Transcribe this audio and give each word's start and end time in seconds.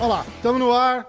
Olha 0.00 0.08
lá, 0.08 0.24
estamos 0.36 0.60
no 0.60 0.72
ar. 0.72 1.06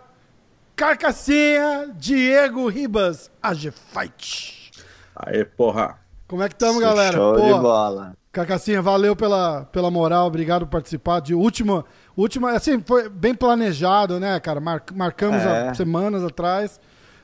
Carcassinha, 0.75 1.89
Diego 1.95 2.67
Ribas, 2.67 3.29
AG 3.41 3.71
Fight. 3.71 4.71
Aê, 5.15 5.45
porra. 5.45 5.97
Como 6.27 6.41
é 6.43 6.47
que 6.49 6.55
estamos, 6.55 6.81
galera? 6.81 7.15
Show 7.17 7.35
Pô, 7.35 7.41
de 7.41 7.59
bola. 7.59 8.13
Carcassinha, 8.31 8.81
valeu 8.81 9.15
pela, 9.15 9.65
pela 9.65 9.91
moral, 9.91 10.25
obrigado 10.27 10.65
por 10.65 10.71
participar 10.71 11.19
de 11.19 11.35
última, 11.35 11.83
última, 12.15 12.51
assim, 12.51 12.81
foi 12.81 13.09
bem 13.09 13.35
planejado, 13.35 14.19
né, 14.19 14.39
cara? 14.39 14.59
Mar- 14.61 14.83
marcamos 14.95 15.41
É. 15.43 15.69
há 15.69 15.73
semanas 15.73 16.23
atrás. 16.23 16.79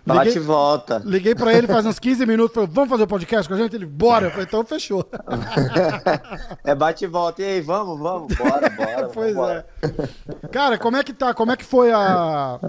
Bate 0.08 0.30
e 0.30 0.34
Liguei, 0.34 0.44
volta. 0.48 1.02
liguei 1.04 1.36
pra 1.36 1.54
ele 1.54 1.68
faz 1.68 1.86
uns 1.86 2.00
15 2.00 2.26
minutos, 2.26 2.54
falei, 2.56 2.70
vamos 2.72 2.90
fazer 2.90 3.04
o 3.04 3.08
podcast 3.08 3.48
com 3.48 3.54
a 3.56 3.58
gente? 3.58 3.76
Ele, 3.76 3.86
bora. 3.86 4.28
Eu 4.28 4.32
falei, 4.32 4.46
então 4.46 4.64
fechou. 4.64 5.06
É 6.64 6.74
bate 6.76 7.04
e 7.06 7.08
volta. 7.08 7.42
E 7.42 7.46
aí, 7.46 7.62
vamos, 7.62 8.00
vamos, 8.00 8.36
bora, 8.36 8.70
bora. 8.70 9.10
pois 9.14 9.34
vambora. 9.36 9.68
é. 9.82 10.48
Cara, 10.48 10.78
como 10.78 10.98
é 10.98 11.04
que 11.04 11.14
tá? 11.14 11.34
Como 11.34 11.52
é 11.52 11.58
que 11.58 11.66
foi 11.66 11.92
a, 11.92 12.60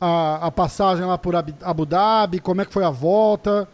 a, 0.00 0.46
a 0.46 0.50
passagem 0.50 1.04
lá 1.04 1.16
por 1.18 1.34
Abu 1.36 1.86
Dhabi? 1.86 2.40
Como 2.40 2.60
é 2.60 2.64
que 2.64 2.72
foi 2.72 2.84
a 2.84 2.90
volta? 2.90 3.68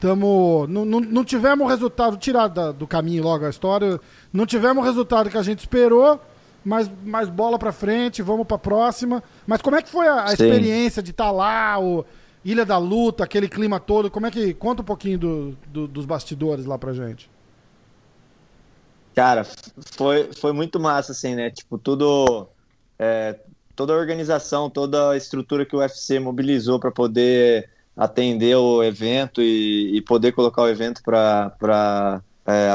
Tamo, 0.00 0.66
não, 0.68 0.84
não, 0.84 1.00
não 1.00 1.24
tivemos 1.24 1.64
o 1.66 1.68
resultado, 1.68 2.16
tirar 2.16 2.48
da- 2.48 2.72
do 2.72 2.86
caminho 2.86 3.22
logo 3.22 3.46
a 3.46 3.50
história, 3.50 3.98
não 4.32 4.44
tivemos 4.44 4.82
o 4.82 4.86
resultado 4.86 5.30
que 5.30 5.38
a 5.38 5.42
gente 5.42 5.60
esperou, 5.60 6.20
mas 6.62 6.90
mais 7.04 7.28
bola 7.30 7.58
pra 7.58 7.72
frente, 7.72 8.20
vamos 8.20 8.46
pra 8.46 8.58
próxima. 8.58 9.22
Mas 9.46 9.62
como 9.62 9.76
é 9.76 9.82
que 9.82 9.88
foi 9.88 10.06
a, 10.06 10.26
a 10.28 10.32
experiência 10.32 11.02
de 11.02 11.10
estar 11.12 11.30
lá, 11.30 11.78
o 11.80 12.04
Ilha 12.44 12.64
da 12.64 12.76
Luta, 12.78 13.24
aquele 13.24 13.48
clima 13.48 13.80
todo? 13.80 14.10
Como 14.10 14.26
é 14.26 14.30
que. 14.30 14.52
Conta 14.54 14.82
um 14.82 14.84
pouquinho 14.84 15.18
do, 15.18 15.52
do- 15.68 15.88
dos 15.88 16.04
bastidores 16.06 16.66
lá 16.66 16.78
pra 16.78 16.92
gente. 16.92 17.30
Cara, 19.14 19.44
foi, 19.96 20.32
foi 20.34 20.52
muito 20.52 20.80
massa, 20.80 21.12
assim, 21.12 21.34
né? 21.34 21.50
Tipo, 21.50 21.78
tudo. 21.78 22.48
é, 22.98 23.38
toda 23.76 23.92
a 23.92 23.96
organização, 23.96 24.68
toda 24.68 25.10
a 25.12 25.16
estrutura 25.16 25.64
que 25.64 25.74
o 25.76 25.78
UFC 25.78 26.18
mobilizou 26.18 26.80
para 26.80 26.90
poder 26.90 27.70
atender 27.96 28.56
o 28.56 28.82
evento 28.82 29.40
e, 29.40 29.96
e 29.96 30.02
poder 30.02 30.32
colocar 30.32 30.62
o 30.62 30.68
evento 30.68 31.00
para 31.02 32.22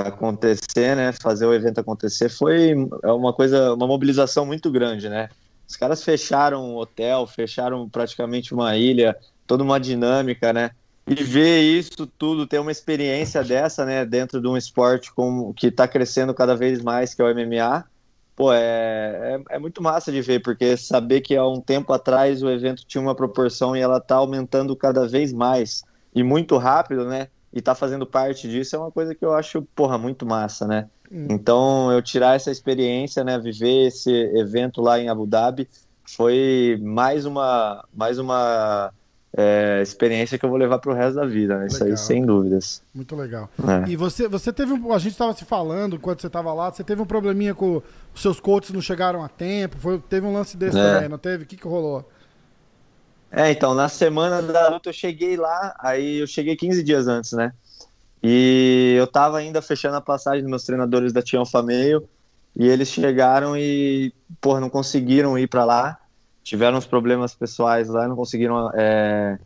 acontecer, 0.06 0.95
né? 0.95 1.11
Fazer 1.22 1.45
o 1.45 1.54
evento 1.54 1.80
acontecer 1.80 2.30
foi 2.30 2.72
é 3.04 3.11
uma 3.11 3.33
coisa, 3.33 3.73
uma 3.73 3.88
mobilização 3.88 4.45
muito 4.45 4.72
grande, 4.72 5.09
né? 5.09 5.30
Os 5.67 5.76
caras 5.76 6.04
fecharam 6.04 6.66
um 6.66 6.78
hotel, 6.78 7.28
fecharam 7.28 7.88
praticamente 7.89 8.54
uma 8.54 8.76
ilha, 8.76 9.16
toda 9.50 9.64
uma 9.64 9.80
dinâmica, 9.80 10.53
né? 10.53 10.69
E 11.08 11.16
ver 11.23 11.61
isso 11.61 12.05
tudo, 12.05 12.45
ter 12.45 12.59
uma 12.59 12.72
experiência 12.72 13.44
dessa, 13.44 13.83
né, 13.83 14.05
dentro 14.05 14.39
de 14.39 14.47
um 14.47 14.55
esporte 14.55 15.11
como, 15.11 15.55
que 15.55 15.67
está 15.67 15.88
crescendo 15.88 16.36
cada 16.36 16.55
vez 16.55 16.83
mais, 16.83 17.16
que 17.16 17.22
é 17.23 17.25
o 17.25 17.33
MMA, 17.33 17.83
pô, 18.36 18.53
é, 18.53 19.42
é, 19.50 19.55
é 19.55 19.59
muito 19.59 19.81
massa 19.81 20.11
de 20.11 20.22
ver, 20.22 20.39
porque 20.44 20.77
saber 20.77 21.22
que 21.22 21.36
há 21.36 21.47
um 21.47 21.59
tempo 21.59 21.92
atrás 21.92 22.44
o 22.44 22.50
evento 22.52 22.86
tinha 22.86 23.02
uma 23.02 23.16
proporção 23.16 23.75
e 23.75 23.80
ela 23.80 23.97
está 23.97 24.17
aumentando 24.17 24.75
cada 24.75 25.08
vez 25.08 25.33
mais, 25.33 25.83
e 26.14 26.22
muito 26.22 26.55
rápido, 26.58 27.05
né, 27.05 27.30
e 27.52 27.59
tá 27.59 27.73
fazendo 27.73 28.05
parte 28.05 28.47
disso 28.47 28.75
é 28.75 28.80
uma 28.80 28.92
coisa 28.92 29.16
que 29.16 29.25
eu 29.25 29.33
acho, 29.33 29.64
porra, 29.75 29.97
muito 29.97 30.27
massa, 30.27 30.67
né. 30.67 30.88
Então, 31.11 31.92
eu 31.92 32.03
tirar 32.03 32.36
essa 32.36 32.52
experiência, 32.52 33.23
né, 33.23 33.39
viver 33.39 33.88
esse 33.88 34.11
evento 34.11 34.80
lá 34.80 35.00
em 35.00 35.09
Abu 35.09 35.25
Dhabi, 35.25 35.67
foi 36.05 36.80
mais 36.83 37.25
uma, 37.25 37.83
mais 37.92 38.20
uma 38.20 38.94
é, 39.36 39.80
experiência 39.82 40.38
que 40.38 40.46
eu 40.46 40.50
vou 40.50 40.58
levar 40.58 40.80
pro 40.80 40.94
resto 40.94 41.16
da 41.16 41.26
vida, 41.26 41.58
né? 41.60 41.68
Isso 41.68 41.84
aí, 41.84 41.96
sem 41.96 42.26
dúvidas. 42.26 42.82
Muito 42.94 43.16
legal. 43.16 43.50
É. 43.60 43.90
E 43.90 43.96
você, 43.96 44.28
você 44.28 44.52
teve 44.52 44.74
um. 44.74 44.92
A 44.92 44.98
gente 44.98 45.12
estava 45.12 45.34
se 45.34 45.46
falando 45.46 45.96
enquanto 45.96 46.22
você 46.22 46.28
estava 46.28 46.52
lá, 46.54 46.72
você 46.72 46.84
teve 46.84 47.02
um 47.02 47.06
probleminha 47.06 47.54
com 47.54 47.82
os 48.14 48.22
seus 48.22 48.39
coaches 48.39 48.72
não 48.72 48.82
chegaram 48.82 49.23
a 49.23 49.30
tempo. 49.30 49.78
Foi, 49.78 50.00
teve 50.00 50.26
um 50.26 50.34
lance 50.34 50.58
desse 50.58 50.78
É. 50.78 50.94
também, 50.94 51.10
não 51.10 51.18
teve? 51.18 51.44
O 51.44 51.48
que, 51.48 51.56
que 51.56 51.68
rolou? 51.68 52.10
É, 53.32 53.52
então, 53.52 53.76
na 53.76 53.88
semana 53.88 54.42
da 54.42 54.70
luta 54.70 54.89
eu 54.89 54.94
cheguei 54.94 55.38
lá, 55.38 55.76
aí 55.80 56.18
eu 56.18 56.26
cheguei 56.28 56.56
15 56.56 56.82
dias 56.82 57.08
antes, 57.08 57.34
né? 57.34 57.54
E 58.23 58.95
eu 58.98 59.06
tava 59.06 59.38
ainda 59.38 59.62
fechando 59.62 59.95
a 59.95 60.02
passagem 60.02 60.42
dos 60.42 60.50
meus 60.50 60.64
treinadores 60.64 61.14
da 61.14 61.22
Tião 61.22 61.45
Fameio, 61.45 62.10
e 62.56 62.68
eles 62.68 62.88
chegaram 62.88 63.56
e, 63.56 64.12
porra, 64.42 64.60
não 64.60 64.70
conseguiram 64.72 65.38
ir 65.38 65.45
pra 65.48 65.64
lá. 65.64 65.98
Tiveram 66.49 66.80
uns 66.80 66.86
problemas 66.87 67.36
pessoais 67.36 67.87
lá, 67.89 68.08
não 68.08 68.15
conseguiram 68.15 68.71
é, 68.73 69.37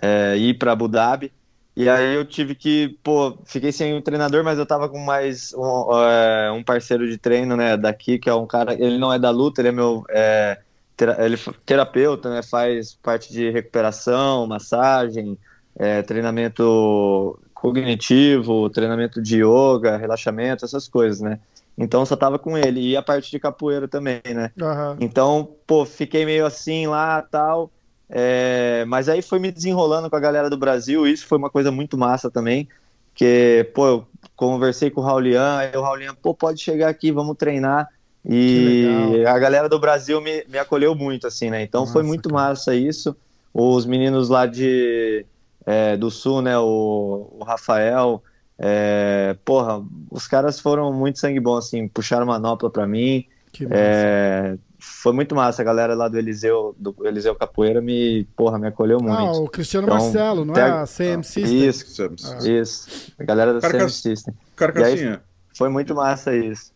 é, 0.00 0.36
ir 0.38 0.54
pra 0.58 0.72
Abu 0.72 0.86
Dhabi. 0.88 1.32
E 1.74 1.88
aí 1.88 2.14
eu 2.14 2.24
tive 2.24 2.54
que, 2.54 2.98
pô, 3.02 3.36
fiquei 3.46 3.72
sem 3.72 3.94
um 3.94 4.00
treinador, 4.02 4.44
mas 4.44 4.58
eu 4.58 4.66
tava 4.66 4.88
com 4.88 4.98
mais 4.98 5.52
um, 5.54 5.90
é, 5.98 6.52
um 6.52 6.62
parceiro 6.62 7.08
de 7.08 7.18
treino, 7.18 7.56
né, 7.56 7.76
daqui, 7.76 8.18
que 8.18 8.28
é 8.30 8.34
um 8.34 8.46
cara, 8.46 8.74
ele 8.74 8.96
não 8.98 9.12
é 9.12 9.18
da 9.18 9.30
luta, 9.30 9.60
ele 9.60 9.68
é 9.70 9.72
meu, 9.72 10.04
é, 10.10 10.60
tera- 10.96 11.24
ele 11.24 11.36
terapeuta, 11.66 12.30
né, 12.30 12.42
faz 12.42 12.94
parte 13.02 13.32
de 13.32 13.50
recuperação, 13.50 14.46
massagem, 14.46 15.36
é, 15.76 16.02
treinamento 16.02 17.40
cognitivo, 17.54 18.70
treinamento 18.70 19.20
de 19.20 19.42
yoga, 19.42 19.96
relaxamento, 19.96 20.64
essas 20.64 20.86
coisas, 20.88 21.20
né. 21.20 21.40
Então 21.76 22.04
só 22.04 22.16
tava 22.16 22.38
com 22.38 22.56
ele, 22.56 22.80
e 22.90 22.96
a 22.96 23.02
parte 23.02 23.30
de 23.30 23.38
capoeira 23.38 23.88
também, 23.88 24.20
né. 24.34 24.50
Aham. 24.60 24.96
Então, 25.00 25.56
pô, 25.66 25.84
fiquei 25.86 26.24
meio 26.24 26.44
assim 26.46 26.86
lá 26.86 27.22
tal. 27.22 27.70
é, 28.08 28.84
mas 28.86 29.08
aí 29.08 29.22
foi 29.22 29.38
me 29.38 29.50
desenrolando 29.50 30.10
com 30.10 30.16
a 30.16 30.20
galera 30.20 30.50
do 30.50 30.56
Brasil, 30.56 31.06
isso 31.06 31.26
foi 31.26 31.38
uma 31.38 31.50
coisa 31.50 31.70
muito 31.70 31.96
massa 31.96 32.30
também. 32.30 32.68
Que, 33.14 33.70
pô, 33.74 33.86
eu 33.86 34.06
conversei 34.36 34.90
com 34.90 35.00
o 35.00 35.04
Raulian, 35.04 35.58
aí 35.58 35.76
o 35.76 35.82
Raulian, 35.82 36.14
pô, 36.14 36.34
pode 36.34 36.60
chegar 36.60 36.88
aqui, 36.88 37.10
vamos 37.12 37.36
treinar. 37.36 37.88
E 38.24 39.24
a 39.26 39.38
galera 39.38 39.68
do 39.68 39.78
Brasil 39.80 40.20
me, 40.20 40.44
me 40.48 40.58
acolheu 40.58 40.94
muito, 40.94 41.26
assim, 41.26 41.50
né? 41.50 41.62
Então 41.62 41.86
foi 41.86 42.02
Massa, 42.02 42.08
muito 42.08 42.28
cara. 42.28 42.42
massa 42.48 42.74
isso. 42.74 43.16
Os 43.52 43.84
meninos 43.84 44.28
lá 44.28 44.46
de, 44.46 45.26
é, 45.66 45.96
do 45.96 46.10
Sul, 46.10 46.40
né? 46.40 46.56
O, 46.58 47.36
o 47.38 47.44
Rafael, 47.44 48.22
é, 48.64 49.36
porra, 49.44 49.84
os 50.08 50.28
caras 50.28 50.60
foram 50.60 50.92
muito 50.92 51.18
sangue 51.18 51.40
bom, 51.40 51.56
assim, 51.56 51.88
puxaram 51.88 52.24
manopla 52.24 52.70
pra 52.70 52.86
mim. 52.86 53.26
É, 53.70 54.56
foi 54.78 55.12
muito 55.12 55.34
massa, 55.34 55.60
a 55.62 55.64
galera 55.64 55.94
lá 55.94 56.06
do 56.08 56.16
Eliseu, 56.16 56.74
do 56.78 56.94
Eliseu 57.04 57.34
Capoeira 57.34 57.80
me, 57.82 58.24
porra, 58.36 58.58
me 58.60 58.68
acolheu 58.68 58.98
ah, 59.00 59.02
muito. 59.02 59.42
o 59.44 59.48
Cristiano 59.50 59.86
Então, 59.88 59.98
Marcelo, 59.98 60.44
não 60.44 60.54
é? 60.54 60.62
a- 60.62 60.82
A 60.82 60.86
CM 60.86 61.24
System. 61.24 61.68
Isso, 61.68 62.02
Ah. 62.24 62.48
isso. 62.48 63.12
A 63.18 63.24
galera 63.24 63.52
da 63.52 63.60
Cara, 63.60 63.78
CM 63.78 63.90
System. 63.90 64.34
Carcassinha, 64.56 65.20
Foi 65.58 65.68
muito 65.68 65.92
massa 65.94 66.34
isso. 66.34 66.72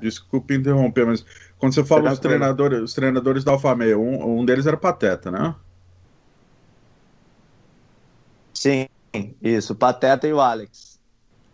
desculpa 0.00 0.54
interromper, 0.54 1.06
mas 1.06 1.24
quando 1.58 1.74
você 1.74 1.84
fala 1.84 2.10
os 2.10 2.18
Tranquilo. 2.18 2.38
treinadores, 2.40 2.80
os 2.82 2.94
treinadores 2.94 3.44
da 3.44 3.52
Alfa 3.52 3.74
Meio, 3.76 4.00
um, 4.00 4.40
um 4.40 4.44
deles 4.44 4.66
era 4.66 4.76
Pateta, 4.78 5.30
né? 5.30 5.54
Sim, 8.52 8.88
isso, 9.40 9.72
o 9.72 9.76
Pateta 9.76 10.26
e 10.26 10.32
o 10.32 10.40
Alex. 10.40 10.97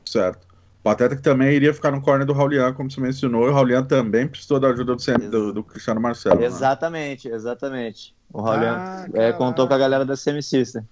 Certo. 0.06 0.46
Pateta 0.82 1.16
que 1.16 1.22
também 1.22 1.54
iria 1.54 1.72
ficar 1.72 1.90
no 1.90 2.02
corner 2.02 2.26
do 2.26 2.34
Raulian, 2.34 2.74
como 2.74 2.90
você 2.90 3.00
mencionou, 3.00 3.46
e 3.46 3.50
o 3.50 3.54
Raulian 3.54 3.82
também 3.82 4.28
precisou 4.28 4.60
da 4.60 4.68
ajuda 4.68 4.94
do, 4.94 5.02
CM 5.02 5.28
do, 5.28 5.50
do 5.50 5.64
Cristiano 5.64 5.98
Marcelo. 5.98 6.38
né? 6.38 6.44
Exatamente, 6.44 7.26
exatamente. 7.26 8.14
O 8.30 8.42
Raulian 8.42 8.76
Ah, 8.76 9.06
é, 9.14 9.32
contou 9.32 9.66
com 9.66 9.72
a 9.72 9.78
galera 9.78 10.04
da 10.04 10.14
CM 10.14 10.42
System. 10.42 10.82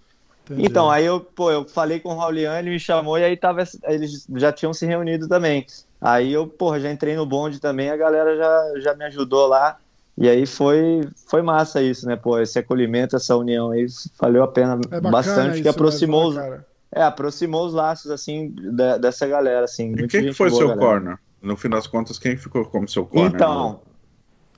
Entendi. 0.44 0.66
Então, 0.66 0.90
aí 0.90 1.04
eu, 1.04 1.20
pô, 1.20 1.50
eu 1.50 1.68
falei 1.68 2.00
com 2.00 2.08
o 2.08 2.16
Raulian, 2.16 2.58
ele 2.58 2.70
me 2.70 2.80
chamou 2.80 3.18
e 3.18 3.24
aí 3.24 3.36
tava, 3.36 3.62
eles 3.84 4.26
já 4.36 4.50
tinham 4.50 4.72
se 4.72 4.86
reunido 4.86 5.28
também. 5.28 5.66
Aí 6.00 6.32
eu, 6.32 6.46
porra, 6.46 6.80
já 6.80 6.90
entrei 6.90 7.14
no 7.14 7.26
bonde 7.26 7.60
também, 7.60 7.90
a 7.90 7.96
galera 7.96 8.34
já, 8.34 8.80
já 8.80 8.94
me 8.94 9.04
ajudou 9.04 9.46
lá. 9.46 9.76
E 10.16 10.28
aí 10.28 10.46
foi, 10.46 11.08
foi 11.26 11.42
massa 11.42 11.82
isso, 11.82 12.06
né, 12.06 12.16
pô, 12.16 12.38
esse 12.38 12.58
acolhimento, 12.58 13.16
essa 13.16 13.36
união 13.36 13.70
aí, 13.70 13.86
valeu 14.18 14.42
a 14.42 14.48
pena 14.48 14.78
É 14.90 15.00
bastante, 15.00 15.54
isso 15.54 15.62
que 15.62 15.68
aproximou, 15.68 16.24
mesmo, 16.24 16.30
os, 16.30 16.36
né, 16.36 16.50
cara? 16.50 16.71
É, 16.94 17.02
aproximou 17.02 17.66
os 17.66 17.72
laços, 17.72 18.10
assim, 18.10 18.52
da- 18.54 18.98
dessa 18.98 19.26
galera, 19.26 19.64
assim. 19.64 19.92
E 19.92 20.06
quem 20.06 20.26
que 20.26 20.32
foi 20.32 20.50
boa, 20.50 20.58
seu 20.58 20.68
galera. 20.68 20.86
corner? 20.86 21.18
No 21.40 21.56
fim 21.56 21.68
das 21.68 21.86
contas, 21.86 22.18
quem 22.18 22.36
ficou 22.36 22.64
como 22.66 22.86
seu 22.86 23.04
corner? 23.06 23.34
Então, 23.34 23.80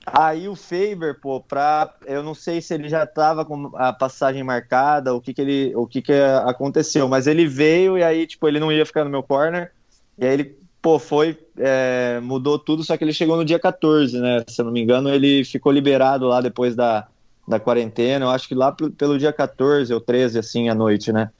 aí 0.05 0.49
o 0.49 0.57
Faber, 0.57 1.19
pô, 1.21 1.41
pra, 1.41 1.95
eu 2.05 2.23
não 2.23 2.35
sei 2.35 2.61
se 2.61 2.75
ele 2.75 2.89
já 2.89 3.07
tava 3.07 3.45
com 3.45 3.71
a 3.77 3.93
passagem 3.93 4.43
marcada, 4.43 5.15
o 5.15 5.21
que 5.21 5.33
que 5.33 5.41
ele, 5.41 5.77
o 5.77 5.87
que 5.87 6.03
que 6.03 6.13
aconteceu, 6.13 7.09
mas 7.09 7.27
ele 7.27 7.47
veio 7.47 7.97
e 7.97 8.03
aí, 8.03 8.27
tipo, 8.27 8.47
ele 8.49 8.61
não 8.61 8.71
ia 8.71 8.85
ficar 8.85 9.05
no 9.05 9.11
meu 9.11 9.23
corner, 9.23 9.71
e 10.19 10.27
aí 10.27 10.33
ele, 10.35 10.59
pô, 10.83 10.99
foi, 10.99 11.39
é, 11.57 12.21
mudou 12.21 12.59
tudo, 12.59 12.85
só 12.85 12.97
que 12.97 13.05
ele 13.05 13.15
chegou 13.15 13.37
no 13.37 13.45
dia 13.45 13.59
14, 13.59 14.21
né, 14.21 14.45
se 14.47 14.61
eu 14.61 14.67
não 14.67 14.73
me 14.73 14.83
engano, 14.83 15.09
ele 15.09 15.45
ficou 15.45 15.73
liberado 15.73 16.27
lá 16.27 16.43
depois 16.43 16.77
da, 16.77 17.07
da 17.49 17.59
quarentena, 17.59 18.27
eu 18.27 18.31
acho 18.31 18.47
que 18.47 18.55
lá 18.55 18.73
pelo, 18.73 18.91
pelo 18.91 19.19
dia 19.19 19.33
14 19.33 19.95
ou 19.95 20.01
13, 20.01 20.39
assim, 20.39 20.69
à 20.69 20.75
noite, 20.75 21.13
né, 21.13 21.31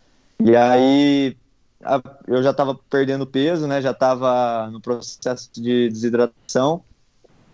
e 0.41 0.57
aí 0.57 1.37
a- 1.85 2.03
eu 2.27 2.43
já 2.43 2.53
tava 2.55 2.75
perdendo 2.91 3.27
peso, 3.27 3.67
né, 3.67 3.81
já 3.83 3.95
tava 3.95 4.71
no 4.71 4.81
processo 4.81 5.51
de 5.55 5.89
desidratação, 5.89 6.85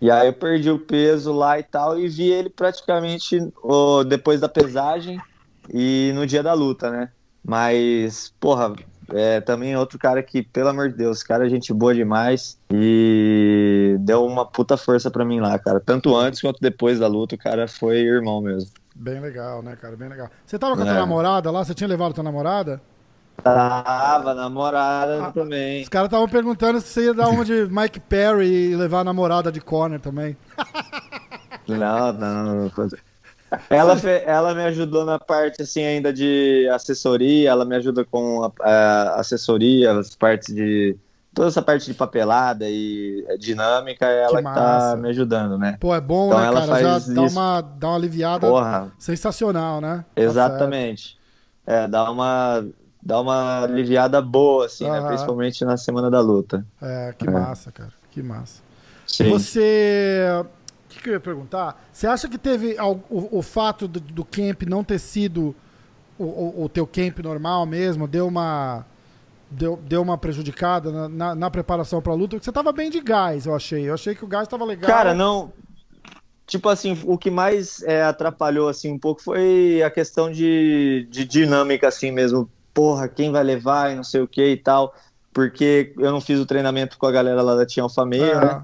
e 0.01 0.11
aí 0.11 0.27
eu 0.27 0.33
perdi 0.33 0.69
o 0.71 0.79
peso 0.79 1.33
lá 1.33 1.59
e 1.59 1.63
tal, 1.63 1.99
e 1.99 2.07
vi 2.09 2.29
ele 2.31 2.49
praticamente 2.49 3.39
ó, 3.63 4.03
depois 4.03 4.41
da 4.41 4.49
pesagem. 4.49 5.25
e 5.73 6.11
no 6.15 6.25
dia 6.27 6.43
da 6.43 6.53
luta, 6.53 6.91
né? 6.91 7.13
Mas, 7.43 8.33
porra, 8.39 8.73
é 9.13 9.41
também 9.41 9.75
outro 9.77 9.97
cara 9.99 10.23
que, 10.23 10.43
pelo 10.43 10.69
amor 10.69 10.89
de 10.91 10.97
Deus, 10.97 11.23
cara, 11.23 11.49
gente 11.49 11.73
boa 11.73 11.93
demais 11.95 12.59
e 12.73 13.95
deu 14.01 14.25
uma 14.25 14.45
puta 14.49 14.77
força 14.77 15.09
para 15.11 15.25
mim 15.25 15.39
lá, 15.39 15.57
cara. 15.59 15.79
Tanto 15.79 16.15
antes 16.15 16.41
quanto 16.41 16.59
depois 16.61 16.99
da 16.99 17.07
luta, 17.07 17.35
o 17.35 17.37
cara 17.37 17.67
foi 17.67 17.97
irmão 17.99 18.41
mesmo. 18.41 18.71
Bem 19.01 19.19
legal, 19.19 19.63
né, 19.63 19.75
cara? 19.75 19.97
Bem 19.97 20.07
legal. 20.07 20.29
Você 20.45 20.59
tava 20.59 20.75
com 20.75 20.83
a 20.83 20.85
tua 20.85 20.93
é. 20.93 20.99
namorada 20.99 21.49
lá? 21.49 21.65
Você 21.65 21.73
tinha 21.73 21.87
levado 21.87 22.11
a 22.11 22.13
tua 22.13 22.23
namorada? 22.23 22.79
Tava, 23.43 24.35
namorada 24.35 25.25
ah, 25.25 25.31
também. 25.31 25.81
Os 25.81 25.89
caras 25.89 26.05
estavam 26.05 26.29
perguntando 26.29 26.79
se 26.79 26.87
você 26.89 27.05
ia 27.05 27.13
dar 27.13 27.29
uma 27.29 27.43
de 27.43 27.65
Mike 27.73 27.99
Perry 28.01 28.45
e 28.45 28.75
levar 28.75 28.99
a 28.99 29.03
namorada 29.03 29.51
de 29.51 29.59
corner 29.59 29.99
também. 29.99 30.37
Não, 31.67 32.13
não, 32.13 32.45
não. 32.45 32.71
Ela, 33.71 33.99
ela 34.23 34.53
me 34.53 34.63
ajudou 34.65 35.03
na 35.03 35.17
parte 35.17 35.63
assim 35.63 35.83
ainda 35.83 36.13
de 36.13 36.69
assessoria, 36.71 37.49
ela 37.49 37.65
me 37.65 37.75
ajuda 37.75 38.05
com 38.05 38.43
a, 38.43 38.69
a 38.69 39.19
assessoria, 39.19 39.93
as 39.93 40.15
partes 40.15 40.53
de 40.53 40.95
toda 41.33 41.47
essa 41.47 41.61
parte 41.61 41.85
de 41.85 41.93
papelada 41.93 42.65
e 42.67 43.25
dinâmica, 43.39 44.05
ela 44.05 44.41
que, 44.41 44.47
que 44.47 44.53
tá 44.53 44.95
me 44.97 45.09
ajudando, 45.09 45.57
né? 45.57 45.77
Pô, 45.79 45.95
é 45.95 46.01
bom, 46.01 46.27
então, 46.27 46.39
né, 46.39 46.45
ela 46.47 46.59
cara? 46.61 46.71
Faz 46.71 47.05
Já 47.05 47.13
dá 47.13 47.21
uma, 47.21 47.61
dá 47.61 47.87
uma 47.87 47.95
aliviada 47.95 48.47
Porra. 48.47 48.91
sensacional, 48.97 49.81
né? 49.81 50.05
Tá 50.13 50.21
Exatamente. 50.21 51.19
Tá 51.65 51.73
é, 51.73 51.87
dá 51.87 52.11
uma, 52.11 52.65
dá 53.01 53.21
uma 53.21 53.63
aliviada 53.63 54.21
boa, 54.21 54.65
assim, 54.65 54.89
né? 54.89 55.01
Principalmente 55.07 55.63
na 55.63 55.77
semana 55.77 56.09
da 56.09 56.19
luta. 56.19 56.65
É, 56.81 57.13
que 57.17 57.27
é. 57.27 57.31
massa, 57.31 57.71
cara. 57.71 57.93
Que 58.09 58.21
massa. 58.21 58.61
Sim. 59.07 59.29
Você 59.29 60.45
que, 60.91 61.01
que 61.01 61.09
eu 61.09 61.13
ia 61.13 61.19
perguntar? 61.19 61.81
Você 61.91 62.05
acha 62.05 62.27
que 62.27 62.37
teve 62.37 62.75
o, 62.79 63.39
o 63.39 63.41
fato 63.41 63.87
do, 63.87 63.99
do, 63.99 64.25
camp 64.25 64.63
não 64.63 64.83
ter 64.83 64.99
sido 64.99 65.55
o, 66.17 66.25
o, 66.25 66.63
o, 66.63 66.69
teu 66.69 66.85
camp 66.85 67.19
normal 67.19 67.65
mesmo, 67.65 68.07
deu 68.07 68.27
uma 68.27 68.85
deu, 69.51 69.77
deu 69.77 70.01
uma 70.01 70.17
prejudicada 70.17 70.91
na, 70.91 71.09
na, 71.09 71.35
na 71.35 71.51
preparação 71.51 72.01
para 72.01 72.13
a 72.13 72.15
luta? 72.15 72.35
Porque 72.35 72.45
você 72.45 72.51
tava 72.51 72.71
bem 72.71 72.89
de 72.89 73.01
gás, 73.01 73.45
eu 73.45 73.55
achei. 73.55 73.89
Eu 73.89 73.93
achei 73.93 74.15
que 74.15 74.23
o 74.23 74.27
gás 74.27 74.47
tava 74.47 74.65
legal. 74.65 74.89
Cara, 74.89 75.13
não. 75.13 75.51
Tipo 76.47 76.69
assim, 76.69 76.99
o 77.05 77.17
que 77.17 77.29
mais 77.29 77.81
é, 77.83 78.03
atrapalhou 78.03 78.67
assim 78.67 78.91
um 78.91 78.99
pouco 78.99 79.21
foi 79.21 79.81
a 79.85 79.89
questão 79.89 80.31
de, 80.31 81.07
de 81.09 81.25
dinâmica 81.25 81.87
assim 81.87 82.11
mesmo. 82.11 82.49
Porra, 82.73 83.07
quem 83.07 83.31
vai 83.31 83.43
levar 83.43 83.91
e 83.91 83.95
não 83.95 84.03
sei 84.03 84.21
o 84.21 84.27
que 84.27 84.45
e 84.45 84.57
tal. 84.57 84.93
Porque 85.33 85.93
eu 85.97 86.11
não 86.11 86.19
fiz 86.19 86.39
o 86.39 86.45
treinamento 86.45 86.97
com 86.97 87.05
a 87.05 87.11
galera 87.11 87.41
lá 87.41 87.55
da 87.55 87.65
Tia 87.65 87.83
Alfameia, 87.83 88.31
é. 88.31 88.45
né? 88.45 88.63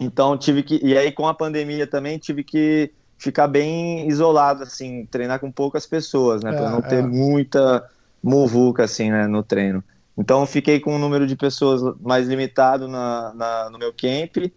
Então 0.00 0.36
tive 0.36 0.62
que. 0.62 0.80
E 0.82 0.96
aí, 0.96 1.12
com 1.12 1.26
a 1.26 1.34
pandemia 1.34 1.86
também, 1.86 2.18
tive 2.18 2.42
que 2.44 2.92
ficar 3.16 3.48
bem 3.48 4.08
isolado, 4.08 4.62
assim, 4.62 5.06
treinar 5.06 5.40
com 5.40 5.50
poucas 5.50 5.86
pessoas, 5.86 6.42
né? 6.42 6.54
É, 6.54 6.56
para 6.56 6.70
não 6.70 6.80
ter 6.80 7.00
é. 7.00 7.02
muita 7.02 7.84
muvuca, 8.22 8.84
assim, 8.84 9.10
né, 9.10 9.26
no 9.26 9.42
treino. 9.42 9.82
Então 10.18 10.44
fiquei 10.44 10.80
com 10.80 10.96
um 10.96 10.98
número 10.98 11.26
de 11.26 11.36
pessoas 11.36 11.80
mais 12.00 12.26
limitado 12.26 12.88
na, 12.88 13.32
na, 13.34 13.70
no 13.70 13.78
meu 13.78 13.92
camp. 13.92 14.50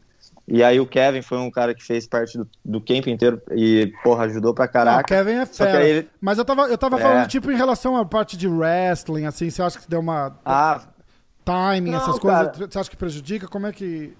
E 0.47 0.63
aí 0.63 0.79
o 0.79 0.87
Kevin 0.87 1.21
foi 1.21 1.37
um 1.37 1.51
cara 1.51 1.73
que 1.73 1.83
fez 1.83 2.07
parte 2.07 2.37
do, 2.37 2.49
do 2.65 2.81
camp 2.81 3.07
inteiro 3.07 3.41
e, 3.51 3.93
porra, 4.03 4.25
ajudou 4.25 4.53
pra 4.53 4.67
caraca. 4.67 4.95
Não, 4.97 5.21
o 5.21 5.25
Kevin 5.25 5.37
é 5.37 5.45
fera. 5.45 5.83
Ele... 5.83 6.09
Mas 6.19 6.39
eu 6.39 6.43
tava, 6.43 6.63
eu 6.63 6.77
tava 6.77 6.99
é. 6.99 7.01
falando, 7.01 7.27
tipo, 7.27 7.51
em 7.51 7.55
relação 7.55 7.95
à 7.95 8.03
parte 8.03 8.35
de 8.35 8.47
wrestling, 8.47 9.25
assim, 9.25 9.49
você 9.49 9.61
acha 9.61 9.79
que 9.79 9.87
deu 9.87 9.99
uma... 9.99 10.35
Ah, 10.43 10.81
timing, 11.45 11.91
não, 11.91 11.99
essas 11.99 12.19
cara. 12.19 12.49
coisas, 12.49 12.73
você 12.73 12.79
acha 12.79 12.89
que 12.89 12.97
prejudica? 12.97 13.47
Como 13.47 13.67
é 13.67 13.71
que... 13.71 14.13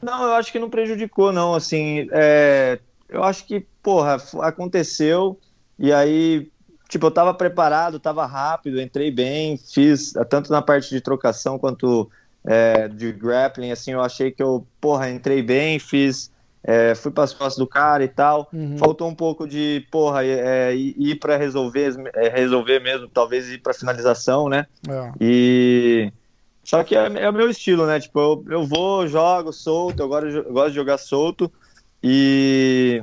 Não, 0.00 0.24
eu 0.24 0.32
acho 0.32 0.50
que 0.50 0.58
não 0.58 0.70
prejudicou, 0.70 1.30
não. 1.30 1.54
Assim, 1.54 2.08
é, 2.10 2.80
eu 3.08 3.22
acho 3.22 3.46
que, 3.46 3.66
porra, 3.82 4.16
aconteceu 4.40 5.38
e 5.78 5.92
aí, 5.92 6.50
tipo, 6.90 7.06
eu 7.06 7.10
tava 7.10 7.32
preparado, 7.32 8.00
tava 8.00 8.26
rápido, 8.26 8.80
entrei 8.80 9.10
bem, 9.10 9.56
fiz 9.56 10.12
tanto 10.28 10.50
na 10.50 10.60
parte 10.60 10.90
de 10.90 11.00
trocação 11.00 11.58
quanto 11.58 12.10
é, 12.44 12.88
de 12.88 13.12
grappling, 13.12 13.70
assim, 13.70 13.92
eu 13.92 14.02
achei 14.02 14.30
que 14.30 14.42
eu, 14.42 14.66
porra, 14.80 15.08
entrei 15.08 15.42
bem, 15.42 15.78
fiz, 15.78 16.32
é, 16.64 16.94
fui 16.94 17.12
para 17.12 17.24
as 17.24 17.32
costas 17.32 17.56
do 17.56 17.66
cara 17.66 18.02
e 18.02 18.08
tal. 18.08 18.48
Uhum. 18.52 18.76
Faltou 18.76 19.08
um 19.08 19.14
pouco 19.14 19.46
de, 19.46 19.86
porra, 19.90 20.24
é, 20.24 20.74
ir 20.74 21.14
para 21.16 21.36
resolver, 21.36 21.94
resolver 22.32 22.80
mesmo, 22.80 23.08
talvez 23.08 23.48
ir 23.48 23.58
para 23.58 23.72
finalização, 23.72 24.48
né? 24.48 24.66
É. 24.88 25.12
E 25.20 26.12
só 26.64 26.82
que 26.82 26.96
é, 26.96 27.06
é, 27.06 27.30
o 27.30 27.32
meu 27.32 27.48
estilo, 27.48 27.86
né? 27.86 28.00
Tipo, 28.00 28.20
eu, 28.20 28.44
eu 28.50 28.66
vou, 28.66 29.06
jogo 29.06 29.52
solto, 29.52 30.00
eu 30.00 30.08
gosto, 30.08 30.26
eu 30.26 30.52
gosto 30.52 30.70
de 30.70 30.76
jogar 30.76 30.98
solto. 30.98 31.50
E, 32.02 33.02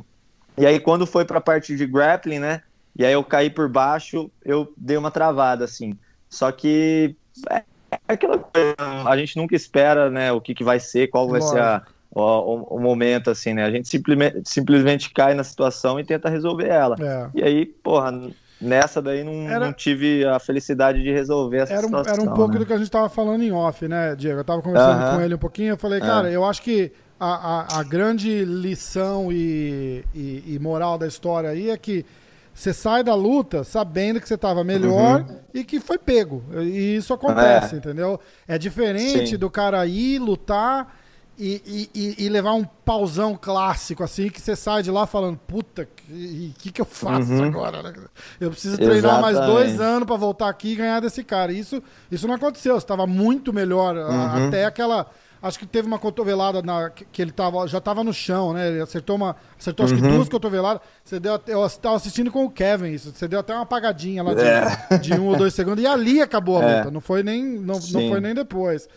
e 0.58 0.66
aí, 0.66 0.80
quando 0.80 1.06
foi 1.06 1.24
pra 1.26 1.40
parte 1.40 1.76
de 1.76 1.86
grappling, 1.86 2.40
né? 2.40 2.64
E 2.98 3.06
aí 3.06 3.14
eu 3.14 3.24
caí 3.24 3.50
por 3.50 3.70
baixo, 3.70 4.32
eu 4.44 4.74
dei 4.76 4.98
uma 4.98 5.12
travada, 5.12 5.66
assim. 5.66 5.98
Só 6.30 6.52
que 6.52 7.16
é, 7.50 7.64
é 7.92 8.00
aquela 8.08 8.38
coisa, 8.40 8.76
a 9.06 9.18
gente 9.18 9.38
nunca 9.38 9.56
espera, 9.56 10.10
né, 10.10 10.32
o 10.32 10.42
que, 10.42 10.56
que 10.56 10.64
vai 10.64 10.80
ser, 10.80 11.08
qual 11.08 11.30
vai 11.30 11.42
ser 11.42 11.60
a, 11.60 11.84
o, 12.12 12.76
o, 12.76 12.80
momento, 12.80 13.30
assim, 13.30 13.54
né? 13.54 13.64
A 13.64 13.72
gente 13.72 13.88
simplesmente, 13.88 14.42
simplesmente 14.46 15.14
cai 15.14 15.36
na 15.36 15.44
situação 15.44 16.00
e 16.00 16.04
tenta 16.04 16.30
resolver 16.30 16.68
ela. 16.68 16.96
É. 17.00 17.30
E 17.36 17.44
aí, 17.44 17.66
porra, 17.66 18.12
Nessa 18.60 19.02
daí 19.04 19.24
não, 19.24 19.48
era, 19.48 19.66
não 19.68 19.74
tive 19.74 20.26
a 20.26 20.40
felicidade 20.40 21.04
de 21.04 21.12
resolver 21.12 21.58
essa 21.58 21.74
era 21.74 21.84
um, 21.84 21.90
situação. 21.90 22.14
Era 22.14 22.24
um 22.24 22.34
pouco 22.34 22.54
né? 22.54 22.60
do 22.60 22.66
que 22.66 22.74
a 22.74 22.78
gente 22.78 22.88
estava 22.88 23.08
falando 23.08 23.44
em 23.44 23.52
off, 23.52 23.88
né, 23.88 24.16
Diego? 24.16 24.40
Eu 24.40 24.42
estava 24.42 24.62
conversando 24.64 25.00
uh 25.00 25.04
-huh. 25.04 25.16
com 25.16 25.22
ele 25.22 25.36
um 25.36 25.38
pouquinho, 25.38 25.70
eu 25.74 25.78
falei, 25.78 26.00
cara, 26.00 26.28
é. 26.28 26.36
eu 26.36 26.44
acho 26.44 26.64
que 26.64 26.92
a, 27.20 27.78
a, 27.78 27.80
a 27.80 27.84
grande 27.84 28.44
lição 28.46 29.32
e, 29.32 30.04
e, 30.14 30.56
e, 30.56 30.60
moral 30.60 30.98
da 30.98 31.06
história 31.06 31.50
aí 31.50 31.70
é 31.70 31.78
que 31.78 32.04
você 32.58 32.74
sai 32.74 33.04
da 33.04 33.14
luta 33.14 33.64
sabendo 33.64 34.20
que 34.20 34.28
você 34.28 34.34
estava 34.34 34.64
melhor 34.64 35.22
uhum. 35.22 35.40
e 35.54 35.64
que 35.64 35.80
foi 35.80 36.00
pego. 36.00 36.44
E 36.60 36.96
isso 36.96 37.14
acontece, 37.14 37.76
é. 37.76 37.78
entendeu? 37.78 38.20
É 38.48 38.58
diferente 38.58 39.28
Sim. 39.28 39.38
do 39.38 39.48
cara 39.48 39.86
ir 39.86 40.18
lutar 40.18 40.98
e, 41.38 41.90
e, 41.94 42.26
e, 42.26 42.30
levar 42.30 42.54
um 42.54 42.64
pausão 42.64 43.38
clássico, 43.40 44.04
assim, 44.04 44.28
que 44.28 44.42
você 44.42 44.56
sai 44.56 44.82
de 44.82 44.90
lá 44.90 45.06
falando, 45.06 45.38
puta, 45.38 45.84
o 45.84 46.54
que, 46.58 46.72
que 46.72 46.82
eu 46.82 46.86
faço 46.86 47.32
uhum. 47.32 47.44
agora? 47.44 47.84
Né? 47.84 47.94
Eu 48.42 48.50
preciso 48.50 48.76
treinar 48.76 48.98
Exatamente. 48.98 49.36
mais 49.36 49.46
dois 49.46 49.80
anos 49.80 50.08
para 50.08 50.16
voltar 50.16 50.50
aqui 50.50 50.72
e 50.72 50.76
ganhar 50.76 51.00
desse 51.00 51.24
cara. 51.24 51.54
Isso, 51.54 51.82
isso 52.12 52.28
não 52.28 52.34
aconteceu, 52.34 52.74
você 52.74 52.80
estava 52.80 53.06
muito 53.06 53.54
melhor. 53.54 53.96
Uhum. 53.96 54.48
Até 54.48 54.66
aquela. 54.66 55.06
Acho 55.42 55.60
que 55.60 55.66
teve 55.66 55.88
uma 55.88 56.00
cotovelada 56.00 56.62
na, 56.62 56.90
que 56.90 57.22
ele 57.22 57.32
tava, 57.32 57.68
já 57.68 57.78
estava 57.78 58.04
no 58.04 58.14
chão, 58.14 58.54
né? 58.54 58.70
Ele 58.70 58.82
acertou 58.82 59.16
uma. 59.16 59.36
Acertou 59.58 59.86
acho 59.86 59.96
que 59.96 60.02
uhum. 60.02 60.16
duas 60.16 60.30
cotoveladas. 60.30 60.82
Você 61.04 61.20
deu, 61.20 61.40
eu 61.48 61.66
estava 61.66 61.96
assistindo 61.96 62.32
com 62.32 62.46
o 62.46 62.50
Kevin 62.50 62.92
isso. 62.92 63.12
Você 63.12 63.28
deu 63.28 63.40
até 63.40 63.54
uma 63.54 63.64
apagadinha 63.64 64.24
lá 64.24 64.34
de, 64.34 64.42
é. 64.42 64.98
de 64.98 65.14
um 65.14 65.28
ou 65.28 65.36
dois 65.36 65.54
segundos. 65.54 65.84
E 65.84 65.88
ali 65.88 66.22
acabou 66.22 66.60
a 66.60 66.64
é. 66.66 66.78
luta. 66.78 66.88
É. 66.90 66.92
Não 66.92 67.02
foi 67.02 67.24
nem, 67.24 67.44
não, 67.44 67.80
não 67.92 68.10
foi 68.10 68.20
nem 68.20 68.34
depois. 68.34 68.90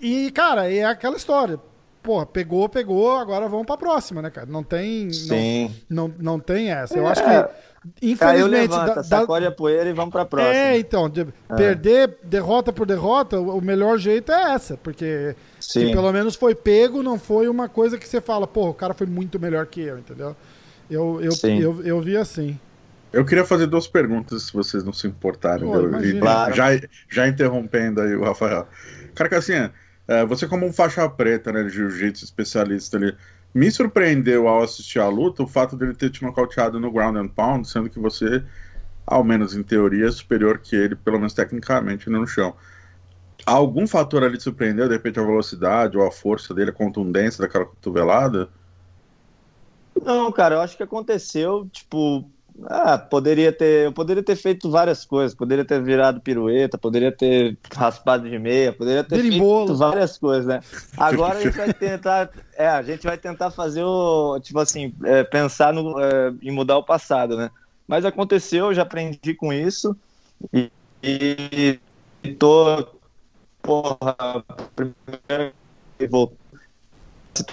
E, 0.00 0.30
cara, 0.30 0.72
é 0.72 0.84
aquela 0.84 1.16
história 1.16 1.58
porra, 2.02 2.26
pegou, 2.26 2.68
pegou, 2.68 3.16
agora 3.16 3.48
vamos 3.48 3.66
pra 3.66 3.76
próxima, 3.76 4.22
né, 4.22 4.30
cara? 4.30 4.46
Não 4.46 4.62
tem. 4.62 5.12
Sim. 5.12 5.74
Não, 5.88 6.08
não, 6.08 6.14
não 6.18 6.40
tem 6.40 6.70
essa. 6.70 6.96
Eu 6.96 7.06
acho 7.06 7.22
que. 7.22 7.30
É. 7.30 7.48
Infelizmente. 8.02 8.70
Levanta, 8.70 8.94
da, 8.96 9.02
sacode 9.02 9.46
a 9.46 9.50
poeira 9.50 9.88
e 9.88 9.92
vamos 9.92 10.12
pra 10.12 10.24
próxima. 10.24 10.54
É, 10.54 10.78
então. 10.78 11.08
De, 11.08 11.22
é. 11.22 11.54
Perder 11.54 12.18
derrota 12.22 12.72
por 12.72 12.86
derrota, 12.86 13.40
o 13.40 13.60
melhor 13.60 13.98
jeito 13.98 14.32
é 14.32 14.52
essa. 14.52 14.76
Porque 14.76 15.34
pelo 15.72 16.12
menos 16.12 16.34
foi 16.34 16.54
pego, 16.54 17.02
não 17.02 17.18
foi 17.18 17.48
uma 17.48 17.68
coisa 17.68 17.98
que 17.98 18.08
você 18.08 18.20
fala, 18.20 18.46
porra, 18.46 18.70
o 18.70 18.74
cara 18.74 18.94
foi 18.94 19.06
muito 19.06 19.38
melhor 19.38 19.66
que 19.66 19.80
eu, 19.80 19.98
entendeu? 19.98 20.36
Eu, 20.90 21.20
eu, 21.22 21.32
eu, 21.42 21.60
eu, 21.60 21.82
eu 21.82 22.00
vi 22.00 22.16
assim. 22.16 22.58
Eu 23.12 23.24
queria 23.24 23.44
fazer 23.44 23.66
duas 23.66 23.88
perguntas, 23.88 24.44
se 24.44 24.52
vocês 24.52 24.84
não 24.84 24.92
se 24.92 25.06
importarem. 25.06 25.66
Pô, 25.66 26.52
já, 26.52 26.68
já 27.08 27.28
interrompendo 27.28 28.00
aí 28.00 28.14
o 28.14 28.22
Rafael. 28.22 28.68
Cara, 29.14 29.28
que 29.28 29.34
assim, 29.34 29.70
é, 30.06 30.24
você 30.24 30.46
como 30.46 30.66
um 30.66 30.72
faixa 30.72 31.08
preta, 31.08 31.52
né, 31.52 31.64
de 31.64 31.70
jiu-jitsu 31.70 32.24
especialista 32.24 32.96
ali, 32.96 33.14
me 33.52 33.70
surpreendeu 33.70 34.46
ao 34.46 34.62
assistir 34.62 35.00
a 35.00 35.08
luta 35.08 35.42
o 35.42 35.46
fato 35.46 35.76
dele 35.76 35.94
ter 35.94 36.10
te 36.10 36.22
nocauteado 36.22 36.78
no 36.78 36.90
ground 36.90 37.16
and 37.16 37.28
pound, 37.28 37.68
sendo 37.68 37.90
que 37.90 37.98
você, 37.98 38.42
ao 39.04 39.24
menos 39.24 39.56
em 39.56 39.62
teoria, 39.62 40.06
é 40.06 40.10
superior 40.10 40.58
que 40.58 40.76
ele, 40.76 40.94
pelo 40.94 41.18
menos 41.18 41.32
tecnicamente, 41.32 42.08
no 42.08 42.26
chão. 42.26 42.54
Algum 43.46 43.86
fator 43.86 44.22
ali 44.22 44.36
te 44.36 44.44
surpreendeu, 44.44 44.88
de 44.88 44.94
repente 44.94 45.18
a 45.18 45.24
velocidade 45.24 45.96
ou 45.96 46.06
a 46.06 46.10
força 46.10 46.54
dele, 46.54 46.70
a 46.70 46.74
contundência 46.74 47.40
daquela 47.40 47.64
cotovelada? 47.64 48.48
Não, 50.02 50.30
cara, 50.32 50.56
eu 50.56 50.60
acho 50.60 50.76
que 50.76 50.82
aconteceu, 50.82 51.68
tipo, 51.72 52.24
ah, 52.64 52.98
poderia 52.98 53.52
ter, 53.52 53.86
eu 53.86 53.92
poderia 53.92 54.22
ter 54.22 54.36
feito 54.36 54.70
várias 54.70 55.04
coisas, 55.04 55.34
poderia 55.34 55.64
ter 55.64 55.82
virado 55.82 56.20
pirueta, 56.20 56.76
poderia 56.76 57.12
ter 57.12 57.56
raspado 57.74 58.28
de 58.28 58.38
meia, 58.38 58.72
poderia 58.72 59.04
ter 59.04 59.16
Berimbolo. 59.16 59.66
feito 59.68 59.78
várias 59.78 60.18
coisas, 60.18 60.46
né? 60.46 60.60
Agora 60.96 61.38
a 61.38 61.42
gente 61.42 61.56
vai 61.56 61.72
tentar, 61.74 62.30
é, 62.56 62.68
a 62.68 62.82
gente 62.82 63.04
vai 63.04 63.16
tentar 63.16 63.50
fazer 63.50 63.82
o, 63.84 64.38
tipo 64.40 64.58
assim, 64.58 64.94
é, 65.04 65.22
pensar 65.24 65.72
no, 65.72 65.98
é, 66.00 66.32
em 66.42 66.50
mudar 66.50 66.78
o 66.78 66.84
passado, 66.84 67.36
né? 67.36 67.50
Mas 67.86 68.04
aconteceu, 68.04 68.72
já 68.74 68.82
aprendi 68.82 69.34
com 69.34 69.52
isso 69.52 69.96
e, 70.52 70.70
e, 71.02 71.80
e 72.22 72.32
tô, 72.34 72.86
porra, 73.62 74.44
primeiro 74.74 75.52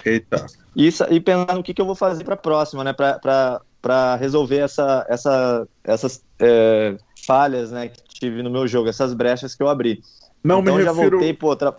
Eita. 0.04 0.48
Isso, 0.76 1.04
e 1.10 1.20
pensar 1.20 1.56
no 1.56 1.64
que, 1.64 1.74
que 1.74 1.82
eu 1.82 1.86
vou 1.86 1.96
fazer 1.96 2.24
para 2.24 2.34
a 2.34 2.38
próxima, 2.38 2.84
né? 2.84 2.94
Para 2.94 3.62
para 3.82 4.16
resolver 4.16 4.58
essa, 4.58 5.06
essa, 5.08 5.68
essas 5.84 6.24
é, 6.40 6.98
falhas 7.26 7.72
né, 7.72 7.88
que 7.88 8.02
tive 8.20 8.44
no 8.44 8.50
meu 8.50 8.68
jogo, 8.68 8.90
essas 8.90 9.14
brechas 9.14 9.56
que 9.56 9.64
eu 9.64 9.70
abri. 9.70 10.04
Não 10.44 10.60
então, 10.60 10.76
me 10.76 10.84
refiro... 10.84 10.86
já 10.86 11.10
voltei 11.10 11.34
pro 11.34 11.48
outra. 11.48 11.78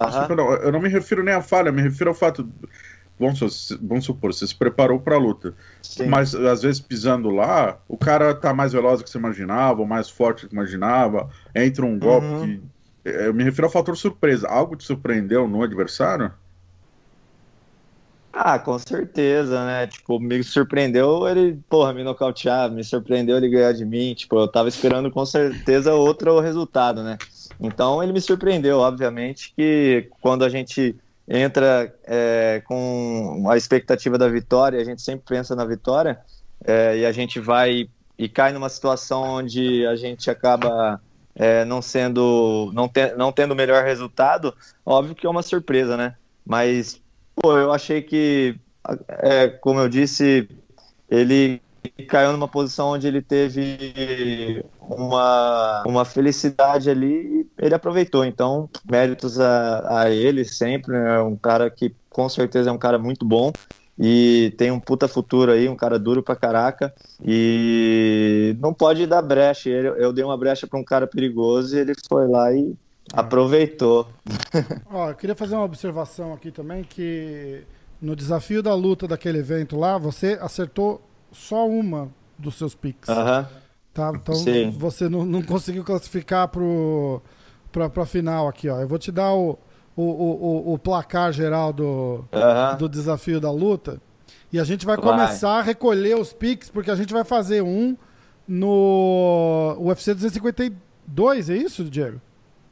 Uhum. 0.00 0.36
Não, 0.36 0.52
eu 0.54 0.72
não 0.72 0.80
me 0.80 0.88
refiro 0.88 1.22
nem 1.22 1.34
à 1.34 1.42
falha, 1.42 1.70
me 1.70 1.82
refiro 1.82 2.10
ao 2.10 2.14
fato. 2.14 2.48
Vamos, 3.18 3.76
vamos 3.80 4.04
supor, 4.04 4.32
você 4.32 4.46
se 4.46 4.54
preparou 4.54 4.98
para 4.98 5.14
a 5.14 5.18
luta. 5.18 5.54
Sim. 5.82 6.06
Mas 6.06 6.34
às 6.34 6.62
vezes 6.62 6.80
pisando 6.80 7.30
lá, 7.30 7.78
o 7.86 7.96
cara 7.96 8.34
tá 8.34 8.52
mais 8.52 8.72
veloz 8.72 8.98
do 8.98 9.04
que 9.04 9.10
você 9.10 9.18
imaginava, 9.18 9.80
ou 9.80 9.86
mais 9.86 10.08
forte 10.08 10.42
do 10.42 10.48
que 10.48 10.54
imaginava, 10.54 11.28
entra 11.54 11.84
um 11.84 11.98
golpe 11.98 12.26
uhum. 12.26 12.40
que. 12.42 12.62
Eu 13.04 13.34
me 13.34 13.44
refiro 13.44 13.66
ao 13.66 13.72
fator 13.72 13.96
surpresa. 13.96 14.48
Algo 14.48 14.76
te 14.76 14.84
surpreendeu 14.84 15.46
no 15.46 15.62
adversário? 15.62 16.32
Ah, 18.32 18.58
com 18.58 18.76
certeza, 18.78 19.64
né? 19.64 19.86
Tipo, 19.86 20.18
me 20.18 20.42
surpreendeu 20.42 21.28
ele, 21.28 21.62
porra, 21.68 21.92
me 21.92 22.02
nocautear, 22.02 22.68
me 22.70 22.82
surpreendeu 22.82 23.36
ele 23.36 23.48
ganhar 23.48 23.72
de 23.72 23.84
mim. 23.84 24.12
Tipo, 24.14 24.40
eu 24.40 24.48
tava 24.48 24.68
esperando 24.68 25.10
com 25.10 25.24
certeza 25.24 25.94
outro 25.94 26.40
resultado, 26.40 27.02
né? 27.04 27.20
Então 27.60 28.02
ele 28.02 28.12
me 28.12 28.20
surpreendeu, 28.20 28.78
obviamente, 28.78 29.52
que 29.54 30.08
quando 30.20 30.44
a 30.44 30.48
gente 30.48 30.96
entra 31.28 31.94
é, 32.04 32.60
com 32.66 33.46
a 33.48 33.56
expectativa 33.56 34.18
da 34.18 34.28
vitória, 34.28 34.80
a 34.80 34.84
gente 34.84 35.02
sempre 35.02 35.24
pensa 35.26 35.54
na 35.54 35.64
vitória, 35.64 36.18
é, 36.64 36.98
e 36.98 37.06
a 37.06 37.12
gente 37.12 37.38
vai 37.38 37.88
e 38.18 38.28
cai 38.28 38.52
numa 38.52 38.68
situação 38.68 39.22
onde 39.22 39.86
a 39.86 39.94
gente 39.94 40.28
acaba 40.30 41.00
é, 41.34 41.64
não 41.64 41.82
sendo, 41.82 42.70
não, 42.74 42.88
te, 42.88 43.14
não 43.16 43.32
tendo 43.32 43.52
o 43.52 43.56
melhor 43.56 43.84
resultado, 43.84 44.54
óbvio 44.84 45.14
que 45.14 45.26
é 45.26 45.30
uma 45.30 45.42
surpresa, 45.42 45.96
né? 45.96 46.14
Mas 46.46 47.02
Pô, 47.34 47.56
eu 47.58 47.72
achei 47.72 48.00
que, 48.00 48.56
é, 49.08 49.48
como 49.48 49.80
eu 49.80 49.88
disse, 49.88 50.48
ele 51.10 51.60
caiu 52.08 52.32
numa 52.32 52.48
posição 52.48 52.88
onde 52.88 53.06
ele 53.06 53.20
teve 53.20 54.64
uma, 54.80 55.82
uma 55.86 56.04
felicidade 56.04 56.88
ali 56.88 57.42
e 57.42 57.46
ele 57.58 57.74
aproveitou. 57.74 58.24
Então, 58.24 58.68
méritos 58.88 59.38
a, 59.40 60.02
a 60.02 60.10
ele 60.10 60.44
sempre. 60.44 60.96
É 60.96 61.20
um 61.20 61.36
cara 61.36 61.68
que 61.70 61.94
com 62.08 62.28
certeza 62.28 62.70
é 62.70 62.72
um 62.72 62.78
cara 62.78 62.98
muito 62.98 63.26
bom 63.26 63.52
e 63.98 64.52
tem 64.58 64.70
um 64.70 64.80
puta 64.80 65.06
futuro 65.06 65.52
aí, 65.52 65.68
um 65.68 65.76
cara 65.76 65.98
duro 65.98 66.22
pra 66.22 66.36
caraca. 66.36 66.94
E 67.24 68.56
não 68.60 68.74
pode 68.74 69.06
dar 69.06 69.22
brecha. 69.22 69.68
Eu, 69.68 69.96
eu 69.96 70.12
dei 70.12 70.24
uma 70.24 70.36
brecha 70.36 70.66
pra 70.66 70.78
um 70.78 70.84
cara 70.84 71.06
perigoso 71.06 71.76
e 71.76 71.80
ele 71.80 71.94
foi 72.08 72.26
lá 72.26 72.52
e 72.52 72.74
Aproveitou. 73.12 74.08
Ó, 74.90 75.10
eu 75.10 75.14
queria 75.14 75.34
fazer 75.34 75.54
uma 75.54 75.64
observação 75.64 76.32
aqui 76.32 76.50
também 76.50 76.82
que 76.82 77.62
no 78.00 78.16
desafio 78.16 78.62
da 78.62 78.74
luta 78.74 79.06
daquele 79.06 79.38
evento 79.38 79.76
lá, 79.78 79.98
você 79.98 80.38
acertou 80.40 81.02
só 81.30 81.68
uma 81.68 82.08
dos 82.38 82.54
seus 82.56 82.74
picks. 82.74 83.08
Aham. 83.08 83.48
Tá? 83.92 84.12
Então 84.14 84.34
Sim. 84.34 84.70
você 84.70 85.08
não, 85.08 85.24
não 85.24 85.42
conseguiu 85.42 85.84
classificar 85.84 86.48
pro, 86.48 87.22
pra, 87.70 87.88
pra 87.88 88.06
final 88.06 88.48
aqui, 88.48 88.68
ó. 88.68 88.80
Eu 88.80 88.88
vou 88.88 88.98
te 88.98 89.12
dar 89.12 89.32
o, 89.32 89.58
o, 89.96 90.02
o, 90.02 90.74
o 90.74 90.78
placar 90.78 91.32
geral 91.32 91.72
do, 91.72 92.24
do 92.78 92.88
desafio 92.88 93.40
da 93.40 93.50
luta. 93.50 94.00
E 94.52 94.58
a 94.58 94.64
gente 94.64 94.86
vai, 94.86 94.96
vai 94.96 95.04
começar 95.04 95.58
a 95.58 95.62
recolher 95.62 96.16
os 96.16 96.32
picks, 96.32 96.70
porque 96.70 96.90
a 96.90 96.96
gente 96.96 97.12
vai 97.12 97.24
fazer 97.24 97.62
um 97.62 97.96
no 98.46 99.76
UFC 99.80 100.14
252, 100.14 101.50
é 101.50 101.56
isso, 101.56 101.84
Diego? 101.84 102.20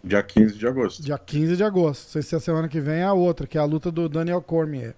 Dia 0.04 0.22
15 0.22 0.58
de 0.58 0.66
agosto. 0.66 1.02
Dia 1.02 1.18
15 1.18 1.56
de 1.56 1.64
agosto. 1.64 2.04
Não 2.04 2.10
sei 2.10 2.22
se 2.22 2.34
a 2.36 2.40
semana 2.40 2.68
que 2.68 2.80
vem 2.80 3.00
é 3.00 3.04
a 3.04 3.12
outra, 3.12 3.46
que 3.46 3.56
é 3.56 3.60
a 3.60 3.64
luta 3.64 3.90
do 3.90 4.08
Daniel 4.08 4.42
Cormier. 4.42 4.94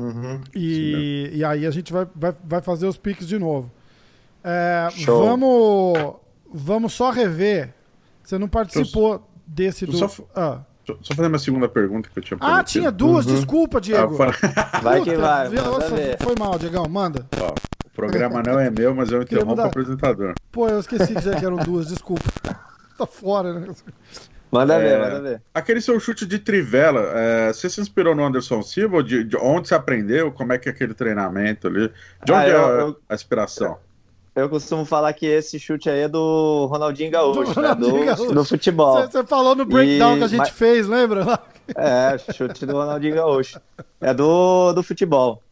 Uhum, 0.00 0.40
e, 0.54 1.30
e 1.34 1.44
aí 1.44 1.66
a 1.66 1.70
gente 1.70 1.92
vai, 1.92 2.06
vai, 2.14 2.32
vai 2.44 2.62
fazer 2.62 2.86
os 2.86 2.96
piques 2.96 3.26
de 3.26 3.38
novo. 3.38 3.70
É, 4.44 4.88
vamos, 5.04 6.14
vamos 6.52 6.92
só 6.92 7.10
rever. 7.10 7.74
Você 8.22 8.38
não 8.38 8.48
participou 8.48 9.14
eu, 9.14 9.22
desse 9.46 9.84
do. 9.86 9.96
Só, 9.96 10.08
ah. 10.34 10.60
Só 11.02 11.14
fazer 11.14 11.28
uma 11.28 11.38
segunda 11.38 11.68
pergunta 11.68 12.08
que 12.12 12.18
eu 12.18 12.22
tinha 12.22 12.38
Ah, 12.40 12.62
tinha 12.62 12.90
duas, 12.90 13.26
uhum. 13.26 13.34
desculpa, 13.34 13.80
Diego. 13.80 14.16
Ah, 14.22 14.80
vai 14.82 15.02
que 15.02 15.16
vai. 15.16 15.48
Nossa, 15.50 15.94
foi 16.20 16.34
mal, 16.38 16.58
Diegão, 16.58 16.86
manda. 16.88 17.26
Ó, 17.40 17.54
o 17.86 17.90
programa 17.90 18.42
não 18.42 18.58
é 18.58 18.70
meu, 18.70 18.94
mas 18.94 19.10
eu 19.10 19.22
interrompo 19.22 19.60
o 19.60 19.64
apresentador. 19.64 20.34
Pô, 20.52 20.68
eu 20.68 20.80
esqueci 20.80 21.08
de 21.08 21.14
dizer 21.14 21.38
que 21.38 21.44
eram 21.44 21.56
duas, 21.56 21.88
desculpa 21.88 22.24
tá 22.96 23.06
fora, 23.06 23.52
né? 23.52 23.68
Manda 24.50 24.74
é, 24.74 24.78
ver, 24.78 24.98
manda 24.98 25.20
ver. 25.20 25.42
Aquele 25.54 25.80
seu 25.80 26.00
chute 26.00 26.24
de 26.24 26.38
trivela, 26.38 27.12
é, 27.14 27.52
você 27.52 27.68
se 27.68 27.80
inspirou 27.80 28.14
no 28.14 28.24
Anderson 28.24 28.62
Silva? 28.62 29.02
De, 29.02 29.24
de, 29.24 29.36
onde 29.36 29.68
você 29.68 29.74
aprendeu? 29.74 30.32
Como 30.32 30.52
é 30.52 30.58
que 30.58 30.68
é 30.68 30.72
aquele 30.72 30.94
treinamento 30.94 31.68
ali? 31.68 31.92
De 32.24 32.32
onde 32.32 32.46
ah, 32.46 32.48
eu, 32.48 32.60
é 32.60 32.64
a, 32.64 32.80
eu, 32.80 33.00
a 33.10 33.14
inspiração? 33.14 33.78
Eu, 34.40 34.48
costumo 34.48 34.84
falar 34.84 35.12
que 35.12 35.26
esse 35.26 35.58
chute 35.58 35.90
aí 35.90 36.00
é 36.00 36.08
do 36.08 36.66
Ronaldinho 36.66 37.10
Gaúcho, 37.10 37.54
do, 37.54 37.60
né? 37.60 37.68
Ronaldinho 37.68 38.00
do, 38.00 38.04
Gaúcho. 38.04 38.34
do 38.34 38.44
futebol. 38.44 39.02
Você 39.02 39.24
falou 39.24 39.54
no 39.54 39.64
breakdown 39.64 40.14
e, 40.14 40.18
que 40.18 40.24
a 40.24 40.28
gente 40.28 40.38
mas, 40.38 40.50
fez, 40.50 40.86
lembra? 40.86 41.40
É, 41.76 42.16
chute 42.32 42.64
do 42.64 42.72
Ronaldinho 42.72 43.14
Gaúcho. 43.14 43.60
É 44.00 44.14
do, 44.14 44.72
do 44.72 44.82
futebol. 44.82 45.42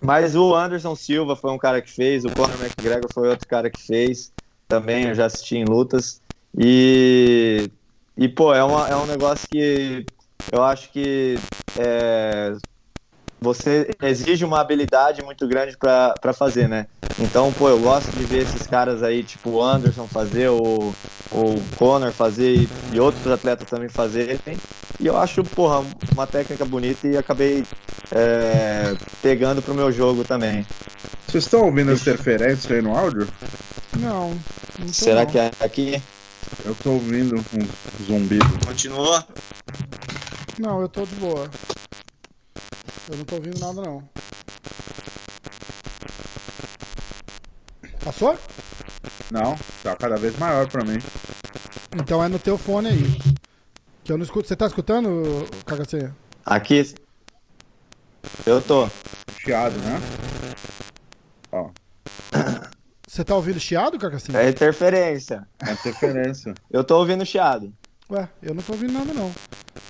Mas 0.00 0.34
o 0.34 0.54
Anderson 0.54 0.96
Silva 0.96 1.36
foi 1.36 1.52
um 1.52 1.58
cara 1.58 1.80
que 1.80 1.90
fez, 1.90 2.24
o 2.24 2.30
Conor 2.30 2.56
McGregor 2.60 3.08
foi 3.12 3.28
outro 3.28 3.46
cara 3.46 3.70
que 3.70 3.80
fez. 3.80 4.32
Também 4.66 5.06
eu 5.06 5.14
já 5.14 5.26
assisti 5.26 5.56
em 5.56 5.64
lutas. 5.64 6.20
E, 6.58 7.70
e 8.16 8.28
pô, 8.28 8.52
é, 8.52 8.64
uma, 8.64 8.88
é 8.88 8.96
um 8.96 9.06
negócio 9.06 9.48
que 9.48 10.04
eu 10.50 10.62
acho 10.64 10.90
que 10.90 11.38
é, 11.78 12.54
você 13.42 13.90
exige 14.02 14.44
uma 14.44 14.60
habilidade 14.60 15.22
muito 15.22 15.46
grande 15.46 15.76
para 15.76 16.32
fazer, 16.32 16.68
né? 16.68 16.86
Então, 17.18 17.52
pô, 17.52 17.68
eu 17.68 17.78
gosto 17.78 18.10
de 18.12 18.24
ver 18.24 18.42
esses 18.42 18.66
caras 18.66 19.02
aí, 19.02 19.22
tipo 19.22 19.50
o 19.50 19.62
Anderson 19.62 20.06
fazer, 20.06 20.48
o, 20.48 20.94
o 21.30 21.62
Conor 21.76 22.12
fazer 22.12 22.68
e, 22.92 23.00
outros 23.00 23.26
atletas 23.26 23.68
também 23.68 23.88
fazerem. 23.88 24.38
E 24.98 25.06
eu 25.06 25.18
acho, 25.18 25.42
porra, 25.44 25.84
uma 26.12 26.26
técnica 26.26 26.64
bonita 26.64 27.06
e 27.06 27.16
acabei 27.16 27.64
é, 28.12 28.94
pegando 29.20 29.60
pro 29.60 29.74
meu 29.74 29.92
jogo 29.92 30.24
também. 30.24 30.66
Vocês 31.26 31.44
estão 31.44 31.64
ouvindo 31.64 31.92
interferência 31.92 32.76
aí 32.76 32.82
no 32.82 32.96
áudio? 32.96 33.26
Não. 33.98 34.38
não 34.78 34.88
Será 34.88 35.24
não. 35.24 35.26
que 35.26 35.38
é 35.38 35.50
aqui? 35.60 36.02
Eu 36.64 36.74
tô 36.76 36.92
ouvindo 36.92 37.36
um 37.36 38.04
zumbido. 38.04 38.66
Continua? 38.66 39.26
Não, 40.58 40.80
eu 40.80 40.88
tô 40.88 41.04
de 41.04 41.14
boa. 41.16 41.50
Eu 43.10 43.16
não 43.16 43.24
tô 43.24 43.36
ouvindo 43.36 43.58
nada 43.58 43.82
não. 43.82 44.08
Passou? 48.04 48.38
Não, 49.30 49.56
tá 49.82 49.96
cada 49.96 50.16
vez 50.16 50.38
maior 50.38 50.68
pra 50.68 50.84
mim. 50.84 50.98
Então 51.96 52.22
é 52.22 52.28
no 52.28 52.38
teu 52.38 52.58
fone 52.58 52.88
aí. 52.88 53.18
Que 54.04 54.12
eu 54.12 54.18
não 54.18 54.24
escuto. 54.24 54.48
Você 54.48 54.56
tá 54.56 54.66
escutando, 54.66 55.46
Cagacinha? 55.64 56.14
Aqui. 56.44 56.94
Eu 58.46 58.60
tô. 58.60 58.88
Chiado, 59.38 59.76
né? 59.78 60.00
Ó. 61.50 61.70
Você 63.06 63.22
tá 63.22 63.34
ouvindo 63.36 63.60
chiado, 63.60 63.98
Cacacinho? 63.98 64.38
É 64.38 64.48
interferência. 64.48 65.46
É 65.66 65.72
interferência. 65.72 66.54
eu 66.70 66.82
tô 66.82 66.98
ouvindo 66.98 67.26
chiado. 67.26 67.72
Ué, 68.10 68.28
eu 68.42 68.54
não 68.54 68.62
tô 68.62 68.72
ouvindo 68.72 68.92
nada, 68.92 69.12
não. 69.12 69.30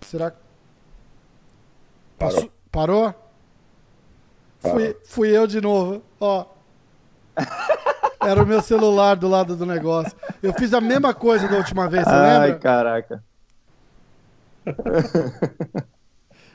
Será 0.07 0.31
que. 0.33 0.39
Parou? 2.19 2.51
Parou? 2.73 3.15
Parou. 4.63 4.77
Fui, 4.79 4.97
fui 5.05 5.29
eu 5.37 5.47
de 5.47 5.61
novo, 5.61 6.03
ó. 6.19 6.47
Era 8.21 8.43
o 8.43 8.47
meu 8.47 8.63
celular 8.63 9.15
do 9.15 9.29
lado 9.29 9.55
do 9.55 9.67
negócio. 9.67 10.17
Eu 10.43 10.53
fiz 10.55 10.73
a 10.73 10.81
mesma 10.81 11.13
coisa 11.13 11.47
da 11.47 11.57
última 11.57 11.89
vez, 11.89 12.05
você 12.05 12.11
Ai, 12.11 12.33
lembra? 12.33 12.53
Ai, 12.55 12.59
caraca. 12.59 13.23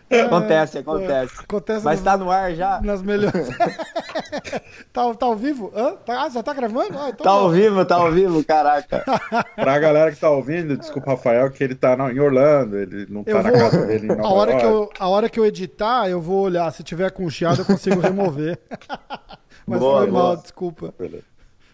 Acontece, 0.10 0.78
acontece. 0.78 1.34
acontece 1.42 1.84
Mas 1.84 2.00
no, 2.00 2.06
tá 2.06 2.18
no 2.18 2.32
ar 2.32 2.56
já? 2.56 2.80
Nas 2.82 3.02
melhores. 3.02 3.50
tá, 4.94 5.14
tá 5.14 5.26
ao 5.26 5.36
vivo? 5.36 5.72
Hã? 5.76 5.96
Tá, 5.98 6.24
ah, 6.24 6.30
já 6.30 6.42
tá 6.42 6.54
gravando? 6.54 6.98
Ah, 6.98 7.10
então 7.10 7.26
tá 7.26 7.30
ao 7.30 7.50
vivo, 7.50 7.86
tá 7.86 7.96
ao 7.96 8.12
vivo, 8.12 8.44
caraca. 8.44 9.04
pra 9.56 9.80
galera 9.80 10.12
que 10.12 10.20
tá 10.20 10.30
ouvindo, 10.30 10.78
desculpa, 10.78 11.12
Rafael, 11.12 11.52
que 11.52 11.62
ele 11.62 11.76
tá 11.76 11.96
em 12.12 12.20
Orlando, 12.20 12.78
ele 12.78 13.06
não 13.10 13.24
tá 13.24 13.32
eu 13.32 13.44
na 13.44 13.50
vou... 13.50 13.60
casa 13.60 13.86
dele 13.86 14.08
a 14.12 14.28
hora. 14.28 14.58
Que 14.58 14.66
eu, 14.66 14.90
a 14.98 15.08
hora 15.10 15.30
que 15.30 15.40
eu 15.40 15.46
editar, 15.46 16.10
eu 16.10 16.22
vou 16.22 16.42
olhar. 16.42 16.72
Se 16.72 16.84
tiver 16.84 17.12
com 17.12 17.30
chiado, 17.30 17.62
eu 17.62 17.66
consigo 17.66 18.00
remover. 18.00 18.58
Mas 19.68 19.80
boa, 19.80 19.98
foi 20.02 20.12
boa. 20.12 20.24
mal, 20.24 20.38
desculpa. 20.38 20.94
Beleza. 20.98 21.26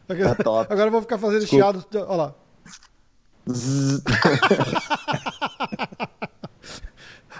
Agora, 0.10 0.36
tá 0.36 0.44
top. 0.44 0.74
agora 0.74 0.88
eu 0.88 0.92
vou 0.92 1.02
ficar 1.02 1.20
fazendo 1.20 1.42
desculpa. 1.42 1.86
chiado. 1.92 2.08
Olha 2.08 2.16
lá. 2.16 2.34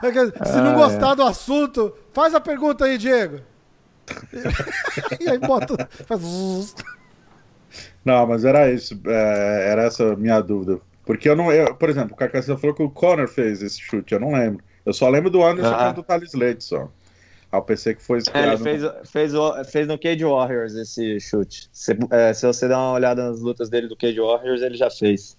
É 0.08 0.46
se 0.46 0.58
não 0.58 0.76
gostar 0.76 1.10
ah, 1.10 1.14
é. 1.14 1.16
do 1.16 1.24
assunto, 1.24 1.96
faz 2.12 2.36
a 2.36 2.40
pergunta 2.40 2.86
aí, 2.86 2.98
Diego. 2.98 3.40
e 5.20 5.30
aí 5.30 5.38
bota. 5.38 5.88
Faz... 6.06 6.76
Não, 8.04 8.28
mas 8.28 8.44
era 8.44 8.72
isso. 8.72 9.00
É, 9.06 9.70
era 9.72 9.84
essa 9.84 10.16
minha 10.16 10.42
dúvida. 10.42 10.80
Porque 11.06 11.28
eu 11.28 11.36
não. 11.36 11.52
Eu, 11.52 11.76
por 11.76 11.90
exemplo, 11.90 12.14
o 12.14 12.18
Carcaça 12.18 12.58
falou 12.58 12.76
que 12.76 12.84
o 12.84 12.90
Connor 12.90 13.28
fez 13.28 13.62
esse 13.62 13.80
chute, 13.80 14.14
eu 14.14 14.20
não 14.20 14.34
lembro. 14.34 14.64
Eu 14.86 14.94
só 14.94 15.10
lembro 15.10 15.30
do 15.30 15.44
Anderson 15.44 15.74
ah. 15.74 15.92
do 15.92 16.04
Thales 16.04 16.34
Leite 16.34 16.64
só. 16.64 16.90
Ah, 17.52 17.58
eu 17.58 17.62
pensei 17.62 17.94
que 17.94 18.02
foi 18.02 18.20
é, 18.34 18.48
ele 18.48 18.58
fez, 18.58 18.82
fez, 19.06 19.34
fez 19.70 19.88
no 19.88 19.98
Cage 19.98 20.26
Warriors 20.26 20.74
esse 20.74 21.20
chute. 21.20 21.70
Se, 21.72 21.96
é, 22.10 22.34
se, 22.34 22.48
você 22.48 22.68
der 22.68 22.76
uma 22.76 22.94
olhada 22.94 23.30
nas 23.30 23.40
lutas 23.42 23.70
dele 23.70 23.88
do 23.88 23.96
Cage 23.96 24.20
Warriors, 24.20 24.62
ele 24.62 24.76
já 24.76 24.90
fez. 24.90 25.38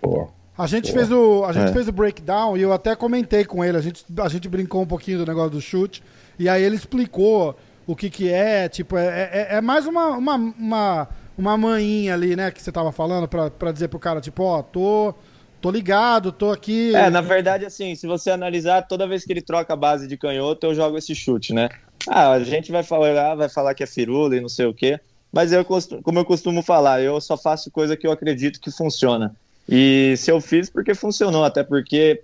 Pô. 0.00 0.28
A 0.58 0.66
gente, 0.66 0.90
fez 0.90 1.10
o, 1.12 1.44
a 1.44 1.52
gente 1.52 1.68
é. 1.68 1.72
fez 1.72 1.86
o 1.86 1.92
breakdown 1.92 2.56
e 2.56 2.62
eu 2.62 2.72
até 2.72 2.96
comentei 2.96 3.44
com 3.44 3.62
ele. 3.62 3.76
A 3.76 3.80
gente, 3.80 4.04
a 4.18 4.28
gente 4.28 4.48
brincou 4.48 4.82
um 4.82 4.86
pouquinho 4.86 5.18
do 5.18 5.26
negócio 5.26 5.50
do 5.50 5.60
chute. 5.60 6.02
E 6.38 6.48
aí 6.48 6.62
ele 6.62 6.76
explicou 6.76 7.54
o 7.86 7.94
que 7.94 8.08
que 8.08 8.32
é. 8.32 8.68
Tipo, 8.68 8.96
é, 8.96 9.30
é, 9.32 9.46
é 9.56 9.60
mais 9.60 9.86
uma, 9.86 10.16
uma, 10.16 10.34
uma, 10.34 11.08
uma 11.36 11.56
manhinha 11.58 12.14
ali, 12.14 12.34
né? 12.34 12.50
Que 12.50 12.62
você 12.62 12.72
tava 12.72 12.90
falando 12.90 13.28
pra, 13.28 13.50
pra 13.50 13.70
dizer 13.70 13.88
pro 13.88 13.98
cara, 13.98 14.20
tipo, 14.20 14.42
ó, 14.42 14.62
tô 14.62 15.14
tô 15.60 15.70
ligado, 15.70 16.30
tô 16.30 16.52
aqui. 16.52 16.94
É, 16.94 17.10
na 17.10 17.20
verdade, 17.20 17.64
assim, 17.64 17.94
se 17.94 18.06
você 18.06 18.30
analisar, 18.30 18.82
toda 18.82 19.06
vez 19.06 19.24
que 19.24 19.32
ele 19.32 19.42
troca 19.42 19.72
a 19.72 19.76
base 19.76 20.06
de 20.06 20.16
canhoto, 20.16 20.66
eu 20.66 20.74
jogo 20.74 20.96
esse 20.96 21.14
chute, 21.14 21.52
né? 21.52 21.68
Ah, 22.08 22.30
a 22.32 22.44
gente 22.44 22.70
vai 22.70 22.82
falar, 22.82 23.34
vai 23.34 23.48
falar 23.48 23.74
que 23.74 23.82
é 23.82 23.86
firula 23.86 24.36
e 24.36 24.40
não 24.40 24.48
sei 24.48 24.66
o 24.66 24.74
quê, 24.74 25.00
mas 25.32 25.52
eu, 25.52 25.64
como 25.64 26.18
eu 26.18 26.24
costumo 26.24 26.62
falar, 26.62 27.02
eu 27.02 27.20
só 27.20 27.36
faço 27.36 27.70
coisa 27.70 27.96
que 27.96 28.06
eu 28.06 28.12
acredito 28.12 28.60
que 28.60 28.70
funciona. 28.70 29.34
E 29.68 30.14
se 30.16 30.30
eu 30.30 30.40
fiz, 30.40 30.70
porque 30.70 30.94
funcionou, 30.94 31.44
até 31.44 31.62
porque 31.62 32.22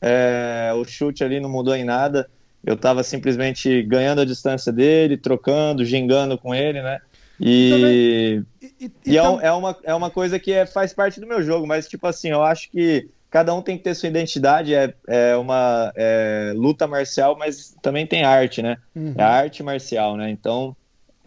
é, 0.00 0.72
o 0.74 0.84
chute 0.84 1.22
ali 1.22 1.40
não 1.40 1.48
mudou 1.48 1.74
em 1.74 1.84
nada. 1.84 2.28
Eu 2.64 2.76
tava 2.76 3.02
simplesmente 3.02 3.82
ganhando 3.82 4.20
a 4.20 4.24
distância 4.24 4.72
dele, 4.72 5.16
trocando, 5.16 5.84
gingando 5.84 6.36
com 6.36 6.54
ele, 6.54 6.82
né? 6.82 7.00
E, 7.40 8.42
e, 8.60 8.84
e, 8.84 8.92
e 9.06 9.18
é, 9.18 9.22
é, 9.22 9.52
uma, 9.52 9.76
é 9.82 9.94
uma 9.94 10.10
coisa 10.10 10.38
que 10.38 10.52
é, 10.52 10.64
faz 10.64 10.92
parte 10.92 11.20
do 11.20 11.26
meu 11.26 11.42
jogo, 11.42 11.66
mas, 11.66 11.88
tipo 11.88 12.06
assim, 12.06 12.30
eu 12.30 12.42
acho 12.42 12.70
que 12.70 13.08
cada 13.30 13.52
um 13.54 13.62
tem 13.62 13.76
que 13.76 13.82
ter 13.82 13.94
sua 13.94 14.08
identidade, 14.08 14.74
é, 14.74 14.94
é 15.08 15.34
uma 15.36 15.92
é, 15.96 16.52
luta 16.54 16.86
marcial, 16.86 17.36
mas 17.36 17.74
também 17.82 18.06
tem 18.06 18.22
arte, 18.22 18.62
né? 18.62 18.76
Uhum. 18.94 19.14
É 19.16 19.22
arte 19.22 19.62
marcial, 19.62 20.16
né? 20.16 20.30
Então, 20.30 20.76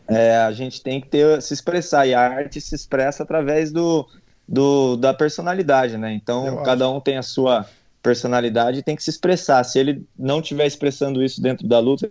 é, 0.07 0.37
a 0.37 0.51
gente 0.51 0.81
tem 0.81 1.01
que 1.01 1.09
ter, 1.09 1.41
se 1.41 1.53
expressar, 1.53 2.05
e 2.05 2.13
a 2.13 2.21
arte 2.21 2.61
se 2.61 2.75
expressa 2.75 3.23
através 3.23 3.71
do, 3.71 4.07
do 4.47 4.95
da 4.95 5.13
personalidade, 5.13 5.97
né? 5.97 6.13
Então, 6.13 6.45
eu 6.45 6.57
cada 6.57 6.85
acho. 6.85 6.95
um 6.95 6.99
tem 6.99 7.17
a 7.17 7.23
sua 7.23 7.65
personalidade 8.01 8.79
e 8.79 8.83
tem 8.83 8.95
que 8.95 9.03
se 9.03 9.09
expressar. 9.09 9.63
Se 9.63 9.79
ele 9.79 10.05
não 10.17 10.39
estiver 10.39 10.67
expressando 10.67 11.23
isso 11.23 11.41
dentro 11.41 11.67
da 11.67 11.79
luta, 11.79 12.09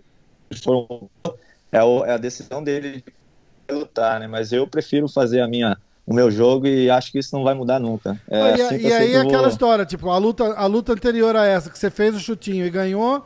for, 0.61 1.09
é, 1.71 1.77
é 1.77 2.11
a 2.11 2.17
decisão 2.17 2.63
dele 2.63 3.03
lutar, 3.69 4.19
né? 4.19 4.27
Mas 4.27 4.51
eu 4.51 4.67
prefiro 4.67 5.07
fazer 5.07 5.41
a 5.41 5.47
minha 5.47 5.77
o 6.07 6.13
meu 6.13 6.29
jogo 6.29 6.67
e 6.67 6.89
acho 6.89 7.11
que 7.11 7.17
isso 7.17 7.35
não 7.35 7.43
vai 7.43 7.55
mudar 7.55 7.79
nunca. 7.79 8.19
É 8.29 8.57
e, 8.57 8.61
assim 8.61 8.77
e 8.77 8.93
aí 8.93 9.15
aquela 9.15 9.43
vou... 9.43 9.49
história, 9.49 9.85
tipo, 9.85 10.09
a 10.09 10.17
luta, 10.17 10.43
a 10.53 10.65
luta 10.67 10.93
anterior 10.93 11.35
a 11.35 11.45
essa, 11.45 11.69
que 11.69 11.79
você 11.79 11.89
fez 11.89 12.15
o 12.15 12.19
chutinho 12.19 12.65
e 12.65 12.69
ganhou, 12.69 13.25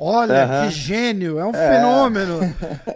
olha, 0.00 0.46
uhum. 0.46 0.68
que 0.68 0.74
gênio, 0.74 1.38
é 1.38 1.44
um 1.44 1.54
é. 1.54 1.76
fenômeno. 1.76 2.40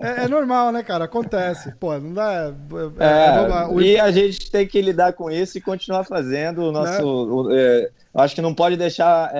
É, 0.00 0.24
é, 0.24 0.28
normal, 0.28 0.72
né, 0.72 0.82
cara? 0.82 1.04
Acontece. 1.04 1.72
Pô, 1.78 1.96
não 1.98 2.14
dá. 2.14 2.52
É, 2.98 3.04
é, 3.04 3.36
é 3.36 3.66
o... 3.66 3.80
E 3.80 4.00
a 4.00 4.10
gente 4.10 4.50
tem 4.50 4.66
que 4.66 4.80
lidar 4.80 5.12
com 5.12 5.30
isso 5.30 5.58
e 5.58 5.60
continuar 5.60 6.04
fazendo 6.04 6.62
o 6.62 6.72
nosso. 6.72 7.48
Né? 7.48 7.88
O, 8.14 8.20
acho 8.20 8.34
que 8.34 8.42
não 8.42 8.54
pode 8.54 8.76
deixar 8.76 9.30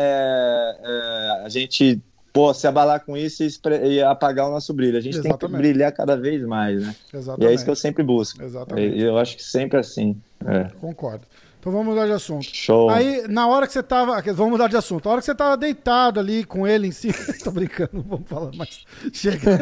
a 1.44 1.48
gente 1.48 2.00
pô, 2.34 2.52
se 2.52 2.66
abalar 2.66 3.04
com 3.04 3.16
isso 3.16 3.44
e, 3.44 4.02
apagar 4.02 4.48
o 4.48 4.50
nosso 4.50 4.74
brilho. 4.74 4.98
A 4.98 5.00
gente 5.00 5.14
Exatamente. 5.14 5.38
tem 5.38 5.48
que 5.48 5.56
brilhar 5.56 5.92
cada 5.92 6.16
vez 6.16 6.42
mais, 6.42 6.82
né? 6.82 6.94
Exatamente. 7.14 7.48
E 7.48 7.50
é 7.50 7.54
isso 7.54 7.64
que 7.64 7.70
eu 7.70 7.76
sempre 7.76 8.02
busco. 8.02 8.42
Exatamente. 8.42 9.00
Eu 9.00 9.16
acho 9.16 9.36
que 9.36 9.42
sempre 9.42 9.78
assim. 9.78 10.20
É. 10.44 10.64
Concordo. 10.80 11.24
Então 11.60 11.72
vamos 11.72 11.94
mudar 11.94 12.04
de 12.04 12.12
assunto. 12.12 12.44
Show. 12.44 12.90
Aí, 12.90 13.26
na 13.26 13.46
hora 13.46 13.66
que 13.66 13.72
você 13.72 13.82
tava. 13.82 14.20
Vamos 14.20 14.50
mudar 14.50 14.68
de 14.68 14.76
assunto. 14.76 15.06
Na 15.06 15.12
hora 15.12 15.20
que 15.20 15.24
você 15.24 15.34
tava 15.34 15.56
deitado 15.56 16.20
ali 16.20 16.44
com 16.44 16.66
ele 16.66 16.88
em 16.88 16.92
cima. 16.92 17.14
Tô 17.42 17.50
brincando, 17.52 17.90
não 17.94 18.02
vamos 18.02 18.28
falar 18.28 18.50
mais. 18.54 18.84
Chega. 19.12 19.60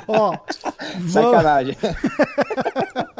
Ó. 0.08 0.38
Sacanagem. 1.10 1.76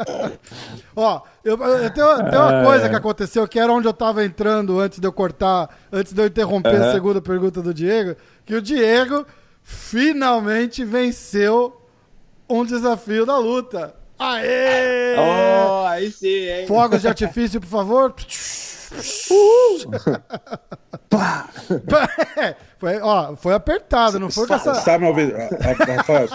Ó, 0.95 1.21
eu, 1.43 1.57
eu 1.57 1.89
tenho, 1.89 2.29
tem 2.29 2.39
uma 2.39 2.63
coisa 2.63 2.89
que 2.89 2.95
aconteceu 2.95 3.47
que 3.47 3.59
era 3.59 3.71
onde 3.71 3.87
eu 3.87 3.93
tava 3.93 4.23
entrando 4.23 4.79
antes 4.79 4.99
de 4.99 5.07
eu 5.07 5.11
cortar, 5.11 5.69
antes 5.91 6.13
de 6.13 6.21
eu 6.21 6.27
interromper 6.27 6.79
uhum. 6.79 6.89
a 6.89 6.91
segunda 6.91 7.21
pergunta 7.21 7.61
do 7.61 7.73
Diego, 7.73 8.15
que 8.45 8.55
o 8.55 8.61
Diego 8.61 9.25
finalmente 9.61 10.85
venceu 10.85 11.81
um 12.49 12.63
desafio 12.63 13.25
da 13.25 13.37
luta. 13.37 13.95
Aê! 14.17 15.15
Oh, 15.17 15.85
aí 15.87 16.09
sim, 16.11 16.27
hein? 16.27 16.67
Fogos 16.67 17.01
de 17.01 17.07
artifício, 17.07 17.59
por 17.59 17.67
favor. 17.67 18.13
foi, 22.79 23.01
ó, 23.01 23.35
foi 23.35 23.53
apertado, 23.53 24.19
não 24.19 24.29
foi 24.29 24.47
com 24.47 24.53
essa. 24.53 24.97
Me 24.97 25.07
ouvindo? 25.07 25.35
Rafael. 25.35 26.27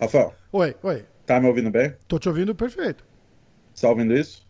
Rafael. 0.00 0.34
Oi, 0.52 0.76
oi. 0.82 1.04
Tá 1.26 1.40
me 1.40 1.46
ouvindo 1.46 1.70
bem? 1.70 1.96
Tô 2.06 2.18
te 2.18 2.28
ouvindo 2.28 2.54
perfeito. 2.54 3.04
Tá 3.80 3.88
ouvindo 3.88 4.14
isso? 4.14 4.46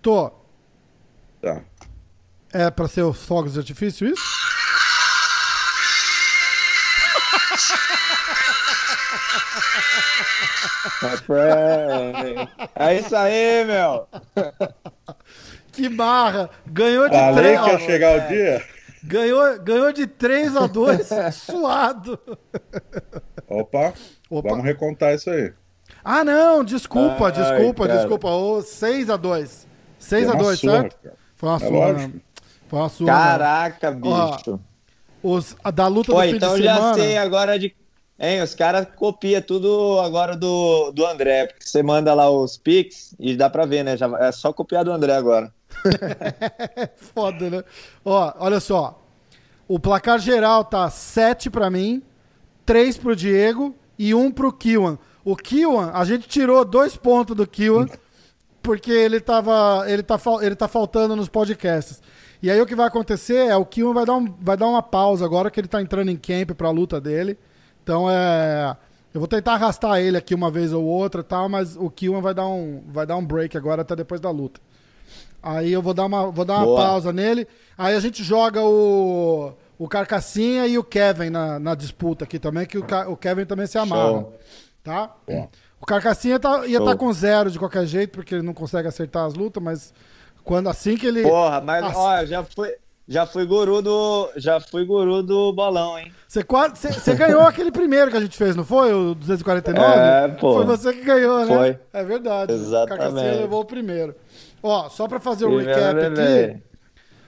Tô. 0.00 0.30
Tá. 1.40 1.62
É 2.52 2.70
pra 2.70 2.88
ser 2.88 3.02
os 3.02 3.24
fogos 3.24 3.52
de 3.52 3.58
artifício 3.58 4.08
isso? 4.08 4.22
É 12.74 12.94
isso 12.98 13.14
aí, 13.14 13.64
meu. 13.64 14.08
Que 15.72 15.88
barra. 15.88 16.50
Ganhou 16.66 17.08
de 17.08 17.16
Falei 17.16 17.56
3 17.56 17.60
que 17.60 17.70
ia 17.70 17.78
chegar 17.78 18.16
o 18.16 18.28
dia. 18.28 18.66
Ganhou, 19.02 19.58
ganhou 19.60 19.92
de 19.92 20.06
3 20.06 20.56
a 20.56 20.66
2, 20.66 21.08
suado. 21.32 22.18
Opa, 23.48 23.94
Opa, 24.30 24.48
vamos 24.48 24.64
recontar 24.64 25.14
isso 25.14 25.28
aí. 25.28 25.52
Ah, 26.04 26.24
não, 26.24 26.64
desculpa, 26.64 27.26
Ai, 27.26 27.32
desculpa, 27.32 27.86
cara. 27.86 27.98
desculpa. 27.98 28.28
O 28.28 28.62
6 28.62 29.10
a 29.10 29.16
2. 29.16 29.66
6 29.98 30.28
a 30.28 30.32
2, 30.34 30.60
certo? 30.60 30.96
Foi 31.34 31.48
uma 31.48 31.56
é 31.56 31.58
sua. 31.58 31.92
Né? 31.92 32.12
Foi 32.68 32.78
uma 32.78 32.88
sua. 32.88 33.06
Caraca, 33.06 33.90
bicho. 33.90 34.08
Ó, 34.52 34.58
os, 35.22 35.56
a 35.62 35.70
da 35.70 35.86
luta 35.88 36.12
Pô, 36.12 36.22
do 36.22 36.28
fim 36.28 36.36
então 36.36 36.56
de 36.56 36.62
semana. 36.62 36.78
Então 36.78 36.96
já 36.96 37.02
sei 37.02 37.16
agora 37.18 37.58
de 37.58 37.74
Hein, 38.22 38.42
os 38.42 38.54
caras 38.54 38.86
copiam 38.96 39.40
tudo 39.40 39.98
agora 40.00 40.36
do, 40.36 40.92
do 40.92 41.06
André, 41.06 41.46
porque 41.46 41.66
você 41.66 41.82
manda 41.82 42.12
lá 42.12 42.28
os 42.28 42.58
pics 42.58 43.14
e 43.18 43.34
dá 43.34 43.48
pra 43.48 43.64
ver, 43.64 43.82
né? 43.82 43.96
Já, 43.96 44.10
é 44.18 44.30
só 44.30 44.52
copiar 44.52 44.84
do 44.84 44.92
André 44.92 45.14
agora. 45.14 45.50
Foda, 47.14 47.48
né? 47.48 47.64
Ó, 48.04 48.34
olha 48.38 48.60
só. 48.60 49.02
O 49.66 49.80
placar 49.80 50.18
geral 50.18 50.64
tá 50.64 50.90
7 50.90 51.48
pra 51.48 51.70
mim, 51.70 52.02
3 52.66 52.98
pro 52.98 53.16
Diego 53.16 53.74
e 54.00 54.14
1 54.14 54.30
pro 54.30 54.50
Kiwan. 54.50 54.96
O 55.22 55.36
Kiwan, 55.36 55.90
a 55.92 56.06
gente 56.06 56.26
tirou 56.26 56.64
dois 56.64 56.96
pontos 56.96 57.36
do 57.36 57.46
Kiwan, 57.46 57.86
porque 58.62 58.90
ele 58.90 59.20
tava. 59.20 59.84
Ele 59.86 60.02
tá, 60.02 60.18
ele 60.40 60.56
tá 60.56 60.66
faltando 60.66 61.14
nos 61.14 61.28
podcasts. 61.28 62.00
E 62.42 62.50
aí 62.50 62.58
o 62.58 62.64
que 62.64 62.74
vai 62.74 62.86
acontecer 62.86 63.48
é 63.48 63.54
o 63.54 63.66
Kiwan 63.66 63.92
vai 63.92 64.06
dar, 64.06 64.16
um, 64.16 64.34
vai 64.40 64.56
dar 64.56 64.68
uma 64.68 64.82
pausa 64.82 65.26
agora 65.26 65.50
que 65.50 65.60
ele 65.60 65.68
tá 65.68 65.82
entrando 65.82 66.10
em 66.10 66.16
camp 66.16 66.52
pra 66.56 66.70
luta 66.70 66.98
dele. 66.98 67.38
Então 67.84 68.10
é. 68.10 68.74
Eu 69.12 69.20
vou 69.20 69.28
tentar 69.28 69.54
arrastar 69.54 70.00
ele 70.00 70.16
aqui 70.16 70.34
uma 70.34 70.50
vez 70.50 70.72
ou 70.72 70.84
outra, 70.84 71.22
tal, 71.22 71.48
mas 71.48 71.76
o 71.76 71.90
Kiwan 71.90 72.22
vai 72.22 72.32
dar 72.32 72.46
um 72.46 72.82
vai 72.86 73.04
dar 73.04 73.16
um 73.16 73.26
break 73.26 73.54
agora 73.54 73.82
até 73.82 73.94
depois 73.94 74.18
da 74.18 74.30
luta. 74.30 74.62
Aí 75.42 75.70
eu 75.70 75.82
vou 75.82 75.92
dar 75.92 76.06
uma 76.06 76.30
vou 76.30 76.44
dar 76.46 76.56
uma 76.56 76.64
Boa. 76.64 76.80
pausa 76.80 77.12
nele. 77.12 77.46
Aí 77.76 77.94
a 77.94 78.00
gente 78.00 78.24
joga 78.24 78.62
o 78.62 79.52
o 79.80 79.88
Carcassinha 79.88 80.66
e 80.66 80.76
o 80.76 80.84
Kevin 80.84 81.30
na, 81.30 81.58
na 81.58 81.74
disputa 81.74 82.24
aqui 82.24 82.38
também, 82.38 82.66
que 82.66 82.76
o, 82.76 82.84
o 83.08 83.16
Kevin 83.16 83.46
também 83.46 83.66
se 83.66 83.78
amarra. 83.78 84.10
Show. 84.10 84.38
Tá? 84.84 85.16
O 85.80 85.86
Carcassinha 85.86 86.38
tá, 86.38 86.66
ia 86.66 86.76
estar 86.76 86.90
tá 86.90 86.96
com 86.98 87.10
zero 87.14 87.50
de 87.50 87.58
qualquer 87.58 87.86
jeito, 87.86 88.10
porque 88.10 88.34
ele 88.34 88.42
não 88.42 88.52
consegue 88.52 88.86
acertar 88.86 89.24
as 89.24 89.32
lutas, 89.32 89.62
mas 89.62 89.94
quando 90.44 90.68
assim 90.68 90.98
que 90.98 91.06
ele. 91.06 91.22
Porra, 91.22 91.62
mas 91.62 91.96
ó, 91.96 92.26
já 92.26 92.44
foi. 92.44 92.74
Já 93.08 93.24
fui 93.24 93.46
guru 93.46 93.80
do. 93.80 94.30
Já 94.36 94.60
fui 94.60 94.84
guru 94.84 95.22
do 95.22 95.50
bolão, 95.54 95.98
hein? 95.98 96.12
Você 96.28 96.44
quase. 96.44 96.76
Você 96.92 97.14
ganhou 97.14 97.40
aquele 97.40 97.72
primeiro 97.72 98.10
que 98.10 98.18
a 98.18 98.20
gente 98.20 98.36
fez, 98.36 98.54
não 98.54 98.64
foi? 98.64 98.92
O 98.92 99.14
249? 99.14 99.98
É, 99.98 100.28
pô. 100.28 100.56
Foi 100.56 100.66
você 100.66 100.92
que 100.92 101.02
ganhou, 101.02 101.46
né? 101.46 101.56
Foi. 101.56 101.78
É 101.92 102.04
verdade. 102.04 102.52
Exatamente. 102.52 103.38
O 103.38 103.40
levou 103.40 103.62
o 103.62 103.64
primeiro. 103.64 104.14
Ó, 104.62 104.90
só 104.90 105.08
pra 105.08 105.18
fazer 105.18 105.46
o 105.46 105.56
recap 105.56 105.98
aqui. 106.04 106.62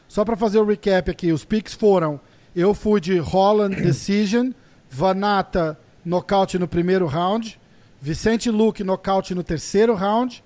Só 0.07 0.23
pra 0.23 0.37
fazer 0.37 0.59
o 0.59 0.67
recap 0.67 1.11
aqui, 1.11 1.33
os 1.33 1.47
picks 1.47 1.73
foram. 1.73 2.21
Eu 2.55 2.75
fui 2.75 3.01
de 3.01 3.19
Holland 3.19 3.75
Decision, 3.81 4.51
Vanata 4.91 5.79
nocaute 6.05 6.59
no 6.59 6.69
primeiro 6.69 7.07
round, 7.07 7.59
Vicente 8.01 8.51
Luke 8.51 8.85
nocaute 8.85 9.35
no 9.35 9.43
terceiro 9.43 9.95
round, 9.95 10.45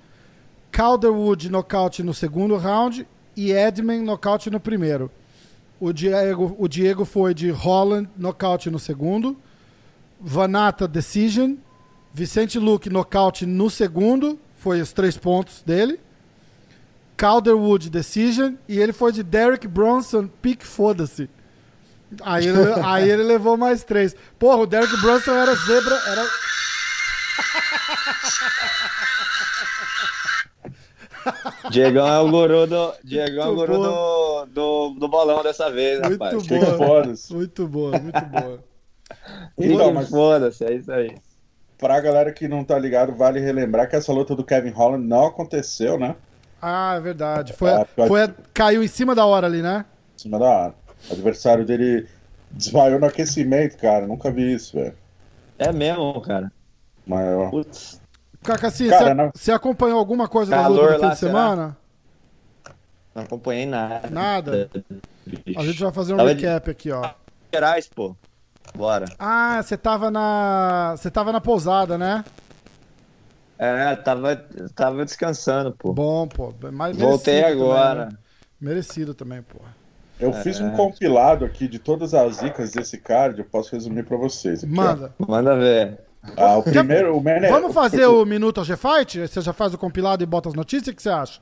Calderwood 0.71 1.51
nocaute 1.51 2.05
no 2.05 2.15
segundo 2.15 2.57
round 2.57 3.09
e 3.37 3.51
Edman 3.51 4.03
nocaute 4.03 4.51
no 4.51 4.61
primeiro. 4.61 5.11
O 5.81 5.93
Diego, 5.93 6.55
o 6.59 6.69
Diego 6.69 7.05
foi 7.05 7.35
de 7.35 7.51
Holland, 7.51 8.09
nocaute 8.17 8.71
no 8.71 8.79
segundo. 8.79 9.37
Vanata, 10.21 10.87
decision. 10.87 11.55
Vicente 12.15 12.59
Luke, 12.59 12.89
nocaute 12.89 13.45
no 13.45 13.69
segundo. 13.69 14.39
Foi 14.57 14.81
os 14.81 14.93
três 14.93 15.17
pontos 15.19 15.63
dele. 15.63 16.01
Calderwood, 17.17 17.91
decision. 17.91 18.55
E 18.67 18.79
ele 18.79 18.93
foi 18.93 19.13
de 19.13 19.23
Derek 19.23 19.69
Bronson, 19.69 20.29
pick 20.41 20.63
foda-se. 20.65 21.29
Aí 22.23 22.47
ele, 22.47 22.59
aí 22.85 23.11
ele 23.11 23.23
levou 23.23 23.57
mais 23.57 23.83
três. 23.83 24.15
Porra, 24.39 24.59
o 24.59 24.67
Derek 24.67 24.95
Brunson 25.01 25.33
era 25.33 25.55
zebra. 25.55 25.99
Era... 26.07 26.23
Diegão 31.71 32.07
é 32.07 32.21
o 32.21 32.31
guru 32.31 32.67
do, 32.67 32.93
Diegão 33.03 33.47
é 33.47 33.49
o 33.49 33.55
guru 33.55 33.79
do, 33.79 34.47
do, 34.47 34.91
do, 34.91 35.09
bolão 35.09 35.43
dessa 35.43 35.71
vez, 35.71 36.01
muito 36.01 36.23
rapaz. 36.23 36.47
Boa, 36.47 37.15
muito 37.31 37.69
boa, 37.69 37.99
muito 37.99 38.27
boa. 38.27 38.65
Então, 39.57 39.93
mas 39.93 40.11
foda-se, 40.11 40.65
é 40.65 40.75
isso 40.75 40.93
aí. 40.93 41.17
Pra 41.79 42.01
galera 42.01 42.33
que 42.33 42.49
não 42.49 42.65
tá 42.65 42.79
ligado, 42.79 43.15
vale 43.15 43.39
relembrar 43.39 43.89
que 43.89 43.95
essa 43.95 44.13
luta 44.13 44.35
do 44.35 44.45
Kevin 44.45 44.71
Holland 44.71 45.07
não 45.07 45.27
aconteceu, 45.27 45.99
né? 45.99 46.17
Ah, 46.61 46.95
é 46.97 47.01
verdade. 47.01 47.53
Foi, 47.53 47.71
é, 47.71 47.85
foi, 47.85 48.35
caiu 48.53 48.83
em 48.83 48.89
cima 48.89 49.15
da 49.15 49.25
hora 49.25 49.47
ali, 49.47 49.63
né? 49.63 49.85
Em 50.17 50.23
cima 50.23 50.39
da 50.39 50.47
hora. 50.47 50.75
O 51.09 51.13
adversário 51.13 51.65
dele 51.65 52.09
desmaiou 52.51 52.99
no 52.99 53.07
aquecimento, 53.07 53.77
cara. 53.79 54.07
Nunca 54.07 54.31
vi 54.31 54.55
isso, 54.55 54.77
velho. 54.77 54.95
É 55.59 55.73
mesmo, 55.73 56.21
cara. 56.21 56.51
Maior. 57.07 57.51
Putz. 57.51 58.01
Cacassi, 58.43 58.89
você, 58.89 59.15
não... 59.15 59.31
você 59.35 59.53
acompanhou 59.53 59.99
alguma 59.99 60.29
coisa 60.29 60.55
Calor 60.55 60.77
da 60.77 60.83
luta 60.83 60.95
do 60.95 61.01
fim 61.03 61.11
de 61.11 61.19
semana? 61.19 61.77
Não 63.15 63.23
acompanhei 63.23 63.67
nada. 63.67 64.11
Nada? 64.11 64.71
A 65.57 65.63
gente 65.65 65.83
vai 65.83 65.93
fazer 65.93 66.15
um 66.15 66.19
Tava 66.19 66.29
recap 66.29 66.65
de... 66.67 66.71
aqui, 66.71 66.93
ó. 66.93 67.11
Gerais, 67.53 67.89
pô. 67.89 68.15
Bora. 68.75 69.07
Ah, 69.19 69.63
você 69.63 69.77
tava 69.77 70.11
na. 70.11 70.95
Você 70.97 71.11
tava 71.11 71.33
na 71.33 71.41
pousada, 71.41 71.97
né? 71.97 72.25
É, 73.59 73.97
tava, 73.97 74.37
tava 74.75 75.05
descansando, 75.05 75.73
pô. 75.73 75.93
Bom, 75.93 76.29
pô. 76.29 76.53
Mas 76.71 76.97
Voltei 76.97 77.43
agora. 77.43 78.05
Também, 78.05 78.13
né? 78.13 78.19
Merecido 78.61 79.15
também, 79.15 79.43
pô. 79.43 79.59
Eu 80.19 80.31
é. 80.31 80.43
fiz 80.43 80.61
um 80.61 80.71
compilado 80.71 81.45
aqui 81.45 81.69
de 81.69 81.79
todas 81.79 82.15
as 82.15 82.41
dicas 82.41 82.73
desse 82.73 82.99
card, 82.99 83.39
eu 83.39 83.45
posso 83.45 83.73
resumir 83.73 84.05
para 84.05 84.17
vocês. 84.17 84.65
Aqui, 84.65 84.73
Manda. 84.73 85.15
Ó. 85.19 85.27
Manda 85.27 85.57
ver. 85.57 85.99
Ah, 86.37 86.57
o 86.57 86.63
primeiro, 86.63 87.17
o 87.17 87.21
Mene... 87.21 87.49
Vamos 87.49 87.73
fazer 87.73 88.07
o 88.07 88.25
Minuto 88.25 88.65
G-Fight? 88.65 89.29
Você 89.29 89.41
já 89.41 89.53
faz 89.53 89.75
o 89.75 89.79
compilado 89.79 90.23
e 90.23 90.27
bota 90.27 90.49
as 90.49 90.55
notícias? 90.55 90.93
O 90.93 90.97
que 90.97 91.03
você 91.03 91.11
acha? 91.11 91.41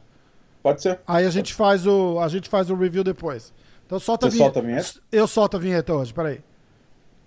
Pode 0.62 0.82
ser. 0.82 1.00
Aí 1.06 1.24
a 1.24 1.30
gente 1.30 1.54
faz 1.54 1.86
o, 1.86 2.18
a 2.20 2.28
gente 2.28 2.48
faz 2.48 2.68
o 2.70 2.74
review 2.74 3.04
depois. 3.04 3.52
Então 3.86 3.98
solta 3.98 4.30
você 4.30 4.36
a 4.36 4.38
vinheta. 4.38 4.54
Solta 4.54 4.66
a 4.66 4.70
vinheta? 4.70 5.00
Eu 5.12 5.26
solto 5.26 5.56
a 5.56 5.60
vinheta 5.60 5.94
hoje, 5.94 6.12
peraí. 6.12 6.40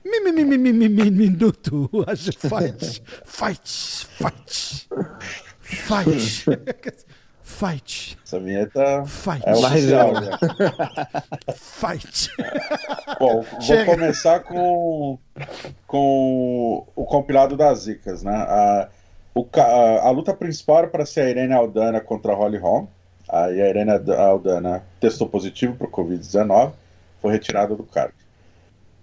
Mi, 0.03 0.19
mi, 0.21 0.31
mi, 0.31 0.57
mi, 0.57 0.73
mi, 0.73 0.89
mi, 0.89 1.11
minuto 1.11 1.89
G-Fight. 2.15 3.03
Fight. 3.25 4.07
Fight. 4.07 4.87
Fight. 5.69 6.45
Fight. 6.45 7.05
Essa 8.23 8.39
vinheta 8.39 9.05
Fight. 9.05 9.47
é 9.47 9.53
oficial. 9.53 10.13
Né? 10.13 10.29
Fight. 11.55 12.29
Bom, 13.17 13.43
Chega. 13.61 13.85
vou 13.85 13.95
começar 13.95 14.41
com, 14.41 15.17
com 15.87 16.85
o 16.93 17.05
compilado 17.05 17.55
das 17.55 17.79
zicas, 17.83 18.21
né? 18.21 18.35
A, 18.35 18.89
o, 19.33 19.47
a, 19.55 20.07
a 20.07 20.09
luta 20.11 20.33
principal 20.33 20.79
era 20.79 20.87
para 20.87 21.05
ser 21.05 21.21
a 21.21 21.29
Irene 21.29 21.53
Aldana 21.53 22.01
contra 22.01 22.33
a 22.33 22.35
Holly 22.35 22.57
Holm. 22.57 22.85
Aí 23.29 23.61
a 23.61 23.69
Irene 23.69 23.91
Aldana 23.91 24.83
testou 24.99 25.27
positivo 25.27 25.75
para 25.75 25.87
o 25.87 25.91
Covid-19, 25.91 26.73
foi 27.21 27.31
retirada 27.31 27.75
do 27.75 27.83
card. 27.83 28.13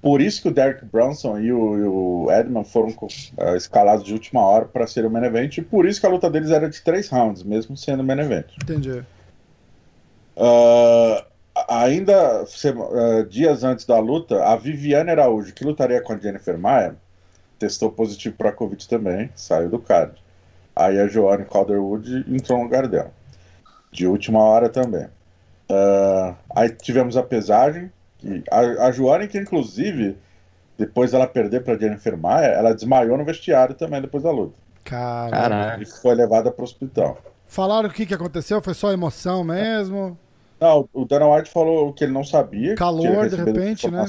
Por 0.05 0.21
isso 0.21 0.43
que 0.43 0.49
o 0.49 0.51
Derek 0.51 0.85
Brunson 0.85 1.39
e 1.39 1.51
o, 1.51 1.79
e 1.79 1.83
o 1.83 2.27
Edman 2.31 2.63
foram 2.63 2.91
uh, 2.91 3.57
escalados 3.57 4.05
de 4.05 4.13
última 4.13 4.43
hora 4.43 4.67
para 4.67 4.87
ser 4.87 5.07
o 5.07 5.11
main 5.11 5.25
event, 5.25 5.57
e 5.57 5.63
por 5.63 5.87
isso 5.87 5.99
que 5.99 6.07
a 6.07 6.11
luta 6.11 6.29
deles 6.29 6.51
era 6.51 6.69
de 6.69 6.79
três 6.83 7.09
rounds, 7.09 7.43
mesmo 7.43 7.75
sendo 7.75 8.01
o 8.01 8.05
main 8.05 8.19
event. 8.19 8.49
Entendi. 8.63 9.03
Uh, 10.37 11.25
ainda 11.71 12.45
uh, 12.45 13.25
dias 13.31 13.65
antes 13.65 13.87
da 13.87 13.99
luta, 13.99 14.45
a 14.45 14.55
Viviane 14.57 15.11
Araújo, 15.11 15.55
que 15.55 15.65
lutaria 15.65 16.03
com 16.03 16.13
a 16.13 16.19
Jennifer 16.19 16.59
Maia, 16.59 16.97
testou 17.59 17.91
positivo 17.91 18.37
para 18.37 18.51
a 18.51 18.53
Covid 18.53 18.87
também, 18.87 19.31
saiu 19.35 19.71
do 19.71 19.79
card. 19.79 20.23
Aí 20.77 21.01
a 21.01 21.07
Joanne 21.07 21.47
Calderwood 21.47 22.27
entrou 22.29 22.59
no 22.59 22.65
lugar 22.65 22.87
dela. 22.89 23.11
De 23.91 24.07
última 24.07 24.41
hora 24.41 24.69
também. 24.69 25.07
aí 26.55 26.69
tivemos 26.69 27.17
a 27.17 27.23
pesagem, 27.23 27.91
a, 28.51 28.87
a 28.87 28.93
Joane, 28.93 29.29
que 29.29 29.39
inclusive, 29.39 30.17
depois 30.79 31.13
dela 31.13 31.27
perder 31.27 31.63
para 31.63 31.79
Jennifer 31.79 32.17
Maia, 32.17 32.47
ela 32.47 32.75
desmaiou 32.75 33.19
no 33.19 33.25
vestiário 33.25 33.75
também 33.75 34.01
depois 34.01 34.23
da 34.23 34.31
luta. 34.31 34.59
Caraca. 34.85 35.83
E 35.83 35.87
foi 35.87 36.15
levada 36.15 36.51
para 36.51 36.63
o 36.63 36.65
hospital. 36.65 37.19
Falaram 37.47 37.89
o 37.89 37.93
que, 37.93 38.07
que 38.07 38.15
aconteceu? 38.15 38.61
Foi 38.61 38.75
só 38.75 38.93
emoção 38.93 39.45
mesmo? 39.45 40.19
Não, 40.61 40.89
o 40.93 41.05
Dana 41.05 41.29
White 41.29 41.51
falou 41.51 41.93
que 41.93 42.05
ele 42.05 42.13
não 42.13 42.25
sabia. 42.25 42.75
Calor, 42.75 43.29
de 43.29 43.37
repente, 43.37 43.91
né? 43.91 44.05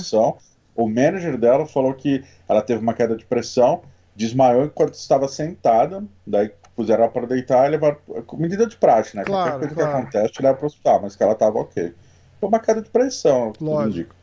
O 0.75 0.87
manager 0.87 1.37
dela 1.37 1.65
falou 1.65 1.93
que 1.93 2.23
ela 2.49 2.61
teve 2.61 2.81
uma 2.81 2.93
queda 2.93 3.15
de 3.15 3.25
pressão, 3.25 3.81
desmaiou 4.15 4.65
enquanto 4.65 4.93
estava 4.93 5.27
sentada, 5.27 6.03
daí 6.27 6.51
puseram 6.75 7.03
ela 7.03 7.11
para 7.11 7.25
deitar 7.25 7.65
e 7.67 7.69
levaram. 7.71 7.97
Medida 8.33 8.67
de 8.67 8.75
praxe, 8.75 9.15
né? 9.15 9.23
Claro, 9.23 9.51
Qualquer 9.51 9.67
coisa 9.67 9.75
claro. 9.75 9.91
que 9.91 10.17
acontece, 10.17 10.41
leva 10.41 10.55
para 10.55 10.63
o 10.63 10.67
hospital, 10.67 11.01
mas 11.01 11.15
que 11.15 11.23
ela 11.23 11.33
estava 11.33 11.59
ok 11.59 11.93
foi 12.39 12.49
uma 12.49 12.59
queda 12.59 12.81
de 12.81 12.89
pressão, 12.89 13.53
Lógico. 13.59 14.15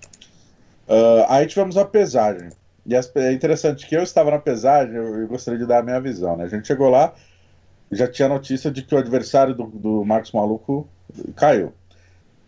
Uh, 0.88 1.24
aí 1.28 1.46
tivemos 1.46 1.76
a 1.76 1.84
pesagem. 1.84 2.50
E 2.84 2.94
é 2.94 3.32
interessante 3.32 3.86
que 3.86 3.94
eu 3.94 4.02
estava 4.02 4.30
na 4.30 4.38
pesagem, 4.38 4.94
eu, 4.94 5.20
eu, 5.20 5.28
gostaria 5.28 5.58
de 5.58 5.66
dar 5.66 5.78
a 5.78 5.82
minha 5.82 6.00
visão. 6.00 6.36
Né? 6.36 6.44
A 6.44 6.48
gente 6.48 6.66
chegou 6.66 6.90
lá, 6.90 7.14
já 7.90 8.08
tinha 8.08 8.28
notícia 8.28 8.70
de 8.70 8.82
que 8.82 8.94
o 8.94 8.98
adversário 8.98 9.54
do, 9.54 9.66
do 9.66 10.04
Marcos 10.04 10.32
Maluco 10.32 10.88
caiu. 11.36 11.72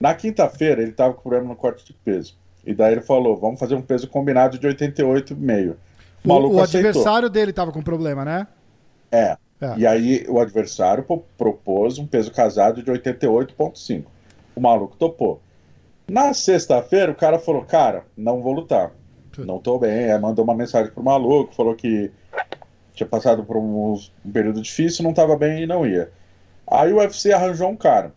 Na 0.00 0.14
quinta-feira, 0.14 0.82
ele 0.82 0.90
estava 0.90 1.14
com 1.14 1.22
problema 1.22 1.48
no 1.48 1.56
corte 1.56 1.86
de 1.86 1.92
peso. 1.92 2.36
E 2.66 2.74
daí 2.74 2.92
ele 2.92 3.00
falou: 3.00 3.36
vamos 3.36 3.60
fazer 3.60 3.74
um 3.74 3.82
peso 3.82 4.08
combinado 4.08 4.58
de 4.58 4.66
88,5. 4.66 5.76
O, 6.24 6.32
o, 6.32 6.54
o 6.54 6.62
adversário 6.62 7.28
dele 7.28 7.50
estava 7.50 7.70
com 7.70 7.82
problema, 7.82 8.24
né? 8.24 8.46
É. 9.12 9.36
é. 9.60 9.74
E 9.76 9.86
aí 9.86 10.26
o 10.28 10.40
adversário 10.40 11.04
propôs 11.36 11.98
um 11.98 12.06
peso 12.06 12.32
casado 12.32 12.82
de 12.82 12.90
88,5. 12.90 14.04
O 14.56 14.60
maluco 14.60 14.96
topou. 14.96 15.40
Na 16.08 16.34
sexta-feira, 16.34 17.12
o 17.12 17.14
cara 17.14 17.38
falou: 17.38 17.64
Cara, 17.64 18.04
não 18.16 18.42
vou 18.42 18.52
lutar. 18.52 18.92
Não 19.38 19.58
tô 19.58 19.78
bem. 19.78 20.12
Aí 20.12 20.18
mandou 20.18 20.44
uma 20.44 20.54
mensagem 20.54 20.92
pro 20.92 21.02
maluco, 21.02 21.54
falou 21.54 21.74
que 21.74 22.10
tinha 22.94 23.06
passado 23.06 23.44
por 23.44 23.56
um, 23.56 23.98
um 24.24 24.32
período 24.32 24.62
difícil, 24.62 25.02
não 25.02 25.12
tava 25.12 25.36
bem 25.36 25.62
e 25.62 25.66
não 25.66 25.86
ia. 25.86 26.10
Aí 26.66 26.92
o 26.92 26.98
UFC 26.98 27.32
arranjou 27.32 27.68
um 27.68 27.76
cara 27.76 28.12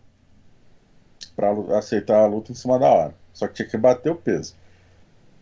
para 1.34 1.50
aceitar 1.76 2.20
a 2.20 2.26
luta 2.26 2.52
em 2.52 2.54
cima 2.54 2.78
da 2.78 2.88
hora. 2.88 3.14
Só 3.32 3.46
que 3.46 3.54
tinha 3.54 3.68
que 3.68 3.76
bater 3.76 4.10
o 4.10 4.16
peso. 4.16 4.54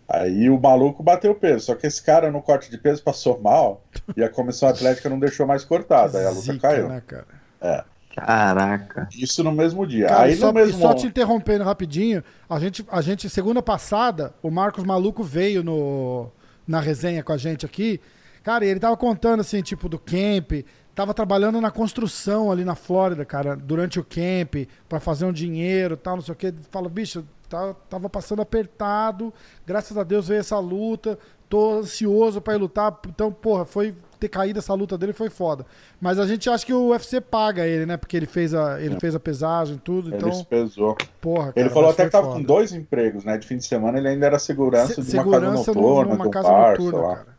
Aí 0.09 0.49
o 0.49 0.61
maluco 0.61 1.03
bateu 1.03 1.33
o 1.33 1.35
peso, 1.35 1.67
só 1.67 1.75
que 1.75 1.87
esse 1.87 2.01
cara 2.01 2.31
no 2.31 2.41
corte 2.41 2.71
de 2.71 2.79
peso 2.79 3.03
passou 3.03 3.41
mal 3.41 3.83
e 4.17 4.23
a 4.23 4.29
comissão 4.29 4.69
atlética 4.69 5.09
não 5.09 5.19
deixou 5.19 5.47
mais 5.47 5.65
cortada, 5.65 6.19
aí 6.19 6.27
a 6.27 6.31
luta 6.31 6.53
Zica, 6.53 6.69
caiu. 6.69 6.89
Né, 6.89 7.03
cara? 7.05 7.27
É. 7.61 7.85
Caraca. 8.17 9.09
Isso 9.15 9.45
no 9.45 9.53
mesmo 9.53 9.87
dia. 9.87 10.09
Cara, 10.09 10.23
Aí 10.23 10.37
só, 10.37 10.47
no 10.47 10.55
mesmo... 10.55 10.81
só 10.81 10.95
te 10.95 11.07
interrompendo 11.07 11.65
rapidinho, 11.65 12.25
a 12.49 12.59
gente, 12.59 12.85
a 12.91 13.03
gente, 13.03 13.29
segunda 13.29 13.63
passada, 13.63 14.35
o 14.43 14.51
Marcos 14.51 14.85
Maluco 14.85 15.23
veio 15.23 15.63
no, 15.63 16.31
na 16.67 16.81
resenha 16.81 17.23
com 17.23 17.33
a 17.33 17.37
gente 17.37 17.67
aqui. 17.67 18.01
Cara, 18.43 18.65
e 18.65 18.69
ele 18.69 18.81
tava 18.81 18.97
contando 18.97 19.41
assim, 19.41 19.61
tipo, 19.61 19.87
do 19.87 19.99
camp, 19.99 20.65
tava 20.95 21.13
trabalhando 21.13 21.61
na 21.61 21.71
construção 21.71 22.51
ali 22.51 22.65
na 22.65 22.75
Flórida, 22.75 23.23
cara, 23.25 23.55
durante 23.55 24.01
o 24.01 24.05
camp, 24.05 24.67
para 24.89 24.99
fazer 24.99 25.27
um 25.27 25.33
dinheiro 25.33 25.95
tal, 25.95 26.17
não 26.17 26.23
sei 26.23 26.33
o 26.33 26.37
que. 26.37 26.55
Fala, 26.71 26.89
bicho, 26.89 27.23
tá, 27.51 27.75
tava 27.91 28.09
passando 28.09 28.41
apertado, 28.41 29.35
graças 29.67 29.99
a 29.99 30.03
Deus 30.03 30.29
veio 30.29 30.41
essa 30.41 30.59
luta, 30.59 31.19
tô 31.49 31.79
ansioso 31.79 32.41
para 32.41 32.55
ir 32.55 32.59
lutar. 32.59 32.99
Então, 33.09 33.33
porra, 33.33 33.65
foi 33.65 33.95
ter 34.19 34.29
caído 34.29 34.59
essa 34.59 34.75
luta 34.75 34.97
dele 34.97 35.13
foi 35.13 35.31
foda. 35.31 35.65
Mas 36.01 36.19
a 36.19 36.27
gente 36.27 36.49
acha 36.49 36.65
que 36.65 36.73
o 36.73 36.89
UFC 36.91 37.21
paga 37.21 37.67
ele, 37.67 37.87
né? 37.87 37.97
Porque 37.97 38.17
ele 38.17 38.27
fez 38.27 38.55
a, 38.55 38.81
ele 38.81 38.99
fez 38.99 39.15
a 39.15 39.21
pesagem 39.21 39.79
tudo. 39.79 40.15
Então, 40.15 40.29
ele 40.29 40.45
pesou. 40.45 40.97
Porra, 41.21 41.53
cara, 41.53 41.61
ele 41.61 41.71
falou 41.71 41.91
até 41.91 42.05
que 42.05 42.11
tava 42.11 42.29
foda. 42.29 42.39
com 42.39 42.43
dois 42.43 42.73
empregos, 42.73 43.25
né? 43.25 43.37
De 43.37 43.47
fim 43.47 43.57
de 43.57 43.65
semana 43.65 43.99
ele 43.99 44.09
ainda 44.09 44.27
era 44.27 44.39
segurança 44.39 44.95
Se, 44.95 45.03
de 45.03 45.17
uma 45.17 45.25
segurança 45.25 45.65
casa 45.67 45.81
noturna, 45.81 46.15
numa 46.15 46.31
casa 46.31 46.49
parça, 46.49 46.83
noturna, 46.83 47.07
lá. 47.07 47.17
cara. 47.17 47.37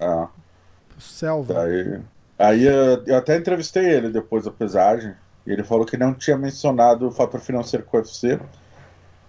Ah. 0.00 0.28
Selva. 0.98 1.62
Aí, 1.62 2.00
aí 2.38 2.64
eu 3.06 3.16
até 3.16 3.36
entrevistei 3.36 3.84
ele 3.84 4.10
depois 4.10 4.44
da 4.44 4.50
pesagem. 4.50 5.14
E 5.46 5.50
ele 5.50 5.62
falou 5.62 5.84
que 5.84 5.96
não 5.96 6.14
tinha 6.14 6.38
mencionado 6.38 7.06
o 7.06 7.10
fator 7.10 7.38
financeiro 7.38 7.84
com 7.84 7.98
o 7.98 8.00
UFC, 8.00 8.40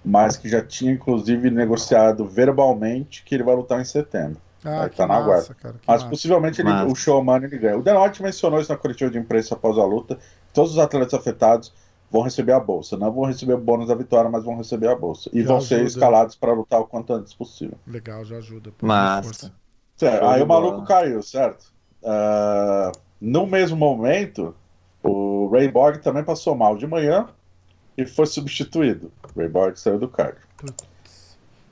mas 0.05 0.37
que 0.37 0.47
já 0.47 0.61
tinha 0.61 0.91
inclusive 0.91 1.49
negociado 1.49 2.25
verbalmente 2.25 3.23
que 3.23 3.33
ele 3.33 3.43
vai 3.43 3.55
lutar 3.55 3.81
em 3.81 3.85
setembro. 3.85 4.39
Ah, 4.63 4.89
tá 4.89 5.05
na 5.05 5.21
guarda. 5.21 5.53
Cara, 5.55 5.75
Mas 5.85 6.01
massa. 6.01 6.09
possivelmente 6.09 6.61
ele, 6.61 6.71
o 6.71 6.95
showman 6.95 7.43
ele 7.43 7.57
ganha. 7.57 7.77
O 7.77 7.83
Denote 7.83 8.21
mencionou 8.23 8.59
isso 8.59 8.71
na 8.71 8.77
coletiva 8.77 9.11
de 9.11 9.17
imprensa 9.17 9.53
após 9.53 9.77
a 9.77 9.85
luta. 9.85 10.17
Todos 10.53 10.71
os 10.71 10.79
atletas 10.79 11.13
afetados 11.13 11.71
vão 12.09 12.23
receber 12.23 12.53
a 12.53 12.59
bolsa. 12.59 12.97
Não 12.97 13.11
vão 13.11 13.25
receber 13.25 13.53
o 13.53 13.59
bônus 13.59 13.89
da 13.89 13.95
vitória, 13.95 14.29
mas 14.29 14.43
vão 14.43 14.57
receber 14.57 14.87
a 14.87 14.95
bolsa. 14.95 15.29
E 15.31 15.41
já 15.41 15.47
vão 15.47 15.57
ajuda. 15.57 15.75
ser 15.75 15.85
escalados 15.85 16.35
para 16.35 16.53
lutar 16.53 16.79
o 16.81 16.85
quanto 16.85 17.13
antes 17.13 17.33
possível. 17.33 17.77
Legal, 17.85 18.25
já 18.25 18.37
ajuda. 18.37 18.71
Massa. 18.81 19.51
Certo, 19.95 20.25
aí 20.25 20.41
o 20.41 20.47
maluco 20.47 20.83
caiu, 20.83 21.21
certo? 21.21 21.71
Uh, 22.01 22.91
no 23.21 23.45
mesmo 23.45 23.77
momento, 23.77 24.55
o 25.03 25.47
Ray 25.49 25.67
Borg 25.69 25.97
também 25.99 26.23
passou 26.23 26.55
mal 26.55 26.75
de 26.75 26.87
manhã 26.87 27.27
e 27.97 28.05
foi 28.05 28.25
substituído. 28.25 29.12
O 29.23 29.39
Ray 29.39 29.49
Borg 29.49 29.75
saiu 29.77 29.97
do 29.99 30.08
card. 30.08 30.38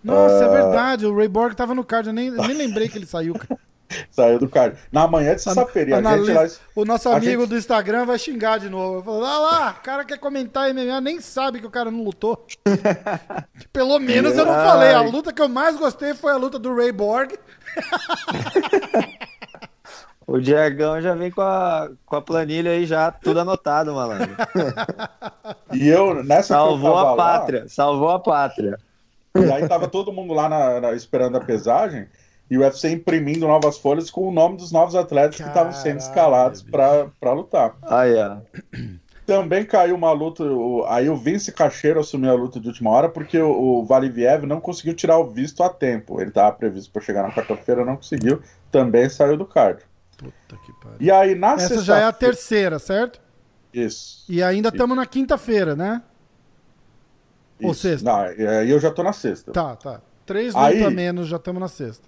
Nossa, 0.03 0.39
uh... 0.39 0.43
é 0.43 0.61
verdade. 0.61 1.05
O 1.05 1.15
Ray 1.15 1.27
Borg 1.27 1.55
tava 1.55 1.73
no 1.73 1.83
card. 1.83 2.09
Eu 2.09 2.13
nem, 2.13 2.31
nem 2.31 2.53
lembrei 2.57 2.89
que 2.89 2.97
ele 2.97 3.05
saiu, 3.05 3.33
cara. 3.33 3.59
Saiu 4.09 4.39
do 4.39 4.49
card. 4.49 4.75
Na 4.91 5.07
manhã 5.07 5.35
de 5.35 5.43
sexta-feira. 5.43 5.99
Lá... 5.99 6.11
O 6.75 6.83
nosso 6.83 7.09
amigo 7.09 7.41
gente... 7.41 7.49
do 7.49 7.57
Instagram 7.57 8.05
vai 8.05 8.17
xingar 8.17 8.57
de 8.57 8.67
novo. 8.67 9.03
Falar, 9.03 9.35
ah 9.35 9.39
lá, 9.39 9.75
o 9.79 9.83
cara 9.83 10.03
quer 10.03 10.17
comentar 10.17 10.73
MMA, 10.73 10.99
nem 10.99 11.21
sabe 11.21 11.59
que 11.59 11.67
o 11.67 11.69
cara 11.69 11.91
não 11.91 12.03
lutou. 12.03 12.43
Pelo 13.71 13.99
menos 13.99 14.35
eu 14.35 14.45
não 14.45 14.53
falei. 14.53 14.93
A 14.93 15.01
luta 15.01 15.31
que 15.31 15.41
eu 15.41 15.49
mais 15.49 15.77
gostei 15.77 16.15
foi 16.15 16.31
a 16.31 16.37
luta 16.37 16.57
do 16.57 16.75
Ray 16.75 16.91
Borg. 16.91 17.33
O 20.25 20.39
Diegão 20.39 21.01
já 21.01 21.13
vem 21.13 21.29
com 21.29 21.41
a, 21.41 21.89
com 22.05 22.15
a 22.15 22.21
planilha 22.21 22.71
aí 22.71 22.85
já, 22.85 23.11
tudo 23.11 23.41
anotado, 23.41 23.93
malandro. 23.93 24.33
E 25.75 25.87
eu, 25.87 26.23
nessa 26.23 26.55
Salvou 26.55 26.97
a 26.97 27.15
pátria, 27.15 27.61
lá, 27.61 27.67
salvou 27.67 28.09
a 28.09 28.19
pátria. 28.19 28.77
E 29.35 29.51
aí 29.51 29.67
tava 29.67 29.87
todo 29.87 30.13
mundo 30.13 30.33
lá 30.33 30.47
na, 30.47 30.79
na, 30.79 30.93
esperando 30.93 31.37
a 31.37 31.41
pesagem 31.41 32.07
e 32.49 32.57
o 32.57 32.61
UFC 32.61 32.91
imprimindo 32.91 33.47
novas 33.47 33.77
folhas 33.77 34.11
com 34.11 34.27
o 34.27 34.31
nome 34.31 34.57
dos 34.57 34.71
novos 34.71 34.95
atletas 34.95 35.37
Caralho, 35.37 35.53
que 35.53 35.59
estavam 35.59 35.73
sendo 35.73 35.99
escalados 35.99 36.61
para 36.61 37.33
lutar. 37.33 37.75
Ah, 37.81 38.07
é. 38.07 38.37
Também 39.25 39.65
caiu 39.65 39.95
uma 39.95 40.11
luta. 40.11 40.43
O, 40.43 40.85
aí 40.85 41.09
o 41.09 41.15
Vince 41.15 41.51
Cacheiro 41.51 41.99
assumiu 41.99 42.29
a 42.29 42.35
luta 42.35 42.59
de 42.59 42.67
última 42.67 42.89
hora 42.91 43.09
porque 43.09 43.39
o, 43.39 43.79
o 43.79 43.85
Valiviev 43.85 44.45
não 44.45 44.59
conseguiu 44.59 44.93
tirar 44.93 45.17
o 45.17 45.25
visto 45.25 45.63
a 45.63 45.69
tempo. 45.69 46.19
Ele 46.19 46.29
estava 46.29 46.51
previsto 46.51 46.91
para 46.91 47.01
chegar 47.01 47.23
na 47.23 47.33
quarta-feira, 47.33 47.85
não 47.85 47.95
conseguiu. 47.95 48.41
Também 48.69 49.09
saiu 49.09 49.37
do 49.37 49.45
card. 49.45 49.81
Puta 50.17 50.61
que 50.63 50.73
pariu. 50.73 50.97
E 50.99 51.09
aí 51.09 51.35
na 51.35 51.53
Essa 51.53 51.81
já 51.81 51.99
é 51.99 52.03
a 52.03 52.11
terceira, 52.11 52.77
certo? 52.77 53.22
Isso. 53.73 54.23
E 54.29 54.43
ainda 54.43 54.69
estamos 54.69 54.95
na 54.95 55.05
quinta-feira, 55.05 55.75
né? 55.75 56.01
Isso. 57.59 57.67
Ou 57.67 57.73
sexta? 57.73 58.11
Não, 58.11 58.19
aí 58.19 58.69
eu 58.69 58.79
já 58.79 58.91
tô 58.91 59.03
na 59.03 59.13
sexta. 59.13 59.51
Tá, 59.51 59.75
tá. 59.75 60.01
Três 60.25 60.53
lutas 60.53 60.81
a 60.81 60.89
menos, 60.89 61.27
já 61.27 61.37
estamos 61.37 61.59
na 61.59 61.67
sexta. 61.67 62.07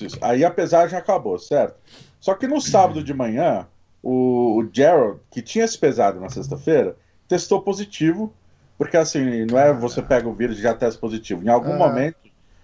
Isso. 0.00 0.18
Aí 0.20 0.44
a 0.44 0.50
pesagem 0.50 0.96
acabou, 0.98 1.38
certo? 1.38 1.76
Só 2.20 2.34
que 2.34 2.46
no 2.46 2.60
sábado 2.60 3.02
de 3.02 3.12
manhã, 3.12 3.66
o, 4.02 4.60
o 4.60 4.68
Gerald, 4.72 5.20
que 5.30 5.42
tinha 5.42 5.66
se 5.66 5.76
pesado 5.76 6.20
na 6.20 6.28
sexta-feira, 6.28 6.96
testou 7.26 7.62
positivo, 7.62 8.32
porque 8.76 8.96
assim, 8.96 9.44
não 9.44 9.58
é 9.58 9.72
você 9.72 10.00
pega 10.00 10.28
o 10.28 10.34
vírus 10.34 10.58
e 10.58 10.62
já 10.62 10.74
testa 10.74 11.00
positivo. 11.00 11.44
Em 11.44 11.48
algum 11.48 11.76
momento, 11.76 12.16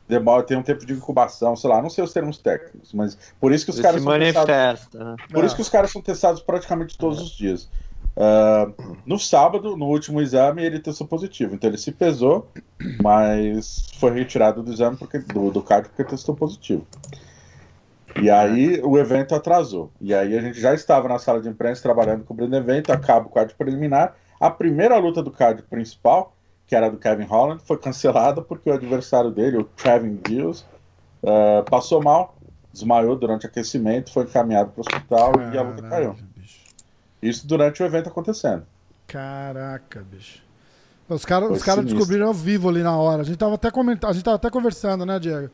demora, 0.09 0.42
tem 0.42 0.57
um 0.57 0.62
tempo 0.62 0.85
de 0.87 0.92
incubação, 0.92 1.57
sei 1.57 1.70
lá, 1.70 1.83
não 1.83 1.90
sei 1.90 2.04
os 2.04 2.12
termos 2.12 2.38
técnicos, 2.38 2.92
mas 2.92 3.16
por 3.40 3.52
isso 3.52 3.64
que 3.64 3.70
os 3.70 3.80
caras 3.80 4.02
são 4.02 4.18
testados. 4.18 4.88
Né? 4.92 5.16
Por 5.33 5.44
isso 5.44 5.57
que 5.57 5.62
os 5.62 5.68
caras 5.68 5.90
são 5.90 6.00
testados 6.00 6.40
praticamente 6.42 6.96
todos 6.96 7.20
os 7.20 7.30
dias. 7.30 7.68
Uh, 8.16 8.96
no 9.04 9.18
sábado, 9.18 9.76
no 9.76 9.86
último 9.86 10.20
exame, 10.20 10.62
ele 10.62 10.78
testou 10.78 11.06
positivo. 11.06 11.54
Então 11.54 11.68
ele 11.68 11.78
se 11.78 11.90
pesou, 11.92 12.48
mas 13.02 13.86
foi 13.98 14.12
retirado 14.12 14.62
do 14.62 14.72
exame 14.72 14.96
porque, 14.96 15.18
do, 15.18 15.50
do 15.50 15.62
cardio 15.62 15.90
porque 15.90 16.04
testou 16.04 16.34
positivo. 16.34 16.86
E 18.20 18.30
aí 18.30 18.80
o 18.82 18.96
evento 18.96 19.34
atrasou. 19.34 19.90
E 20.00 20.14
aí 20.14 20.36
a 20.36 20.40
gente 20.40 20.60
já 20.60 20.72
estava 20.72 21.08
na 21.08 21.18
sala 21.18 21.40
de 21.40 21.48
imprensa 21.48 21.82
trabalhando 21.82 22.24
cobrindo 22.24 22.54
o 22.54 22.58
evento, 22.58 22.92
acaba 22.92 23.26
o 23.26 23.30
card 23.30 23.54
preliminar. 23.54 24.14
A 24.38 24.50
primeira 24.50 24.96
luta 24.98 25.22
do 25.22 25.30
card 25.30 25.62
principal, 25.62 26.36
que 26.66 26.76
era 26.76 26.90
do 26.90 26.98
Kevin 26.98 27.24
Holland, 27.24 27.62
foi 27.64 27.76
cancelada 27.78 28.40
porque 28.40 28.70
o 28.70 28.74
adversário 28.74 29.30
dele, 29.30 29.58
o 29.58 29.64
Trevin 29.64 30.20
Views, 30.26 30.64
uh, 31.22 31.68
passou 31.68 32.02
mal, 32.02 32.36
desmaiou 32.72 33.16
durante 33.16 33.46
o 33.46 33.48
aquecimento, 33.48 34.12
foi 34.12 34.24
encaminhado 34.24 34.70
para 34.70 34.78
o 34.78 34.80
hospital 34.80 35.32
Caralho, 35.32 35.54
e 35.54 35.58
a 35.58 35.62
luta 35.62 35.82
caiu. 35.82 36.16
Isso 37.28 37.46
durante 37.46 37.82
o 37.82 37.87
evento 37.87 38.08
acontecendo. 38.08 38.66
Caraca, 39.06 40.02
bicho. 40.02 40.42
Os 41.08 41.24
caras 41.24 41.50
os 41.50 41.62
cara 41.62 41.82
descobriram 41.82 42.28
ao 42.28 42.34
vivo 42.34 42.68
ali 42.68 42.82
na 42.82 42.96
hora. 42.96 43.22
A 43.22 43.24
gente 43.24 43.37
tava 43.37 43.54
até 43.54 43.70
comentando, 43.70 44.10
a 44.10 44.12
gente 44.12 44.24
tava 44.24 44.37
até 44.37 44.50
conversando, 44.50 45.04
né, 45.04 45.18
Diego? 45.18 45.50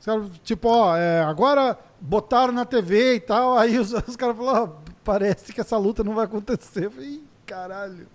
Os 0.00 0.06
caras, 0.06 0.26
tipo, 0.42 0.68
ó, 0.68 0.96
é, 0.96 1.22
agora 1.22 1.78
botaram 2.00 2.52
na 2.52 2.64
TV 2.64 3.14
e 3.16 3.20
tal, 3.20 3.56
aí 3.56 3.78
os, 3.78 3.92
os 4.06 4.16
caras 4.16 4.36
falaram, 4.36 4.64
ó, 4.64 4.68
parece 5.02 5.52
que 5.52 5.60
essa 5.60 5.76
luta 5.76 6.02
não 6.04 6.14
vai 6.14 6.24
acontecer. 6.24 6.86
Eu 6.86 6.90
falei, 6.90 7.22
caralho. 7.46 8.06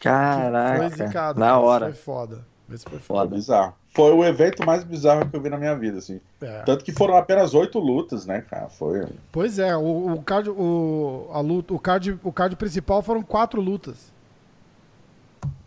Caraca. 0.00 0.90
Foi 0.90 1.06
zicado, 1.06 1.40
na 1.40 1.58
hora. 1.58 1.86
Foi 1.86 1.94
foda. 1.94 2.44
Esse 2.70 2.84
foi 2.84 2.98
foda. 2.98 3.20
foda. 3.20 3.36
Bizarro. 3.36 3.74
Foi 3.90 4.12
o 4.12 4.24
evento 4.24 4.64
mais 4.66 4.84
bizarro 4.84 5.28
que 5.28 5.36
eu 5.36 5.40
vi 5.40 5.48
na 5.48 5.56
minha 5.56 5.74
vida, 5.74 5.98
assim. 5.98 6.20
É. 6.40 6.62
Tanto 6.62 6.84
que 6.84 6.92
foram 6.92 7.16
apenas 7.16 7.54
oito 7.54 7.78
lutas, 7.78 8.26
né, 8.26 8.42
cara? 8.42 8.68
Foi. 8.68 9.06
Pois 9.32 9.58
é, 9.58 9.76
o, 9.76 10.14
o 10.14 10.22
card, 10.22 10.50
o, 10.50 11.28
a 11.32 11.40
luta, 11.40 11.72
o 11.72 11.78
card, 11.78 12.18
o 12.22 12.32
card 12.32 12.56
principal 12.56 13.02
foram 13.02 13.22
quatro 13.22 13.60
lutas. 13.60 14.12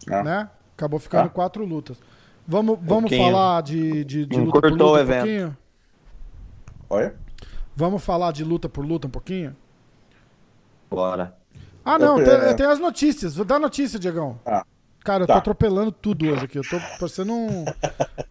É. 0.07 0.23
Né? 0.23 0.49
Acabou 0.77 0.99
ficando 0.99 1.27
ah. 1.27 1.29
quatro 1.29 1.65
lutas. 1.65 1.97
Vamos, 2.47 2.79
vamos 2.81 3.15
falar 3.15 3.61
de, 3.61 4.03
de, 4.03 4.25
de 4.25 4.39
luta 4.39 4.61
por 4.61 4.71
luta 4.71 4.85
o 4.85 4.97
evento. 4.97 5.17
um 5.17 5.21
pouquinho? 5.21 5.57
Olha. 6.89 7.15
Vamos 7.75 8.03
falar 8.03 8.31
de 8.31 8.43
luta 8.43 8.67
por 8.67 8.85
luta 8.85 9.07
um 9.07 9.11
pouquinho? 9.11 9.55
Bora. 10.89 11.35
Ah, 11.85 11.97
não, 11.97 12.17
tem, 12.17 12.55
tem, 12.55 12.65
as 12.65 12.79
notícias. 12.79 13.35
Vou 13.35 13.45
dar 13.45 13.59
notícia, 13.59 13.97
Diegão. 13.97 14.39
Ah. 14.45 14.65
Cara, 15.03 15.23
eu 15.23 15.27
tá. 15.27 15.33
tô 15.33 15.39
atropelando 15.39 15.91
tudo 15.91 16.29
hoje 16.29 16.45
aqui. 16.45 16.57
Eu 16.57 16.63
tô 16.63 16.79
parecendo 16.99 17.33
um, 17.33 17.65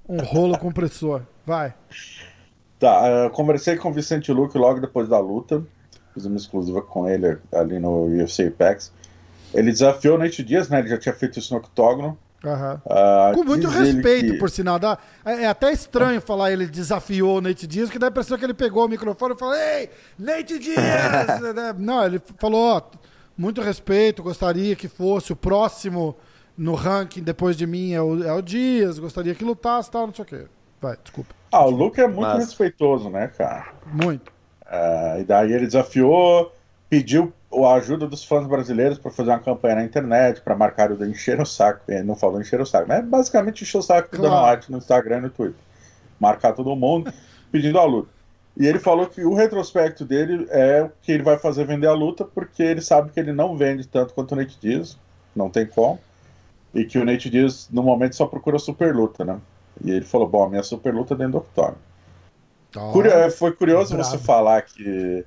um 0.08 0.18
rolo 0.18 0.58
compressor. 0.58 1.22
Vai. 1.46 1.74
Tá, 2.78 3.08
eu 3.08 3.26
é, 3.26 3.30
conversei 3.30 3.76
com 3.76 3.90
o 3.90 3.92
Vicente 3.92 4.32
Luque 4.32 4.56
logo 4.56 4.80
depois 4.80 5.08
da 5.08 5.18
luta. 5.18 5.62
Fiz 6.14 6.24
uma 6.24 6.36
exclusiva 6.36 6.82
com 6.82 7.08
ele 7.08 7.38
ali 7.52 7.78
no 7.78 8.04
UFC 8.04 8.46
Apex. 8.46 8.92
Ele 9.52 9.72
desafiou 9.72 10.16
o 10.16 10.18
Nate 10.18 10.42
Dias, 10.42 10.68
né? 10.68 10.80
Ele 10.80 10.88
já 10.88 10.98
tinha 10.98 11.14
feito 11.14 11.38
isso 11.38 11.52
no 11.54 11.60
octógono. 11.60 12.18
Uhum. 12.44 12.74
Uh, 12.74 13.34
com 13.34 13.42
muito 13.42 13.66
respeito, 13.66 14.32
que... 14.34 14.38
por 14.38 14.48
sinal. 14.48 14.78
Dá, 14.78 14.96
é, 15.24 15.42
é, 15.42 15.46
até 15.46 15.72
estranho 15.72 16.20
falar 16.20 16.52
ele 16.52 16.66
desafiou 16.66 17.38
o 17.38 17.40
Nate 17.40 17.66
Dias, 17.66 17.90
que 17.90 17.98
dá 17.98 18.06
a 18.06 18.10
impressão 18.10 18.38
que 18.38 18.44
ele 18.44 18.54
pegou 18.54 18.84
o 18.84 18.88
microfone 18.88 19.34
e 19.34 19.38
falou: 19.38 19.54
Ei, 19.54 19.90
Nate 20.18 20.58
Dias! 20.58 20.78
Não, 21.78 22.04
ele 22.04 22.20
falou: 22.38 22.76
ó, 22.76 22.82
muito 23.36 23.60
respeito, 23.60 24.22
gostaria 24.22 24.76
que 24.76 24.86
fosse 24.86 25.32
o 25.32 25.36
próximo 25.36 26.16
no 26.58 26.74
ranking 26.74 27.22
depois 27.22 27.56
de 27.56 27.66
mim 27.66 27.92
é 27.92 28.02
o, 28.02 28.22
é 28.24 28.32
o 28.32 28.42
Dias, 28.42 28.98
gostaria 28.98 29.34
que 29.34 29.44
lutasse 29.44 29.90
tal, 29.90 30.08
não 30.08 30.14
sei 30.14 30.24
o 30.24 30.26
quê. 30.26 30.46
Vai, 30.80 30.96
desculpa. 31.02 31.34
Ah, 31.52 31.64
o 31.64 31.70
Luke 31.70 32.00
é 32.00 32.06
muito 32.06 32.20
Mas... 32.20 32.46
respeitoso, 32.46 33.08
né, 33.08 33.28
cara? 33.28 33.72
Muito. 33.86 34.30
Uh, 34.66 35.20
e 35.20 35.24
daí 35.24 35.52
ele 35.52 35.66
desafiou, 35.66 36.52
pediu 36.90 37.32
a 37.64 37.74
ajuda 37.74 38.06
dos 38.06 38.24
fãs 38.24 38.46
brasileiros 38.46 38.98
para 38.98 39.10
fazer 39.10 39.30
uma 39.30 39.38
campanha 39.38 39.76
na 39.76 39.84
internet, 39.84 40.40
para 40.42 40.54
marcar 40.54 40.92
o 40.92 41.04
encher 41.04 41.40
o 41.40 41.46
saco. 41.46 41.80
Ele 41.88 42.02
não 42.02 42.16
falou 42.16 42.40
encher 42.40 42.60
o 42.60 42.66
saco, 42.66 42.86
mas 42.88 42.98
é 42.98 43.02
basicamente 43.02 43.62
encher 43.62 43.78
o 43.78 43.82
saco 43.82 44.10
do 44.10 44.18
claro. 44.18 44.34
Dana 44.34 44.52
White 44.52 44.70
no 44.70 44.78
Instagram 44.78 45.18
e 45.18 45.20
no 45.22 45.30
Twitter. 45.30 45.60
Marcar 46.20 46.52
todo 46.52 46.74
mundo 46.76 47.12
pedindo 47.50 47.78
a 47.78 47.84
luta. 47.84 48.10
E 48.56 48.66
ele 48.66 48.80
falou 48.80 49.06
que 49.06 49.24
o 49.24 49.34
retrospecto 49.34 50.04
dele 50.04 50.46
é 50.50 50.82
o 50.82 50.90
que 51.00 51.12
ele 51.12 51.22
vai 51.22 51.38
fazer 51.38 51.64
vender 51.64 51.86
a 51.86 51.92
luta, 51.92 52.24
porque 52.24 52.62
ele 52.62 52.80
sabe 52.80 53.10
que 53.10 53.20
ele 53.20 53.32
não 53.32 53.56
vende 53.56 53.86
tanto 53.86 54.12
quanto 54.12 54.32
o 54.32 54.36
Nate 54.36 54.58
Diaz, 54.60 54.98
não 55.34 55.48
tem 55.48 55.64
como. 55.64 55.98
E 56.74 56.84
que 56.84 56.98
o 56.98 57.04
Nate 57.04 57.30
Diaz, 57.30 57.68
no 57.72 57.82
momento, 57.82 58.14
só 58.14 58.26
procura 58.26 58.58
super 58.58 58.94
luta, 58.94 59.24
né? 59.24 59.38
E 59.82 59.90
ele 59.90 60.04
falou: 60.04 60.28
Bom, 60.28 60.44
a 60.44 60.48
minha 60.48 60.62
super 60.62 60.94
luta 60.94 61.14
é 61.14 61.16
dentro 61.16 61.32
do 61.32 61.38
octógono. 61.38 61.78
Oh, 62.76 63.30
foi 63.30 63.52
curioso 63.52 63.94
bravo. 63.94 64.10
você 64.10 64.18
falar 64.18 64.60
que 64.62 65.24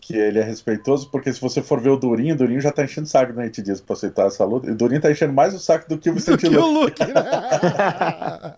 que 0.00 0.16
ele 0.16 0.38
é 0.38 0.42
respeitoso, 0.42 1.10
porque 1.10 1.30
se 1.32 1.40
você 1.40 1.60
for 1.60 1.80
ver 1.80 1.90
o 1.90 1.96
Durinho, 1.96 2.34
o 2.34 2.38
Durinho 2.38 2.60
já 2.60 2.72
tá 2.72 2.82
enchendo 2.84 3.06
o 3.06 3.10
saco 3.10 3.32
do 3.32 3.40
Nate 3.40 3.60
Diaz 3.60 3.80
pra 3.80 3.94
aceitar 3.94 4.26
essa 4.26 4.44
luta. 4.44 4.68
E 4.68 4.70
o 4.70 4.74
Durinho 4.74 5.00
tá 5.02 5.10
enchendo 5.10 5.34
mais 5.34 5.54
o 5.54 5.58
saco 5.58 5.88
do 5.88 5.98
que 5.98 6.08
o 6.08 6.14
Vicente 6.14 6.48
Luke. 6.48 6.56
o 6.56 6.66
Luke, 6.66 7.04
né? 7.04 8.54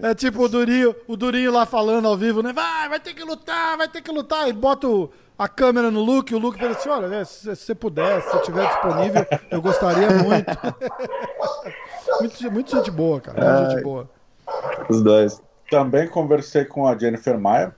é 0.10 0.14
tipo 0.14 0.42
o 0.42 0.48
Durinho, 0.48 0.94
o 1.06 1.16
Durinho 1.16 1.52
lá 1.52 1.66
falando 1.66 2.08
ao 2.08 2.16
vivo, 2.16 2.42
né? 2.42 2.54
Vai, 2.54 2.88
vai 2.88 3.00
ter 3.00 3.12
que 3.12 3.22
lutar, 3.22 3.76
vai 3.76 3.88
ter 3.88 4.00
que 4.00 4.10
lutar. 4.10 4.48
E 4.48 4.52
bota 4.52 4.88
o, 4.88 5.10
a 5.38 5.48
câmera 5.48 5.90
no 5.90 6.02
Luke, 6.02 6.34
o 6.34 6.38
Luke 6.38 6.58
fala 6.58 6.72
assim: 6.72 6.88
olha, 6.88 7.08
né, 7.08 7.24
se, 7.24 7.54
você 7.54 7.74
puder, 7.74 8.20
se 8.22 8.36
estiver 8.36 8.66
disponível, 8.66 9.26
eu 9.50 9.62
gostaria 9.62 10.10
muito. 10.10 10.50
muito. 12.20 12.52
Muito 12.52 12.76
gente 12.76 12.90
boa, 12.90 13.20
cara. 13.20 13.60
Muito 13.60 13.70
gente 13.70 13.82
boa. 13.82 14.10
Os 14.88 15.02
dois. 15.02 15.40
Também 15.70 16.08
conversei 16.08 16.64
com 16.64 16.86
a 16.86 16.96
Jennifer 16.96 17.38
Maia, 17.38 17.74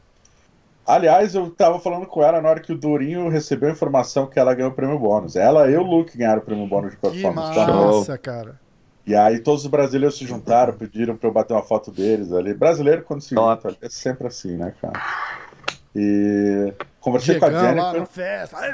Aliás, 0.90 1.36
eu 1.36 1.48
tava 1.50 1.78
falando 1.78 2.04
com 2.04 2.20
ela 2.20 2.40
na 2.40 2.48
hora 2.48 2.58
que 2.58 2.72
o 2.72 2.76
Durinho 2.76 3.28
recebeu 3.28 3.68
a 3.68 3.72
informação 3.72 4.26
que 4.26 4.40
ela 4.40 4.52
ganhou 4.52 4.72
o 4.72 4.74
prêmio 4.74 4.98
bônus. 4.98 5.36
Ela 5.36 5.70
e 5.70 5.76
o 5.76 5.84
Luke 5.84 6.18
ganharam 6.18 6.40
o 6.40 6.44
prêmio 6.44 6.66
bônus 6.66 6.90
de 6.90 6.96
performance. 6.96 7.52
Que 7.52 7.60
massa, 7.60 8.18
cara. 8.18 8.60
E 9.06 9.14
aí 9.14 9.38
todos 9.38 9.64
os 9.64 9.70
brasileiros 9.70 10.18
se 10.18 10.26
juntaram, 10.26 10.72
pediram 10.72 11.16
pra 11.16 11.28
eu 11.28 11.32
bater 11.32 11.54
uma 11.54 11.62
foto 11.62 11.92
deles 11.92 12.32
ali. 12.32 12.52
Brasileiro, 12.52 13.04
quando 13.04 13.20
se 13.20 13.36
junta, 13.36 13.76
é 13.80 13.88
sempre 13.88 14.26
assim, 14.26 14.56
né, 14.56 14.74
cara? 14.80 15.00
E 15.94 16.72
conversei 17.00 17.34
Chegando 17.34 17.52
com 17.52 17.58
a 17.58 17.60
Jennifer. 17.60 17.82
Lá 17.82 17.92
na 17.92 18.06
festa. 18.06 18.58
Aê, 18.58 18.72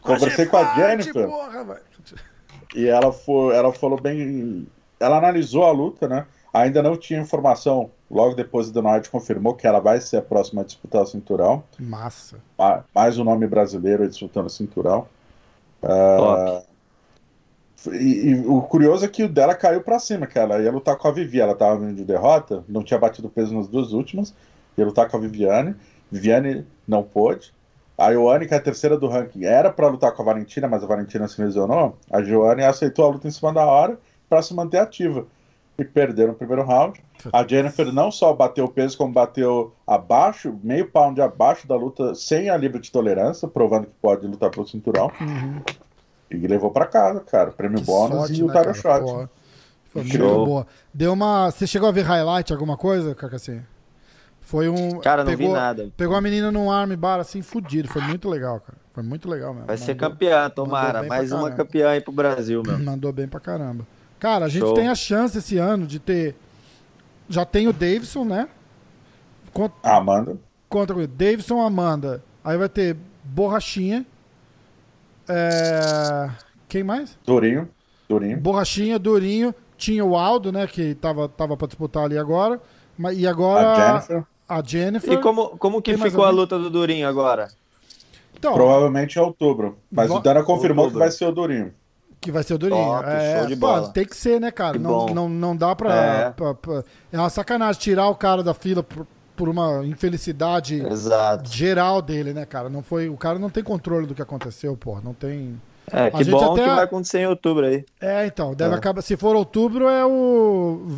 conversei 0.00 0.46
com 0.46 0.56
a 0.56 0.74
Jennifer. 0.74 1.26
Porra, 1.26 1.80
e 2.74 2.86
ela, 2.86 3.12
foi, 3.12 3.54
ela 3.54 3.72
falou 3.72 4.00
bem. 4.00 4.66
Ela 4.98 5.18
analisou 5.18 5.64
a 5.64 5.70
luta, 5.70 6.08
né? 6.08 6.26
Ainda 6.52 6.82
não 6.82 6.96
tinha 6.96 7.20
informação. 7.20 7.90
Logo 8.10 8.34
depois, 8.34 8.68
o 8.68 8.72
Dana 8.72 9.00
confirmou 9.10 9.54
que 9.54 9.66
ela 9.66 9.80
vai 9.80 10.00
ser 10.00 10.18
a 10.18 10.22
próxima 10.22 10.62
a 10.62 10.64
disputar 10.64 11.02
o 11.02 11.06
cinturão. 11.06 11.62
Massa. 11.78 12.38
Mais 12.94 13.18
um 13.18 13.24
nome 13.24 13.46
brasileiro 13.46 14.08
disputando 14.08 14.46
o 14.46 14.50
cinturão. 14.50 15.06
Uh, 15.82 16.62
E, 17.92 18.30
e, 18.30 18.46
o 18.46 18.62
curioso 18.62 19.04
é 19.04 19.08
que 19.08 19.24
o 19.24 19.28
dela 19.28 19.54
caiu 19.54 19.80
para 19.80 19.98
cima, 19.98 20.26
que 20.26 20.38
ela 20.38 20.60
ia 20.60 20.70
lutar 20.70 20.96
com 20.96 21.08
a 21.08 21.12
Vivi, 21.12 21.40
ela 21.40 21.54
tava 21.54 21.78
vindo 21.78 21.96
de 21.96 22.04
derrota, 22.04 22.64
não 22.68 22.82
tinha 22.82 22.98
batido 22.98 23.28
peso 23.28 23.54
nas 23.54 23.68
duas 23.68 23.92
últimas, 23.92 24.34
ia 24.76 24.84
lutar 24.84 25.08
com 25.08 25.16
a 25.16 25.20
Viviane, 25.20 25.74
Viviane 26.10 26.66
não 26.86 27.02
pôde. 27.02 27.54
A 27.98 28.10
Ioane, 28.10 28.46
que 28.46 28.52
é 28.52 28.58
a 28.58 28.60
terceira 28.60 28.98
do 28.98 29.08
ranking, 29.08 29.44
era 29.44 29.72
para 29.72 29.88
lutar 29.88 30.12
com 30.12 30.22
a 30.22 30.24
Valentina, 30.26 30.68
mas 30.68 30.84
a 30.84 30.86
Valentina 30.86 31.26
se 31.28 31.40
lesionou. 31.40 31.96
A 32.10 32.22
Joane 32.22 32.62
aceitou 32.62 33.06
a 33.06 33.08
luta 33.08 33.26
em 33.26 33.30
cima 33.30 33.52
da 33.54 33.64
hora 33.64 33.98
para 34.28 34.42
se 34.42 34.54
manter 34.54 34.78
ativa. 34.78 35.26
E 35.78 35.84
perdeu 35.84 36.28
no 36.28 36.34
primeiro 36.34 36.62
round. 36.62 37.02
A 37.32 37.46
Jennifer 37.46 37.92
não 37.92 38.10
só 38.10 38.32
bateu 38.32 38.64
o 38.64 38.68
peso, 38.68 38.96
como 38.96 39.12
bateu 39.12 39.74
abaixo, 39.86 40.58
meio 40.62 40.90
pound 40.90 41.20
abaixo 41.20 41.66
da 41.66 41.76
luta, 41.76 42.14
sem 42.14 42.48
a 42.48 42.56
livre 42.56 42.80
de 42.80 42.90
tolerância, 42.90 43.48
provando 43.48 43.86
que 43.86 43.92
pode 44.00 44.26
lutar 44.26 44.50
pelo 44.50 44.66
cinturão. 44.66 45.10
Uhum. 45.20 45.62
E 46.30 46.36
levou 46.46 46.70
para 46.70 46.86
casa, 46.86 47.20
cara. 47.20 47.50
Prêmio 47.50 47.78
que 47.78 47.84
bônus 47.84 48.18
sorte, 48.18 48.40
e 48.40 48.42
o 48.42 48.46
né, 48.48 48.54
title 48.54 48.74
shot. 48.74 49.28
Foi 49.88 50.02
muito 50.02 50.18
boa. 50.18 50.66
Deu 50.92 51.12
uma. 51.12 51.50
Você 51.50 51.66
chegou 51.66 51.88
a 51.88 51.92
ver 51.92 52.02
highlight, 52.02 52.52
alguma 52.52 52.76
coisa, 52.76 53.14
Cacacê? 53.14 53.62
Foi 54.40 54.68
um. 54.68 55.00
Cara, 55.00 55.24
não 55.24 55.30
pegou, 55.30 55.48
vi 55.48 55.52
nada. 55.52 55.90
Pegou 55.96 56.16
a 56.16 56.20
menina 56.20 56.52
num 56.52 56.70
armbar 56.70 57.18
assim, 57.18 57.42
fudido. 57.42 57.88
Foi 57.88 58.02
muito 58.02 58.28
legal, 58.28 58.60
cara. 58.60 58.78
Foi 58.92 59.02
muito 59.02 59.28
legal 59.28 59.52
mesmo. 59.52 59.66
Vai 59.66 59.76
mandou, 59.76 59.86
ser 59.86 59.94
campeã, 59.94 60.50
tomara. 60.50 61.02
Mais 61.02 61.32
uma 61.32 61.50
campeã 61.50 61.90
aí 61.90 62.00
pro 62.00 62.12
Brasil, 62.12 62.62
meu. 62.64 62.78
Mandou 62.78 63.12
bem 63.12 63.26
pra 63.26 63.40
caramba. 63.40 63.86
Cara, 64.18 64.46
a 64.46 64.48
gente 64.48 64.62
Show. 64.62 64.74
tem 64.74 64.88
a 64.88 64.94
chance 64.94 65.36
esse 65.36 65.58
ano 65.58 65.86
de 65.86 65.98
ter. 65.98 66.34
Já 67.28 67.44
tem 67.44 67.66
o 67.66 67.72
Davidson, 67.72 68.24
né? 68.24 68.48
Contra... 69.52 69.76
Amanda. 69.82 70.36
Contra 70.68 70.96
o 70.96 71.06
Davidson, 71.06 71.60
Amanda. 71.60 72.22
Aí 72.44 72.56
vai 72.56 72.68
ter 72.68 72.96
Borrachinha. 73.24 74.06
É... 75.28 76.30
Quem 76.68 76.82
mais? 76.82 77.18
Durinho. 77.24 77.68
Durinho. 78.08 78.38
Borrachinha, 78.38 78.98
Durinho. 78.98 79.54
Tinha 79.76 80.04
o 80.04 80.16
Aldo, 80.16 80.50
né? 80.50 80.66
Que 80.66 80.94
tava, 80.94 81.28
tava 81.28 81.56
pra 81.56 81.66
disputar 81.66 82.04
ali 82.04 82.18
agora. 82.18 82.60
E 83.14 83.26
agora. 83.26 83.72
A 83.72 83.74
Jennifer. 83.76 84.24
A 84.48 84.62
Jennifer. 84.62 85.12
E 85.12 85.20
como, 85.20 85.50
como 85.58 85.82
que 85.82 85.96
ficou 85.98 86.24
a 86.24 86.30
luta 86.30 86.58
do 86.58 86.70
Durinho 86.70 87.06
agora? 87.08 87.48
Então, 88.38 88.54
Provavelmente 88.54 89.18
é 89.18 89.22
outubro. 89.22 89.78
Mas 89.90 90.10
o 90.10 90.18
Dana 90.20 90.42
confirmou 90.42 90.84
outubro. 90.86 91.02
que 91.02 91.08
vai 91.08 91.10
ser 91.10 91.24
o 91.26 91.32
Durinho. 91.32 91.74
Que 92.20 92.32
vai 92.32 92.42
ser 92.42 92.54
o 92.54 92.58
Durinho. 92.58 92.84
Top, 92.84 93.08
é, 93.08 93.56
pô, 93.56 93.88
tem 93.88 94.04
que 94.04 94.16
ser, 94.16 94.40
né, 94.40 94.50
cara? 94.50 94.78
Não, 94.78 95.06
não, 95.06 95.28
não 95.28 95.56
dá 95.56 95.74
pra 95.74 95.94
é. 95.94 96.30
pra, 96.30 96.54
pra 96.54 96.84
é. 97.12 97.18
uma 97.18 97.30
sacanagem 97.30 97.80
tirar 97.80 98.08
o 98.08 98.14
cara 98.14 98.42
da 98.42 98.52
fila 98.54 98.82
por, 98.82 99.06
por 99.36 99.48
uma 99.48 99.84
infelicidade 99.84 100.84
Exato. 100.84 101.50
geral 101.52 102.00
dele, 102.00 102.32
né, 102.32 102.44
cara? 102.44 102.68
Não 102.68 102.82
foi, 102.82 103.08
o 103.08 103.16
cara 103.16 103.38
não 103.38 103.50
tem 103.50 103.62
controle 103.62 104.06
do 104.06 104.14
que 104.14 104.22
aconteceu, 104.22 104.76
pô. 104.76 105.00
Não 105.00 105.12
tem. 105.12 105.60
É, 105.92 106.10
que 106.10 106.24
bom 106.24 106.52
até... 106.52 106.64
que 106.64 106.68
vai 106.68 106.84
acontecer 106.84 107.20
em 107.20 107.26
outubro 107.26 107.66
aí. 107.66 107.84
É, 108.00 108.26
então, 108.26 108.54
deve 108.54 108.74
é. 108.74 108.78
acabar. 108.78 109.02
Se 109.02 109.16
for 109.16 109.36
outubro, 109.36 109.88
é 109.88 110.04
o. 110.04 110.88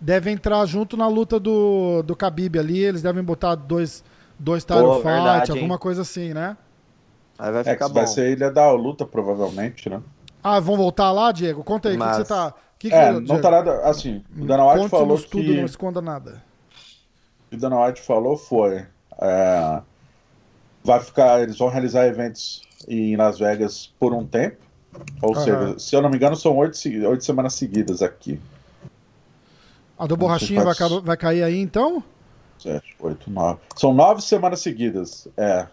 Deve 0.00 0.30
entrar 0.30 0.64
junto 0.66 0.96
na 0.96 1.08
luta 1.08 1.40
do, 1.40 2.02
do 2.02 2.14
Khabib 2.14 2.58
ali. 2.58 2.78
Eles 2.78 3.02
devem 3.02 3.24
botar 3.24 3.54
dois, 3.54 4.04
dois 4.38 4.64
title 4.64 4.96
fight, 4.96 5.50
alguma 5.50 5.74
hein? 5.74 5.80
coisa 5.80 6.02
assim, 6.02 6.32
né? 6.32 6.56
Aí 7.38 7.50
vai 7.50 7.62
é 7.62 7.64
ficar 7.64 7.86
é, 7.86 7.88
bom. 7.88 7.94
Vai 7.94 8.06
ser 8.06 8.30
ilha 8.30 8.50
da 8.50 8.70
luta, 8.70 9.04
provavelmente, 9.04 9.88
né? 9.88 10.00
Ah, 10.42 10.60
vão 10.60 10.76
voltar 10.76 11.10
lá, 11.10 11.32
Diego? 11.32 11.64
Conta 11.64 11.88
aí, 11.88 11.96
o 11.96 11.98
Mas... 11.98 12.18
que, 12.18 12.22
você 12.22 12.28
tá. 12.28 12.54
Que 12.78 12.88
que 12.90 12.94
é, 12.94 13.12
você, 13.12 13.20
não 13.20 13.40
tá 13.40 13.50
nada. 13.50 13.80
Assim, 13.80 14.22
o 14.38 14.44
Dana 14.44 14.72
White 14.72 14.88
falou 14.90 15.18
que. 15.18 15.28
tudo, 15.28 15.54
não 15.54 15.64
esconda 15.64 16.00
nada. 16.00 16.42
O 17.46 17.50
que 17.50 17.56
o 17.56 17.58
Dana 17.58 17.84
White 17.84 18.02
falou 18.02 18.36
foi. 18.36 18.84
É, 19.20 19.80
vai 20.84 21.00
ficar. 21.00 21.42
Eles 21.42 21.58
vão 21.58 21.68
realizar 21.68 22.06
eventos 22.06 22.62
em 22.88 23.16
Las 23.16 23.38
Vegas 23.38 23.92
por 23.98 24.12
um 24.12 24.26
tempo. 24.26 24.56
Ou 25.22 25.34
uhum. 25.34 25.44
seja, 25.44 25.78
se 25.78 25.94
eu 25.94 26.02
não 26.02 26.08
me 26.08 26.16
engano, 26.16 26.36
são 26.36 26.56
oito, 26.56 26.78
oito 27.08 27.24
semanas 27.24 27.54
seguidas 27.54 28.02
aqui. 28.02 28.40
A 29.98 30.06
do 30.06 30.16
Borrachinha 30.16 30.62
vai, 30.62 30.74
vai 31.02 31.16
cair 31.16 31.42
aí 31.42 31.58
então? 31.58 32.02
Sete, 32.58 32.96
oito, 33.00 33.30
nove. 33.30 33.60
São 33.76 33.94
nove 33.94 34.22
semanas 34.22 34.60
seguidas. 34.60 35.28
É. 35.36 35.66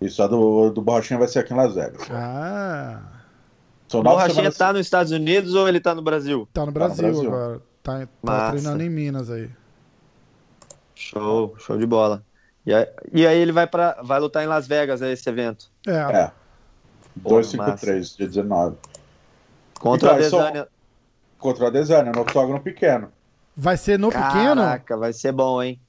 Isso, 0.00 0.22
a 0.22 0.26
do, 0.26 0.70
do 0.70 0.80
Borrachinha 0.80 1.18
vai 1.18 1.28
ser 1.28 1.40
aqui 1.40 1.52
em 1.52 1.56
Las 1.56 1.74
Vegas. 1.74 2.02
Ah. 2.10 3.02
São 3.88 4.00
o 4.00 4.02
Borrachinha 4.02 4.34
semanas... 4.34 4.56
tá 4.56 4.72
nos 4.72 4.86
Estados 4.86 5.12
Unidos 5.12 5.54
ou 5.54 5.68
ele 5.68 5.80
tá 5.80 5.94
no 5.94 6.02
Brasil? 6.02 6.48
Tá 6.52 6.64
no 6.64 6.72
Brasil, 6.72 6.96
tá 6.96 7.02
no 7.02 7.12
Brasil. 7.12 7.34
agora. 7.34 7.62
Tá, 7.82 8.08
tá 8.24 8.50
treinando 8.50 8.82
em 8.82 8.90
Minas 8.90 9.30
aí. 9.30 9.50
Show, 11.00 11.56
show 11.58 11.78
de 11.78 11.86
bola. 11.86 12.22
E 12.66 12.74
aí, 12.74 12.86
e 13.10 13.26
aí 13.26 13.38
ele 13.38 13.52
vai, 13.52 13.66
pra, 13.66 13.96
vai 14.02 14.20
lutar 14.20 14.44
em 14.44 14.46
Las 14.46 14.68
Vegas, 14.68 15.00
é 15.00 15.10
esse 15.10 15.28
evento? 15.28 15.70
É. 15.86 15.92
é. 15.92 16.30
253, 17.16 18.16
dia 18.16 18.28
19. 18.28 18.76
Contra 19.78 20.10
então, 20.10 20.18
a 20.18 20.20
Desânia. 20.20 20.62
Só... 20.62 20.68
Contra 21.38 21.66
a 21.68 21.70
Desânia, 21.70 22.12
no 22.12 22.20
octógono 22.20 22.60
pequeno. 22.60 23.10
Vai 23.56 23.78
ser 23.78 23.98
no 23.98 24.10
Caraca, 24.10 24.32
pequeno? 24.32 24.60
Caraca, 24.60 24.96
vai 24.98 25.12
ser 25.14 25.32
bom, 25.32 25.62
hein? 25.62 25.80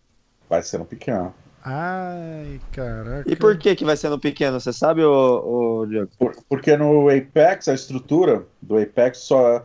Vai 0.50 0.64
ser 0.64 0.78
no 0.78 0.86
pequeno. 0.86 1.34
Ai, 1.64 2.60
caraca. 2.72 3.30
E 3.30 3.36
por 3.36 3.58
que 3.58 3.76
que 3.76 3.86
vai 3.86 3.98
ser 3.98 4.10
no 4.10 4.18
pequeno? 4.18 4.60
Você 4.60 4.72
sabe, 4.74 5.04
o, 5.04 5.86
Diego? 5.88 6.10
Por, 6.18 6.36
porque 6.48 6.76
no 6.78 7.10
Apex, 7.10 7.68
a 7.68 7.74
estrutura 7.74 8.46
do 8.62 8.78
Apex 8.78 9.20
só 9.20 9.64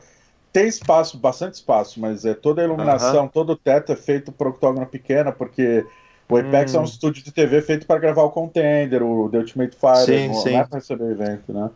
tem 0.56 0.68
espaço, 0.68 1.18
bastante 1.18 1.52
espaço, 1.52 2.00
mas 2.00 2.24
é 2.24 2.32
toda 2.32 2.62
a 2.62 2.64
iluminação, 2.64 3.24
uh 3.24 3.28
-huh. 3.28 3.32
todo 3.32 3.50
o 3.50 3.56
teto 3.56 3.92
é 3.92 3.96
feito 3.96 4.32
para 4.32 4.48
octógono 4.48 4.86
pequena, 4.86 5.30
porque 5.30 5.84
o 6.26 6.38
Apex 6.38 6.72
hum. 6.72 6.76
é 6.76 6.80
um 6.80 6.82
hum. 6.82 6.86
estúdio 6.86 7.22
de 7.22 7.30
TV 7.30 7.60
feito 7.60 7.86
para 7.86 8.00
gravar 8.00 8.22
o 8.22 8.30
Contender, 8.30 9.02
o 9.02 9.28
The 9.28 9.36
Ultimate 9.36 9.76
Fighter, 9.76 10.18
sim, 10.18 10.28
não, 10.28 10.34
sim. 10.36 10.52
não 10.52 10.60
é 10.60 10.64
para 10.64 10.78
receber 10.78 11.10
evento, 11.10 11.52
né? 11.52 11.68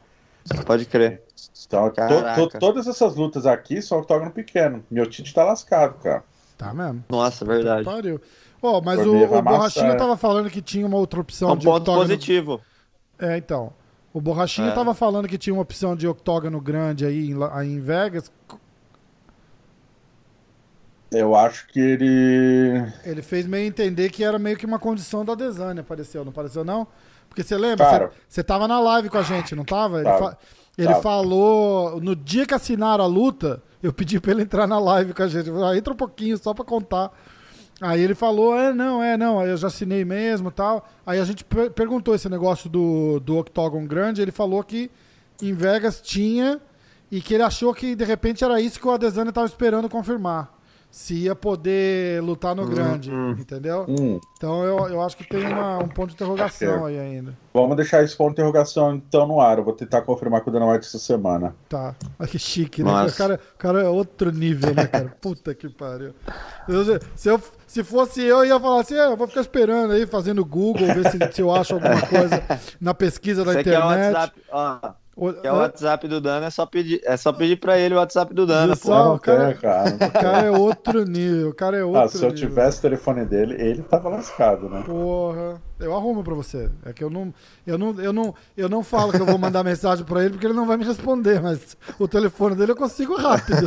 Pode 0.64 0.86
crer. 0.86 1.20
Então, 1.66 1.90
to, 1.90 2.48
to, 2.48 2.58
todas 2.58 2.86
essas 2.86 3.14
lutas 3.16 3.44
aqui 3.44 3.82
são 3.82 3.98
octógono 3.98 4.30
pequeno. 4.30 4.82
Meu 4.90 5.04
Tite 5.04 5.34
tá 5.34 5.44
lascado, 5.44 5.98
cara. 6.02 6.24
Tá 6.56 6.72
mesmo. 6.72 7.04
Nossa, 7.06 7.44
verdade. 7.44 7.84
Pariu. 7.84 8.18
Oh, 8.62 8.80
mas 8.80 8.98
o, 9.06 9.14
o 9.14 9.42
Borrachinha 9.42 9.94
tava 9.94 10.16
falando 10.16 10.48
que 10.48 10.62
tinha 10.62 10.86
uma 10.86 10.96
outra 10.96 11.20
opção 11.20 11.50
é 11.50 11.52
um 11.52 11.56
de 11.58 11.66
ponto 11.66 11.82
octógono... 11.82 12.08
positivo. 12.08 12.62
É, 13.18 13.36
então. 13.36 13.74
O 14.12 14.22
Borrachinha 14.22 14.68
é. 14.68 14.72
tava 14.72 14.94
falando 14.94 15.28
que 15.28 15.36
tinha 15.36 15.52
uma 15.52 15.62
opção 15.62 15.94
de 15.94 16.08
octógono 16.08 16.60
grande 16.60 17.04
aí 17.04 17.30
em, 17.30 17.36
aí 17.52 17.74
em 17.74 17.80
Vegas. 17.80 18.32
Eu 21.10 21.34
acho 21.34 21.66
que 21.66 21.80
ele. 21.80 22.86
Ele 23.04 23.20
fez 23.20 23.46
meio 23.46 23.66
entender 23.66 24.10
que 24.10 24.22
era 24.22 24.38
meio 24.38 24.56
que 24.56 24.64
uma 24.64 24.78
condição 24.78 25.24
da 25.24 25.34
Desânia, 25.34 25.82
pareceu, 25.82 26.24
não 26.24 26.30
pareceu, 26.32 26.64
não? 26.64 26.86
Porque 27.28 27.42
você 27.42 27.56
lembra? 27.56 28.12
Você 28.28 28.42
tava 28.42 28.68
na 28.68 28.78
live 28.80 29.08
com 29.08 29.18
a 29.18 29.22
gente, 29.22 29.54
não 29.54 29.64
tava? 29.64 30.00
Ele, 30.00 30.08
fa... 30.08 30.38
ele 30.78 30.94
falou. 30.96 32.00
No 32.00 32.14
dia 32.14 32.46
que 32.46 32.54
assinaram 32.54 33.02
a 33.02 33.06
luta, 33.08 33.62
eu 33.82 33.92
pedi 33.92 34.20
pra 34.20 34.30
ele 34.30 34.42
entrar 34.42 34.68
na 34.68 34.78
live 34.78 35.12
com 35.12 35.22
a 35.22 35.28
gente. 35.28 35.50
Falei, 35.50 35.64
ah, 35.64 35.76
entra 35.76 35.92
um 35.92 35.96
pouquinho 35.96 36.38
só 36.38 36.54
pra 36.54 36.64
contar. 36.64 37.12
Aí 37.80 38.00
ele 38.00 38.14
falou: 38.14 38.56
é, 38.56 38.72
não, 38.72 39.02
é, 39.02 39.16
não, 39.16 39.44
eu 39.44 39.56
já 39.56 39.66
assinei 39.66 40.04
mesmo 40.04 40.50
tal. 40.50 40.88
Aí 41.04 41.18
a 41.18 41.24
gente 41.24 41.44
per 41.44 41.70
perguntou 41.70 42.14
esse 42.14 42.28
negócio 42.28 42.70
do, 42.70 43.18
do 43.18 43.38
Octagon 43.38 43.84
Grande. 43.84 44.22
Ele 44.22 44.32
falou 44.32 44.62
que 44.62 44.90
em 45.42 45.54
Vegas 45.54 46.00
tinha 46.00 46.60
e 47.10 47.20
que 47.20 47.34
ele 47.34 47.42
achou 47.42 47.74
que 47.74 47.96
de 47.96 48.04
repente 48.04 48.44
era 48.44 48.60
isso 48.60 48.78
que 48.78 48.86
o 48.86 48.92
Adesanya 48.92 49.30
estava 49.30 49.46
esperando 49.46 49.88
confirmar 49.88 50.59
se 50.90 51.14
ia 51.14 51.34
poder 51.36 52.20
lutar 52.22 52.54
no 52.54 52.62
hum, 52.62 52.68
grande, 52.70 53.10
hum, 53.10 53.36
entendeu? 53.38 53.86
Hum. 53.88 54.18
Então 54.36 54.64
eu, 54.64 54.88
eu 54.88 55.00
acho 55.00 55.16
que 55.16 55.24
tem 55.24 55.46
uma, 55.46 55.78
um 55.78 55.88
ponto 55.88 56.08
de 56.08 56.14
interrogação 56.14 56.84
aí 56.84 56.98
ainda. 56.98 57.36
Vamos 57.54 57.76
deixar 57.76 58.02
esse 58.02 58.16
ponto 58.16 58.28
de 58.28 58.32
interrogação 58.34 58.94
então 58.94 59.26
no 59.26 59.40
ar. 59.40 59.58
Eu 59.58 59.64
vou 59.64 59.72
tentar 59.72 60.02
confirmar 60.02 60.40
com 60.40 60.50
o 60.50 60.52
Dana 60.52 60.66
White 60.66 60.86
essa 60.86 60.98
semana. 60.98 61.54
Tá. 61.68 61.94
Olha 62.18 62.28
que 62.28 62.38
chique, 62.38 62.82
né? 62.82 62.90
O 63.06 63.12
cara, 63.12 63.40
o 63.54 63.58
cara 63.58 63.82
é 63.82 63.88
outro 63.88 64.32
nível, 64.32 64.74
né, 64.74 64.86
cara? 64.86 65.14
Puta 65.20 65.54
que 65.54 65.68
pariu. 65.68 66.12
Se, 67.14 67.28
eu, 67.28 67.40
se 67.66 67.84
fosse 67.84 68.22
eu, 68.22 68.38
eu 68.38 68.46
ia 68.46 68.60
falar 68.60 68.80
assim: 68.80 68.94
é, 68.94 69.06
eu 69.06 69.16
vou 69.16 69.28
ficar 69.28 69.42
esperando 69.42 69.92
aí, 69.92 70.06
fazendo 70.06 70.44
Google, 70.44 70.86
ver 70.86 71.10
se, 71.10 71.18
se 71.32 71.40
eu 71.40 71.54
acho 71.54 71.74
alguma 71.74 72.00
coisa 72.02 72.42
na 72.80 72.94
pesquisa 72.94 73.44
da 73.44 73.52
Você 73.52 73.60
internet. 73.60 74.12
Quer 74.12 74.12
WhatsApp? 74.12 74.42
Ó, 74.50 74.92
o, 75.20 75.34
é 75.42 75.52
o 75.52 75.56
WhatsApp 75.56 76.08
do 76.08 76.18
Dana, 76.18 76.46
é 76.46 76.50
só 76.50 76.64
pedir, 76.64 76.98
é 77.04 77.14
só 77.14 77.30
pedir 77.30 77.56
pra 77.56 77.78
ele 77.78 77.94
o 77.94 77.98
WhatsApp 77.98 78.32
do 78.32 78.46
Dana. 78.46 78.74
Só, 78.74 79.14
o, 79.14 79.20
cara, 79.20 79.52
cara. 79.52 79.94
o 79.94 80.12
cara 80.12 80.46
é 80.46 80.50
outro 80.50 81.04
nível. 81.04 81.50
O 81.50 81.54
cara 81.54 81.76
é 81.76 81.84
outro 81.84 82.00
ah, 82.00 82.08
se 82.08 82.24
eu 82.24 82.34
tivesse 82.34 82.78
o 82.78 82.82
telefone 82.82 83.26
dele, 83.26 83.54
ele 83.58 83.82
tava 83.82 84.08
lascado, 84.08 84.70
né? 84.70 84.82
Porra. 84.86 85.60
Eu 85.80 85.96
arrumo 85.96 86.22
pra 86.22 86.34
você. 86.34 86.70
É 86.84 86.92
que 86.92 87.02
eu 87.02 87.08
não, 87.08 87.32
eu 87.66 87.78
não, 87.78 88.00
eu 88.00 88.12
não, 88.12 88.34
eu 88.56 88.68
não 88.68 88.82
falo 88.82 89.12
que 89.12 89.20
eu 89.20 89.26
vou 89.26 89.38
mandar 89.38 89.64
mensagem 89.64 90.04
pra 90.04 90.20
ele 90.20 90.30
porque 90.30 90.46
ele 90.46 90.54
não 90.54 90.66
vai 90.66 90.76
me 90.76 90.84
responder, 90.84 91.40
mas 91.40 91.76
o 91.98 92.06
telefone 92.06 92.54
dele 92.54 92.72
eu 92.72 92.76
consigo 92.76 93.16
rápido. 93.16 93.66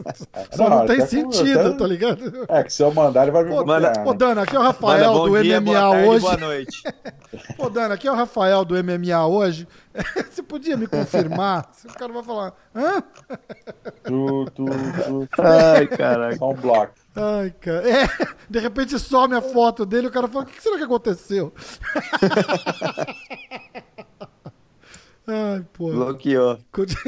Só 0.52 0.68
não, 0.68 0.78
não 0.80 0.86
tem 0.86 1.06
sentido, 1.06 1.60
até... 1.60 1.76
tá 1.76 1.86
ligado? 1.86 2.44
É 2.48 2.62
que 2.62 2.72
se 2.72 2.82
eu 2.82 2.92
mandar, 2.92 3.22
ele 3.22 3.30
vai 3.30 3.44
me 3.44 3.52
Ô, 3.52 3.64
Manda, 3.64 3.92
Ô 4.04 4.12
Dana, 4.12 4.42
aqui 4.42 4.54
é 4.54 4.58
o 4.58 4.62
Rafael 4.62 5.12
Manda, 5.12 5.30
do 5.30 5.42
dia, 5.42 5.60
MMA 5.60 5.72
tarde, 5.72 6.08
hoje. 6.08 6.20
Boa 6.20 6.36
noite. 6.36 6.82
Ô, 7.58 7.70
Dana, 7.70 7.94
aqui 7.94 8.06
é 8.06 8.12
o 8.12 8.14
Rafael 8.14 8.64
do 8.64 8.74
MMA 8.74 9.26
hoje. 9.26 9.66
Você 10.30 10.42
podia 10.42 10.76
me 10.76 10.86
confirmar? 10.86 11.70
O 11.84 11.94
cara 11.94 12.12
vai 12.12 12.22
falar, 12.22 12.52
hã? 12.74 13.02
Tu, 14.04 14.44
tu, 14.54 14.64
tu. 14.64 15.42
Ai, 15.42 15.86
caraca. 15.86 16.36
Só 16.36 16.50
um 16.50 16.54
bloco. 16.54 17.03
Ai, 17.16 17.50
cara. 17.60 17.88
É, 17.88 18.08
de 18.50 18.58
repente 18.58 18.98
some 18.98 19.34
a 19.36 19.40
foto 19.40 19.86
dele 19.86 20.06
e 20.06 20.08
o 20.08 20.12
cara 20.12 20.26
fala: 20.28 20.44
o 20.44 20.48
que 20.48 20.62
será 20.62 20.76
que 20.76 20.82
aconteceu? 20.82 21.52
Ai, 25.26 25.64
pô. 25.72 25.90
Bloqueou. 25.90 26.58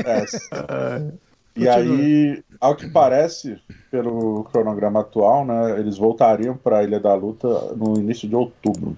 É. 0.05 1.13
e 1.61 1.69
aí, 1.69 2.43
ao 2.61 2.75
que 2.75 2.89
parece, 2.89 3.61
pelo 3.91 4.45
cronograma 4.45 5.01
atual, 5.01 5.45
né, 5.45 5.79
eles 5.79 5.99
voltariam 5.99 6.57
para 6.57 6.79
a 6.79 6.85
Ilha 6.85 6.99
da 6.99 7.15
Luta 7.15 7.49
no 7.75 7.99
início 7.99 8.29
de 8.29 8.35
outubro, 8.35 8.97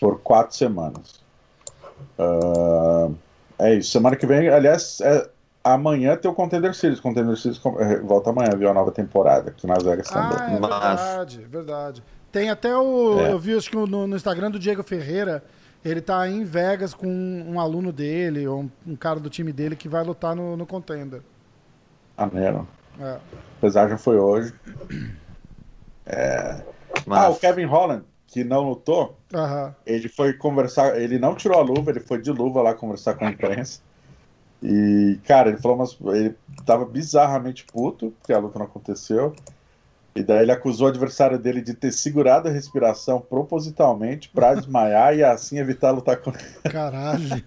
por 0.00 0.20
quatro 0.20 0.56
semanas. 0.56 1.24
Uh, 2.18 3.14
é 3.58 3.74
isso. 3.74 3.90
Semana 3.90 4.14
que 4.16 4.26
vem, 4.26 4.48
aliás, 4.48 5.00
é, 5.00 5.28
amanhã 5.74 6.16
tem 6.16 6.30
o 6.30 6.34
Contender 6.34 6.74
Series. 6.74 7.00
Contender 7.00 7.36
Series 7.36 7.60
é, 7.78 7.98
volta 7.98 8.30
amanhã, 8.30 8.50
viu 8.56 8.70
a 8.70 8.74
nova 8.74 8.92
temporada 8.92 9.50
aqui 9.50 9.66
nas 9.66 9.82
Vegas 9.82 10.08
também. 10.08 10.38
Ah, 10.38 10.52
é 10.52 10.60
verdade, 10.60 11.38
verdade. 11.44 12.04
Tem 12.30 12.50
até 12.50 12.76
o. 12.76 13.20
É. 13.20 13.32
Eu 13.32 13.38
vi 13.38 13.56
acho 13.56 13.70
que 13.70 13.76
no, 13.76 14.06
no, 14.06 14.16
Instagram 14.16 14.50
do 14.50 14.58
Diego 14.58 14.82
Ferreira. 14.82 15.42
Ele 15.84 16.00
tá 16.00 16.28
em 16.28 16.42
Vegas 16.42 16.92
com 16.92 17.06
um, 17.06 17.60
aluno 17.60 17.92
dele, 17.92 18.44
ou 18.48 18.62
um, 18.62 18.70
um, 18.84 18.96
cara 18.96 19.20
do 19.20 19.30
time 19.30 19.52
dele 19.52 19.76
que 19.76 19.88
vai 19.88 20.02
lutar 20.02 20.34
no, 20.34 20.56
no 20.56 20.66
Contender. 20.66 21.20
Maneiro. 22.16 22.66
É. 22.98 23.18
Apesar 23.58 23.88
já 23.88 23.96
foi 23.96 24.18
hoje. 24.18 24.52
É... 26.08 26.62
Ah, 27.10 27.28
o 27.28 27.34
Kevin 27.34 27.64
Holland, 27.64 28.04
que 28.28 28.44
não 28.44 28.68
lutou, 28.68 29.18
uhum. 29.34 29.72
ele 29.84 30.08
foi 30.08 30.32
conversar. 30.34 30.96
Ele 31.00 31.18
não 31.18 31.34
tirou 31.34 31.58
a 31.58 31.62
luva, 31.62 31.90
ele 31.90 31.98
foi 31.98 32.22
de 32.22 32.30
luva 32.30 32.62
lá 32.62 32.74
conversar 32.74 33.14
com 33.14 33.24
a 33.24 33.30
imprensa. 33.30 33.80
E, 34.62 35.18
cara, 35.26 35.50
ele 35.50 35.58
falou 35.58 35.76
umas. 35.76 35.96
Ele 36.00 36.34
tava 36.64 36.84
bizarramente 36.84 37.64
puto, 37.64 38.12
porque 38.18 38.32
a 38.32 38.38
luta 38.38 38.58
não 38.58 38.66
aconteceu. 38.66 39.34
E 40.16 40.22
daí 40.22 40.44
ele 40.44 40.52
acusou 40.52 40.86
o 40.86 40.90
adversário 40.90 41.38
dele 41.38 41.60
de 41.60 41.74
ter 41.74 41.92
segurado 41.92 42.48
a 42.48 42.50
respiração 42.50 43.20
propositalmente 43.20 44.30
para 44.30 44.54
desmaiar 44.54 45.14
e 45.14 45.22
assim 45.22 45.58
evitar 45.58 45.90
lutar 45.90 46.16
com 46.16 46.30
ele. 46.30 46.72
Caralho. 46.72 47.44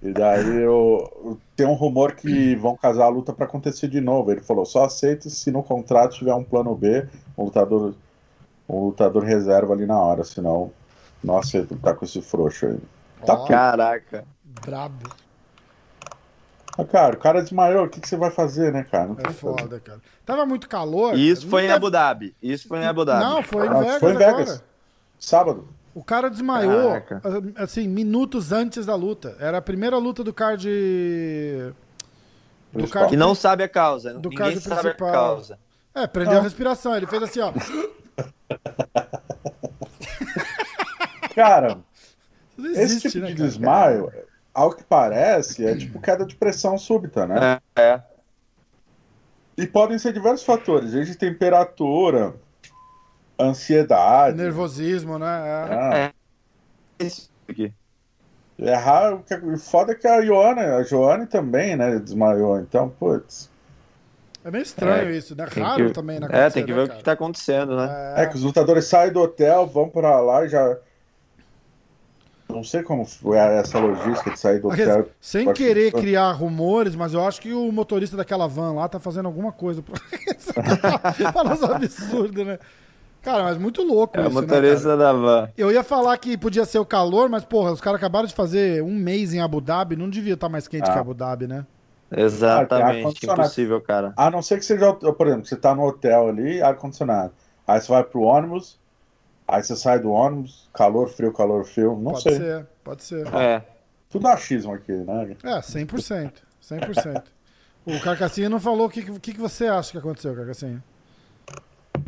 e 0.00 0.12
daí 0.12 0.62
eu, 0.62 1.40
tem 1.56 1.66
um 1.66 1.72
rumor 1.72 2.14
que 2.14 2.54
vão 2.54 2.76
casar 2.76 3.06
a 3.06 3.08
luta 3.08 3.32
para 3.32 3.46
acontecer 3.46 3.88
de 3.88 4.00
novo. 4.00 4.30
Ele 4.30 4.42
falou: 4.42 4.64
só 4.64 4.84
aceita 4.84 5.28
se 5.28 5.50
no 5.50 5.60
contrato 5.60 6.14
tiver 6.14 6.34
um 6.34 6.44
plano 6.44 6.72
B, 6.76 7.04
um 7.36 7.46
lutador, 7.46 7.92
um 8.68 8.86
lutador 8.86 9.24
reserva 9.24 9.72
ali 9.72 9.86
na 9.86 9.98
hora, 9.98 10.22
senão 10.22 10.70
não 11.22 11.36
aceita 11.36 11.74
lutar 11.74 11.96
com 11.96 12.04
esse 12.04 12.22
frouxo 12.22 12.66
aí. 12.66 12.78
Tá 13.26 13.34
oh, 13.34 13.44
caraca. 13.44 14.24
Brabo. 14.60 15.08
Ah, 16.76 16.84
cara, 16.84 17.14
o 17.14 17.18
cara 17.18 17.42
desmaiou, 17.42 17.84
o 17.84 17.88
que, 17.88 18.00
que 18.00 18.08
você 18.08 18.16
vai 18.16 18.30
fazer, 18.30 18.72
né, 18.72 18.84
cara? 18.90 19.08
Não 19.08 19.16
é 19.18 19.32
foda, 19.32 19.62
fazer. 19.62 19.80
cara. 19.80 20.00
Tava 20.24 20.46
muito 20.46 20.68
calor. 20.68 21.18
Isso 21.18 21.48
foi 21.48 21.66
em. 21.66 21.70
Abu 21.70 21.90
Dhabi. 21.90 22.34
Isso 22.42 22.66
foi 22.66 22.78
em 22.78 22.86
Abu 22.86 23.04
Dhabi. 23.04 23.24
Não, 23.24 23.42
foi 23.42 23.66
em 23.66 23.70
ah, 23.70 23.78
Vegas. 23.78 24.00
Foi 24.00 24.12
em 24.12 24.16
Vegas. 24.16 24.48
Agora. 24.48 24.64
Sábado. 25.18 25.68
O 25.94 26.02
cara 26.02 26.30
desmaiou, 26.30 27.02
Caraca. 27.02 27.20
assim, 27.56 27.86
minutos 27.86 28.50
antes 28.50 28.86
da 28.86 28.94
luta. 28.94 29.36
Era 29.38 29.58
a 29.58 29.62
primeira 29.62 29.98
luta 29.98 30.24
do 30.24 30.32
card. 30.32 30.66
Do 32.72 32.88
card... 32.88 33.12
E 33.12 33.16
não 33.16 33.34
sabe 33.34 33.62
a 33.62 33.68
causa. 33.68 34.14
Do 34.14 34.30
Ninguém 34.30 34.38
card 34.38 34.60
sabe 34.60 34.80
principal. 34.80 35.08
a 35.08 35.12
causa. 35.12 35.58
É, 35.94 36.06
prendeu 36.06 36.38
ah. 36.38 36.40
a 36.40 36.42
respiração. 36.42 36.96
Ele 36.96 37.06
fez 37.06 37.22
assim, 37.22 37.40
ó. 37.40 37.52
cara, 41.34 41.78
existe, 42.58 43.08
esse 43.08 43.10
tipo 43.10 43.26
né, 43.26 43.32
de 43.32 43.42
desmaio 43.42 44.10
ao 44.54 44.72
que 44.72 44.84
parece, 44.84 45.64
é 45.64 45.74
tipo 45.76 46.00
queda 46.00 46.24
de 46.24 46.36
pressão 46.36 46.76
súbita, 46.76 47.26
né? 47.26 47.58
É. 47.76 47.82
é. 47.82 48.02
E 49.56 49.66
podem 49.66 49.98
ser 49.98 50.12
diversos 50.12 50.44
fatores, 50.44 50.92
desde 50.92 51.16
temperatura, 51.16 52.34
ansiedade. 53.38 54.36
Nervosismo, 54.36 55.18
né? 55.18 55.42
É. 55.70 55.98
é. 56.04 56.12
Isso 57.04 57.30
aqui. 57.48 57.72
É 58.58 58.74
raro, 58.74 59.24
o 59.42 59.58
foda 59.58 59.92
é 59.92 59.94
que 59.94 60.06
a 60.06 60.22
Joana, 60.24 60.76
a 60.76 60.82
Joane 60.82 61.26
também, 61.26 61.74
né, 61.74 61.98
desmaiou, 61.98 62.60
então, 62.60 62.88
putz. 62.88 63.50
É 64.44 64.50
meio 64.50 64.62
estranho 64.62 65.08
é, 65.08 65.16
isso, 65.16 65.36
né? 65.36 65.44
Raro 65.44 65.86
que, 65.86 65.92
também, 65.92 66.18
né? 66.18 66.28
É, 66.30 66.50
tem 66.50 66.64
que 66.64 66.72
ver 66.72 66.88
né, 66.88 66.94
o 66.94 66.96
que 66.96 67.04
tá 67.04 67.12
acontecendo, 67.12 67.76
né? 67.76 68.14
É. 68.16 68.22
é. 68.22 68.26
que 68.26 68.36
os 68.36 68.42
lutadores 68.42 68.84
saem 68.86 69.12
do 69.12 69.20
hotel, 69.20 69.66
vão 69.66 69.88
pra 69.88 70.20
lá 70.20 70.44
e 70.44 70.48
já 70.48 70.76
não 72.52 72.64
sei 72.64 72.82
como 72.82 73.04
foi 73.04 73.36
essa 73.36 73.78
logística 73.78 74.30
de 74.30 74.38
sair 74.38 74.60
do 74.60 74.68
hotel. 74.68 75.08
Sem 75.20 75.52
querer 75.52 75.92
criar 75.92 76.32
rumores, 76.32 76.94
mas 76.94 77.14
eu 77.14 77.24
acho 77.24 77.40
que 77.40 77.52
o 77.52 77.72
motorista 77.72 78.16
daquela 78.16 78.46
van 78.46 78.72
lá 78.72 78.88
tá 78.88 79.00
fazendo 79.00 79.26
alguma 79.26 79.52
coisa. 79.52 79.82
Falando 81.32 81.64
absurdo, 81.74 82.44
né? 82.44 82.58
Cara, 83.22 83.44
mas 83.44 83.56
muito 83.56 83.82
louco 83.82 84.18
é 84.18 84.20
isso, 84.20 84.30
o 84.30 84.34
né, 84.34 84.40
motorista 84.40 84.88
né, 84.90 84.96
da 84.96 85.12
van. 85.12 85.48
Eu 85.56 85.70
ia 85.70 85.84
falar 85.84 86.18
que 86.18 86.36
podia 86.36 86.64
ser 86.64 86.80
o 86.80 86.84
calor, 86.84 87.28
mas, 87.28 87.44
porra, 87.44 87.70
os 87.70 87.80
caras 87.80 87.98
acabaram 87.98 88.26
de 88.26 88.34
fazer 88.34 88.82
um 88.82 88.94
mês 88.94 89.32
em 89.32 89.40
Abu 89.40 89.60
Dhabi, 89.60 89.94
não 89.94 90.10
devia 90.10 90.34
estar 90.34 90.48
tá 90.48 90.50
mais 90.50 90.66
quente 90.66 90.90
ah. 90.90 90.92
que 90.92 90.98
Abu 90.98 91.14
Dhabi, 91.14 91.46
né? 91.46 91.64
Exatamente, 92.14 93.26
ah, 93.28 93.32
impossível, 93.32 93.80
cara. 93.80 94.12
A 94.16 94.30
não 94.30 94.42
ser 94.42 94.58
que 94.58 94.64
seja, 94.64 94.92
por 94.92 95.26
exemplo, 95.26 95.46
você 95.46 95.56
tá 95.56 95.74
no 95.74 95.86
hotel 95.86 96.28
ali, 96.28 96.60
ar-condicionado. 96.60 97.32
Aí 97.66 97.80
você 97.80 97.90
vai 97.90 98.02
pro 98.02 98.22
ônibus, 98.22 98.78
Aí 99.52 99.62
você 99.62 99.76
sai 99.76 99.98
do 99.98 100.10
ônibus, 100.10 100.66
calor, 100.72 101.10
frio, 101.10 101.30
calor, 101.30 101.66
frio, 101.66 101.94
não 101.94 102.12
pode 102.12 102.22
sei. 102.22 102.32
Pode 102.32 102.42
ser, 102.42 102.66
pode 102.82 103.02
ser. 103.02 103.34
É. 103.34 103.62
Tudo 104.08 104.26
achismo 104.26 104.72
aqui, 104.72 104.92
né? 104.92 105.36
É, 105.44 105.60
100%. 105.60 106.32
100%. 106.62 107.22
o 107.84 108.00
Carcassinha 108.00 108.48
não 108.48 108.58
falou 108.58 108.86
o 108.86 108.88
que, 108.88 109.02
que, 109.20 109.34
que 109.34 109.38
você 109.40 109.66
acha 109.66 109.92
que 109.92 109.98
aconteceu, 109.98 110.34
Carcassinha. 110.34 110.82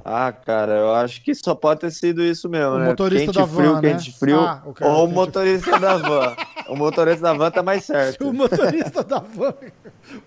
Ah, 0.03 0.33
cara, 0.33 0.73
eu 0.73 0.95
acho 0.95 1.23
que 1.23 1.35
só 1.35 1.55
pode 1.55 1.81
ter 1.81 1.91
sido 1.91 2.23
isso 2.23 2.49
mesmo, 2.49 2.77
o 2.77 2.79
né? 2.79 2.87
Motorista 2.87 3.27
quente 3.27 3.39
da 3.39 3.47
frio, 3.47 3.75
van, 3.75 3.81
quente 3.83 4.11
né? 4.11 4.17
frio, 4.19 4.41
ah, 4.41 4.63
o 4.65 4.87
ou 4.87 5.05
o 5.05 5.09
motorista 5.09 5.79
da 5.79 5.99
van. 5.99 6.37
O 6.69 6.77
motorista 6.77 7.23
da 7.23 7.33
van 7.33 7.51
tá 7.51 7.63
mais 7.63 7.85
certo. 7.85 8.29
O 8.29 8.33
motorista 8.33 9.03
da 9.03 9.19
van. 9.19 9.55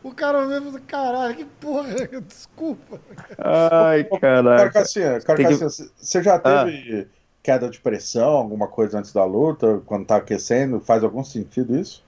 O 0.04 0.12
cara 0.12 0.46
mesmo, 0.46 0.80
caralho, 0.82 1.36
que 1.36 1.46
porra, 1.46 1.88
desculpa. 2.22 3.00
Ai, 3.38 4.04
caralho. 4.04 4.58
Carcassinha, 4.58 5.22
Carcassinha, 5.22 5.70
que... 5.70 5.92
você 5.98 6.24
já 6.24 6.40
teve 6.40 7.02
ah. 7.02 7.06
queda 7.42 7.70
de 7.70 7.80
pressão, 7.80 8.30
alguma 8.30 8.68
coisa 8.68 9.00
antes 9.00 9.12
da 9.12 9.26
luta, 9.26 9.82
quando 9.86 10.06
tá 10.06 10.18
aquecendo? 10.18 10.80
Faz 10.80 11.04
algum 11.04 11.24
sentido 11.24 11.78
isso? 11.78 12.04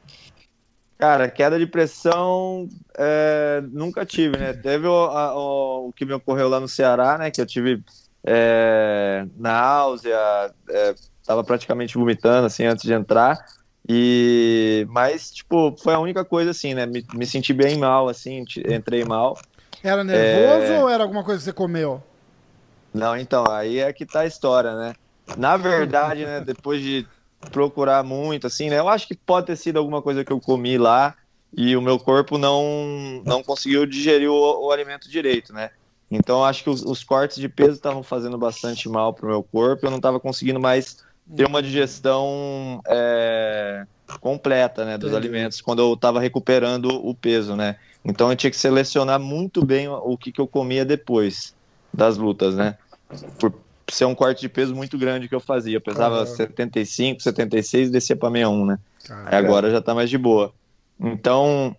Cara, 0.99 1.29
queda 1.29 1.57
de 1.57 1.65
pressão 1.65 2.67
é, 2.97 3.63
nunca 3.71 4.05
tive, 4.05 4.37
né? 4.37 4.51
Teve 4.51 4.85
o, 4.85 5.05
a, 5.05 5.33
o, 5.33 5.87
o, 5.87 5.93
que 5.93 6.03
me 6.03 6.11
ocorreu 6.11 6.49
lá 6.49 6.59
no 6.59 6.67
Ceará, 6.67 7.17
né? 7.17 7.31
Que 7.31 7.39
eu 7.39 7.45
tive 7.45 7.81
é, 8.21 9.25
náusea, 9.37 10.53
é, 10.69 10.95
tava 11.25 11.41
praticamente 11.41 11.97
vomitando, 11.97 12.47
assim, 12.47 12.65
antes 12.65 12.83
de 12.83 12.91
entrar. 12.91 13.37
E, 13.87 14.85
mas, 14.89 15.31
tipo, 15.31 15.75
foi 15.81 15.93
a 15.93 15.99
única 15.99 16.23
coisa, 16.23 16.51
assim, 16.51 16.73
né? 16.73 16.85
Me, 16.85 17.05
me 17.13 17.25
senti 17.25 17.53
bem 17.53 17.77
mal, 17.77 18.07
assim, 18.07 18.45
entrei 18.67 19.03
mal. 19.03 19.37
Era 19.83 20.03
nervoso 20.03 20.73
é... 20.73 20.79
ou 20.81 20.89
era 20.89 21.03
alguma 21.03 21.23
coisa 21.23 21.39
que 21.39 21.45
você 21.45 21.53
comeu? 21.53 22.03
Não, 22.93 23.15
então, 23.15 23.45
aí 23.49 23.79
é 23.79 23.91
que 23.93 24.05
tá 24.05 24.21
a 24.21 24.25
história, 24.25 24.75
né? 24.75 24.93
Na 25.37 25.57
verdade, 25.57 26.25
né, 26.25 26.41
depois 26.41 26.81
de 26.81 27.07
procurar 27.51 28.03
muito, 28.03 28.47
assim, 28.47 28.69
né? 28.69 28.79
Eu 28.79 28.89
acho 28.89 29.07
que 29.07 29.15
pode 29.15 29.47
ter 29.47 29.55
sido 29.55 29.77
alguma 29.77 30.01
coisa 30.01 30.25
que 30.25 30.31
eu 30.31 30.39
comi 30.39 30.77
lá 30.77 31.15
e 31.55 31.75
o 31.75 31.81
meu 31.81 31.99
corpo 31.99 32.37
não, 32.37 33.21
não 33.25 33.43
conseguiu 33.43 33.85
digerir 33.85 34.29
o, 34.29 34.65
o 34.65 34.71
alimento 34.71 35.09
direito, 35.09 35.53
né? 35.53 35.71
Então 36.11 36.43
acho 36.43 36.63
que 36.63 36.69
os, 36.69 36.83
os 36.83 37.03
cortes 37.03 37.37
de 37.37 37.47
peso 37.47 37.73
estavam 37.73 38.01
fazendo 38.01 38.37
bastante 38.37 38.89
mal 38.89 39.13
para 39.13 39.25
o 39.25 39.29
meu 39.29 39.43
corpo, 39.43 39.85
eu 39.85 39.91
não 39.91 39.97
estava 39.97 40.19
conseguindo 40.19 40.59
mais 40.59 41.03
ter 41.35 41.45
uma 41.45 41.61
digestão 41.61 42.81
é, 42.87 43.85
completa, 44.19 44.85
né, 44.85 44.97
dos 44.97 45.11
Entendi. 45.11 45.27
alimentos 45.27 45.61
quando 45.61 45.81
eu 45.81 45.93
estava 45.93 46.19
recuperando 46.19 46.85
o 46.85 47.13
peso, 47.13 47.55
né? 47.55 47.75
Então 48.03 48.29
eu 48.29 48.35
tinha 48.35 48.49
que 48.49 48.57
selecionar 48.57 49.19
muito 49.19 49.63
bem 49.63 49.87
o, 49.87 50.17
que, 50.17 50.31
que 50.31 50.41
eu 50.41 50.47
comia 50.47 50.85
depois 50.85 51.53
das 51.93 52.17
lutas, 52.17 52.55
né? 52.55 52.77
Por, 53.37 53.53
ser 53.91 54.05
um 54.05 54.15
corte 54.15 54.41
de 54.41 54.49
peso 54.49 54.75
muito 54.75 54.97
grande 54.97 55.27
que 55.27 55.35
eu 55.35 55.39
fazia. 55.39 55.77
Eu 55.77 55.81
pesava 55.81 56.19
uhum. 56.19 56.25
75, 56.25 57.21
76 57.21 57.89
e 57.89 57.91
descia 57.91 58.15
para 58.15 58.29
61, 58.29 58.65
né? 58.65 58.79
Aí 59.25 59.37
agora 59.37 59.71
já 59.71 59.81
tá 59.81 59.93
mais 59.93 60.09
de 60.09 60.17
boa. 60.17 60.53
Então, 60.99 61.75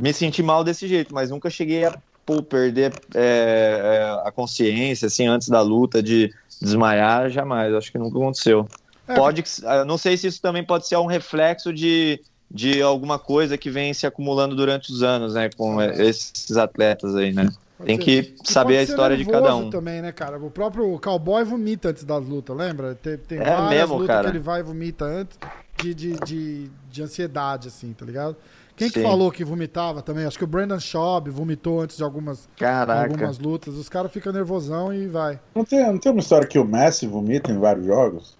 me 0.00 0.12
senti 0.12 0.42
mal 0.42 0.64
desse 0.64 0.88
jeito, 0.88 1.14
mas 1.14 1.30
nunca 1.30 1.50
cheguei 1.50 1.84
a 1.84 1.98
pô, 2.24 2.42
perder 2.42 2.92
é, 3.14 3.20
é, 3.20 4.28
a 4.28 4.32
consciência, 4.32 5.06
assim, 5.06 5.26
antes 5.26 5.48
da 5.48 5.60
luta, 5.60 6.02
de 6.02 6.32
desmaiar, 6.64 7.30
jamais. 7.30 7.72
Acho 7.74 7.92
que 7.92 7.98
nunca 7.98 8.18
aconteceu. 8.18 8.66
É. 9.06 9.14
Pode, 9.14 9.44
não 9.86 9.98
sei 9.98 10.16
se 10.16 10.26
isso 10.26 10.40
também 10.40 10.64
pode 10.64 10.88
ser 10.88 10.96
um 10.96 11.06
reflexo 11.06 11.72
de, 11.72 12.20
de 12.50 12.80
alguma 12.80 13.18
coisa 13.18 13.58
que 13.58 13.70
vem 13.70 13.92
se 13.92 14.06
acumulando 14.06 14.56
durante 14.56 14.90
os 14.90 15.02
anos, 15.02 15.34
né, 15.34 15.50
com 15.56 15.80
esses 15.82 16.56
atletas 16.56 17.14
aí, 17.14 17.32
né? 17.32 17.50
Tem 17.84 17.98
que 17.98 18.34
saber 18.44 18.78
a 18.78 18.82
história 18.82 19.16
de 19.16 19.24
cada 19.24 19.54
um. 19.54 19.68
também, 19.68 20.00
né, 20.00 20.12
cara? 20.12 20.38
O 20.38 20.50
próprio 20.50 20.98
cowboy 21.00 21.44
vomita 21.44 21.90
antes 21.90 22.04
da 22.04 22.16
luta, 22.16 22.54
lembra? 22.54 22.94
Tem, 22.94 23.18
tem 23.18 23.38
é 23.38 23.44
várias 23.44 23.70
mesmo, 23.70 23.94
lutas 23.94 24.06
cara. 24.06 24.30
que 24.30 24.36
ele 24.36 24.42
vai 24.42 24.60
e 24.60 24.62
vomita 24.62 25.04
antes 25.04 25.38
de, 25.82 25.92
de, 25.92 26.12
de, 26.20 26.70
de 26.90 27.02
ansiedade, 27.02 27.68
assim, 27.68 27.92
tá 27.92 28.06
ligado? 28.06 28.36
Quem 28.76 28.88
Sim. 28.88 28.94
que 28.94 29.02
falou 29.02 29.30
que 29.30 29.44
vomitava 29.44 30.02
também? 30.02 30.24
Acho 30.24 30.36
que 30.36 30.44
o 30.44 30.48
Brandon 30.48 30.80
Schaub 30.80 31.28
vomitou 31.28 31.80
antes 31.80 31.96
de 31.96 32.02
algumas, 32.02 32.48
algumas 32.60 33.38
lutas. 33.38 33.74
Os 33.74 33.88
caras 33.88 34.10
ficam 34.10 34.32
nervosão 34.32 34.92
e 34.92 35.06
vai. 35.06 35.38
Não 35.54 35.64
tem, 35.64 35.84
não 35.86 35.98
tem 35.98 36.10
uma 36.10 36.20
história 36.20 36.46
que 36.46 36.58
o 36.58 36.64
Messi 36.64 37.06
vomita 37.06 37.52
em 37.52 37.58
vários 37.58 37.86
jogos? 37.86 38.36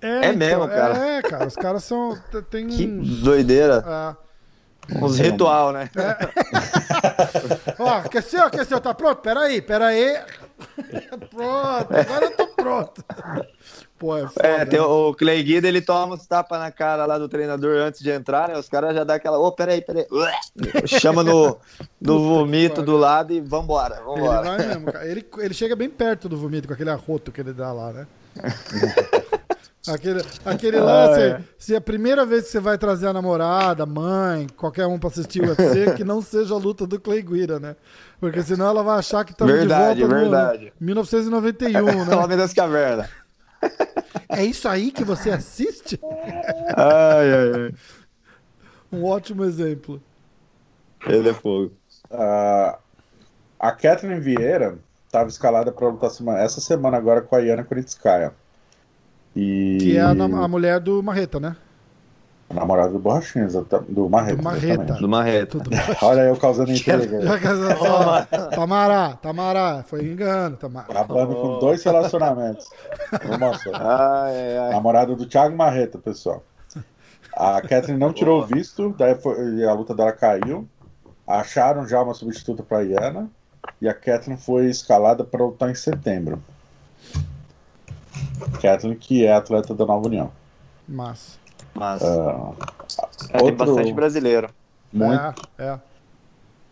É, 0.00 0.26
é 0.26 0.32
mesmo, 0.32 0.64
então, 0.64 0.76
cara. 0.76 0.98
É, 0.98 1.22
cara, 1.22 1.46
os 1.46 1.54
caras 1.54 1.84
são. 1.84 2.18
Tem 2.50 2.66
que 2.66 2.86
doideira. 2.86 3.84
É. 4.18 4.32
Uns 5.00 5.18
ritual, 5.18 5.72
né? 5.72 5.88
É. 5.94 6.16
Ó, 7.78 7.88
aqueceu, 7.98 8.42
aqueceu, 8.42 8.80
tá 8.80 8.92
pronto? 8.92 9.20
Peraí, 9.20 9.62
peraí. 9.62 10.18
pronto, 11.30 11.94
agora 11.94 12.24
eu 12.26 12.36
tô 12.36 12.46
pronto. 12.48 13.04
Pô, 14.02 14.16
é, 14.16 14.26
foda, 14.26 14.48
é 14.48 14.64
tem 14.64 14.80
né? 14.80 14.84
o 14.84 15.14
Clay 15.14 15.40
Guida, 15.44 15.68
ele 15.68 15.80
toma 15.80 16.16
uns 16.16 16.26
tapas 16.26 16.58
na 16.58 16.72
cara 16.72 17.06
lá 17.06 17.18
do 17.18 17.28
treinador 17.28 17.76
antes 17.76 18.00
de 18.00 18.10
entrar, 18.10 18.48
né? 18.48 18.58
Os 18.58 18.68
caras 18.68 18.96
já 18.96 19.04
dão 19.04 19.14
aquela, 19.14 19.38
ô, 19.38 19.46
oh, 19.46 19.52
peraí, 19.52 19.80
peraí. 19.80 20.04
Chama 20.86 21.22
no, 21.22 21.56
no 22.00 22.18
vomito 22.18 22.82
do 22.82 22.96
lado 22.96 23.32
e 23.32 23.40
vambora, 23.40 24.02
vambora. 24.04 24.48
Ele 24.48 24.56
vai 24.56 24.66
mesmo, 24.66 24.92
cara. 24.92 25.06
Ele, 25.06 25.24
ele 25.38 25.54
chega 25.54 25.76
bem 25.76 25.88
perto 25.88 26.28
do 26.28 26.36
vomito, 26.36 26.66
com 26.66 26.74
aquele 26.74 26.90
arroto 26.90 27.30
que 27.30 27.40
ele 27.40 27.52
dá 27.52 27.72
lá, 27.72 27.92
né? 27.92 28.06
Aquele, 29.88 30.22
aquele 30.44 30.78
lance, 30.78 31.20
ah, 31.20 31.24
é. 31.24 31.40
se 31.58 31.74
é 31.74 31.76
a 31.76 31.80
primeira 31.80 32.24
vez 32.24 32.44
que 32.44 32.50
você 32.50 32.60
vai 32.60 32.78
trazer 32.78 33.08
a 33.08 33.12
namorada, 33.12 33.84
mãe, 33.84 34.46
qualquer 34.56 34.86
um 34.86 34.96
pra 34.96 35.08
assistir 35.08 35.42
o 35.42 35.48
UFC, 35.48 35.94
que 35.98 36.04
não 36.04 36.22
seja 36.22 36.54
a 36.54 36.56
luta 36.56 36.86
do 36.86 37.00
Clay 37.00 37.20
Guida, 37.20 37.58
né? 37.58 37.74
Porque 38.20 38.44
senão 38.44 38.66
ela 38.66 38.84
vai 38.84 39.00
achar 39.00 39.24
que 39.24 39.32
estamos 39.32 39.52
verdade, 39.52 39.96
de 39.96 40.06
volta 40.06 40.20
verdade. 40.20 40.72
no 40.78 40.86
1991, 40.86 42.04
né? 42.04 42.14
Homem 42.14 42.36
das 42.36 42.52
Cavernas. 42.52 43.08
É 44.28 44.42
isso 44.42 44.66
aí 44.66 44.90
que 44.90 45.04
você 45.04 45.30
assiste? 45.30 46.00
Ai, 46.74 47.32
ai, 47.34 47.52
ai. 47.54 47.74
Um 48.90 49.04
ótimo 49.04 49.44
exemplo. 49.44 50.02
Ele 51.06 51.28
é 51.28 51.34
fogo. 51.34 51.72
Uh, 52.10 52.76
a 53.60 53.72
Catherine 53.72 54.20
Vieira 54.20 54.78
estava 55.06 55.28
escalada 55.28 55.70
para 55.70 55.88
lutar 55.88 56.10
essa 56.38 56.60
semana 56.60 56.96
agora 56.96 57.20
com 57.20 57.36
a 57.36 57.40
Iana 57.40 57.62
Kuritskaya. 57.62 58.32
E... 59.36 59.78
Que 59.80 59.96
é 59.98 60.00
a, 60.00 60.10
a 60.10 60.48
mulher 60.48 60.80
do 60.80 61.02
Marreta, 61.02 61.38
né? 61.38 61.56
A 62.52 62.54
namorada 62.54 62.90
do 62.92 62.98
Borrachinha, 62.98 63.48
do 63.88 64.10
Marreta. 64.10 64.36
Do 64.36 64.42
Marreta. 64.42 64.94
Do 64.94 65.08
Marreta. 65.08 65.58
Olha 66.04 66.20
eu 66.20 66.36
causando 66.36 66.70
intriga. 66.70 67.18
Tamará, 68.54 69.16
Tamará, 69.16 69.82
foi 69.82 70.04
engano, 70.04 70.56
Tamará. 70.58 70.86
Acabando 70.90 71.34
com 71.34 71.58
dois 71.58 71.82
relacionamentos. 71.82 72.68
Ai, 73.72 74.58
ai. 74.58 74.70
Namorada 74.70 75.16
do 75.16 75.24
Thiago 75.24 75.56
Marreta, 75.56 75.98
pessoal. 75.98 76.42
A 77.34 77.62
Catherine 77.62 77.98
não 77.98 78.12
tirou 78.12 78.42
o 78.42 78.46
visto, 78.46 78.94
daí 78.98 79.14
foi, 79.14 79.64
a 79.64 79.72
luta 79.72 79.94
dela 79.94 80.12
caiu. 80.12 80.68
Acharam 81.26 81.88
já 81.88 82.02
uma 82.02 82.12
substituta 82.12 82.62
para 82.62 82.78
a 82.78 82.82
Iana. 82.82 83.30
E 83.80 83.88
a 83.88 83.94
Catherine 83.94 84.36
foi 84.36 84.66
escalada 84.66 85.24
para 85.24 85.42
lutar 85.42 85.70
em 85.70 85.74
setembro. 85.74 86.42
Kathleen, 88.60 88.96
que 88.96 89.24
é 89.24 89.32
atleta 89.32 89.74
da 89.74 89.86
Nova 89.86 90.06
União. 90.06 90.30
Mas. 90.86 91.41
Mas. 91.74 92.02
Uh, 92.02 92.06
é, 92.06 93.42
outro... 93.42 93.44
Tem 93.44 93.54
bastante 93.54 93.92
brasileiro. 93.92 94.48
Muito. 94.92 95.48
É, 95.58 95.64
é. 95.64 95.80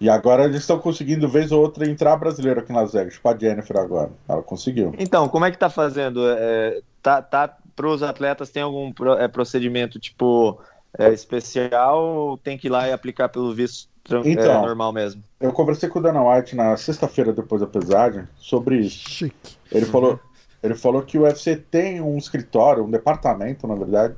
E 0.01 0.09
agora 0.09 0.45
eles 0.45 0.61
estão 0.61 0.79
conseguindo, 0.79 1.29
vez 1.29 1.53
ou 1.53 1.61
outra, 1.61 1.87
entrar 1.87 2.17
brasileiro 2.17 2.61
aqui 2.61 2.73
nas 2.73 2.93
Vegas. 2.93 3.15
Tipo 3.15 3.29
a 3.29 3.37
Jennifer 3.37 3.77
agora. 3.77 4.11
Ela 4.27 4.43
conseguiu. 4.43 4.95
Então, 4.99 5.29
como 5.29 5.45
é 5.45 5.51
que 5.51 5.59
tá 5.59 5.69
fazendo? 5.69 6.23
É, 6.27 6.81
tá, 7.03 7.21
tá, 7.21 7.57
para 7.77 7.87
os 7.87 8.03
atletas, 8.03 8.51
tem 8.51 8.63
algum 8.63 8.93
pro, 8.93 9.13
é, 9.13 9.29
procedimento, 9.29 9.99
tipo, 10.01 10.59
é, 10.99 11.11
especial 11.13 12.03
ou 12.03 12.39
tem 12.39 12.57
que 12.57 12.69
ir 12.69 12.71
lá 12.71 12.89
e 12.89 12.93
aplicar 12.93 13.29
pelo 13.29 13.55
visto 13.55 13.91
é, 14.11 14.21
então, 14.25 14.63
normal 14.63 14.93
mesmo? 14.93 15.23
Eu 15.39 15.53
conversei 15.53 15.89
com 15.89 15.99
o 15.99 16.03
Dana 16.03 16.23
White 16.23 16.57
na 16.57 16.77
sexta-feira, 16.79 17.33
depois 17.33 17.61
da 17.61 17.67
pesagem, 17.67 18.27
sobre 18.39 18.79
isso. 18.79 19.09
Chique. 19.09 19.57
Ele 19.71 19.85
falou 19.85 20.19
ele 20.63 20.75
falou 20.75 21.03
que 21.03 21.19
o 21.19 21.23
UFC 21.23 21.57
tem 21.57 22.01
um 22.01 22.19
escritório, 22.19 22.85
um 22.85 22.91
departamento, 22.91 23.67
na 23.67 23.75
verdade, 23.75 24.15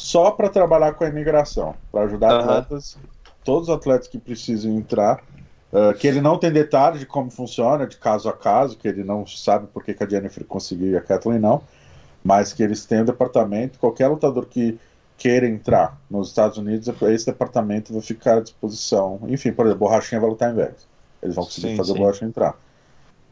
só 0.00 0.30
para 0.30 0.48
trabalhar 0.48 0.94
com 0.94 1.04
a 1.04 1.08
imigração, 1.08 1.74
para 1.92 2.04
ajudar 2.04 2.32
uhum. 2.32 2.50
atletas, 2.50 2.96
todos 3.44 3.68
os 3.68 3.74
atletas 3.74 4.08
que 4.08 4.18
precisam 4.18 4.72
entrar, 4.72 5.22
uh, 5.72 5.92
que 5.98 6.06
ele 6.06 6.22
não 6.22 6.38
tem 6.38 6.50
detalhes 6.50 7.00
de 7.00 7.06
como 7.06 7.30
funciona, 7.30 7.86
de 7.86 7.98
caso 7.98 8.28
a 8.28 8.32
caso, 8.32 8.78
que 8.78 8.88
ele 8.88 9.04
não 9.04 9.26
sabe 9.26 9.66
por 9.66 9.84
que, 9.84 9.94
a 9.98 10.08
Jennifer 10.08 10.44
conseguiu 10.44 10.92
e 10.92 10.96
a 10.96 11.02
Kathleen 11.02 11.38
não, 11.38 11.62
mas 12.24 12.52
que 12.52 12.62
eles 12.62 12.86
têm 12.86 13.02
um 13.02 13.04
departamento, 13.04 13.78
qualquer 13.78 14.08
lutador 14.08 14.46
que 14.46 14.78
queira 15.18 15.46
entrar 15.46 16.00
nos 16.10 16.28
Estados 16.28 16.56
Unidos, 16.56 16.88
esse 17.02 17.26
departamento 17.26 17.92
vai 17.92 18.00
ficar 18.00 18.38
à 18.38 18.40
disposição. 18.40 19.20
Enfim, 19.28 19.52
por 19.52 19.66
exemplo, 19.66 19.86
Borrachinha 19.86 20.18
vai 20.18 20.30
lutar 20.30 20.50
em 20.50 20.54
Vegas. 20.54 20.88
Eles 21.22 21.36
vão 21.36 21.44
conseguir 21.44 21.68
sim, 21.68 21.76
fazer 21.76 21.92
sim. 21.92 21.98
o 21.98 22.00
Borrachinha 22.00 22.28
entrar. 22.28 22.58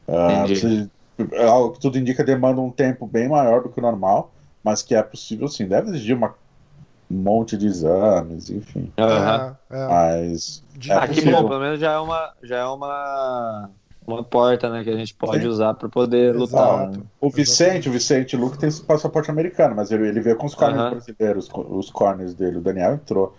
Uh, 0.06 0.90
algo 1.48 1.72
que 1.72 1.80
tudo 1.80 1.98
indica 1.98 2.22
demanda 2.22 2.60
um 2.60 2.70
tempo 2.70 3.06
bem 3.06 3.26
maior 3.26 3.62
do 3.62 3.70
que 3.70 3.78
o 3.78 3.82
normal, 3.82 4.30
mas 4.62 4.82
que 4.82 4.94
é 4.94 5.02
possível 5.02 5.48
sim. 5.48 5.66
Deve 5.66 5.88
exigir 5.88 6.14
uma, 6.14 6.34
um 7.10 7.16
monte 7.16 7.56
de 7.56 7.66
exames, 7.66 8.50
enfim. 8.50 8.92
Uhum. 8.98 9.56
É, 9.70 9.88
Mas. 9.88 10.62
É 10.86 10.92
Aqui, 10.92 11.22
bom, 11.22 11.48
pelo 11.48 11.60
menos 11.60 11.80
já 11.80 11.92
é 11.92 11.98
uma, 11.98 12.32
já 12.42 12.56
é 12.58 12.64
uma, 12.64 13.70
uma 14.06 14.22
porta 14.22 14.70
né, 14.70 14.84
que 14.84 14.90
a 14.90 14.96
gente 14.96 15.14
pode 15.14 15.42
sim. 15.42 15.48
usar 15.48 15.74
para 15.74 15.88
poder 15.88 16.34
Exato. 16.34 16.40
lutar. 16.40 16.90
Né? 16.90 17.02
O 17.20 17.30
Vicente, 17.30 17.88
o 17.88 17.92
Vicente 17.92 18.36
Luke 18.36 18.58
tem 18.58 18.70
passaporte 18.86 19.30
americano, 19.30 19.74
mas 19.74 19.90
ele, 19.90 20.08
ele 20.08 20.20
veio 20.20 20.36
com 20.36 20.46
os 20.46 20.54
corners 20.54 20.82
uhum. 20.82 20.90
brasileiros, 20.90 21.50
os 21.52 21.90
corners 21.90 22.34
dele. 22.34 22.58
O 22.58 22.60
Daniel 22.60 22.94
entrou. 22.94 23.34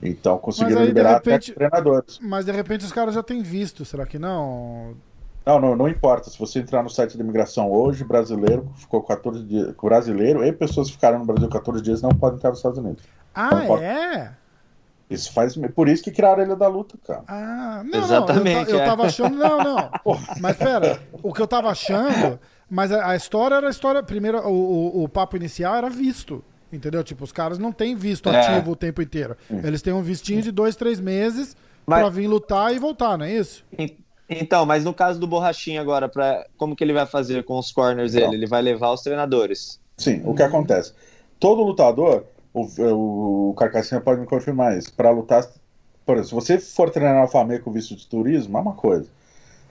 Então 0.00 0.38
conseguiram 0.38 0.82
aí, 0.82 0.86
liberar 0.86 1.14
repente, 1.14 1.50
até 1.50 1.68
treinadores. 1.68 2.20
Mas 2.22 2.46
de 2.46 2.52
repente 2.52 2.84
os 2.84 2.92
caras 2.92 3.14
já 3.14 3.22
têm 3.22 3.42
visto, 3.42 3.84
será 3.84 4.06
que 4.06 4.18
não? 4.18 4.94
Não, 5.48 5.58
não, 5.58 5.74
não 5.74 5.88
importa. 5.88 6.28
Se 6.28 6.38
você 6.38 6.58
entrar 6.58 6.82
no 6.82 6.90
site 6.90 7.16
da 7.16 7.24
imigração 7.24 7.72
hoje, 7.72 8.04
brasileiro 8.04 8.70
ficou 8.76 9.02
14 9.02 9.42
dias. 9.44 9.74
Brasileiro 9.82 10.44
e 10.44 10.52
pessoas 10.52 10.88
que 10.88 10.92
ficaram 10.92 11.20
no 11.20 11.24
Brasil 11.24 11.48
14 11.48 11.82
dias 11.82 12.02
não 12.02 12.10
podem 12.10 12.36
entrar 12.36 12.50
nos 12.50 12.58
Estados 12.58 12.76
Unidos. 12.76 13.02
Ah, 13.34 13.64
é? 13.80 14.32
Isso 15.08 15.32
faz. 15.32 15.56
Por 15.74 15.88
isso 15.88 16.04
que 16.04 16.10
criaram 16.10 16.42
a 16.42 16.44
Ilha 16.44 16.54
da 16.54 16.68
Luta, 16.68 16.98
cara. 17.02 17.22
Ah, 17.26 17.82
não, 17.82 17.98
Exatamente. 17.98 18.66
Não, 18.66 18.72
eu, 18.72 18.76
eu, 18.76 18.80
é. 18.82 18.84
tava 18.84 19.06
achando. 19.06 19.38
Não, 19.38 19.64
não. 19.64 19.90
mas 20.38 20.54
pera, 20.54 21.00
o 21.22 21.32
que 21.32 21.40
eu 21.40 21.48
tava 21.48 21.70
achando. 21.70 22.38
Mas 22.68 22.92
a, 22.92 23.12
a 23.12 23.16
história 23.16 23.54
era 23.54 23.68
a 23.68 23.70
história. 23.70 24.02
Primeiro, 24.02 24.46
o, 24.46 24.98
o, 24.98 25.04
o, 25.04 25.08
papo 25.08 25.34
inicial 25.34 25.74
era 25.74 25.88
visto. 25.88 26.44
Entendeu? 26.70 27.02
Tipo, 27.02 27.24
os 27.24 27.32
caras 27.32 27.58
não 27.58 27.72
têm 27.72 27.96
visto 27.96 28.28
é. 28.28 28.38
ativo 28.38 28.72
o 28.72 28.76
tempo 28.76 29.00
inteiro. 29.00 29.34
Eles 29.48 29.80
têm 29.80 29.94
um 29.94 30.02
vistinho 30.02 30.42
de 30.42 30.52
dois, 30.52 30.76
três 30.76 31.00
meses 31.00 31.56
mas... 31.86 32.00
pra 32.00 32.10
vir 32.10 32.26
lutar 32.26 32.74
e 32.74 32.78
voltar, 32.78 33.16
não 33.16 33.24
é 33.24 33.32
isso? 33.32 33.64
Então, 34.28 34.66
mas 34.66 34.84
no 34.84 34.92
caso 34.92 35.18
do 35.18 35.26
Borrachinha 35.26 35.80
agora, 35.80 36.08
pra, 36.08 36.46
como 36.56 36.76
que 36.76 36.84
ele 36.84 36.92
vai 36.92 37.06
fazer 37.06 37.44
com 37.44 37.58
os 37.58 37.72
corners 37.72 38.12
dele? 38.12 38.34
Ele 38.34 38.46
vai 38.46 38.60
levar 38.60 38.92
os 38.92 39.00
treinadores. 39.00 39.80
Sim, 39.96 40.22
o 40.24 40.34
que 40.34 40.42
acontece? 40.42 40.92
Todo 41.40 41.62
lutador, 41.62 42.24
o, 42.52 42.62
o, 42.82 43.50
o 43.50 43.54
Carcassinha 43.54 44.00
pode 44.00 44.20
me 44.20 44.26
confirmar 44.26 44.76
isso, 44.76 44.92
para 44.92 45.10
lutar, 45.10 45.48
por 46.04 46.16
exemplo, 46.16 46.40
se 46.42 46.46
você 46.46 46.58
for 46.58 46.90
treinar 46.90 47.14
na 47.14 47.26
família 47.26 47.62
com 47.62 47.72
visto 47.72 47.96
de 47.96 48.06
turismo, 48.06 48.58
é 48.58 48.60
uma 48.60 48.74
coisa. 48.74 49.08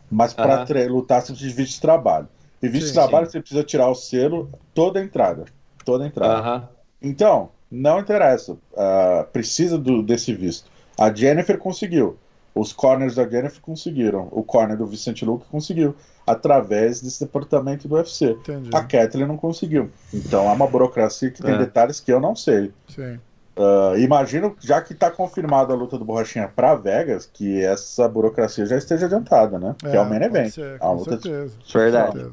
Mas 0.09 0.33
para 0.33 0.65
uhum. 0.69 0.93
lutar, 0.93 1.21
você 1.21 1.33
precisa 1.33 1.49
de 1.49 1.55
visto 1.55 1.73
de 1.75 1.81
trabalho. 1.81 2.27
E 2.61 2.67
visto 2.67 2.85
sim, 2.85 2.93
de 2.93 2.93
trabalho, 2.93 3.25
sim. 3.25 3.33
você 3.33 3.39
precisa 3.41 3.63
tirar 3.63 3.89
o 3.89 3.95
selo 3.95 4.49
toda 4.73 4.99
a 4.99 5.03
entrada. 5.03 5.45
Toda 5.85 6.03
a 6.03 6.07
entrada. 6.07 6.49
Uhum. 6.49 6.63
Então, 7.01 7.49
não 7.69 7.99
interessa. 7.99 8.53
Uh, 8.53 9.25
precisa 9.31 9.77
do, 9.77 10.01
desse 10.01 10.33
visto. 10.33 10.69
A 10.97 11.13
Jennifer 11.13 11.57
conseguiu. 11.57 12.17
Os 12.59 12.73
corners 12.73 13.15
da 13.15 13.27
Jennifer 13.27 13.61
conseguiram. 13.61 14.27
O 14.31 14.43
corner 14.43 14.77
do 14.77 14.85
Vicente 14.85 15.23
Luque 15.23 15.45
conseguiu. 15.49 15.95
Através 16.25 17.01
desse 17.01 17.23
departamento 17.23 17.87
do 17.87 17.95
UFC. 17.95 18.31
Entendi. 18.31 18.69
A 18.73 18.83
Kathleen 18.83 19.27
não 19.27 19.37
conseguiu. 19.37 19.89
Então 20.13 20.49
é 20.49 20.51
uma 20.51 20.67
burocracia 20.67 21.31
que 21.31 21.41
tem 21.41 21.55
é. 21.55 21.57
detalhes 21.57 21.99
que 21.99 22.11
eu 22.11 22.19
não 22.19 22.35
sei. 22.35 22.73
Sim. 22.89 23.19
Uh, 23.57 23.97
imagino, 23.97 24.55
já 24.59 24.79
que 24.81 24.93
está 24.93 25.09
confirmada 25.09 25.73
a 25.73 25.75
luta 25.75 25.97
do 25.97 26.05
Borrachinha 26.05 26.47
para 26.47 26.75
Vegas, 26.75 27.25
que 27.25 27.63
essa 27.63 28.07
burocracia 28.07 28.67
já 28.67 28.77
esteja 28.77 29.07
adiantada, 29.07 29.57
né? 29.57 29.75
É, 29.83 29.89
que 29.89 29.97
é 29.97 29.99
o 29.99 30.07
main 30.07 30.21
event. 30.21 30.51
Ser, 30.51 30.77
com 30.77 30.99
certeza. 30.99 31.57
De... 31.57 31.73
Verdade. 31.73 32.27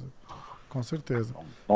Com 0.68 0.82
certeza. 0.82 1.32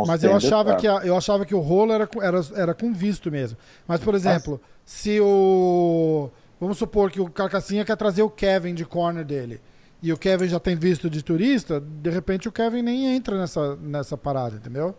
Mas 0.06 0.22
eu 0.22 0.36
achava, 0.36 0.76
que 0.76 0.86
a, 0.86 0.96
eu 0.96 1.16
achava 1.16 1.46
que 1.46 1.54
o 1.54 1.60
rolo 1.60 1.92
era, 1.92 2.06
era, 2.20 2.40
era 2.56 2.74
com 2.74 2.92
visto 2.92 3.30
mesmo. 3.30 3.56
Mas, 3.86 4.00
por 4.00 4.14
exemplo, 4.14 4.60
Mas... 4.60 4.92
se 4.92 5.18
o 5.18 6.28
Vamos 6.60 6.78
supor 6.78 7.10
que 7.10 7.20
o 7.20 7.28
Carcassinha 7.30 7.84
quer 7.84 7.96
trazer 7.96 8.22
o 8.22 8.30
Kevin 8.30 8.74
de 8.74 8.84
corner 8.84 9.24
dele. 9.24 9.60
E 10.02 10.12
o 10.12 10.16
Kevin 10.16 10.48
já 10.48 10.60
tem 10.60 10.76
visto 10.76 11.10
de 11.10 11.22
turista, 11.22 11.80
de 11.80 12.10
repente 12.10 12.48
o 12.48 12.52
Kevin 12.52 12.82
nem 12.82 13.16
entra 13.16 13.36
nessa, 13.36 13.76
nessa 13.76 14.16
parada, 14.16 14.56
entendeu? 14.56 14.94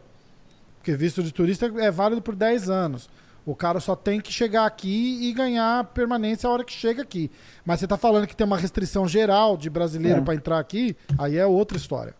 Porque 0.77 0.93
visto 0.95 1.23
de 1.23 1.31
turista 1.31 1.71
é 1.77 1.89
válido 1.89 2.21
por 2.21 2.35
10 2.35 2.69
anos. 2.69 3.09
O 3.45 3.55
cara 3.55 3.79
só 3.79 3.95
tem 3.95 4.19
que 4.19 4.31
chegar 4.31 4.65
aqui 4.65 5.27
e 5.27 5.33
ganhar 5.33 5.85
permanência 5.85 6.47
a 6.47 6.51
hora 6.51 6.63
que 6.63 6.73
chega 6.73 7.01
aqui. 7.01 7.31
Mas 7.65 7.79
você 7.79 7.85
está 7.85 7.97
falando 7.97 8.27
que 8.27 8.35
tem 8.35 8.45
uma 8.45 8.57
restrição 8.57 9.07
geral 9.07 9.55
de 9.57 9.69
brasileiro 9.69 10.19
é. 10.19 10.23
para 10.23 10.35
entrar 10.35 10.59
aqui, 10.59 10.95
aí 11.17 11.37
é 11.37 11.45
outra 11.45 11.77
história. 11.77 12.13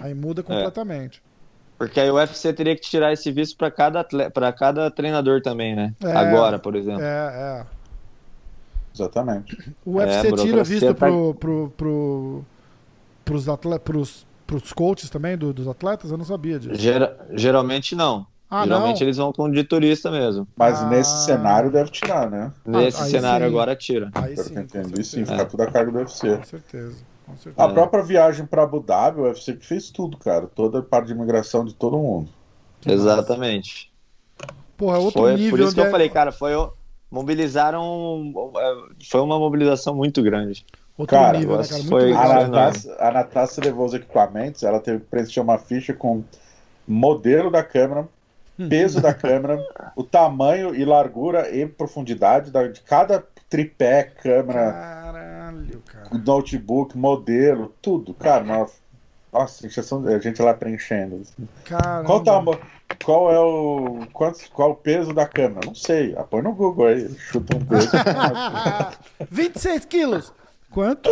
Aí 0.00 0.14
muda 0.14 0.40
é. 0.40 0.44
completamente. 0.44 1.22
É. 1.24 1.28
Porque 1.78 2.00
aí 2.00 2.10
o 2.10 2.14
UFC 2.14 2.52
teria 2.52 2.74
que 2.74 2.80
tirar 2.80 3.12
esse 3.12 3.30
visto 3.30 3.56
para 3.56 3.70
cada, 3.70 4.04
cada 4.56 4.90
treinador 4.90 5.40
também, 5.40 5.76
né? 5.76 5.94
É, 6.02 6.10
Agora, 6.10 6.58
por 6.58 6.74
exemplo. 6.74 7.02
É, 7.02 7.64
é. 7.64 7.77
Exatamente. 8.98 9.74
O 9.84 9.96
UFC 9.96 10.28
é, 10.28 10.32
tira 10.32 10.64
visto 10.64 10.94
tá... 10.94 11.06
pro, 11.06 11.34
pro, 11.34 11.72
pro, 11.76 12.44
pros, 13.24 13.46
pros, 13.84 14.26
pros 14.46 14.72
coaches 14.72 15.08
também 15.08 15.36
do, 15.36 15.52
dos 15.52 15.68
atletas? 15.68 16.10
Eu 16.10 16.18
não 16.18 16.24
sabia 16.24 16.58
disso. 16.58 16.74
Ger... 16.74 17.14
Geralmente 17.32 17.94
não. 17.94 18.26
Ah, 18.50 18.64
Geralmente 18.64 19.00
não? 19.00 19.06
eles 19.06 19.16
vão 19.18 19.32
com 19.32 19.50
de 19.50 19.62
turista 19.62 20.10
mesmo. 20.10 20.48
Mas 20.56 20.80
ah. 20.80 20.88
nesse 20.88 21.24
cenário 21.24 21.70
deve 21.70 21.90
tirar, 21.90 22.30
né? 22.30 22.50
Nesse 22.66 23.02
ah, 23.02 23.04
cenário 23.04 23.46
sim. 23.46 23.52
agora 23.52 23.76
tira. 23.76 24.10
Aí 24.14 24.34
Pelo 24.34 24.48
sim, 24.48 24.54
que 24.54 24.60
entendi, 24.60 25.04
sim, 25.04 25.24
fica 25.24 25.44
tudo 25.44 25.62
a 25.62 25.66
cargo 25.66 25.92
do 25.92 25.98
UFC. 25.98 26.36
Com 26.36 26.44
certeza. 26.44 26.96
Com 27.26 27.36
certeza. 27.36 27.68
A 27.68 27.68
própria 27.68 28.02
viagem 28.02 28.46
para 28.46 28.62
Abu 28.62 28.80
Dhabi, 28.80 29.20
o 29.20 29.24
UFC 29.24 29.52
que 29.54 29.66
fez 29.66 29.90
tudo, 29.90 30.16
cara. 30.16 30.46
Toda 30.46 30.78
a 30.78 30.82
parte 30.82 31.08
de 31.08 31.12
imigração 31.12 31.62
de 31.62 31.74
todo 31.74 31.98
mundo. 31.98 32.30
Que 32.80 32.90
Exatamente. 32.90 33.92
Porra, 34.78 34.96
é 34.96 35.00
outro 35.00 35.20
foi, 35.20 35.34
nível. 35.34 35.50
Por 35.50 35.60
isso 35.60 35.74
que 35.74 35.80
eu 35.80 35.86
é... 35.86 35.90
falei, 35.90 36.08
cara, 36.08 36.32
foi. 36.32 36.52
Mobilizaram. 37.10 38.32
Foi 39.08 39.20
uma 39.20 39.38
mobilização 39.38 39.94
muito 39.94 40.22
grande. 40.22 40.64
Outro 40.96 41.16
cara, 41.16 41.38
nível, 41.38 41.56
né, 41.56 41.64
cara? 41.66 41.82
Foi 41.84 42.12
a 42.98 43.10
Natasha 43.12 43.60
levou 43.62 43.86
os 43.86 43.94
equipamentos, 43.94 44.64
ela 44.64 44.80
teve 44.80 44.98
que 44.98 45.06
preencher 45.06 45.40
uma 45.40 45.56
ficha 45.56 45.94
com 45.94 46.24
modelo 46.86 47.52
da 47.52 47.62
câmera, 47.62 48.08
peso 48.68 49.00
da 49.00 49.14
câmera, 49.14 49.64
o 49.94 50.02
tamanho 50.02 50.74
e 50.74 50.84
largura 50.84 51.54
e 51.54 51.64
profundidade 51.66 52.50
da, 52.50 52.66
de 52.66 52.80
cada 52.80 53.22
tripé, 53.48 54.02
câmera, 54.02 54.72
Caralho, 54.72 55.82
cara. 55.86 56.08
notebook, 56.18 56.98
modelo, 56.98 57.72
tudo. 57.80 58.12
Cara, 58.14 58.42
nossa, 58.42 58.74
nossa 59.32 59.68
a 60.08 60.18
gente 60.18 60.42
lá 60.42 60.52
preenchendo. 60.52 61.22
Qual, 62.04 62.24
tamanho, 62.24 62.58
qual 63.04 63.32
é 63.32 63.38
o. 63.38 64.06
Quanto, 64.12 64.50
qual 64.50 64.70
o 64.70 64.76
peso 64.76 65.12
da 65.12 65.26
câmera? 65.26 65.66
Não 65.66 65.74
sei. 65.74 66.14
Ah, 66.16 66.24
põe 66.24 66.42
no 66.42 66.54
Google 66.54 66.86
aí, 66.86 67.08
chuta 67.18 67.56
um 67.56 67.64
peso. 67.64 67.90
26 69.30 69.84
quilos. 69.86 70.32
Quanto? 70.70 71.10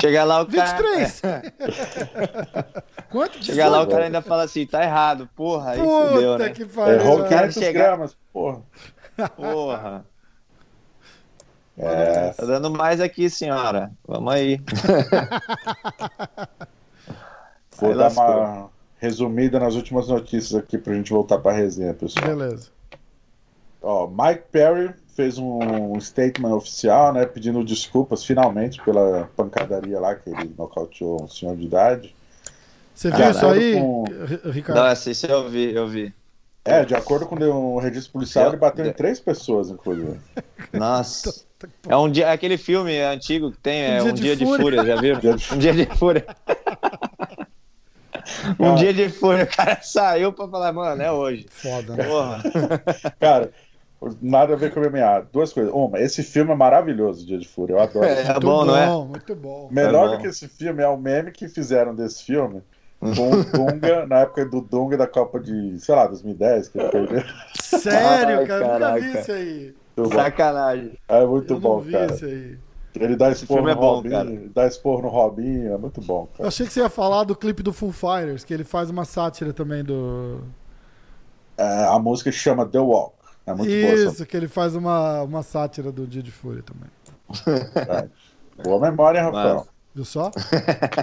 Chega 0.00 0.24
lá 0.24 0.40
o 0.42 0.46
cara. 0.46 0.78
23. 0.78 1.22
Quanto? 3.10 3.44
Chega 3.44 3.68
lá 3.68 3.82
o 3.82 3.86
cara 3.86 4.06
ainda 4.06 4.22
fala 4.22 4.44
assim, 4.44 4.66
tá 4.66 4.82
errado, 4.82 5.28
porra. 5.36 5.72
Aí 5.72 5.78
Puta 5.78 6.08
fudeu, 6.08 6.38
né? 6.38 6.48
que 6.50 6.64
pariu. 6.64 6.94
Errou 7.00 7.24
500 7.24 7.54
chegar... 7.54 7.72
gramas, 7.72 8.16
porra. 8.32 8.62
Porra. 9.36 10.06
É. 11.76 12.30
Tá 12.30 12.46
dando 12.46 12.70
mais 12.70 13.00
aqui, 13.00 13.28
senhora. 13.28 13.92
Vamos 14.06 14.32
aí. 14.32 14.58
Vou 17.78 17.90
aí 17.90 17.96
dar 17.96 18.10
uma 18.10 18.70
resumida 19.02 19.58
nas 19.58 19.74
últimas 19.74 20.06
notícias 20.06 20.54
aqui 20.54 20.78
pra 20.78 20.94
gente 20.94 21.10
voltar 21.10 21.38
pra 21.38 21.50
resenha, 21.50 21.92
pessoal. 21.92 22.24
Beleza. 22.24 22.68
Ó, 23.82 24.06
Mike 24.06 24.44
Perry 24.52 24.94
fez 25.16 25.38
um 25.38 26.00
statement 26.00 26.54
oficial, 26.54 27.12
né, 27.12 27.26
pedindo 27.26 27.64
desculpas 27.64 28.24
finalmente 28.24 28.80
pela 28.84 29.28
pancadaria 29.36 29.98
lá 29.98 30.14
que 30.14 30.30
ele 30.30 30.54
nocauteou 30.56 31.20
um 31.20 31.28
senhor 31.28 31.56
de 31.56 31.64
idade. 31.64 32.14
Você 32.94 33.10
viu 33.10 33.28
isso 33.28 33.46
aí, 33.46 33.74
com... 33.74 34.04
Ricardo? 34.52 34.78
Não, 34.78 34.92
isso 34.92 35.26
eu 35.26 35.50
vi, 35.50 35.74
eu 35.74 35.88
vi. 35.88 36.14
É, 36.64 36.84
de 36.84 36.94
acordo 36.94 37.26
com 37.26 37.34
o 37.34 37.80
registro 37.80 38.12
policial, 38.12 38.46
ele 38.50 38.56
bateu 38.56 38.86
em 38.86 38.92
três 38.92 39.18
pessoas, 39.18 39.68
inclusive. 39.68 40.16
Nossa. 40.72 41.44
É 41.88 41.96
um 41.96 42.10
dia, 42.10 42.32
aquele 42.32 42.58
filme 42.58 43.00
antigo 43.00 43.52
que 43.52 43.58
tem, 43.58 43.82
é 43.82 44.02
Um, 44.02 44.08
um 44.08 44.12
dia, 44.12 44.34
de, 44.34 44.44
fúria. 44.44 44.64
fúria, 44.64 44.84
já 44.84 44.96
viram? 45.00 45.20
um 45.54 45.58
dia 45.58 45.72
de 45.72 45.86
fúria. 45.86 46.26
um 48.58 48.74
dia 48.74 48.92
de 48.92 49.08
fúria, 49.08 49.44
o 49.50 49.56
cara 49.56 49.80
saiu 49.82 50.32
pra 50.32 50.48
falar, 50.48 50.72
mano, 50.72 51.02
é 51.02 51.10
hoje. 51.10 51.46
Foda, 51.50 51.96
né? 51.96 52.04
Porra. 52.04 52.42
cara, 53.20 53.50
Nada 54.20 54.54
a 54.54 54.56
ver 54.56 54.74
com 54.74 54.80
o 54.80 54.90
MMA. 54.90 55.28
Duas 55.32 55.52
coisas. 55.52 55.72
Uma, 55.72 56.00
esse 56.00 56.24
filme 56.24 56.50
é 56.50 56.56
maravilhoso, 56.56 57.24
Dia 57.24 57.38
de 57.38 57.46
Fúria. 57.46 57.74
Eu 57.74 57.80
adoro. 57.80 58.04
É, 58.04 58.22
é 58.22 58.40
bom, 58.40 58.64
não 58.64 58.76
é? 58.76 58.86
Muito 58.88 59.34
bom. 59.36 59.68
Melhor 59.70 60.08
é 60.08 60.16
do 60.16 60.20
que 60.20 60.26
esse 60.26 60.48
filme 60.48 60.82
é 60.82 60.88
o 60.88 60.96
meme 60.96 61.30
que 61.30 61.46
fizeram 61.48 61.94
desse 61.94 62.24
filme 62.24 62.62
com 63.00 63.30
o 63.30 63.44
Dunga, 63.44 64.06
na 64.06 64.20
época 64.20 64.44
do 64.44 64.60
Dunga 64.60 64.96
da 64.96 65.06
Copa 65.06 65.40
de, 65.40 65.78
sei 65.80 65.94
lá, 65.94 66.06
2010, 66.06 66.68
que 66.68 66.78
ele 66.78 66.88
perdeu. 66.88 67.22
Sério, 67.54 68.38
Ai, 68.38 68.46
cara? 68.46 68.66
Caraca. 68.66 68.94
Nunca 68.94 69.12
vi 69.12 69.20
isso 69.20 69.32
aí. 69.32 69.74
Sacanagem. 70.12 70.98
É 71.08 71.26
muito 71.26 71.54
Eu 71.54 71.60
bom, 71.60 71.84
cara. 71.90 72.16
Ele 72.94 73.16
dá 73.16 73.30
esporro 73.30 73.62
no 73.62 73.68
é 73.70 73.74
bom, 73.74 73.94
Robinho, 73.96 74.12
cara. 74.12 74.50
dá 74.54 74.66
esporro 74.66 75.02
no 75.02 75.08
Robinho, 75.08 75.72
é 75.72 75.78
muito 75.78 76.00
bom, 76.00 76.26
cara. 76.26 76.44
Eu 76.44 76.48
achei 76.48 76.66
que 76.66 76.72
você 76.72 76.80
ia 76.80 76.90
falar 76.90 77.24
do 77.24 77.34
clipe 77.34 77.62
do 77.62 77.72
Full 77.72 77.92
Fighters, 77.92 78.44
que 78.44 78.52
ele 78.52 78.64
faz 78.64 78.90
uma 78.90 79.04
sátira 79.04 79.52
também 79.52 79.82
do. 79.82 80.40
É, 81.56 81.84
a 81.84 81.98
música 81.98 82.30
chama 82.30 82.66
The 82.66 82.80
Walk. 82.80 83.14
É 83.46 83.54
muito 83.54 83.70
Isso, 83.70 84.16
boa, 84.16 84.26
que 84.26 84.36
ele 84.36 84.48
faz 84.48 84.76
uma, 84.76 85.22
uma 85.22 85.42
sátira 85.42 85.90
do 85.90 86.06
Dia 86.06 86.22
de 86.22 86.30
Fúria 86.30 86.62
também. 86.62 86.90
É. 87.76 88.62
Boa 88.62 88.78
memória, 88.78 89.22
Rafael. 89.22 89.66
Viu 89.94 90.04
só? 90.04 90.30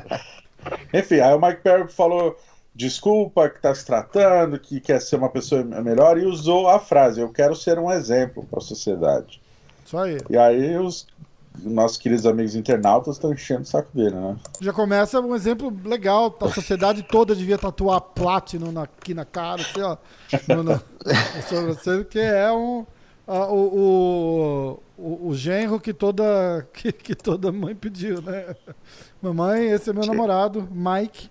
Enfim, 0.94 1.20
aí 1.20 1.34
o 1.34 1.42
Mike 1.42 1.62
Perry 1.62 1.92
falou 1.92 2.38
desculpa, 2.80 3.50
que 3.50 3.60
tá 3.60 3.76
se 3.76 3.86
tratando, 3.86 4.58
que 4.58 4.80
quer 4.80 5.02
ser 5.02 5.18
uma 5.18 5.30
pessoa 5.30 5.64
melhor 5.64 6.18
e 6.18 6.26
usou 6.26 6.70
a 6.70 6.80
frase: 6.80 7.20
Eu 7.20 7.30
quero 7.30 7.56
ser 7.56 7.78
um 7.78 7.92
exemplo 7.92 8.46
para 8.50 8.60
a 8.60 8.62
sociedade. 8.62 9.42
Isso 9.86 9.98
aí. 9.98 10.18
E 10.30 10.38
aí 10.38 10.78
os 10.78 11.06
nossos 11.64 11.98
queridos 11.98 12.26
amigos 12.26 12.56
internautas 12.56 13.16
estão 13.16 13.34
enchendo 13.34 13.62
o 13.62 13.66
saco 13.66 13.90
dele, 13.96 14.16
né? 14.16 14.36
Já 14.62 14.74
começa 14.74 15.20
um 15.20 15.36
exemplo 15.36 15.76
legal. 15.86 16.36
A 16.42 16.50
sociedade 16.50 17.04
toda 17.04 17.36
devia 17.36 17.58
tatuar 17.58 18.02
Platinum 18.02 18.72
na, 18.72 18.84
aqui 18.84 19.14
na 19.14 19.26
cara, 19.26 19.62
assim, 19.62 19.82
ó. 19.82 19.98
No, 20.48 20.64
no, 20.64 22.06
que 22.06 22.20
é 22.20 22.52
um. 22.52 22.86
A, 23.28 23.46
o, 23.46 24.80
o, 24.98 25.28
o, 25.28 25.36
genro 25.36 25.80
que 25.80 25.94
toda, 25.94 26.68
que, 26.74 26.92
que 26.92 27.14
toda 27.14 27.52
mãe 27.52 27.76
pediu, 27.76 28.22
né? 28.22 28.56
Mamãe, 29.22 29.68
esse 29.68 29.90
é 29.90 29.94
meu 29.94 30.06
namorado, 30.06 30.68
Mike. 30.72 31.30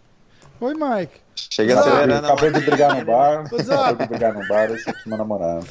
Oi, 0.61 0.75
Mike. 0.75 1.21
Chega 1.35 1.79
acelerando. 1.79 2.27
Acabei 2.27 2.53
de 2.53 2.61
brigar 2.61 2.97
no 2.97 3.05
bar. 3.05 3.45
Acabei 3.47 4.07
de 4.07 4.07
brigar 4.07 4.35
no 4.35 4.47
bar, 4.47 4.71
esse 4.71 4.89
aqui 4.89 5.03
é 5.07 5.09
meu 5.09 5.19
namorado. 5.19 5.67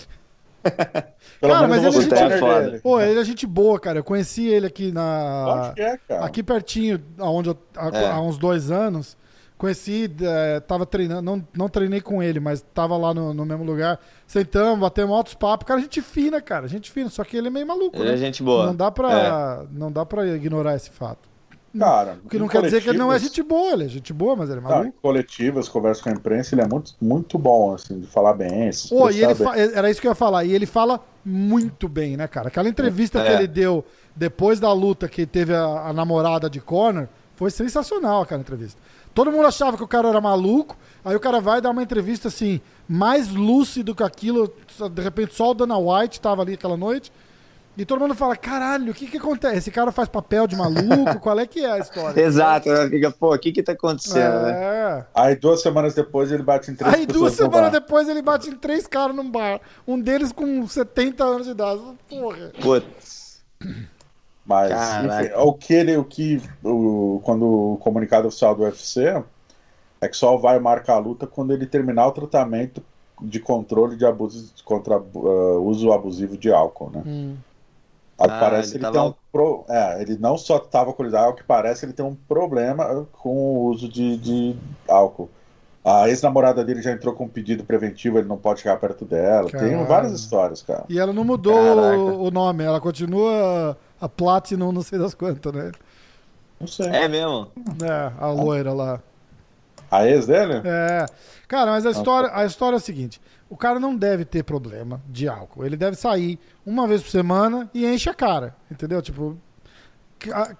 Pelo 1.39 1.53
cara, 1.53 1.67
mas 1.67 1.83
ele 1.83 1.97
é, 1.97 2.01
gente, 2.01 2.81
pô, 2.81 2.99
ele 2.99 3.19
é 3.19 3.23
gente 3.23 3.45
boa, 3.45 3.79
cara. 3.79 3.99
Eu 3.99 4.03
conheci 4.03 4.47
ele 4.47 4.65
aqui 4.65 4.91
na. 4.91 5.73
É, 5.77 5.99
aqui 6.19 6.41
pertinho, 6.41 7.01
onde 7.19 7.49
eu, 7.49 7.57
há, 7.75 7.89
é. 7.89 8.11
há 8.11 8.21
uns 8.21 8.37
dois 8.37 8.71
anos. 8.71 9.17
Conheci, 9.57 10.11
é, 10.21 10.59
tava 10.59 10.85
treinando, 10.85 11.23
não, 11.23 11.47
não 11.55 11.67
treinei 11.67 11.99
com 11.99 12.21
ele, 12.21 12.39
mas 12.39 12.63
tava 12.75 12.95
lá 12.95 13.11
no, 13.11 13.33
no 13.33 13.43
mesmo 13.43 13.63
lugar. 13.63 13.99
Sentamos, 14.27 14.79
batemos 14.79 15.15
altos 15.15 15.33
papos. 15.33 15.67
Cara, 15.67 15.81
gente 15.81 15.99
fina, 15.99 16.39
cara, 16.39 16.67
gente 16.67 16.91
fina. 16.91 17.09
Só 17.09 17.23
que 17.23 17.35
ele 17.35 17.47
é 17.47 17.49
meio 17.49 17.65
maluco, 17.65 17.97
ele 17.97 18.09
né? 18.09 18.13
é 18.13 18.17
gente 18.17 18.43
boa. 18.43 18.67
Não 18.67 18.75
dá 18.75 18.91
pra, 18.91 19.63
é. 19.63 19.67
não 19.71 19.91
dá 19.91 20.05
pra 20.05 20.27
ignorar 20.27 20.75
esse 20.75 20.91
fato. 20.91 21.27
Cara, 21.80 22.19
o 22.23 22.30
que 22.30 22.39
não 22.39 22.47
quer 22.47 22.61
dizer 22.63 22.82
que 22.82 22.89
ele 22.89 22.97
não 22.97 23.11
é 23.11 23.19
gente 23.19 23.41
boa, 23.43 23.73
ele 23.73 23.86
é 23.86 23.88
gente 23.88 24.13
boa, 24.13 24.36
mas 24.36 24.49
ele 24.49 24.59
é 24.59 24.61
maluco. 24.61 24.82
Cara, 24.84 24.93
coletivas, 25.01 25.69
conversas 25.69 26.03
com 26.03 26.09
a 26.09 26.13
imprensa, 26.13 26.55
ele 26.55 26.61
é 26.61 26.67
muito, 26.67 26.93
muito 26.99 27.38
bom, 27.38 27.73
assim, 27.73 27.99
de 27.99 28.07
falar 28.07 28.34
bem. 28.34 28.69
Pô, 28.89 29.09
e 29.09 29.23
ele 29.23 29.34
Era 29.73 29.89
isso 29.89 30.01
que 30.01 30.07
eu 30.07 30.11
ia 30.11 30.15
falar. 30.15 30.43
E 30.45 30.53
ele 30.53 30.65
fala 30.65 30.99
muito 31.23 31.88
bem, 31.88 32.17
né, 32.17 32.28
cara? 32.28 32.47
Aquela 32.47 32.69
entrevista 32.69 33.19
é. 33.19 33.25
que 33.25 33.32
ele 33.32 33.47
deu 33.47 33.84
depois 34.15 34.59
da 34.59 34.71
luta 34.73 35.07
que 35.07 35.25
teve 35.25 35.53
a, 35.53 35.88
a 35.88 35.93
namorada 35.93 36.49
de 36.49 36.59
Conor 36.59 37.07
foi 37.36 37.51
sensacional 37.51 38.23
aquela 38.23 38.41
entrevista. 38.41 38.82
Todo 39.13 39.32
mundo 39.32 39.47
achava 39.47 39.78
que 39.78 39.84
o 39.84 39.88
cara 39.88 40.09
era 40.09 40.21
maluco, 40.21 40.78
aí 41.03 41.15
o 41.15 41.19
cara 41.19 41.39
vai 41.39 41.59
dar 41.59 41.71
uma 41.71 41.82
entrevista 41.82 42.28
assim, 42.28 42.61
mais 42.88 43.30
lúcido 43.30 43.95
que 43.95 44.03
aquilo. 44.03 44.53
De 44.91 45.01
repente, 45.01 45.34
só 45.34 45.51
o 45.51 45.53
Dana 45.53 45.78
White 45.78 46.21
tava 46.21 46.41
ali 46.41 46.53
aquela 46.53 46.78
noite. 46.78 47.11
E 47.78 47.86
todo 47.86 47.99
mundo 47.99 48.15
fala, 48.15 48.36
caralho, 48.36 48.91
o 48.91 48.93
que 48.93 49.05
que 49.05 49.17
acontece? 49.17 49.57
Esse 49.57 49.71
cara 49.71 49.91
faz 49.91 50.09
papel 50.09 50.47
de 50.47 50.55
maluco? 50.55 51.19
Qual 51.21 51.39
é 51.39 51.45
que 51.45 51.63
é 51.63 51.73
a 51.73 51.78
história? 51.78 52.19
Exato, 52.19 52.69
né? 52.69 52.89
fica, 52.89 53.11
pô, 53.11 53.36
o 53.36 53.38
que 53.38 53.51
que 53.51 53.61
tá 53.61 53.73
acontecendo, 53.73 54.41
né? 54.41 54.51
é. 54.51 55.05
Aí 55.13 55.36
duas 55.36 55.61
semanas 55.61 55.93
depois 55.93 56.32
ele 56.32 56.41
bate 56.41 56.71
em 56.71 56.75
três 56.75 56.91
Aí 56.91 57.05
duas 57.05 57.34
semanas 57.34 57.71
depois 57.71 58.09
ele 58.09 58.23
bate 58.23 58.49
em 58.49 58.55
três 58.55 58.88
caras 58.88 59.15
num 59.15 59.30
bar. 59.30 59.61
Um 59.88 59.99
deles 59.99 60.32
com 60.32 60.67
70 60.67 61.23
anos 61.23 61.45
de 61.45 61.51
idade. 61.51 61.82
Porra. 62.09 62.51
Putz. 62.59 63.43
Mas, 64.43 64.71
enfim, 64.71 65.34
o 65.36 65.53
que 65.53 65.73
ele, 65.73 65.97
o 65.97 66.03
que, 66.03 66.41
o, 66.63 67.21
quando 67.23 67.73
o 67.73 67.78
comunicado 67.78 68.28
oficial 68.28 68.55
do 68.55 68.63
UFC 68.63 69.23
é 70.01 70.07
que 70.07 70.17
só 70.17 70.36
vai 70.38 70.57
marcar 70.57 70.95
a 70.95 70.99
luta 70.99 71.28
quando 71.28 71.53
ele 71.53 71.67
terminar 71.67 72.07
o 72.07 72.11
tratamento 72.11 72.82
de 73.21 73.39
controle 73.39 73.95
de 73.95 74.05
abuso 74.05 74.53
contra 74.63 74.97
uh, 74.99 75.61
uso 75.63 75.91
abusivo 75.91 76.38
de 76.38 76.51
álcool, 76.51 76.91
né? 76.91 77.03
Hum. 77.05 77.36
Ao 78.18 78.28
que 78.28 78.34
ah, 78.34 78.39
parece 78.39 78.78
ele, 78.78 78.86
ele 78.86 78.91
tem 78.91 79.01
um 79.01 79.13
pro... 79.32 79.65
é, 79.70 80.01
ele 80.01 80.18
não 80.18 80.38
só 80.38 80.57
estava 80.57 80.89
alcoolizado, 80.89 81.28
ao 81.28 81.34
que 81.36 81.43
parece 81.43 81.86
ele 81.86 81.93
tem 81.93 82.05
um 82.05 82.15
problema 82.15 83.07
com 83.11 83.30
o 83.30 83.65
uso 83.68 83.88
de, 83.88 84.18
de 84.18 84.55
álcool. 84.88 85.30
A 85.86 86.09
ex-namorada 86.09 86.65
dele 86.65 86.82
já 86.82 86.91
entrou 86.91 87.13
com 87.13 87.26
um 87.26 87.30
pedido 87.30 87.63
preventivo, 87.63 88.18
ele 88.18 88.28
não 88.28 88.38
pode 88.38 88.59
chegar 88.59 88.78
perto 88.78 89.05
dela. 89.05 89.49
Caralho. 89.49 89.70
Tem 89.70 89.86
várias 89.86 90.11
histórias, 90.11 90.61
cara. 90.61 90.84
E 90.89 90.99
ela 90.99 91.13
não 91.13 91.24
mudou 91.24 91.55
o, 91.55 92.24
o 92.24 92.32
nome, 92.32 92.63
ela 92.63 92.82
continua 92.82 93.78
a 94.01 94.09
Platinum, 94.09 94.72
não 94.72 94.82
sei 94.82 94.99
das 94.99 95.13
quantas, 95.13 95.53
né? 95.53 95.72
Não 96.59 96.68
sei. 96.68 96.88
É 96.88 97.07
mesmo? 97.07 97.47
É, 97.82 98.11
a 98.20 98.28
loira 98.28 98.74
lá. 98.74 98.99
A 99.89 100.05
ex 100.05 100.28
dele? 100.28 100.61
É. 100.65 101.05
Cara, 101.47 101.72
mas 101.72 101.86
a 101.86 101.91
história, 101.91 102.30
a 102.34 102.45
história 102.45 102.76
é 102.76 102.78
a 102.78 102.82
seguinte: 102.82 103.22
o 103.49 103.57
cara 103.57 103.79
não 103.79 103.95
deve 103.95 104.25
ter 104.25 104.43
problema 104.43 105.01
de 105.07 105.27
álcool. 105.27 105.65
Ele 105.65 105.77
deve 105.77 105.95
sair 105.95 106.39
uma 106.65 106.87
vez 106.87 107.01
por 107.01 107.09
semana 107.09 107.69
e 107.73 107.85
enche 107.85 108.09
a 108.09 108.13
cara. 108.13 108.55
Entendeu? 108.69 109.01
Tipo, 109.01 109.37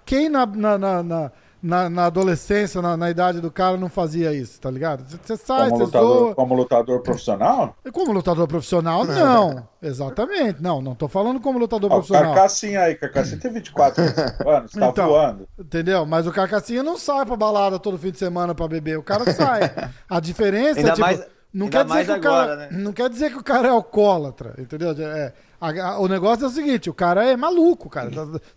quem 0.04 0.28
na, 0.28 0.46
na, 0.46 0.78
na, 0.78 1.32
na, 1.62 1.90
na 1.90 2.06
adolescência, 2.06 2.80
na, 2.80 2.96
na, 2.96 3.10
idade 3.10 3.40
do 3.40 3.50
cara, 3.50 3.76
não 3.76 3.88
fazia 3.88 4.32
isso, 4.32 4.60
tá 4.60 4.70
ligado? 4.70 5.04
Você 5.04 5.36
sai, 5.36 5.68
como 5.68 5.78
você 5.78 5.84
lutador, 5.84 6.18
zoa. 6.18 6.34
Como 6.34 6.54
lutador 6.54 7.02
profissional? 7.02 7.76
Como 7.92 8.12
lutador 8.12 8.46
profissional, 8.46 9.04
não. 9.04 9.68
Exatamente. 9.82 10.62
Não, 10.62 10.80
não 10.80 10.94
tô 10.94 11.08
falando 11.08 11.40
como 11.40 11.58
lutador 11.58 11.90
profissional. 11.90 12.32
O 12.32 12.34
Carcassinha 12.34 12.80
aí, 12.82 12.94
Carcassinha 12.94 13.40
tem 13.40 13.52
24 13.52 14.02
anos, 14.46 14.72
tá 14.72 14.88
então, 14.88 15.08
voando. 15.08 15.48
Entendeu? 15.58 16.06
Mas 16.06 16.26
o 16.26 16.32
Carcassinha 16.32 16.82
não 16.82 16.96
sai 16.96 17.26
pra 17.26 17.36
balada 17.36 17.78
todo 17.78 17.98
fim 17.98 18.12
de 18.12 18.18
semana 18.18 18.54
pra 18.54 18.68
beber. 18.68 18.98
O 18.98 19.02
cara 19.02 19.30
sai. 19.32 19.70
A 20.08 20.20
diferença 20.20 20.80
é, 20.80 20.84
tipo... 20.84 21.00
Mais 21.00 21.37
não 21.52 21.68
quer, 21.68 21.84
dizer 21.84 22.04
que 22.04 22.10
agora, 22.12 22.22
o 22.22 22.48
cara, 22.48 22.56
né? 22.56 22.68
não 22.72 22.92
quer 22.92 23.08
dizer 23.08 23.30
que 23.30 23.38
o 23.38 23.42
cara 23.42 23.68
é 23.68 23.70
alcoólatra, 23.70 24.54
entendeu? 24.58 24.94
É, 24.98 25.32
a, 25.60 25.68
a, 25.68 25.98
o 25.98 26.06
negócio 26.06 26.44
é 26.44 26.48
o 26.48 26.50
seguinte: 26.50 26.90
o 26.90 26.94
cara 26.94 27.24
é 27.24 27.36
maluco, 27.36 27.88
cara. 27.88 28.10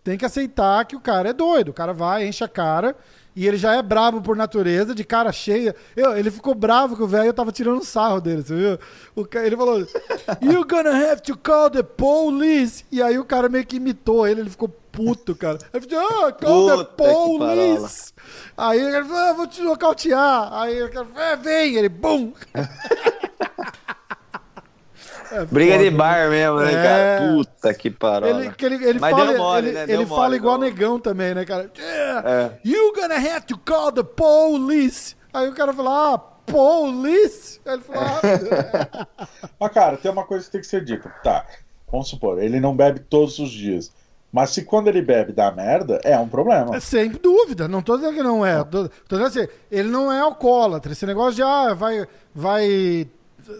Tem 0.04 0.18
que 0.18 0.26
aceitar 0.26 0.86
que 0.86 0.96
o 0.96 1.00
cara 1.00 1.30
é 1.30 1.34
doido. 1.34 1.70
O 1.70 1.74
cara 1.74 1.94
vai, 1.94 2.28
enche 2.28 2.44
a 2.44 2.48
cara 2.48 2.96
e 3.36 3.48
ele 3.48 3.58
já 3.58 3.74
é 3.76 3.82
bravo 3.82 4.22
por 4.22 4.36
natureza, 4.36 4.94
de 4.94 5.04
cara 5.04 5.32
cheia. 5.32 5.76
Eu, 5.96 6.18
ele 6.18 6.30
ficou 6.30 6.54
bravo 6.54 6.96
que 6.96 7.04
o 7.04 7.08
velho 7.08 7.34
tava 7.34 7.52
tirando 7.52 7.84
sarro 7.84 8.20
dele, 8.20 8.44
você 8.44 8.56
viu? 8.56 8.80
O, 9.16 9.26
ele 9.38 9.56
falou: 9.56 9.80
You're 10.42 10.68
gonna 10.68 11.12
have 11.12 11.22
to 11.22 11.38
call 11.38 11.70
the 11.70 11.84
police. 11.84 12.86
E 12.92 13.02
aí 13.02 13.18
o 13.18 13.26
cara 13.26 13.48
meio 13.48 13.66
que 13.66 13.78
imitou 13.78 14.28
ele, 14.28 14.42
ele 14.42 14.50
ficou 14.50 14.68
puto, 14.68 15.36
cara. 15.36 15.58
Ele 15.74 15.88
falou: 15.88 16.26
Ah, 16.26 16.32
call 16.32 16.70
Puta 16.70 16.86
the 16.86 16.92
police. 16.96 18.14
Aí 18.58 18.80
ele 18.80 19.04
falou: 19.06 19.18
ah, 19.18 19.34
Vou 19.34 19.48
te 19.48 19.62
nocautear. 19.62 20.54
Aí 20.54 20.84
o 20.84 20.92
cara 20.92 21.06
falou: 21.06 21.24
é, 21.24 21.36
Vem, 21.38 21.76
ele, 21.76 21.90
bum. 21.90 22.34
É 25.32 25.46
Briga 25.46 25.74
foda, 25.74 25.84
de 25.84 25.90
bar 25.92 26.18
né? 26.18 26.30
mesmo, 26.30 26.60
né, 26.60 26.72
é... 26.72 26.84
cara? 26.84 27.34
Puta 27.34 27.74
que 27.74 27.90
parola. 27.90 28.30
Ele, 28.30 28.52
que 28.52 28.66
ele, 28.66 28.76
ele 28.86 29.00
Mas 29.00 29.12
fala, 29.12 29.38
mole, 29.38 29.68
ele, 29.70 29.78
né? 29.78 29.86
ele 29.88 30.06
fala 30.06 30.36
igual 30.36 30.58
negão 30.58 31.00
também, 31.00 31.34
né, 31.34 31.46
cara? 31.46 31.72
Yeah, 31.78 32.30
é. 32.30 32.60
You 32.66 32.94
gonna 32.94 33.16
have 33.16 33.46
to 33.46 33.58
call 33.58 33.92
the 33.94 34.04
police. 34.04 35.16
Aí 35.34 35.48
o 35.48 35.54
cara 35.54 35.72
fala, 35.72 36.14
ah, 36.14 36.18
police? 36.18 37.62
Aí 37.66 37.76
ele 37.76 37.82
fala, 37.82 38.20
ah. 38.22 39.08
Mas, 39.58 39.72
cara, 39.72 39.96
tem 39.96 40.12
uma 40.12 40.26
coisa 40.26 40.46
que 40.46 40.52
tem 40.52 40.62
que 40.62 40.68
ser 40.68 40.84
dita. 40.84 41.10
Tá, 41.24 41.46
vamos 41.90 42.10
supor, 42.10 42.44
ele 42.44 42.60
não 42.60 42.76
bebe 42.76 43.00
todos 43.00 43.40
os 43.40 43.50
dias. 43.50 43.92
Mas 44.32 44.52
se 44.52 44.64
quando 44.64 44.88
ele 44.88 45.02
bebe 45.02 45.34
dá 45.34 45.52
merda, 45.52 46.00
é 46.04 46.18
um 46.18 46.28
problema. 46.28 46.76
É, 46.76 46.80
sem 46.80 47.10
dúvida, 47.10 47.68
não 47.68 47.82
tô 47.82 47.98
dizendo 47.98 48.16
que 48.16 48.24
não 48.24 48.46
é. 48.46 48.64
Tô, 48.64 48.88
tô 49.08 49.18
dizendo 49.18 49.28
assim, 49.28 49.48
ele 49.70 49.90
não 49.90 50.12
é 50.12 50.20
alcoólatra. 50.20 50.92
Esse 50.92 51.06
negócio 51.06 51.36
de, 51.36 51.44
ah, 51.44 51.74
vai, 51.74 52.06
vai 52.34 53.10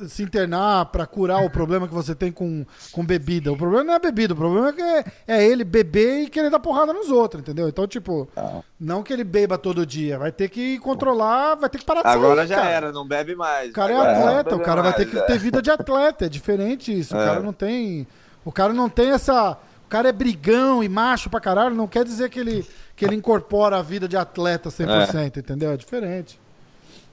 se 0.08 0.24
internar 0.24 0.86
para 0.86 1.06
curar 1.06 1.44
o 1.44 1.50
problema 1.50 1.88
que 1.88 1.94
você 1.94 2.16
tem 2.16 2.32
com, 2.32 2.66
com 2.92 3.06
bebida. 3.06 3.52
O 3.52 3.58
problema 3.58 3.84
não 3.84 3.94
é 3.94 3.96
a 3.96 4.00
bebida, 4.00 4.34
o 4.34 4.38
problema 4.38 4.70
é, 4.70 4.74
que 4.74 4.82
é, 4.82 5.06
é 5.28 5.46
ele 5.48 5.64
beber 5.64 6.24
e 6.24 6.30
querer 6.30 6.50
dar 6.50 6.60
porrada 6.60 6.94
nos 6.94 7.10
outros, 7.10 7.42
entendeu? 7.42 7.70
Então, 7.70 7.88
tipo, 7.88 8.28
ah. 8.36 8.62
não 8.80 9.04
que 9.04 9.14
ele 9.14 9.24
beba 9.24 9.58
todo 9.58 9.86
dia, 9.86 10.18
vai 10.18 10.32
ter 10.32 10.50
que 10.50 10.80
controlar, 10.80 11.56
vai 11.56 11.70
ter 11.70 11.78
que 11.78 11.86
parar 11.86 12.02
de 12.02 12.08
Agora 12.08 12.42
sair, 12.42 12.48
já 12.48 12.56
cara. 12.56 12.70
era, 12.70 12.92
não 12.92 13.08
bebe 13.08 13.36
mais. 13.36 13.70
O 13.70 13.74
cara 13.74 13.94
é 13.94 13.98
atleta, 13.98 14.56
o 14.56 14.60
cara 14.60 14.82
mais, 14.82 14.96
vai 14.96 15.06
ter 15.06 15.12
que 15.12 15.18
é. 15.18 15.22
ter 15.22 15.38
vida 15.38 15.62
de 15.62 15.72
atleta, 15.72 16.26
é 16.26 16.30
diferente 16.30 16.98
isso. 16.98 17.16
É. 17.16 17.22
O 17.22 17.26
cara 17.26 17.40
não 17.40 17.54
tem. 17.54 18.08
O 18.44 18.52
cara 18.52 18.74
não 18.74 18.90
tem 18.90 19.12
essa. 19.12 19.58
O 19.86 19.90
cara 19.90 20.10
é 20.10 20.12
brigão 20.12 20.84
e 20.84 20.90
macho 20.90 21.30
pra 21.30 21.40
caralho, 21.40 21.76
não 21.76 21.88
quer 21.88 22.06
dizer 22.06 22.30
que 22.30 22.40
ele, 22.40 22.66
que 22.96 23.04
ele 23.04 23.16
incorpora 23.16 23.78
a 23.78 23.82
vida 23.82 24.08
de 24.08 24.16
atleta 24.16 24.70
100%, 24.70 25.36
é. 25.36 25.40
entendeu? 25.40 25.72
É 25.72 25.78
diferente. 25.78 26.41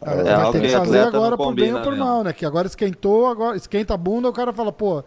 É, 0.01 0.37
vai 0.37 0.53
ter 0.53 0.63
que 0.63 0.69
fazer 0.69 1.01
agora 1.01 1.37
por 1.37 1.55
bem 1.55 1.75
ou 1.75 1.83
por 1.83 1.97
mal, 1.97 2.23
né? 2.23 2.33
Que 2.33 2.47
agora 2.47 2.67
esquentou, 2.67 3.27
agora 3.27 3.57
esquenta 3.57 3.95
a 3.95 3.97
bunda, 3.97 4.29
o 4.29 4.33
cara 4.33 4.53
fala, 4.53 4.73
pô, 4.73 5.03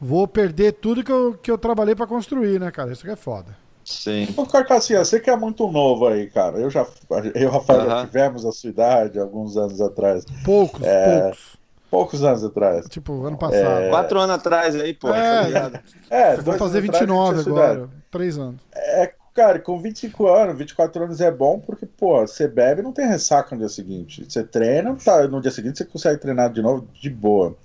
vou 0.00 0.26
perder 0.26 0.72
tudo 0.72 1.04
que 1.04 1.12
eu, 1.12 1.38
que 1.40 1.50
eu 1.50 1.58
trabalhei 1.58 1.94
para 1.94 2.06
construir, 2.06 2.58
né, 2.58 2.70
cara? 2.70 2.92
Isso 2.92 3.04
que 3.04 3.10
é 3.10 3.16
foda. 3.16 3.56
Sim. 3.84 4.28
Ô, 4.36 4.46
Carcassinha, 4.46 5.04
você 5.04 5.18
que 5.18 5.30
é 5.30 5.36
muito 5.36 5.70
novo 5.70 6.06
aí, 6.06 6.28
cara. 6.30 6.58
Eu 6.58 6.70
já, 6.70 6.86
eu 7.34 7.42
e 7.42 7.46
o 7.46 7.50
Rafael 7.50 7.86
já 7.86 8.06
tivemos 8.06 8.46
a 8.46 8.52
sua 8.52 8.70
idade 8.70 9.18
alguns 9.18 9.56
anos 9.56 9.80
atrás. 9.80 10.24
Poucos, 10.44 10.82
é, 10.82 11.22
poucos. 11.22 11.60
Poucos 11.90 12.24
anos 12.24 12.44
atrás. 12.44 12.86
Tipo, 12.86 13.24
ano 13.24 13.36
passado. 13.36 13.82
É... 13.82 13.88
Quatro 13.90 14.20
anos 14.20 14.36
atrás 14.36 14.76
aí, 14.76 14.94
pô. 14.94 15.08
É, 15.08 15.70
tá 15.70 15.82
é 16.08 16.36
vou 16.36 16.54
fazer 16.54 16.80
29 16.80 17.40
agora. 17.40 17.88
Três 18.10 18.38
anos. 18.38 18.60
É 18.72 19.12
Cara, 19.34 19.60
com 19.60 19.80
25 19.80 20.26
anos, 20.26 20.58
24 20.58 21.04
anos 21.04 21.20
é 21.20 21.30
bom 21.30 21.60
porque, 21.60 21.86
pô, 21.86 22.20
você 22.20 22.48
bebe 22.48 22.80
e 22.80 22.84
não 22.84 22.92
tem 22.92 23.06
ressaca 23.06 23.54
no 23.54 23.60
dia 23.60 23.68
seguinte. 23.68 24.24
Você 24.28 24.42
treina, 24.42 24.96
tá, 24.96 25.26
no 25.28 25.40
dia 25.40 25.52
seguinte 25.52 25.78
você 25.78 25.84
consegue 25.84 26.20
treinar 26.20 26.52
de 26.52 26.60
novo 26.60 26.86
de 26.92 27.08
boa. 27.08 27.56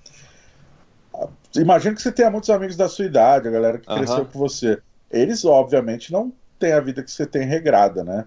Imagina 1.56 1.96
que 1.96 2.02
você 2.02 2.12
tenha 2.12 2.30
muitos 2.30 2.50
amigos 2.50 2.76
da 2.76 2.88
sua 2.88 3.06
idade, 3.06 3.48
a 3.48 3.52
galera 3.52 3.78
que 3.80 3.88
cresceu 3.88 4.26
com 4.26 4.38
você. 4.38 4.80
Eles, 5.10 5.44
obviamente, 5.46 6.12
não 6.12 6.32
têm 6.60 6.74
a 6.74 6.80
vida 6.80 7.02
que 7.02 7.10
você 7.10 7.26
tem 7.26 7.46
regrada, 7.46 8.04
né? 8.04 8.26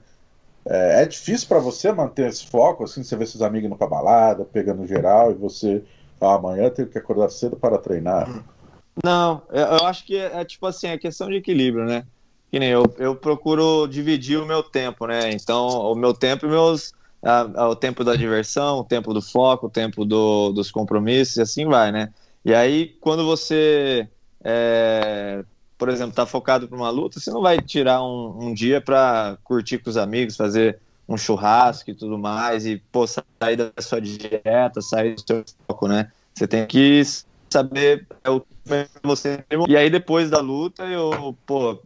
É, 0.65 1.03
é 1.03 1.07
difícil 1.07 1.47
para 1.47 1.59
você 1.59 1.93
manter 1.93 2.29
esse 2.29 2.47
foco, 2.47 2.85
assim, 2.85 3.03
você 3.03 3.15
vê 3.17 3.25
seus 3.25 3.43
amigos 3.43 3.67
indo 3.67 3.77
pra 3.77 3.87
balada, 3.87 4.45
pegando 4.45 4.87
geral, 4.87 5.31
e 5.31 5.35
você, 5.35 5.85
ah, 6.21 6.35
amanhã 6.35 6.71
tenho 6.71 6.89
que 6.89 6.99
acordar 6.99 7.31
cedo 7.31 7.57
para 7.57 7.79
treinar. 7.79 8.45
Não, 9.05 9.43
eu 9.51 9.87
acho 9.87 10.05
que 10.05 10.17
é, 10.17 10.41
é 10.41 10.45
tipo 10.45 10.67
assim, 10.67 10.89
é 10.89 10.99
questão 10.99 11.29
de 11.29 11.37
equilíbrio, 11.37 11.85
né? 11.85 12.05
Que 12.51 12.59
nem 12.59 12.71
eu, 12.71 12.83
eu 12.99 13.15
procuro 13.15 13.87
dividir 13.87 14.39
o 14.39 14.47
meu 14.47 14.63
tempo, 14.63 15.07
né? 15.07 15.31
Então, 15.33 15.67
o 15.67 15.95
meu 15.95 16.15
tempo 16.15 16.47
e 16.47 16.49
meus. 16.49 16.93
A, 17.21 17.63
a, 17.63 17.69
o 17.69 17.75
tempo 17.75 18.05
da 18.05 18.15
diversão, 18.15 18.79
o 18.79 18.85
tempo 18.85 19.13
do 19.13 19.21
foco, 19.21 19.67
o 19.67 19.71
tempo 19.71 20.05
do, 20.05 20.53
dos 20.53 20.71
compromissos 20.71 21.37
e 21.37 21.43
assim 21.43 21.67
vai, 21.67 21.91
né? 21.91 22.13
E 22.45 22.55
aí, 22.55 22.97
quando 23.01 23.25
você, 23.25 24.09
é, 24.45 25.45
por 25.77 25.89
exemplo, 25.89 26.15
tá 26.15 26.25
focado 26.25 26.69
para 26.69 26.77
uma 26.77 26.91
luta, 26.91 27.19
você 27.19 27.31
não 27.33 27.43
vai 27.43 27.61
tirar 27.61 28.03
um, 28.03 28.49
um 28.49 28.55
dia 28.55 28.81
para 28.81 29.37
curtir 29.43 29.79
com 29.79 29.91
os 29.91 29.97
amigos, 29.97 30.37
fazer 30.37 30.79
um 31.09 31.17
churrasco 31.17 31.91
e 31.91 31.95
tudo 31.95 32.17
mais, 32.17 32.67
e 32.67 32.77
pô, 32.93 33.05
sair 33.07 33.57
da 33.57 33.73
sua 33.81 34.01
dieta, 34.01 34.81
sair 34.81 35.17
do 35.17 35.25
seu 35.27 35.45
foco, 35.67 35.89
né? 35.89 36.13
Você 36.35 36.47
tem 36.47 36.67
que 36.67 37.03
saber 37.53 38.07
é 38.23 38.31
o 38.31 38.41
que 38.41 38.49
você. 39.03 39.45
E 39.67 39.77
aí, 39.77 39.91
depois 39.91 40.31
da 40.31 40.41
luta, 40.41 40.85
eu, 40.85 41.37
pô, 41.47 41.81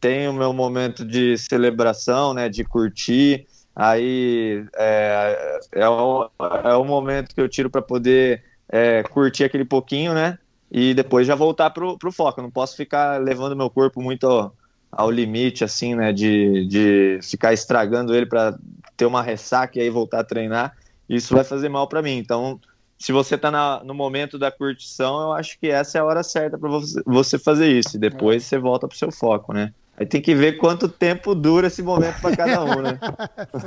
tenho 0.00 0.32
meu 0.32 0.52
momento 0.52 1.04
de 1.04 1.36
celebração, 1.36 2.32
né, 2.32 2.48
de 2.48 2.64
curtir. 2.64 3.46
Aí 3.76 4.64
é, 4.76 5.60
é, 5.72 5.88
o, 5.88 6.30
é 6.64 6.74
o 6.74 6.84
momento 6.84 7.34
que 7.34 7.40
eu 7.40 7.48
tiro 7.48 7.70
para 7.70 7.82
poder 7.82 8.42
é, 8.68 9.02
curtir 9.04 9.44
aquele 9.44 9.64
pouquinho, 9.64 10.14
né? 10.14 10.38
E 10.70 10.94
depois 10.94 11.26
já 11.26 11.34
voltar 11.34 11.70
pro, 11.70 11.98
pro 11.98 12.12
foco. 12.12 12.40
Eu 12.40 12.44
não 12.44 12.50
posso 12.50 12.76
ficar 12.76 13.20
levando 13.20 13.56
meu 13.56 13.68
corpo 13.68 14.00
muito 14.00 14.26
ao, 14.26 14.54
ao 14.90 15.10
limite, 15.10 15.64
assim, 15.64 15.94
né? 15.94 16.12
De, 16.12 16.66
de 16.66 17.18
ficar 17.22 17.52
estragando 17.52 18.14
ele 18.14 18.26
para 18.26 18.58
ter 18.96 19.06
uma 19.06 19.22
ressaca 19.22 19.78
e 19.78 19.82
aí 19.82 19.90
voltar 19.90 20.20
a 20.20 20.24
treinar. 20.24 20.76
Isso 21.08 21.34
vai 21.34 21.44
fazer 21.44 21.68
mal 21.68 21.88
para 21.88 22.02
mim. 22.02 22.18
Então, 22.18 22.60
se 22.98 23.12
você 23.12 23.34
está 23.34 23.82
no 23.82 23.94
momento 23.94 24.38
da 24.38 24.50
curtição, 24.50 25.22
eu 25.22 25.32
acho 25.32 25.58
que 25.58 25.68
essa 25.68 25.98
é 25.98 26.00
a 26.00 26.04
hora 26.04 26.22
certa 26.22 26.58
para 26.58 26.68
você, 26.68 27.02
você 27.04 27.38
fazer 27.38 27.68
isso. 27.68 27.96
E 27.96 27.98
depois 27.98 28.44
você 28.44 28.58
volta 28.58 28.86
pro 28.86 28.96
seu 28.96 29.10
foco, 29.10 29.52
né? 29.52 29.72
Aí 30.00 30.06
tem 30.06 30.22
que 30.22 30.34
ver 30.34 30.56
quanto 30.56 30.88
tempo 30.88 31.34
dura 31.34 31.66
esse 31.66 31.82
momento 31.82 32.22
para 32.22 32.34
cada 32.34 32.64
um, 32.64 32.80
né? 32.80 32.98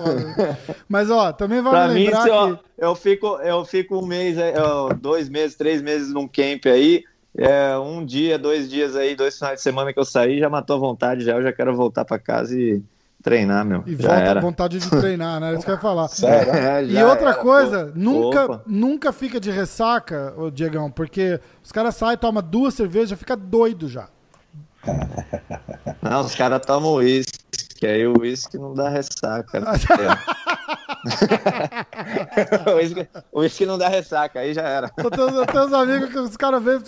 Mas, 0.89 1.11
ó, 1.11 1.31
também 1.31 1.61
vale 1.61 1.75
pra 1.75 1.85
lembrar 1.85 2.17
mim, 2.17 2.23
se, 2.23 2.29
ó, 2.31 2.57
eu 2.75 2.95
fico 2.95 3.37
Eu 3.43 3.63
fico 3.63 3.99
um 3.99 4.05
mês, 4.07 4.35
dois 4.99 5.29
meses, 5.29 5.55
três 5.55 5.79
meses 5.79 6.11
num 6.11 6.27
camp 6.27 6.65
aí, 6.65 7.03
é, 7.37 7.77
um 7.77 8.03
dia, 8.03 8.39
dois 8.39 8.67
dias 8.67 8.95
aí, 8.95 9.15
dois 9.15 9.37
finais 9.37 9.57
de 9.57 9.61
semana 9.61 9.93
que 9.93 9.99
eu 9.99 10.05
saí, 10.05 10.39
já 10.39 10.49
matou 10.49 10.75
a 10.77 10.79
vontade, 10.79 11.23
já 11.23 11.33
eu 11.33 11.43
já 11.43 11.53
quero 11.53 11.75
voltar 11.75 12.03
para 12.03 12.17
casa 12.17 12.59
e 12.59 12.81
treinar, 13.21 13.63
meu. 13.63 13.83
E 13.85 13.93
volta 13.93 14.31
a 14.31 14.41
vontade 14.41 14.79
de 14.79 14.89
treinar, 14.89 15.39
né? 15.39 15.51
É 15.51 15.53
isso 15.53 15.63
que 15.63 15.69
eu 15.69 15.75
ia 15.75 15.81
falar. 15.81 16.07
Sério? 16.09 16.51
É, 16.51 16.81
e 16.89 17.03
outra 17.03 17.29
era, 17.29 17.39
coisa, 17.39 17.85
pô. 17.85 17.91
nunca, 17.95 18.45
Opa. 18.45 18.63
nunca 18.65 19.13
fica 19.13 19.39
de 19.39 19.51
ressaca, 19.51 20.33
o 20.35 20.49
Diegão, 20.49 20.89
porque 20.89 21.39
os 21.63 21.71
caras 21.71 21.95
saem, 21.95 22.17
tomam 22.17 22.41
duas 22.41 22.73
cervejas, 22.73 23.19
fica 23.19 23.35
doido 23.35 23.87
já. 23.87 24.09
Não, 26.01 26.21
os 26.21 26.35
caras 26.35 26.65
tomam 26.65 26.95
uísque, 26.95 27.39
que 27.77 27.87
aí 27.87 28.05
o 28.07 28.19
uísque 28.19 28.57
não 28.57 28.73
dá 28.73 28.89
ressaca. 28.89 29.59
Né? 29.59 29.67
o 33.31 33.39
uísque 33.39 33.65
não 33.65 33.77
dá 33.77 33.87
ressaca, 33.87 34.39
aí 34.39 34.53
já 34.53 34.63
era. 34.63 34.91
Eu 34.97 35.09
tenho, 35.09 35.29
eu 35.29 35.45
tenho 35.45 35.65
uns 35.65 35.73
amigos 35.73 36.09
que 36.09 36.19
os 36.19 36.37
caras 36.37 36.63
veem, 36.63 36.79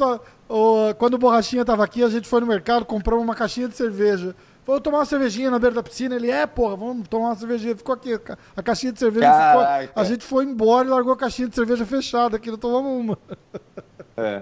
quando 0.97 1.15
o 1.15 1.17
Borrachinha 1.17 1.65
tava 1.65 1.83
aqui, 1.83 2.03
a 2.03 2.09
gente 2.09 2.27
foi 2.27 2.41
no 2.41 2.47
mercado, 2.47 2.85
comprou 2.85 3.21
uma 3.21 3.35
caixinha 3.35 3.67
de 3.67 3.75
cerveja. 3.75 4.35
Vou 4.65 4.81
tomar 4.81 4.99
uma 4.99 5.05
cervejinha 5.05 5.51
na 5.51 5.59
beira 5.59 5.75
da 5.75 5.83
piscina. 5.83 6.15
Ele, 6.15 6.31
é, 6.31 6.47
porra, 6.47 6.75
vamos 6.75 7.07
tomar 7.07 7.27
uma 7.27 7.35
cervejinha. 7.35 7.75
Ficou 7.75 7.93
aqui, 7.93 8.19
a 8.55 8.63
caixinha 8.63 8.91
de 8.91 8.99
cerveja 8.99 9.31
ficou. 9.31 10.01
A 10.01 10.03
gente 10.03 10.25
foi 10.25 10.43
embora 10.43 10.87
e 10.87 10.89
largou 10.89 11.13
a 11.13 11.17
caixinha 11.17 11.47
de 11.47 11.55
cerveja 11.55 11.85
fechada 11.85 12.37
aqui, 12.37 12.49
não 12.49 12.57
tomamos 12.57 12.91
uma. 12.91 13.17
É. 14.17 14.41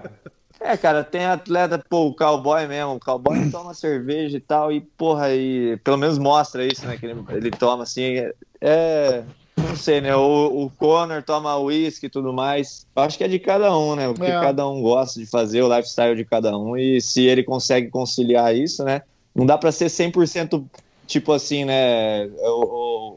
É, 0.64 0.78
cara, 0.78 1.04
tem 1.04 1.26
atleta, 1.26 1.78
pô, 1.78 2.06
o 2.06 2.14
cowboy 2.14 2.66
mesmo, 2.66 2.94
o 2.94 2.98
cowboy 2.98 3.36
toma 3.52 3.74
cerveja 3.74 4.38
e 4.38 4.40
tal, 4.40 4.72
e 4.72 4.80
porra, 4.80 5.34
e 5.34 5.76
pelo 5.84 5.98
menos 5.98 6.16
mostra 6.16 6.64
isso, 6.64 6.86
né? 6.86 6.96
Que 6.96 7.04
ele, 7.04 7.22
ele 7.28 7.50
toma 7.50 7.82
assim, 7.82 8.16
é, 8.16 8.32
é. 8.62 9.24
Não 9.58 9.76
sei, 9.76 10.00
né? 10.00 10.16
O, 10.16 10.64
o 10.64 10.70
Conor 10.70 11.22
toma 11.22 11.58
uísque 11.58 12.06
e 12.06 12.08
tudo 12.08 12.32
mais. 12.32 12.86
Eu 12.96 13.02
acho 13.02 13.18
que 13.18 13.24
é 13.24 13.28
de 13.28 13.38
cada 13.38 13.76
um, 13.76 13.94
né? 13.94 14.08
O 14.08 14.14
que 14.14 14.24
é. 14.24 14.40
cada 14.40 14.66
um 14.66 14.80
gosta 14.80 15.20
de 15.20 15.26
fazer, 15.26 15.60
o 15.62 15.68
lifestyle 15.68 16.16
de 16.16 16.24
cada 16.24 16.56
um. 16.56 16.76
E 16.76 16.98
se 16.98 17.26
ele 17.26 17.44
consegue 17.44 17.90
conciliar 17.90 18.56
isso, 18.56 18.82
né? 18.84 19.02
Não 19.34 19.44
dá 19.44 19.58
para 19.58 19.70
ser 19.70 19.86
100% 19.86 20.64
tipo 21.06 21.30
assim, 21.32 21.66
né? 21.66 22.24
O, 22.26 22.64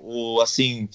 o, 0.03 0.35
o 0.35 0.41
assim, 0.41 0.89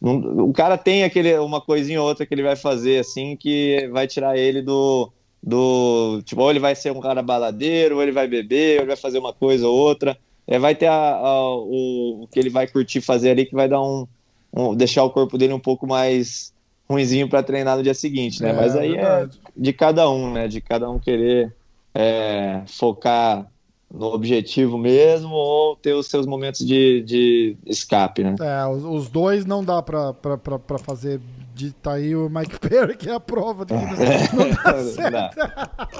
o 0.00 0.52
cara 0.54 0.78
tem 0.78 1.04
aquele, 1.04 1.36
uma 1.38 1.60
coisinha 1.60 2.00
ou 2.00 2.08
outra 2.08 2.24
que 2.24 2.34
ele 2.34 2.42
vai 2.42 2.56
fazer 2.56 2.98
assim 2.98 3.36
que 3.36 3.88
vai 3.92 4.06
tirar 4.06 4.36
ele 4.36 4.62
do, 4.62 5.12
do 5.42 6.20
tipo, 6.24 6.42
ou 6.42 6.50
ele 6.50 6.58
vai 6.58 6.74
ser 6.74 6.92
um 6.92 7.00
cara 7.00 7.22
baladeiro, 7.22 7.96
ou 7.96 8.02
ele 8.02 8.12
vai 8.12 8.26
beber, 8.26 8.76
ou 8.76 8.80
ele 8.80 8.88
vai 8.88 8.96
fazer 8.96 9.18
uma 9.18 9.32
coisa 9.32 9.66
ou 9.66 9.76
outra. 9.76 10.18
É, 10.46 10.58
vai 10.58 10.74
ter 10.74 10.86
a, 10.86 11.16
a, 11.16 11.54
o, 11.56 12.22
o, 12.22 12.28
que 12.28 12.38
ele 12.38 12.50
vai 12.50 12.66
curtir 12.66 13.00
fazer 13.00 13.30
ali 13.30 13.44
que 13.44 13.54
vai 13.54 13.68
dar 13.68 13.82
um, 13.82 14.06
um 14.52 14.74
deixar 14.74 15.04
o 15.04 15.10
corpo 15.10 15.36
dele 15.36 15.52
um 15.52 15.60
pouco 15.60 15.86
mais 15.86 16.52
ruinzinho 16.88 17.28
para 17.28 17.42
treinar 17.42 17.76
no 17.76 17.82
dia 17.82 17.94
seguinte, 17.94 18.42
né? 18.42 18.50
É, 18.50 18.52
Mas 18.54 18.74
aí 18.74 18.96
é 18.96 19.28
de 19.54 19.72
cada 19.72 20.10
um, 20.10 20.32
né? 20.32 20.48
De 20.48 20.60
cada 20.60 20.90
um 20.90 20.98
querer 20.98 21.54
é, 21.94 22.62
focar 22.66 23.46
no 23.92 24.06
objetivo 24.06 24.76
mesmo 24.76 25.34
ou 25.34 25.76
ter 25.76 25.94
os 25.94 26.06
seus 26.06 26.26
momentos 26.26 26.66
de, 26.66 27.02
de 27.02 27.56
escape, 27.66 28.22
né? 28.22 28.34
É, 28.40 28.66
os, 28.66 28.84
os 28.84 29.08
dois 29.08 29.44
não 29.44 29.64
dá 29.64 29.82
para 29.82 30.14
fazer 30.78 31.20
de 31.58 31.72
tá 31.72 31.94
aí 31.94 32.14
o 32.14 32.30
Mike 32.30 32.58
Perry, 32.60 32.96
que 32.96 33.10
é 33.10 33.14
a 33.14 33.20
prova 33.20 33.64
de 33.64 33.74
que 33.74 33.84
não, 33.84 33.90
não 34.46 34.50
dá 34.54 34.84
certo. 34.84 35.36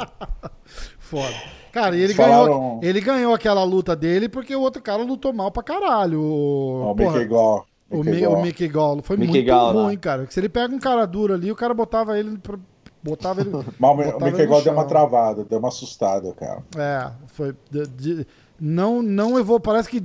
Foda. 0.98 1.34
Cara, 1.72 1.96
ele 1.96 2.14
ganhou, 2.14 2.80
ele 2.82 3.00
ganhou 3.00 3.34
aquela 3.34 3.64
luta 3.64 3.96
dele 3.96 4.28
porque 4.28 4.54
o 4.54 4.60
outro 4.60 4.80
cara 4.80 5.02
lutou 5.02 5.32
mal 5.32 5.50
pra 5.50 5.62
caralho. 5.62 6.20
O, 6.20 6.92
o 6.92 6.94
Mickey 6.94 7.24
Gall. 7.24 7.66
O, 7.90 8.04
Mickey 8.04 8.26
o 8.26 8.42
Mickey 8.42 8.68
Gall. 8.68 9.02
Foi 9.02 9.16
Mickey 9.16 9.32
muito 9.32 9.46
Gall, 9.46 9.72
ruim, 9.72 9.94
né? 9.94 9.96
cara. 9.96 10.26
Se 10.30 10.38
ele 10.38 10.48
pega 10.48 10.74
um 10.74 10.78
cara 10.78 11.06
duro 11.06 11.34
ali, 11.34 11.50
o 11.50 11.56
cara 11.56 11.74
botava 11.74 12.18
ele 12.18 12.38
pra, 12.38 12.58
botava 13.02 13.40
ele. 13.40 13.50
Mas 13.78 14.14
o 14.14 14.20
Mickey 14.20 14.46
Gall 14.46 14.62
deu 14.62 14.72
uma 14.72 14.84
travada, 14.84 15.44
deu 15.44 15.58
uma 15.58 15.68
assustada, 15.68 16.32
cara. 16.34 16.62
É, 16.76 17.10
foi. 17.26 17.54
De, 17.70 17.86
de, 17.86 18.26
não, 18.60 19.02
não 19.02 19.38
evoluiu. 19.38 19.60
Parece 19.60 19.88
que 19.88 20.02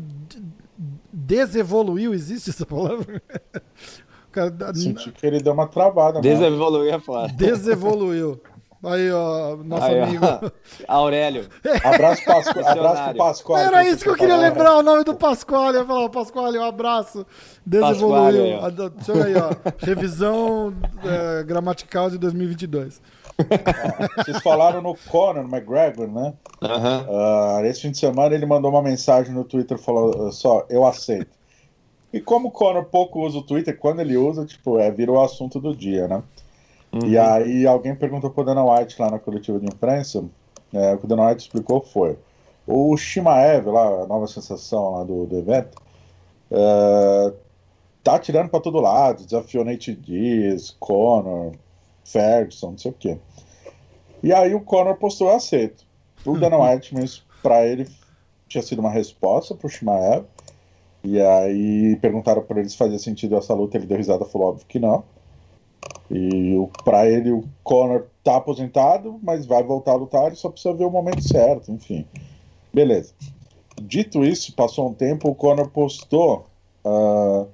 desevoluiu, 1.12 2.14
existe 2.14 2.50
essa 2.50 2.66
palavra? 2.66 3.22
Cara, 4.34 4.74
Senti 4.74 5.12
que 5.12 5.26
ele 5.26 5.40
deu 5.40 5.54
uma 5.54 5.68
travada. 5.68 6.20
Desevoluiu 6.20 6.92
é 6.92 7.00
foda. 7.00 7.32
Desevoluiu. 7.38 8.42
Aí, 8.84 9.10
ó, 9.12 9.56
nosso 9.56 9.86
Aí, 9.86 10.02
amigo. 10.02 10.26
Ó. 10.26 10.50
Aurélio. 10.94 11.48
Abraço, 11.86 12.26
Pasco... 12.26 12.60
abraço 12.60 13.04
pro 13.04 13.18
Pascoal. 13.18 13.60
Era 13.60 13.88
isso 13.88 14.04
que 14.04 14.10
eu 14.10 14.16
queria 14.16 14.36
lembrar, 14.36 14.76
o 14.76 14.84
nome 14.84 15.06
do 15.06 15.16
Pascoal. 15.16 15.72
Eu 15.72 15.82
ia 15.82 15.86
falar, 15.86 16.10
Pascoal, 16.10 16.52
um 16.52 16.64
abraço. 16.64 17.26
Desevoluiu. 17.66 18.60
Deixa 18.72 19.12
eu 19.12 19.16
ver 19.16 19.26
aí, 19.26 19.36
ó. 19.36 19.86
Revisão 19.86 20.74
é, 21.06 21.44
gramatical 21.44 22.10
de 22.10 22.18
2022. 22.18 23.02
vocês 24.18 24.42
falaram 24.44 24.82
no 24.82 24.98
Conor 25.10 25.46
McGregor, 25.46 26.08
né? 26.08 26.34
Uhum. 26.62 27.62
Uh, 27.62 27.66
esse 27.66 27.82
fim 27.82 27.92
de 27.92 27.98
semana 27.98 28.36
ele 28.36 28.46
mandou 28.46 28.70
uma 28.70 28.82
mensagem 28.82 29.34
no 29.34 29.46
Twitter 29.46 29.78
falando 29.78 30.30
só, 30.32 30.66
eu 30.70 30.86
aceito. 30.86 31.43
E 32.14 32.22
como 32.22 32.50
o 32.50 32.52
Conor 32.52 32.86
pouco 32.86 33.26
usa 33.26 33.40
o 33.40 33.44
Twitter, 33.44 33.76
quando 33.76 34.00
ele 34.00 34.16
usa, 34.16 34.46
tipo, 34.46 34.78
é, 34.78 34.92
virou 34.92 35.18
o 35.18 35.22
assunto 35.22 35.60
do 35.60 35.76
dia, 35.76 36.08
né? 36.08 36.22
Uhum. 36.94 37.08
E 37.08 37.18
aí 37.18 37.66
alguém 37.66 37.96
perguntou 37.96 38.30
pro 38.30 38.44
Dana 38.44 38.64
White 38.64 39.02
lá 39.02 39.10
na 39.10 39.18
coletiva 39.18 39.60
de 39.60 39.66
imprensa, 39.66 40.24
é, 40.72 40.94
o 40.94 41.00
que 41.00 41.06
o 41.06 41.08
Dana 41.08 41.28
White 41.28 41.42
explicou 41.42 41.82
foi, 41.82 42.16
o 42.68 42.96
Shimaev, 42.96 43.66
lá, 43.66 44.04
a 44.04 44.08
nova 44.08 44.28
sensação 44.28 44.92
lá 44.92 45.04
do, 45.04 45.26
do 45.26 45.40
evento, 45.40 45.76
é, 46.52 47.34
tá 48.04 48.20
tirando 48.20 48.50
para 48.50 48.60
todo 48.60 48.80
lado, 48.80 49.24
desafiou 49.24 49.66
Nate 49.66 49.96
Diaz, 49.96 50.76
Conor, 50.80 51.54
Ferguson, 52.06 52.72
não 52.72 52.78
sei 52.78 52.92
o 52.92 52.94
quê. 52.94 53.18
E 54.22 54.32
aí 54.32 54.54
o 54.54 54.62
Conor 54.62 54.96
postou 54.98 55.30
aceito. 55.34 55.84
O 56.24 56.38
Dana 56.38 56.58
White, 56.62 56.94
mas 56.94 57.24
para 57.42 57.66
ele 57.66 57.88
tinha 58.48 58.62
sido 58.62 58.80
uma 58.80 58.92
resposta 58.92 59.56
pro 59.56 59.68
Shimaev, 59.68 60.26
e 61.04 61.22
aí 61.22 61.96
perguntaram 61.98 62.42
para 62.42 62.60
ele 62.60 62.70
se 62.70 62.78
fazia 62.78 62.98
sentido 62.98 63.36
essa 63.36 63.54
luta, 63.54 63.78
ele 63.78 63.86
deu 63.86 63.98
risada, 63.98 64.26
falou 64.26 64.50
óbvio 64.50 64.66
que 64.68 64.80
não. 64.80 65.04
E 66.10 66.56
para 66.86 67.10
ele 67.10 67.32
o 67.32 67.44
Conor 67.64 68.06
tá 68.24 68.38
aposentado, 68.38 69.20
mas 69.22 69.46
vai 69.46 69.64
voltar 69.64 69.92
a 69.92 69.96
lutar, 69.96 70.28
ele 70.28 70.36
só 70.36 70.50
precisa 70.50 70.74
ver 70.74 70.86
o 70.86 70.92
momento 70.92 71.22
certo, 71.22 71.72
enfim. 71.72 72.06
Beleza. 72.74 73.14
Dito 73.82 74.24
isso, 74.24 74.54
passou 74.54 74.90
um 74.90 74.94
tempo, 74.94 75.30
o 75.30 75.36
Conor 75.36 75.70
postou. 75.70 76.46
Uh, 76.86 77.48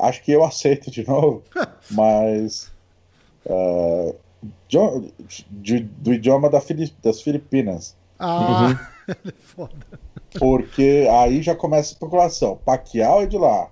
acho 0.00 0.22
que 0.22 0.32
eu 0.32 0.44
aceito 0.44 0.90
de 0.90 1.06
novo, 1.06 1.42
mas. 1.90 2.70
Uh, 3.46 4.14
de, 4.68 5.80
do 5.80 6.12
idioma 6.12 6.50
da 6.50 6.60
Fili 6.60 6.92
das 7.02 7.22
Filipinas. 7.22 7.94
Ah, 8.18 8.76
uhum. 9.08 9.24
foda. 9.38 9.76
Porque 10.38 11.08
aí 11.10 11.42
já 11.42 11.54
começa 11.54 11.90
a 11.90 11.94
especulação. 11.94 12.58
Pacquiao 12.64 13.22
é 13.22 13.26
de 13.26 13.38
lá. 13.38 13.68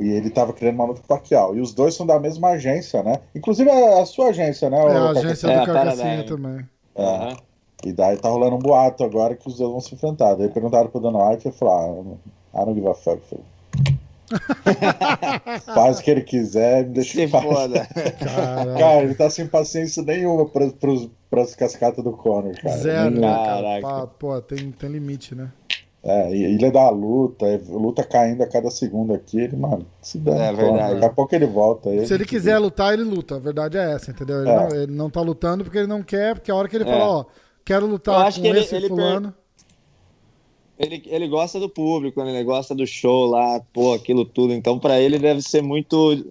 E 0.00 0.08
ele 0.08 0.28
estava 0.28 0.52
querendo 0.52 0.74
uma 0.74 0.86
luta 0.86 1.00
com 1.00 1.06
o 1.06 1.16
Pacquiao. 1.16 1.56
E 1.56 1.60
os 1.60 1.72
dois 1.72 1.94
são 1.94 2.04
da 2.04 2.18
mesma 2.18 2.50
agência, 2.50 3.02
né? 3.02 3.20
Inclusive 3.34 3.70
a, 3.70 4.02
a 4.02 4.06
sua 4.06 4.28
agência, 4.28 4.68
né? 4.68 4.78
É, 4.78 4.96
a 4.96 5.10
agência 5.10 5.48
do 5.48 5.66
Carcassinha 5.66 6.24
também. 6.24 6.66
É. 6.96 7.02
Uhum. 7.02 7.36
E 7.84 7.92
daí 7.92 8.16
tá 8.16 8.28
rolando 8.28 8.56
um 8.56 8.60
boato 8.60 9.04
agora 9.04 9.36
que 9.36 9.46
os 9.46 9.58
dois 9.58 9.70
vão 9.70 9.80
se 9.80 9.94
enfrentar. 9.94 10.34
Daí 10.34 10.48
perguntaram 10.48 10.88
pro 10.88 11.00
Dana 11.00 11.28
White 11.28 11.46
e 11.46 11.48
ele 11.48 11.56
falou: 11.56 12.18
ah, 12.54 12.62
I 12.62 12.64
don't 12.64 12.74
give 12.74 12.88
a 12.88 12.94
fuck. 12.94 13.20
Faz 15.74 15.98
o 15.98 16.02
que 16.02 16.10
ele 16.10 16.22
quiser, 16.22 16.86
me 16.86 16.94
deixa 16.94 17.22
em 17.22 17.28
paz. 17.28 17.44
Cara, 18.78 19.02
ele 19.02 19.14
tá 19.14 19.28
sem 19.28 19.46
paciência 19.46 20.02
nenhuma 20.02 20.46
para 20.48 21.42
as 21.42 21.54
cascatas 21.54 22.02
do 22.02 22.12
Conor, 22.12 22.54
cara. 22.60 22.76
Zero, 22.78 23.20
né, 23.20 23.80
cara? 23.82 24.06
Pô, 24.06 24.40
tem, 24.40 24.70
tem 24.72 24.90
limite, 24.90 25.34
né? 25.34 25.50
É, 26.06 26.30
ele 26.36 26.66
é 26.66 26.70
da 26.70 26.90
luta, 26.90 27.46
é, 27.46 27.58
luta 27.66 28.04
caindo 28.04 28.42
a 28.42 28.46
cada 28.46 28.70
segundo 28.70 29.14
aqui, 29.14 29.40
ele, 29.40 29.56
mano, 29.56 29.86
se 30.02 30.18
dá. 30.18 30.36
É 30.36 30.52
verdade. 30.52 30.94
Daqui 30.94 31.06
a 31.06 31.08
pouco 31.08 31.34
ele 31.34 31.46
volta. 31.46 31.88
Ele, 31.88 32.06
se 32.06 32.12
ele 32.12 32.26
quiser 32.26 32.58
lutar, 32.58 32.92
ele 32.92 33.04
luta. 33.04 33.36
A 33.36 33.38
verdade 33.38 33.78
é 33.78 33.92
essa, 33.92 34.10
entendeu? 34.10 34.42
Ele, 34.42 34.50
é. 34.50 34.54
não, 34.54 34.68
ele 34.68 34.92
não 34.92 35.08
tá 35.08 35.22
lutando 35.22 35.64
porque 35.64 35.78
ele 35.78 35.86
não 35.86 36.02
quer, 36.02 36.34
porque 36.34 36.50
a 36.50 36.54
hora 36.54 36.68
que 36.68 36.76
ele 36.76 36.84
é. 36.84 36.92
fala, 36.92 37.20
ó, 37.20 37.24
quero 37.64 37.86
lutar 37.86 38.30
com 38.34 38.44
ele, 38.44 38.60
esse 38.60 38.76
ele 38.76 38.88
fulano. 38.88 39.32
Per... 40.76 40.86
Ele, 40.86 41.02
ele 41.06 41.26
gosta 41.26 41.58
do 41.58 41.70
público, 41.70 42.22
né? 42.22 42.34
ele 42.34 42.44
gosta 42.44 42.74
do 42.74 42.86
show 42.86 43.24
lá, 43.24 43.62
pô, 43.72 43.94
aquilo 43.94 44.26
tudo. 44.26 44.52
Então, 44.52 44.78
para 44.78 45.00
ele 45.00 45.18
deve 45.18 45.40
ser 45.40 45.62
muito 45.62 46.22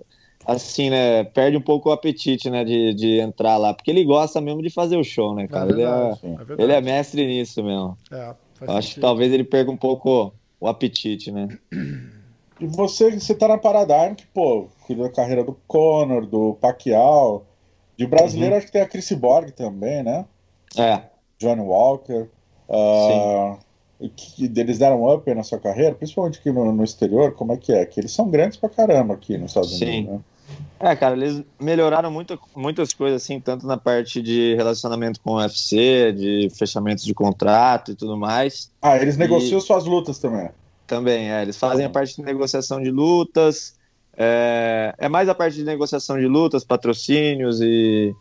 assim, 0.45 0.91
né? 0.91 1.24
Perde 1.24 1.57
um 1.57 1.61
pouco 1.61 1.89
o 1.89 1.91
apetite, 1.91 2.47
né? 2.47 2.63
De, 2.63 2.93
de 2.93 3.19
entrar 3.19 3.57
lá, 3.57 3.74
porque 3.74 3.89
ele 3.89 4.03
gosta 4.03 4.39
mesmo 4.39 4.61
de 4.61 4.69
fazer 4.69 4.97
o 4.97 5.03
show, 5.03 5.34
né, 5.34 5.47
cara? 5.47 5.71
É 5.71 5.74
verdade, 5.74 6.19
ele, 6.21 6.36
é, 6.36 6.38
é 6.38 6.63
ele 6.63 6.74
é 6.74 6.82
mestre 6.82 7.26
nisso 7.26 7.63
mesmo. 7.63 7.97
É. 8.11 8.36
Acho 8.68 8.95
que 8.95 8.99
talvez 8.99 9.32
ele 9.32 9.43
perca 9.43 9.72
um 9.72 9.78
pouco 9.78 10.34
o 10.59 10.68
apetite, 10.68 11.32
né? 11.32 11.47
E 12.61 12.68
você, 12.68 13.11
você 13.11 13.36
tá 13.36 13.47
na 13.47 13.57
Paradigm, 13.57 14.14
que, 14.14 14.26
pô, 14.28 14.68
cuida 14.86 15.03
da 15.03 15.09
carreira 15.09 15.43
do 15.43 15.57
Conor, 15.68 16.26
do 16.26 16.53
Pacquiao. 16.61 17.45
De 17.97 18.07
brasileiro, 18.07 18.53
uhum. 18.53 18.57
acho 18.57 18.68
que 18.68 18.72
tem 18.72 18.82
a 18.82 18.88
Chris 18.88 19.11
Borg 19.11 19.51
também, 19.51 20.01
né? 20.01 20.26
É. 20.78 21.01
Johnny 21.38 21.61
Walker. 21.61 22.30
Uh, 22.70 23.57
que 24.16 24.45
eles 24.55 24.80
deram 24.80 25.01
um 25.01 25.14
up 25.14 25.34
na 25.34 25.43
sua 25.43 25.59
carreira, 25.59 25.95
principalmente 25.95 26.39
aqui 26.39 26.51
no, 26.51 26.72
no, 26.72 26.84
exterior, 26.84 27.34
como 27.34 27.53
é 27.53 27.57
que 27.57 27.74
é? 27.74 27.86
Que 27.86 27.99
eles 27.99 28.11
são 28.11 28.30
grandes 28.30 28.57
pra 28.57 28.70
caramba 28.70 29.14
aqui 29.14 29.38
nos 29.38 29.51
Estados 29.51 29.78
Sim. 29.78 29.86
Unidos, 29.86 30.14
né? 30.14 30.20
É, 30.84 30.98
cara, 30.98 31.16
eles 31.16 31.42
melhoraram 31.62 32.12
muito, 32.12 32.38
muitas 32.54 32.94
coisas, 32.94 33.24
assim, 33.24 33.40
tanto 33.40 33.66
na 33.66 33.78
parte 33.78 34.22
de 34.22 34.54
relacionamento 34.56 35.18
com 35.22 35.32
o 35.32 35.38
UFC, 35.38 36.12
de 36.12 36.50
fechamento 36.54 37.06
de 37.06 37.14
contrato 37.14 37.94
e 37.94 37.96
tudo 37.96 38.18
mais. 38.18 38.70
Ah, 38.82 38.98
eles 38.98 39.16
negociam 39.16 39.60
e... 39.60 39.62
suas 39.62 39.86
lutas 39.86 40.20
também. 40.20 40.50
Também, 40.86 41.32
é. 41.32 41.42
Eles 41.42 41.56
fazem 41.56 41.86
a 41.86 41.90
parte 41.90 42.18
de 42.18 42.24
negociação 42.24 42.82
de 42.82 42.92
lutas. 42.92 43.76
É, 44.18 44.94
é 44.98 45.08
mais 45.08 45.30
a 45.30 45.34
parte 45.34 45.56
de 45.56 45.64
negociação 45.64 46.20
de 46.20 46.28
lutas, 46.28 46.66
patrocínios 46.66 47.62
e, 47.62 48.14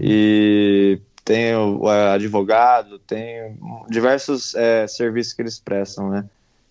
e 0.00 1.00
tem 1.24 1.54
o, 1.54 1.82
o 1.82 1.88
advogado, 1.88 2.98
tem 2.98 3.56
diversos 3.88 4.56
é, 4.56 4.88
serviços 4.88 5.34
que 5.34 5.42
eles 5.42 5.60
prestam, 5.60 6.10
né? 6.10 6.24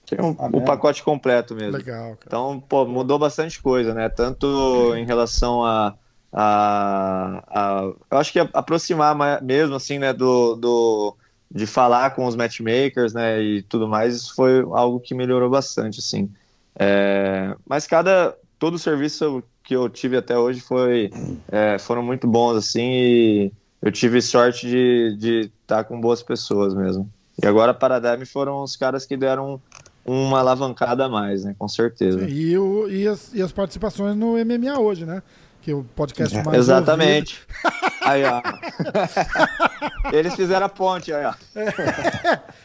Tem 0.08 0.20
um, 0.24 0.36
ah, 0.40 0.50
o 0.54 0.62
pacote 0.62 1.04
completo 1.04 1.54
mesmo. 1.54 1.78
Legal, 1.78 2.16
cara. 2.16 2.20
Então, 2.26 2.64
pô, 2.68 2.86
mudou 2.86 3.20
bastante 3.20 3.62
coisa, 3.62 3.94
né? 3.94 4.08
Tanto 4.08 4.96
em 4.96 5.06
relação 5.06 5.66
a, 5.66 5.94
a, 6.32 7.44
a 7.50 7.82
eu 8.12 8.18
acho 8.18 8.32
que 8.32 8.40
aproximar 8.40 9.42
mesmo, 9.42 9.76
assim, 9.76 10.00
né, 10.00 10.14
do, 10.14 10.56
do, 10.56 11.16
de 11.52 11.66
falar 11.66 12.12
com 12.12 12.26
os 12.26 12.36
matchmakers, 12.36 13.14
né, 13.14 13.42
e 13.42 13.62
tudo 13.64 13.88
mais, 13.88 14.16
isso 14.16 14.34
foi 14.34 14.62
algo 14.72 15.00
que 15.00 15.14
melhorou 15.14 15.50
bastante, 15.50 16.00
assim. 16.00 16.30
É, 16.80 17.56
mas 17.68 17.86
cada, 17.86 18.34
todo 18.58 18.76
o 18.76 18.80
serviço 18.80 19.44
que 19.64 19.76
eu 19.76 19.90
tive 19.90 20.16
até 20.16 20.38
hoje 20.38 20.62
foi, 20.62 21.12
é, 21.52 21.78
foram 21.78 22.02
muito 22.02 22.28
bons, 22.28 22.56
assim, 22.56 22.92
e 22.92 23.52
eu 23.82 23.92
tive 23.92 24.22
sorte 24.22 24.68
de 25.18 25.52
estar 25.62 25.84
com 25.84 26.00
boas 26.00 26.24
pessoas 26.24 26.74
mesmo. 26.74 27.10
E 27.42 27.46
agora 27.46 27.72
a 27.72 27.76
Paradigm 27.76 28.24
foram 28.26 28.64
os 28.64 28.76
caras 28.76 29.06
que 29.06 29.16
deram 29.16 29.62
uma 30.08 30.40
alavancada 30.40 31.06
a 31.06 31.10
mais, 31.10 31.44
né? 31.44 31.54
Com 31.60 31.68
certeza. 31.68 32.20
Sim, 32.20 32.34
e, 32.34 32.58
o, 32.58 32.90
e, 32.90 33.06
as, 33.08 33.34
e 33.34 33.42
as 33.42 33.52
participações 33.52 34.16
no 34.16 34.34
MMA 34.38 34.80
hoje, 34.80 35.06
né? 35.06 35.22
Que 35.62 35.72
é 35.72 35.76
o 35.76 35.84
podcast 35.84 36.42
mais 36.44 36.58
Exatamente. 36.58 37.46
Aí, 38.02 38.24
ó. 38.24 38.42
Eles 40.16 40.34
fizeram 40.34 40.66
a 40.66 40.70
ponte 40.70 41.12
aí, 41.12 41.26
ó. 41.26 41.34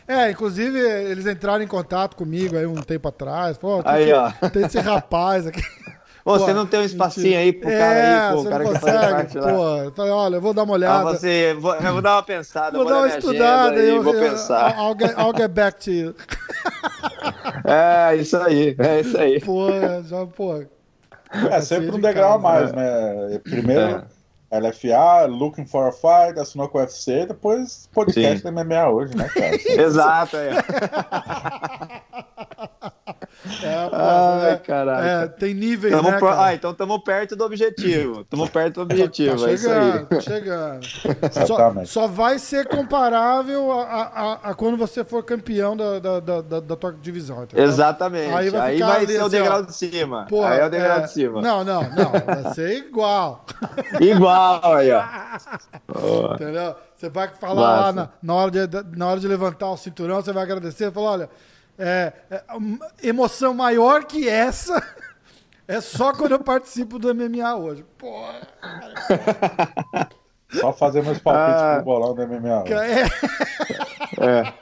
É, 0.07 0.31
inclusive 0.31 0.79
eles 0.79 1.27
entraram 1.27 1.65
em 1.65 1.67
contato 1.67 2.17
comigo 2.17 2.57
aí 2.57 2.67
um 2.67 2.77
tempo 2.77 3.09
atrás. 3.09 3.59
Pô, 3.59 3.83
aí, 3.85 4.13
ó. 4.13 4.31
tem 4.51 4.65
esse 4.65 4.79
rapaz 4.79 5.47
aqui. 5.47 5.63
Pô, 6.25 6.39
você 6.39 6.53
não 6.53 6.67
tem 6.67 6.81
um 6.81 6.85
espacinho 6.85 7.37
aí 7.37 7.53
pro 7.53 7.69
cara 7.69 7.95
é, 7.95 8.15
aí, 8.15 8.35
pô, 8.35 8.41
o 8.41 8.45
cara 8.45 8.65
que 8.65 8.79
faz 8.79 9.11
parte 9.11 9.39
lá. 9.39 9.53
Pô, 9.53 9.93
falei, 9.97 10.13
olha, 10.13 10.37
eu 10.37 10.41
vou 10.41 10.55
dar 10.55 10.63
uma 10.63 10.75
olhada. 10.75 11.11
Ah, 11.11 11.13
você, 11.13 11.57
vou, 11.59 11.75
eu 11.75 11.93
vou 11.93 12.03
dar 12.03 12.15
uma 12.15 12.23
pensada, 12.23 12.71
vou, 12.79 12.85
vou 12.87 12.93
dar 12.93 13.01
uma 13.01 13.09
estudada 13.09 13.81
aí, 13.81 13.89
eu, 13.89 14.03
vou 14.03 14.15
eu, 14.15 14.31
pensar. 14.31 14.77
I'll 14.79 14.97
get, 14.99 15.19
I'll 15.19 15.37
get 15.37 15.51
back 15.51 15.81
to 15.85 15.91
you. 15.91 16.15
É, 17.65 18.17
isso 18.17 18.37
aí, 18.37 18.75
é 18.79 19.01
isso 19.01 19.17
aí. 19.17 19.41
Pô, 19.41 19.69
já, 20.05 20.27
pô. 20.27 20.65
É 21.51 21.61
sempre 21.61 21.91
um 21.91 22.01
degrau 22.01 22.35
a 22.35 22.39
mais, 22.39 22.73
né? 22.73 23.41
Primeiro, 23.45 24.05
LFA, 24.53 25.27
Looking 25.29 25.65
for 25.65 25.89
a 25.89 25.93
Fight, 25.93 26.39
assinou 26.39 26.69
com 26.69 26.79
o 26.79 26.81
UFC, 26.83 27.25
depois 27.27 27.89
podcast 27.93 28.39
Sim. 28.39 28.53
da 28.53 28.65
MMA 28.65 28.89
hoje, 28.91 29.17
né, 29.17 29.29
cara? 29.29 29.57
Exato, 29.81 30.37
aí. 30.37 30.51
É, 33.63 33.89
pô, 33.89 33.97
Ai, 33.97 34.51
é, 34.53 34.57
caraca. 34.57 35.05
é, 35.09 35.27
tem 35.27 35.53
níveis, 35.53 35.93
Tamo 35.93 36.11
né, 36.13 36.19
pro- 36.19 36.29
cara? 36.29 36.45
Ah, 36.45 36.55
então 36.55 36.71
estamos 36.71 36.99
perto 37.03 37.35
do 37.35 37.45
objetivo. 37.45 38.21
Estamos 38.23 38.51
perto 38.51 38.75
do 38.77 38.83
objetivo, 38.83 39.37
Tá 39.43 39.51
é 39.51 39.55
isso 39.55 39.65
chegando, 39.65 39.97
aí. 39.99 40.05
tá 40.07 40.21
chegando. 40.21 40.85
Só, 41.33 41.43
Exatamente. 41.43 41.89
só 41.89 42.07
vai 42.07 42.39
ser 42.39 42.69
comparável 42.69 43.73
a, 43.73 43.83
a- 43.83 44.03
a- 44.05 44.51
a 44.51 44.55
quando 44.55 44.77
você 44.77 45.03
for 45.03 45.25
campeão 45.25 45.77
da, 45.77 45.99
da, 45.99 46.21
da, 46.21 46.41
da- 46.41 46.61
da 46.61 46.77
tua 46.77 46.93
divisão. 46.93 47.43
entendeu? 47.43 47.65
Exatamente. 47.67 48.29
Aí 48.33 48.45
Aí 48.45 48.51
vai 48.51 48.61
vai, 48.61 48.75
ficar 48.75 48.93
ali 48.95 49.07
ser 49.07 49.19
o 49.23 49.27
assim, 49.27 49.37
degrau 49.39 49.59
ó. 49.59 49.63
de 49.63 49.75
cima. 49.75 50.27
Pô, 50.29 50.45
aí 50.45 50.61
é 50.61 50.67
o 50.67 50.71
degrau 50.71 50.99
é, 50.99 51.01
de 51.01 51.11
cima. 51.13 51.43
Não, 51.43 51.65
não, 51.65 51.83
não. 51.83 52.13
Vai 52.45 52.55
ser 52.55 52.77
igual. 52.79 53.45
Igual 54.01 54.61
aí, 54.75 54.91
ó. 54.93 55.03
Entendeu? 56.35 56.75
Você 56.97 57.09
vai 57.09 57.29
falar 57.29 57.81
lá 57.81 57.93
na, 57.93 58.09
na 58.23 58.35
hora 58.35 58.51
de, 58.51 58.97
na 58.97 59.07
hora 59.09 59.19
de 59.21 59.27
levantar 59.27 59.71
o 59.71 59.77
cinturão, 59.77 60.23
você 60.23 60.33
vai 60.33 60.43
agradecer. 60.45 60.93
Falar, 60.93 61.11
olha, 61.11 61.31
é, 61.79 62.13
é, 62.31 62.43
emoção 63.03 63.55
maior 63.55 64.05
que 64.05 64.29
essa 64.29 64.83
é 65.67 65.81
só 65.81 66.13
quando 66.13 66.33
eu 66.33 66.41
participo 66.41 66.99
do 66.99 67.15
MMA 67.15 67.55
hoje. 67.57 67.85
Porra. 67.99 68.41
Só 70.53 70.71
fazer 70.71 71.03
meus 71.03 71.19
palpites 71.19 71.63
Ah. 71.63 71.75
pro 71.77 71.85
bolão 71.87 72.15
do 72.15 72.27
MMA. 72.29 72.63
hoje. 72.65 72.75
É. 72.75 73.05
É. 74.23 74.53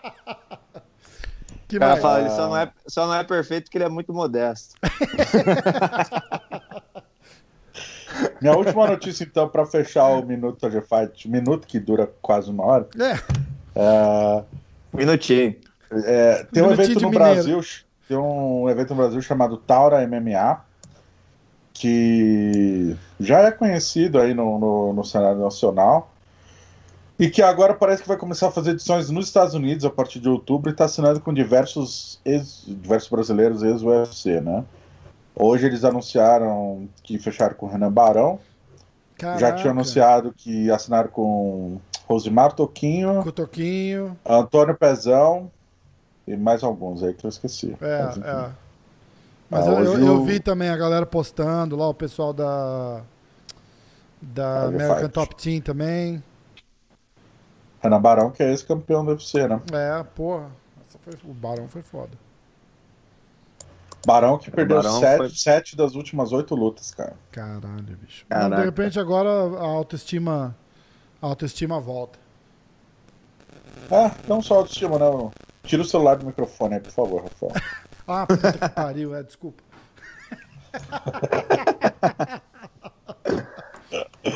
Que 1.67 1.77
O 1.77 1.81
cara 1.81 1.91
mais? 1.93 2.03
fala, 2.03 2.21
ele 2.21 2.31
só 2.31 2.49
não, 2.49 2.57
é, 2.57 2.73
só 2.87 3.07
não 3.09 3.15
é 3.15 3.25
perfeito 3.25 3.65
porque 3.65 3.77
ele 3.79 3.85
é 3.85 3.89
muito 3.89 4.13
modesto. 4.15 4.77
Minha 8.41 8.57
última 8.57 8.87
notícia, 8.87 9.25
então, 9.25 9.49
pra 9.49 9.67
fechar 9.67 10.07
o 10.09 10.25
Minuto 10.25 10.69
de 10.71 10.81
Fight, 10.81 11.29
minuto 11.29 11.67
que 11.67 11.79
dura 11.79 12.11
quase 12.23 12.51
uma 12.51 12.65
hora. 12.65 12.89
É. 12.99 13.13
é, 13.75 14.45
Minutinho. 14.93 15.57
É, 15.91 16.47
tem 16.53 16.63
um 16.63 16.71
evento 16.73 17.01
no 17.01 17.11
mineiro. 17.11 17.35
Brasil, 17.35 17.61
tem 18.09 18.17
um 18.17 18.69
evento 18.69 18.91
no 18.91 18.97
Brasil 18.97 19.23
chamado 19.23 19.57
Taura 19.57 20.07
MMA, 20.07 20.61
que 21.73 22.97
já 23.19 23.41
é 23.41 23.51
conhecido 23.51 24.21
aí 24.21 24.35
no, 24.35 24.59
no, 24.59 24.93
no 24.93 25.05
cenário 25.05 25.41
nacional 25.41 26.11
e 27.19 27.29
que 27.29 27.43
agora 27.43 27.75
parece 27.75 28.01
que 28.03 28.09
vai 28.09 28.17
começar 28.17 28.49
a 28.49 28.51
fazer 28.51 28.71
edições 28.71 29.11
nos 29.11 29.27
Estados 29.27 29.55
Unidos 29.55 29.85
a 29.85 29.91
partir 29.91 30.21
de 30.21 30.29
outubro 30.29 30.71
e 30.71 30.73
está 30.73 30.87
assinando 30.87 31.21
com 31.21 31.35
diversos, 31.35 32.19
ex, 32.25 32.65
diversos 32.67 33.11
brasileiros 33.11 33.63
ex-UFC, 33.63 34.41
né? 34.41 34.65
Hoje 35.35 35.67
eles 35.67 35.85
anunciaram 35.85 36.89
que 37.03 37.19
fecharam 37.19 37.55
com 37.55 37.67
o 37.67 37.69
Renan 37.69 37.93
Barão, 37.93 38.39
já 39.21 39.35
Caraca. 39.35 39.57
tinham 39.59 39.73
anunciado 39.73 40.35
que 40.35 40.71
assinaram 40.71 41.11
com 41.11 41.79
Rosimar 42.07 42.55
Toquinho, 42.55 43.23
Cotoquinho. 43.23 44.17
Antônio 44.25 44.75
Pezão 44.75 45.51
e 46.33 46.37
mais 46.37 46.63
alguns 46.63 47.03
aí 47.03 47.15
que 47.15 47.25
eu 47.27 47.29
esqueci. 47.29 47.77
É, 47.81 48.03
Mas, 48.05 48.17
é. 48.19 48.53
Mas 49.51 49.67
Ah, 49.67 49.71
eu, 49.73 49.85
eu, 49.85 50.07
eu 50.07 50.25
vi 50.25 50.39
também 50.41 50.69
a 50.69 50.77
galera 50.77 51.05
postando 51.05 51.77
lá, 51.77 51.89
o 51.89 51.95
pessoal 51.95 52.33
da. 52.33 53.03
Da 54.23 54.65
American 54.67 54.97
Fight. 55.01 55.13
Top 55.13 55.35
Team 55.37 55.61
também. 55.61 56.23
Renan 57.83 58.01
Barão, 58.01 58.31
que 58.31 58.43
é 58.43 58.51
ex-campeão 58.51 59.05
do 59.05 59.13
UFC, 59.13 59.49
né? 59.49 59.61
É, 59.73 60.03
porra. 60.03 60.51
Essa 60.87 60.99
foi, 60.99 61.15
o 61.25 61.33
Barão 61.33 61.67
foi 61.69 61.83
foda. 61.83 62.13
Barão 64.07 64.39
que 64.39 64.51
perdeu 64.51 64.77
Barão 64.77 64.99
sete, 65.01 65.17
foi- 65.17 65.31
sete 65.31 65.77
das 65.77 65.95
últimas 65.95 66.33
oito 66.33 66.55
lutas, 66.55 66.91
cara. 66.91 67.15
Caralho, 67.33 67.97
bicho. 68.03 68.25
Caraca. 68.29 68.57
De 68.57 68.65
repente 68.65 68.99
agora 69.01 69.29
a 69.29 69.67
autoestima. 69.67 70.57
A 71.21 71.27
autoestima 71.27 71.79
volta. 71.81 72.19
Ah, 73.91 74.11
não 74.29 74.41
só 74.41 74.57
autoestima, 74.57 74.99
não. 74.99 75.31
Tira 75.65 75.83
o 75.83 75.85
celular 75.85 76.17
do 76.17 76.27
microfone 76.27 76.75
aí, 76.75 76.81
por 76.81 76.93
favor, 76.93 77.23
Rafael. 77.23 77.53
Ah, 78.13 78.27
puta 78.27 78.53
que 78.53 78.69
pariu, 78.71 79.15
é, 79.15 79.23
desculpa. 79.23 79.63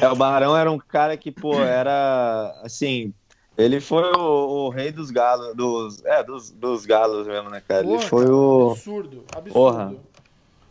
É, 0.00 0.08
o 0.08 0.14
Barão 0.14 0.56
era 0.56 0.70
um 0.70 0.78
cara 0.78 1.16
que, 1.16 1.32
pô, 1.32 1.54
era 1.60 2.54
assim. 2.62 3.12
Ele 3.56 3.80
foi 3.80 4.02
o, 4.16 4.66
o 4.66 4.68
rei 4.68 4.90
dos 4.90 5.10
galos, 5.10 5.54
dos, 5.56 6.04
é, 6.04 6.22
dos, 6.22 6.50
dos 6.50 6.86
galos 6.86 7.26
mesmo, 7.26 7.50
né, 7.50 7.62
cara? 7.66 7.80
Ele 7.80 7.96
Porra, 7.96 8.08
foi 8.08 8.24
cara, 8.24 8.34
o. 8.36 8.70
Absurdo, 8.70 9.24
absurdo. 9.34 9.52
Porra. 9.52 9.94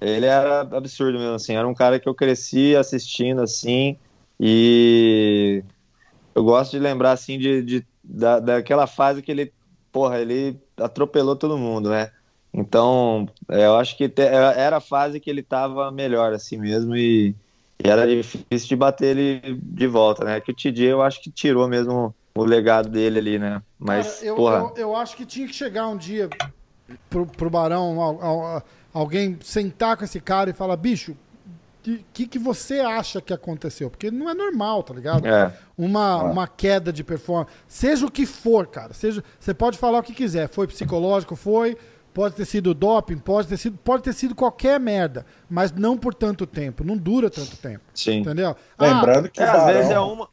Ele 0.01 0.25
era 0.25 0.61
absurdo 0.61 1.17
mesmo, 1.17 1.35
assim. 1.35 1.55
Era 1.55 1.67
um 1.67 1.73
cara 1.73 1.99
que 1.99 2.07
eu 2.07 2.15
cresci 2.15 2.75
assistindo, 2.75 3.41
assim. 3.41 3.97
E 4.39 5.63
eu 6.35 6.43
gosto 6.43 6.71
de 6.71 6.79
lembrar, 6.79 7.11
assim, 7.11 7.37
de, 7.37 7.61
de- 7.61 7.87
da, 8.03 8.39
daquela 8.39 8.85
fase 8.85 9.21
que 9.21 9.31
ele, 9.31 9.53
porra, 9.93 10.19
ele 10.19 10.59
atropelou 10.75 11.35
todo 11.35 11.57
mundo, 11.57 11.89
né? 11.89 12.09
Então, 12.53 13.29
é, 13.49 13.65
eu 13.65 13.75
acho 13.77 13.95
que 13.95 14.11
era 14.17 14.77
a 14.77 14.81
fase 14.81 15.19
que 15.19 15.29
ele 15.29 15.41
tava 15.41 15.91
melhor, 15.91 16.33
assim 16.33 16.57
mesmo. 16.57 16.95
E, 16.95 17.35
e 17.83 17.87
era 17.89 18.05
difícil 18.07 18.67
de 18.67 18.75
bater 18.75 19.15
ele 19.17 19.59
de 19.61 19.87
volta, 19.87 20.25
né? 20.25 20.41
Que 20.41 20.51
o 20.51 20.55
TJ 20.55 20.87
eu 20.87 21.01
acho 21.01 21.21
que 21.21 21.31
tirou 21.31 21.67
mesmo 21.67 22.13
o 22.35 22.43
legado 22.43 22.89
dele 22.89 23.19
ali, 23.19 23.39
né? 23.39 23.61
Mas, 23.79 24.15
Cara, 24.19 24.25
eu, 24.25 24.35
porra. 24.35 24.57
eu, 24.57 24.73
eu 24.77 24.95
acho 24.95 25.15
que 25.15 25.25
tinha 25.25 25.47
que 25.47 25.53
chegar 25.53 25.87
um 25.87 25.97
dia 25.97 26.29
pro, 27.09 27.25
pro 27.25 27.49
Barão, 27.49 28.01
al- 28.01 28.21
al- 28.21 28.63
alguém 28.93 29.37
sentar 29.41 29.95
com 29.97 30.03
esse 30.03 30.19
cara 30.19 30.49
e 30.49 30.53
falar, 30.53 30.75
bicho, 30.77 31.15
que, 31.83 32.05
que, 32.13 32.27
que 32.27 32.39
você 32.39 32.79
acha 32.79 33.21
que 33.21 33.33
aconteceu? 33.33 33.89
Porque 33.89 34.09
não 34.09 34.29
é 34.29 34.33
normal, 34.33 34.81
tá 34.83 34.93
ligado? 34.93 35.27
É, 35.27 35.53
Uma, 35.77 36.19
É. 36.21 36.31
uma 36.31 36.47
queda 36.47 36.91
de 36.93 37.03
performance. 37.03 37.51
Seja 37.67 38.05
o 38.05 38.11
que 38.11 38.25
for, 38.25 38.65
cara. 38.67 38.93
Seja, 38.93 39.23
você 39.39 39.53
pode 39.53 39.77
falar 39.77 39.99
o 39.99 40.03
que 40.03 40.13
quiser. 40.13 40.47
Foi 40.49 40.65
psicológico, 40.67 41.35
foi. 41.35 41.77
Pode 42.13 42.35
ter 42.35 42.45
sido 42.45 42.73
doping, 42.75 43.17
pode 43.17 43.47
ter 43.47 43.57
sido, 43.57 43.77
pode 43.83 44.03
ter 44.03 44.13
sido 44.13 44.35
qualquer 44.35 44.79
merda. 44.79 45.25
Mas 45.49 45.71
não 45.71 45.97
por 45.97 46.13
tanto 46.13 46.45
tempo. 46.45 46.83
Não 46.83 46.95
dura 46.95 47.29
tanto 47.29 47.57
tempo. 47.57 47.81
sim. 47.93 48.19
Entendeu? 48.19 48.55
Ah, 48.77 48.83
Lembrando 48.85 49.29
que 49.29 49.41
É, 49.41 49.45
o 49.45 49.51
às 49.51 49.65
vezes 49.65 49.85
é 49.91 49.93
Barão, 49.95 50.13
uma. 50.13 50.29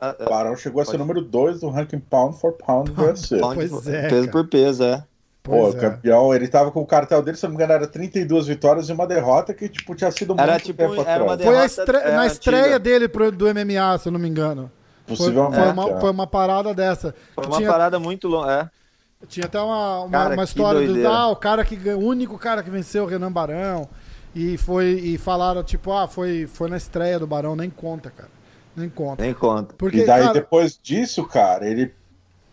Ah, 0.00 0.16
o 0.18 0.24
Barão 0.28 0.56
chegou 0.56 0.82
a 0.82 0.84
ser 0.84 0.90
Pode. 0.92 0.98
número 0.98 1.22
2 1.22 1.60
do 1.60 1.68
ranking 1.70 2.00
pound 2.00 2.36
for 2.40 2.52
pound 2.54 2.90
do 2.90 3.02
UFC. 3.02 3.38
Pois 3.38 3.86
é, 3.86 4.08
Peso 4.08 4.26
cara. 4.26 4.32
por 4.32 4.48
peso, 4.48 4.82
é. 4.82 5.04
Pô, 5.42 5.68
é. 5.68 5.72
campeão, 5.72 6.34
ele 6.34 6.46
tava 6.48 6.70
com 6.70 6.80
o 6.80 6.86
cartel 6.86 7.22
dele, 7.22 7.36
se 7.36 7.42
não 7.44 7.50
me 7.50 7.56
engano, 7.56 7.72
era 7.72 7.86
32 7.86 8.46
vitórias 8.46 8.88
e 8.88 8.92
uma 8.92 9.06
derrota 9.06 9.52
que, 9.52 9.68
tipo, 9.68 9.94
tinha 9.94 10.10
sido 10.10 10.34
Era 10.36 10.52
muito 10.52 10.64
tipo, 10.64 10.78
tempo 10.78 11.02
era 11.04 11.24
uma 11.24 11.34
atrás. 11.34 11.42
Foi 11.42 11.56
a 11.56 11.66
derrota, 11.66 11.66
estre- 11.66 11.96
é, 11.98 12.12
na 12.12 12.24
antiga. 12.26 12.26
estreia 12.26 12.78
dele 12.78 13.08
pro, 13.08 13.32
do 13.32 13.46
MMA, 13.46 13.98
se 13.98 14.08
eu 14.08 14.12
não 14.12 14.20
me 14.20 14.28
engano. 14.28 14.70
Foi, 15.14 15.16
Possivelmente. 15.16 15.56
foi 15.56 15.72
uma, 15.72 15.90
é. 15.90 16.00
foi 16.00 16.10
uma 16.10 16.26
parada 16.26 16.72
dessa. 16.74 17.14
Foi 17.34 17.46
uma 17.46 17.56
tinha, 17.56 17.68
parada 17.68 17.98
muito 17.98 18.28
longa. 18.28 18.70
É. 19.22 19.26
tinha 19.26 19.46
até 19.46 19.60
uma, 19.60 20.00
uma, 20.02 20.10
Cara, 20.10 20.34
uma 20.34 20.44
história 20.44 20.86
do 20.86 21.08
ah, 21.08 21.28
o 21.28 21.36
cara 21.36 21.64
que 21.64 21.76
o 21.90 21.98
único 21.98 22.38
cara 22.38 22.62
que 22.62 22.70
venceu 22.70 23.04
o 23.04 23.06
Renan 23.06 23.32
Barão. 23.32 23.88
E 24.34 24.56
foi 24.56 24.92
e 24.94 25.18
falaram, 25.18 25.62
tipo, 25.62 25.92
ah, 25.92 26.08
foi, 26.08 26.46
foi 26.46 26.70
na 26.70 26.76
estreia 26.78 27.18
do 27.18 27.26
Barão, 27.26 27.54
nem 27.54 27.68
conta, 27.68 28.10
cara. 28.10 28.30
Nem 28.74 28.88
conta. 28.88 29.22
Nem 29.22 29.34
conta. 29.34 29.74
Porque, 29.76 29.98
e 29.98 30.06
daí, 30.06 30.22
cara, 30.22 30.32
depois 30.32 30.78
disso, 30.82 31.26
cara, 31.26 31.68
ele. 31.68 31.94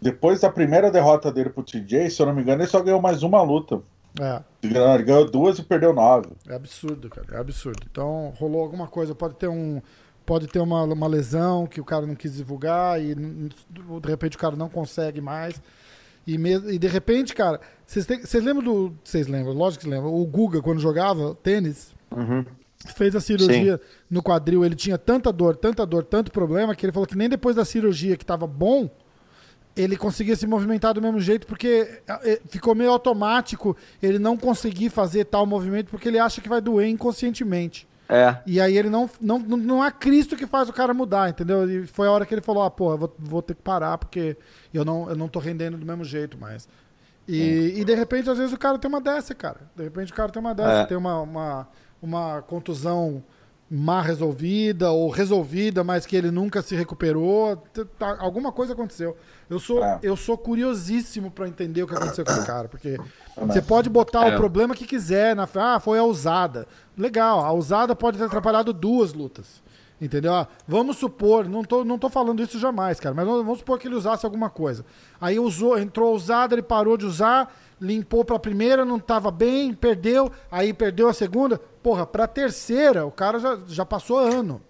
Depois 0.01 0.39
da 0.41 0.49
primeira 0.49 0.89
derrota 0.91 1.31
dele 1.31 1.49
pro 1.49 1.63
TJ, 1.63 2.09
se 2.09 2.21
eu 2.21 2.25
não 2.25 2.33
me 2.33 2.41
engano, 2.41 2.61
ele 2.61 2.69
só 2.69 2.81
ganhou 2.81 3.01
mais 3.01 3.21
uma 3.23 3.41
luta. 3.41 3.81
é, 4.19 4.41
Ele 4.63 5.03
ganhou- 5.03 5.29
duas 5.29 5.59
e 5.59 5.63
perdeu 5.63 5.93
nove. 5.93 6.29
é 6.47 6.55
absurdo, 6.55 7.09
cara. 7.09 7.27
É 7.31 7.37
absurdo. 7.39 7.81
Então, 7.89 8.33
rolou 8.37 8.61
alguma 8.61 8.87
coisa. 8.87 9.13
Pode 9.13 9.35
ter 9.35 9.47
um. 9.47 9.81
Pode 10.25 10.47
ter 10.47 10.59
uma, 10.59 10.83
uma 10.83 11.07
lesão 11.07 11.65
que 11.65 11.81
o 11.81 11.83
cara 11.83 12.05
não 12.05 12.13
quis 12.15 12.35
divulgar 12.35 13.01
e 13.01 13.15
de 13.15 14.07
repente 14.07 14.35
o 14.35 14.39
cara 14.39 14.55
não 14.55 14.69
consegue 14.69 15.19
mais. 15.19 15.59
E, 16.27 16.37
mesmo, 16.37 16.69
e 16.69 16.77
de 16.77 16.87
repente, 16.87 17.33
cara, 17.33 17.59
vocês 17.85 18.05
lembram 18.43 18.63
do. 18.63 18.93
Vocês 19.03 19.27
lembram, 19.27 19.53
lógico 19.53 19.83
que 19.85 19.89
lembram. 19.89 20.13
O 20.13 20.23
Guga, 20.25 20.61
quando 20.61 20.79
jogava 20.79 21.33
tênis, 21.41 21.93
Uhum. 22.15 22.45
fez 22.95 23.15
a 23.15 23.19
cirurgia 23.21 23.79
no 24.09 24.21
quadril, 24.21 24.63
ele 24.63 24.75
tinha 24.75 24.97
tanta 24.97 25.31
dor, 25.33 25.55
tanta 25.55 25.83
dor, 25.85 26.03
tanto 26.03 26.31
problema, 26.31 26.75
que 26.75 26.85
ele 26.85 26.93
falou 26.93 27.07
que 27.07 27.17
nem 27.17 27.27
depois 27.29 27.55
da 27.55 27.65
cirurgia 27.65 28.15
que 28.15 28.25
tava 28.25 28.45
bom, 28.45 28.87
ele 29.79 29.95
conseguia 29.95 30.35
se 30.35 30.45
movimentar 30.45 30.93
do 30.93 31.01
mesmo 31.01 31.21
jeito, 31.21 31.47
porque 31.47 32.01
ficou 32.49 32.75
meio 32.75 32.91
automático 32.91 33.77
ele 34.03 34.19
não 34.19 34.35
conseguir 34.35 34.89
fazer 34.89 35.25
tal 35.25 35.45
movimento, 35.45 35.89
porque 35.89 36.09
ele 36.09 36.19
acha 36.19 36.41
que 36.41 36.49
vai 36.49 36.59
doer 36.59 36.89
inconscientemente. 36.89 37.87
É. 38.09 38.37
E 38.45 38.59
aí 38.59 38.75
ele 38.75 38.89
não, 38.89 39.09
não, 39.21 39.39
não 39.39 39.85
é 39.85 39.91
Cristo 39.91 40.35
que 40.35 40.47
faz 40.47 40.67
o 40.67 40.73
cara 40.73 40.93
mudar, 40.93 41.29
entendeu? 41.29 41.69
E 41.69 41.85
foi 41.85 42.07
a 42.07 42.11
hora 42.11 42.25
que 42.25 42.33
ele 42.33 42.41
falou, 42.41 42.63
ah, 42.63 42.71
pô, 42.71 42.91
eu 42.91 42.97
vou, 42.97 43.15
vou 43.19 43.41
ter 43.41 43.53
que 43.53 43.61
parar 43.61 43.97
porque 43.97 44.35
eu 44.73 44.83
não, 44.83 45.07
eu 45.09 45.15
não 45.15 45.27
tô 45.27 45.39
rendendo 45.39 45.77
do 45.77 45.85
mesmo 45.85 46.03
jeito 46.03 46.37
mais. 46.37 46.67
E, 47.27 47.75
e 47.77 47.85
de 47.85 47.93
repente, 47.93 48.27
às 48.27 48.39
vezes, 48.39 48.51
o 48.51 48.57
cara 48.57 48.79
tem 48.79 48.89
uma 48.89 48.99
dessa, 48.99 49.35
cara. 49.35 49.61
De 49.75 49.83
repente 49.83 50.11
o 50.11 50.15
cara 50.15 50.31
tem 50.31 50.39
uma 50.39 50.55
dessa, 50.55 50.81
é. 50.81 50.85
tem 50.85 50.97
uma, 50.97 51.21
uma, 51.21 51.67
uma 52.01 52.41
contusão 52.41 53.23
mal 53.69 54.01
resolvida 54.01 54.91
ou 54.91 55.09
resolvida, 55.09 55.83
mas 55.83 56.05
que 56.05 56.15
ele 56.15 56.31
nunca 56.31 56.61
se 56.61 56.75
recuperou. 56.75 57.57
Tá, 57.97 58.17
alguma 58.19 58.51
coisa 58.51 58.73
aconteceu. 58.73 59.15
Eu 59.49 59.59
sou, 59.59 59.83
é. 59.83 59.99
eu 60.01 60.15
sou 60.15 60.37
curiosíssimo 60.37 61.29
para 61.29 61.47
entender 61.47 61.83
o 61.83 61.87
que 61.87 61.93
aconteceu 61.93 62.25
com 62.25 62.31
esse 62.31 62.45
cara, 62.45 62.67
porque 62.67 62.97
você 63.37 63.61
pode 63.61 63.89
botar 63.89 64.27
é. 64.27 64.33
o 64.33 64.37
problema 64.37 64.75
que 64.75 64.85
quiser 64.85 65.35
na 65.35 65.47
ah, 65.55 65.79
foi 65.79 65.99
a 65.99 66.03
usada. 66.03 66.67
Legal, 66.97 67.45
a 67.45 67.53
usada 67.53 67.95
pode 67.95 68.17
ter 68.17 68.23
atrapalhado 68.23 68.73
duas 68.73 69.13
lutas. 69.13 69.61
Entendeu? 70.01 70.33
Ah, 70.33 70.47
vamos 70.65 70.97
supor, 70.97 71.47
não 71.47 71.61
tô, 71.61 71.83
não 71.83 71.99
tô 71.99 72.09
falando 72.09 72.41
isso 72.41 72.57
jamais, 72.57 73.01
cara, 73.01 73.13
mas 73.13 73.25
vamos 73.25 73.59
supor 73.59 73.77
que 73.77 73.85
ele 73.85 73.95
usasse 73.95 74.25
alguma 74.25 74.49
coisa. 74.49 74.85
Aí 75.19 75.37
usou, 75.37 75.77
entrou 75.77 76.09
a 76.09 76.15
usada, 76.15 76.55
ele 76.55 76.61
parou 76.61 76.95
de 76.95 77.05
usar, 77.05 77.53
limpou 77.81 78.23
para 78.23 78.37
a 78.37 78.39
primeira, 78.39 78.85
não 78.85 78.95
estava 78.95 79.29
bem, 79.29 79.73
perdeu, 79.73 80.31
aí 80.49 80.73
perdeu 80.73 81.09
a 81.09 81.13
segunda. 81.13 81.59
Porra, 81.81 82.05
para 82.05 82.25
a 82.25 82.27
terceira, 82.27 83.05
o 83.05 83.11
cara 83.11 83.39
já, 83.39 83.57
já 83.67 83.85
passou 83.85 84.19
ano 84.19 84.61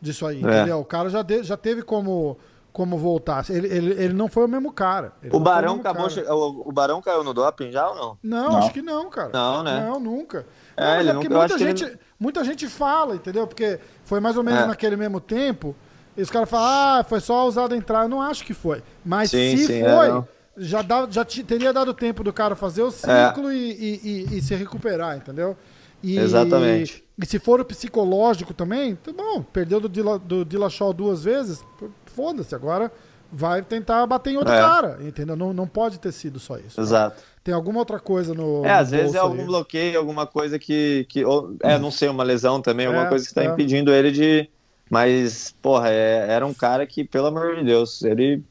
disso 0.00 0.26
aí, 0.26 0.36
é. 0.36 0.40
entendeu? 0.40 0.80
O 0.80 0.84
cara 0.84 1.08
já, 1.08 1.22
de, 1.22 1.42
já 1.42 1.56
teve 1.56 1.82
como, 1.82 2.36
como 2.72 2.98
voltar. 2.98 3.44
Ele, 3.50 3.66
ele, 3.68 3.90
ele 3.92 4.14
não 4.14 4.28
foi 4.28 4.44
o 4.44 4.48
mesmo 4.48 4.72
cara. 4.72 5.12
o 5.32 5.40
Barão 5.40 5.76
o 5.76 5.80
acabou. 5.80 6.08
Cara. 6.08 6.34
O, 6.34 6.68
o, 6.68 6.72
Barão 6.72 7.00
caiu 7.00 7.24
no 7.24 7.32
doping 7.32 7.70
já 7.70 7.88
ou 7.88 7.94
não? 7.94 8.18
Não, 8.22 8.50
não. 8.50 8.58
acho 8.58 8.72
que 8.72 8.82
não, 8.82 9.08
cara. 9.10 9.30
Não, 9.32 9.62
né? 9.62 9.86
Não, 9.86 9.98
nunca. 9.98 10.46
É, 10.76 11.02
não, 11.02 11.10
é 11.10 11.12
porque 11.14 11.28
muita 11.28 11.58
gente, 11.58 11.84
ele... 11.84 11.98
muita 12.18 12.44
gente 12.44 12.68
fala, 12.68 13.14
entendeu? 13.14 13.46
Porque 13.46 13.78
foi 14.04 14.20
mais 14.20 14.36
ou 14.36 14.42
menos 14.42 14.60
é. 14.60 14.66
naquele 14.66 14.96
mesmo 14.96 15.20
tempo. 15.20 15.74
E 16.16 16.22
os 16.22 16.30
caras 16.30 16.48
falam, 16.48 16.66
ah, 17.00 17.04
foi 17.04 17.20
só 17.20 17.46
usado 17.46 17.74
entrar. 17.74 18.04
Eu 18.04 18.08
não 18.08 18.20
acho 18.20 18.44
que 18.44 18.54
foi. 18.54 18.82
Mas 19.04 19.30
sim, 19.30 19.56
se 19.56 19.66
sim, 19.66 19.82
é, 19.82 19.96
foi, 19.96 20.10
é, 20.10 20.24
já, 20.56 20.82
dá, 20.82 21.06
já 21.10 21.24
teria 21.24 21.72
dado 21.72 21.92
tempo 21.92 22.22
do 22.22 22.32
cara 22.32 22.54
fazer 22.54 22.82
o 22.82 22.90
ciclo 22.90 23.50
é. 23.50 23.54
e, 23.54 24.00
e, 24.02 24.38
e, 24.38 24.42
se 24.42 24.54
recuperar, 24.54 25.16
entendeu? 25.16 25.56
E, 26.04 26.18
Exatamente. 26.18 27.02
E 27.18 27.26
se 27.26 27.38
for 27.38 27.60
o 27.60 27.64
psicológico 27.64 28.52
também, 28.52 28.94
tá 28.94 29.12
bom, 29.12 29.42
perdeu 29.42 29.80
do, 29.80 29.88
Dila, 29.88 30.18
do 30.18 30.44
Dillashaw 30.44 30.92
duas 30.92 31.24
vezes, 31.24 31.64
foda-se, 32.06 32.54
agora 32.54 32.92
vai 33.32 33.62
tentar 33.62 34.06
bater 34.06 34.34
em 34.34 34.36
outro 34.36 34.52
é. 34.52 34.58
cara, 34.58 34.98
entendeu? 35.00 35.34
Não, 35.34 35.52
não 35.52 35.66
pode 35.66 35.98
ter 35.98 36.12
sido 36.12 36.38
só 36.38 36.58
isso. 36.58 36.80
Exato. 36.80 37.22
Tem 37.42 37.54
alguma 37.54 37.78
outra 37.78 37.98
coisa 37.98 38.34
no. 38.34 38.64
É, 38.64 38.68
no 38.68 38.74
às 38.74 38.90
vezes 38.90 39.14
é 39.14 39.18
algum 39.18 39.40
aí. 39.40 39.46
bloqueio, 39.46 39.98
alguma 39.98 40.26
coisa 40.26 40.58
que. 40.58 41.06
que 41.08 41.24
ou, 41.24 41.56
é, 41.62 41.78
não 41.78 41.90
sei, 41.90 42.08
uma 42.08 42.22
lesão 42.22 42.60
também, 42.60 42.86
alguma 42.86 43.06
é, 43.06 43.08
coisa 43.08 43.24
que 43.24 43.30
está 43.30 43.42
é. 43.42 43.46
impedindo 43.46 43.92
ele 43.92 44.10
de. 44.10 44.48
Mas, 44.90 45.54
porra, 45.62 45.90
é, 45.90 46.26
era 46.28 46.46
um 46.46 46.54
cara 46.54 46.86
que, 46.86 47.02
pelo 47.04 47.26
amor 47.26 47.56
de 47.56 47.64
Deus, 47.64 48.02
ele 48.02 48.44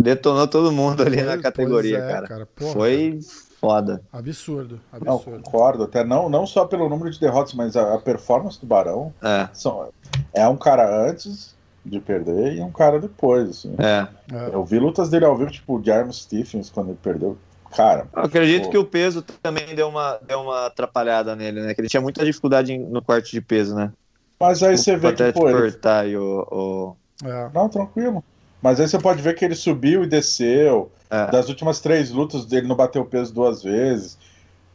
Detonou 0.00 0.48
todo 0.48 0.72
mundo 0.72 1.02
ali 1.02 1.22
na 1.22 1.38
categoria, 1.38 1.98
é, 1.98 2.08
cara. 2.08 2.26
cara. 2.26 2.46
Porra, 2.46 2.72
Foi 2.72 3.10
cara. 3.12 3.51
Foda. 3.62 4.02
Absurdo, 4.12 4.80
absurdo. 4.92 5.30
Não, 5.36 5.42
concordo, 5.42 5.84
até 5.84 6.02
não, 6.02 6.28
não 6.28 6.44
só 6.44 6.64
pelo 6.64 6.88
número 6.88 7.08
de 7.08 7.20
derrotas, 7.20 7.54
mas 7.54 7.76
a, 7.76 7.94
a 7.94 7.98
performance 7.98 8.60
do 8.60 8.66
Barão. 8.66 9.14
É. 9.22 9.48
São, 9.52 9.88
é 10.34 10.46
um 10.48 10.56
cara 10.56 11.08
antes 11.08 11.54
de 11.84 12.00
perder 12.00 12.56
e 12.56 12.60
um 12.60 12.72
cara 12.72 12.98
depois, 12.98 13.48
assim. 13.48 13.76
É. 13.78 14.08
é. 14.34 14.50
Eu 14.52 14.64
vi 14.64 14.80
lutas 14.80 15.08
dele 15.08 15.24
ao 15.24 15.36
vivo, 15.36 15.52
tipo 15.52 15.78
o 15.78 15.84
Jarmo 15.84 16.12
Stephens, 16.12 16.68
quando 16.68 16.88
ele 16.88 16.98
perdeu. 17.00 17.38
Cara. 17.70 18.06
Eu 18.14 18.24
acredito 18.24 18.64
pô. 18.64 18.70
que 18.70 18.78
o 18.78 18.84
peso 18.84 19.22
também 19.22 19.74
deu 19.74 19.88
uma, 19.88 20.18
deu 20.26 20.40
uma 20.40 20.66
atrapalhada 20.66 21.34
nele, 21.34 21.62
né? 21.62 21.72
Que 21.72 21.80
ele 21.80 21.88
tinha 21.88 22.02
muita 22.02 22.22
dificuldade 22.22 22.76
no 22.76 23.00
corte 23.00 23.30
de 23.30 23.40
peso, 23.40 23.74
né? 23.74 23.90
Mas 24.38 24.62
aí 24.62 24.76
você 24.76 24.94
vê 24.94 25.12
que, 25.14 25.32
pô, 25.32 25.48
ele... 25.48 25.74
e 26.08 26.16
o, 26.16 26.46
o... 26.50 26.96
É. 27.24 27.50
Não, 27.54 27.68
tranquilo. 27.70 28.22
Mas 28.62 28.78
aí 28.80 28.88
você 28.88 28.98
pode 28.98 29.20
ver 29.20 29.34
que 29.34 29.44
ele 29.44 29.56
subiu 29.56 30.04
e 30.04 30.06
desceu. 30.06 30.90
É. 31.10 31.30
Das 31.30 31.48
últimas 31.48 31.80
três 31.80 32.10
lutas 32.10 32.46
dele 32.46 32.68
não 32.68 32.76
bateu 32.76 33.04
peso 33.04 33.34
duas 33.34 33.62
vezes. 33.62 34.16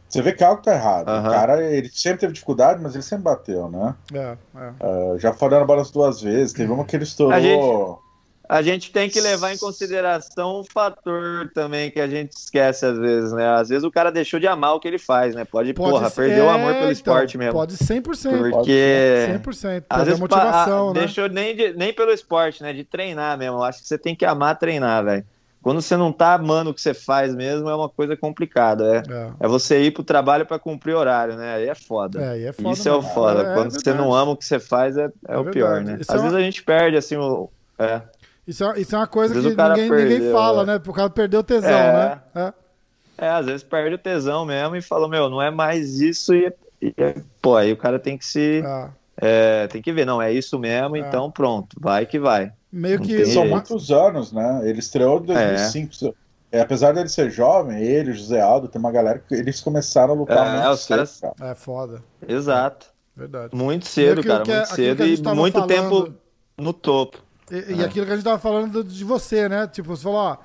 Você 0.08 0.22
vê 0.22 0.32
que 0.32 0.44
algo 0.44 0.62
tá 0.62 0.72
errado. 0.72 1.08
Uhum. 1.08 1.26
O 1.26 1.30
cara, 1.30 1.62
ele 1.62 1.90
sempre 1.92 2.20
teve 2.20 2.32
dificuldade, 2.32 2.80
mas 2.82 2.94
ele 2.94 3.02
sempre 3.02 3.24
bateu, 3.24 3.68
né? 3.68 3.94
É, 4.12 4.36
é. 4.56 4.86
Uh, 4.86 5.18
já 5.18 5.32
foram 5.32 5.58
na 5.58 5.66
balança 5.66 5.92
duas 5.92 6.20
vezes. 6.20 6.52
Teve 6.52 6.70
uma 6.70 6.84
que 6.84 6.96
ele 6.96 7.04
estourou. 7.04 8.02
A 8.48 8.62
gente, 8.62 8.90
tem 8.90 9.10
que 9.10 9.20
levar 9.20 9.52
em 9.52 9.58
consideração 9.58 10.60
um 10.60 10.64
fator 10.64 11.50
também 11.52 11.90
que 11.90 12.00
a 12.00 12.08
gente 12.08 12.32
esquece 12.32 12.86
às 12.86 12.98
vezes, 12.98 13.30
né? 13.32 13.46
Às 13.46 13.68
vezes 13.68 13.84
o 13.84 13.90
cara 13.90 14.10
deixou 14.10 14.40
de 14.40 14.46
amar 14.46 14.74
o 14.74 14.80
que 14.80 14.88
ele 14.88 14.98
faz, 14.98 15.34
né? 15.34 15.44
Pode, 15.44 15.74
pode 15.74 15.90
porra, 15.90 16.08
ser, 16.08 16.22
perdeu 16.22 16.46
o 16.46 16.48
amor 16.48 16.72
pelo 16.72 16.76
então, 16.78 16.90
esporte 16.90 17.36
mesmo. 17.36 17.52
Pode 17.52 17.76
100%. 17.76 18.50
Porque... 18.50 19.40
100%. 19.44 19.84
Às 19.90 20.04
vezes, 20.04 20.20
motivação, 20.20 20.90
a, 20.90 20.94
né? 20.94 21.00
Deixou 21.00 21.28
nem, 21.28 21.54
de, 21.54 21.74
nem 21.74 21.92
pelo 21.92 22.10
esporte, 22.10 22.62
né? 22.62 22.72
De 22.72 22.84
treinar 22.84 23.36
mesmo. 23.36 23.62
Acho 23.62 23.82
que 23.82 23.88
você 23.88 23.98
tem 23.98 24.16
que 24.16 24.24
amar 24.24 24.58
treinar, 24.58 25.04
velho. 25.04 25.24
Quando 25.60 25.82
você 25.82 25.96
não 25.96 26.12
tá 26.12 26.34
amando 26.34 26.70
o 26.70 26.74
que 26.74 26.80
você 26.80 26.94
faz 26.94 27.34
mesmo, 27.34 27.68
é 27.68 27.74
uma 27.74 27.88
coisa 27.88 28.16
complicada. 28.16 28.96
É, 28.96 29.12
é. 29.12 29.32
é 29.40 29.48
você 29.48 29.82
ir 29.82 29.90
pro 29.90 30.02
trabalho 30.02 30.46
para 30.46 30.58
cumprir 30.58 30.94
horário, 30.94 31.36
né? 31.36 31.56
Aí 31.56 31.68
é 31.68 31.74
foda. 31.74 32.22
É, 32.22 32.28
aí 32.30 32.44
é 32.44 32.52
foda 32.52 32.70
Isso 32.70 32.84
mesmo. 32.84 32.94
é 32.94 33.10
o 33.10 33.14
foda. 33.14 33.42
É, 33.42 33.54
Quando 33.54 33.72
você 33.72 33.92
não 33.92 34.14
ama 34.14 34.32
o 34.32 34.36
que 34.36 34.44
você 34.44 34.58
faz, 34.60 34.96
é, 34.96 35.10
é, 35.26 35.36
o 35.36 35.44
pior, 35.44 35.82
né? 35.82 35.98
Às 36.08 36.22
vezes 36.22 36.34
a 36.34 36.40
gente 36.40 36.62
perde, 36.62 36.96
assim, 36.96 37.16
o. 37.16 37.50
É. 37.78 38.00
Isso 38.48 38.64
é, 38.64 38.80
isso 38.80 38.94
é 38.94 38.98
uma 38.98 39.06
coisa 39.06 39.34
que 39.34 39.40
ninguém, 39.40 39.56
perdeu, 39.56 40.08
ninguém 40.08 40.32
fala, 40.32 40.64
né? 40.64 40.78
Por 40.78 40.94
causa 40.94 41.10
perdeu 41.10 41.40
o 41.40 41.44
tesão, 41.44 41.70
é, 41.70 41.92
né? 41.92 42.20
É. 42.34 43.26
é. 43.26 43.28
às 43.28 43.44
vezes 43.44 43.62
perde 43.62 43.96
o 43.96 43.98
tesão 43.98 44.46
mesmo 44.46 44.74
e 44.74 44.80
fala, 44.80 45.06
meu, 45.06 45.28
não 45.28 45.42
é 45.42 45.50
mais 45.50 46.00
isso 46.00 46.34
e, 46.34 46.50
e 46.80 46.94
pô, 47.42 47.56
aí 47.56 47.70
o 47.70 47.76
cara 47.76 47.98
tem 47.98 48.16
que 48.16 48.24
se. 48.24 48.62
Ah. 48.64 48.88
É, 49.20 49.66
tem 49.66 49.82
que 49.82 49.92
ver, 49.92 50.06
não, 50.06 50.22
é 50.22 50.32
isso 50.32 50.58
mesmo, 50.58 50.96
é. 50.96 51.00
então 51.00 51.30
pronto, 51.30 51.76
vai 51.78 52.06
que 52.06 52.18
vai. 52.18 52.50
Meio 52.72 52.98
que. 52.98 53.26
São 53.26 53.46
muitos 53.46 53.90
anos, 53.90 54.32
né? 54.32 54.62
Ele 54.64 54.78
estreou 54.78 55.20
em 55.20 55.26
2005. 55.26 56.16
É. 56.50 56.60
apesar 56.62 56.94
dele 56.94 57.10
ser 57.10 57.30
jovem, 57.30 57.82
ele, 57.82 58.14
José 58.14 58.40
Aldo, 58.40 58.66
tem 58.66 58.78
uma 58.78 58.90
galera 58.90 59.18
que 59.18 59.34
eles 59.34 59.60
começaram 59.60 60.14
a 60.14 60.16
lutar 60.16 60.46
é, 60.46 60.52
muito 60.52 60.70
os 60.70 60.80
cedo, 60.80 60.96
caras... 60.96 61.20
cara. 61.20 61.50
É 61.50 61.54
foda. 61.54 62.02
Exato. 62.26 62.86
Verdade. 63.14 63.54
Muito 63.54 63.86
cedo, 63.86 64.22
cara, 64.22 64.42
muito 64.42 64.68
cedo 64.68 65.04
e 65.04 65.20
muito 65.34 65.52
falando... 65.52 65.68
tempo 65.68 66.14
no 66.56 66.72
topo. 66.72 67.27
E, 67.50 67.74
e, 67.74 67.84
aquilo 67.84 68.04
que 68.06 68.12
a 68.12 68.14
gente 68.16 68.24
tava 68.24 68.38
falando 68.38 68.84
de 68.84 69.04
você, 69.04 69.48
né? 69.48 69.66
Tipo, 69.66 69.96
você 69.96 70.02
falou, 70.02 70.18
ó, 70.18 70.36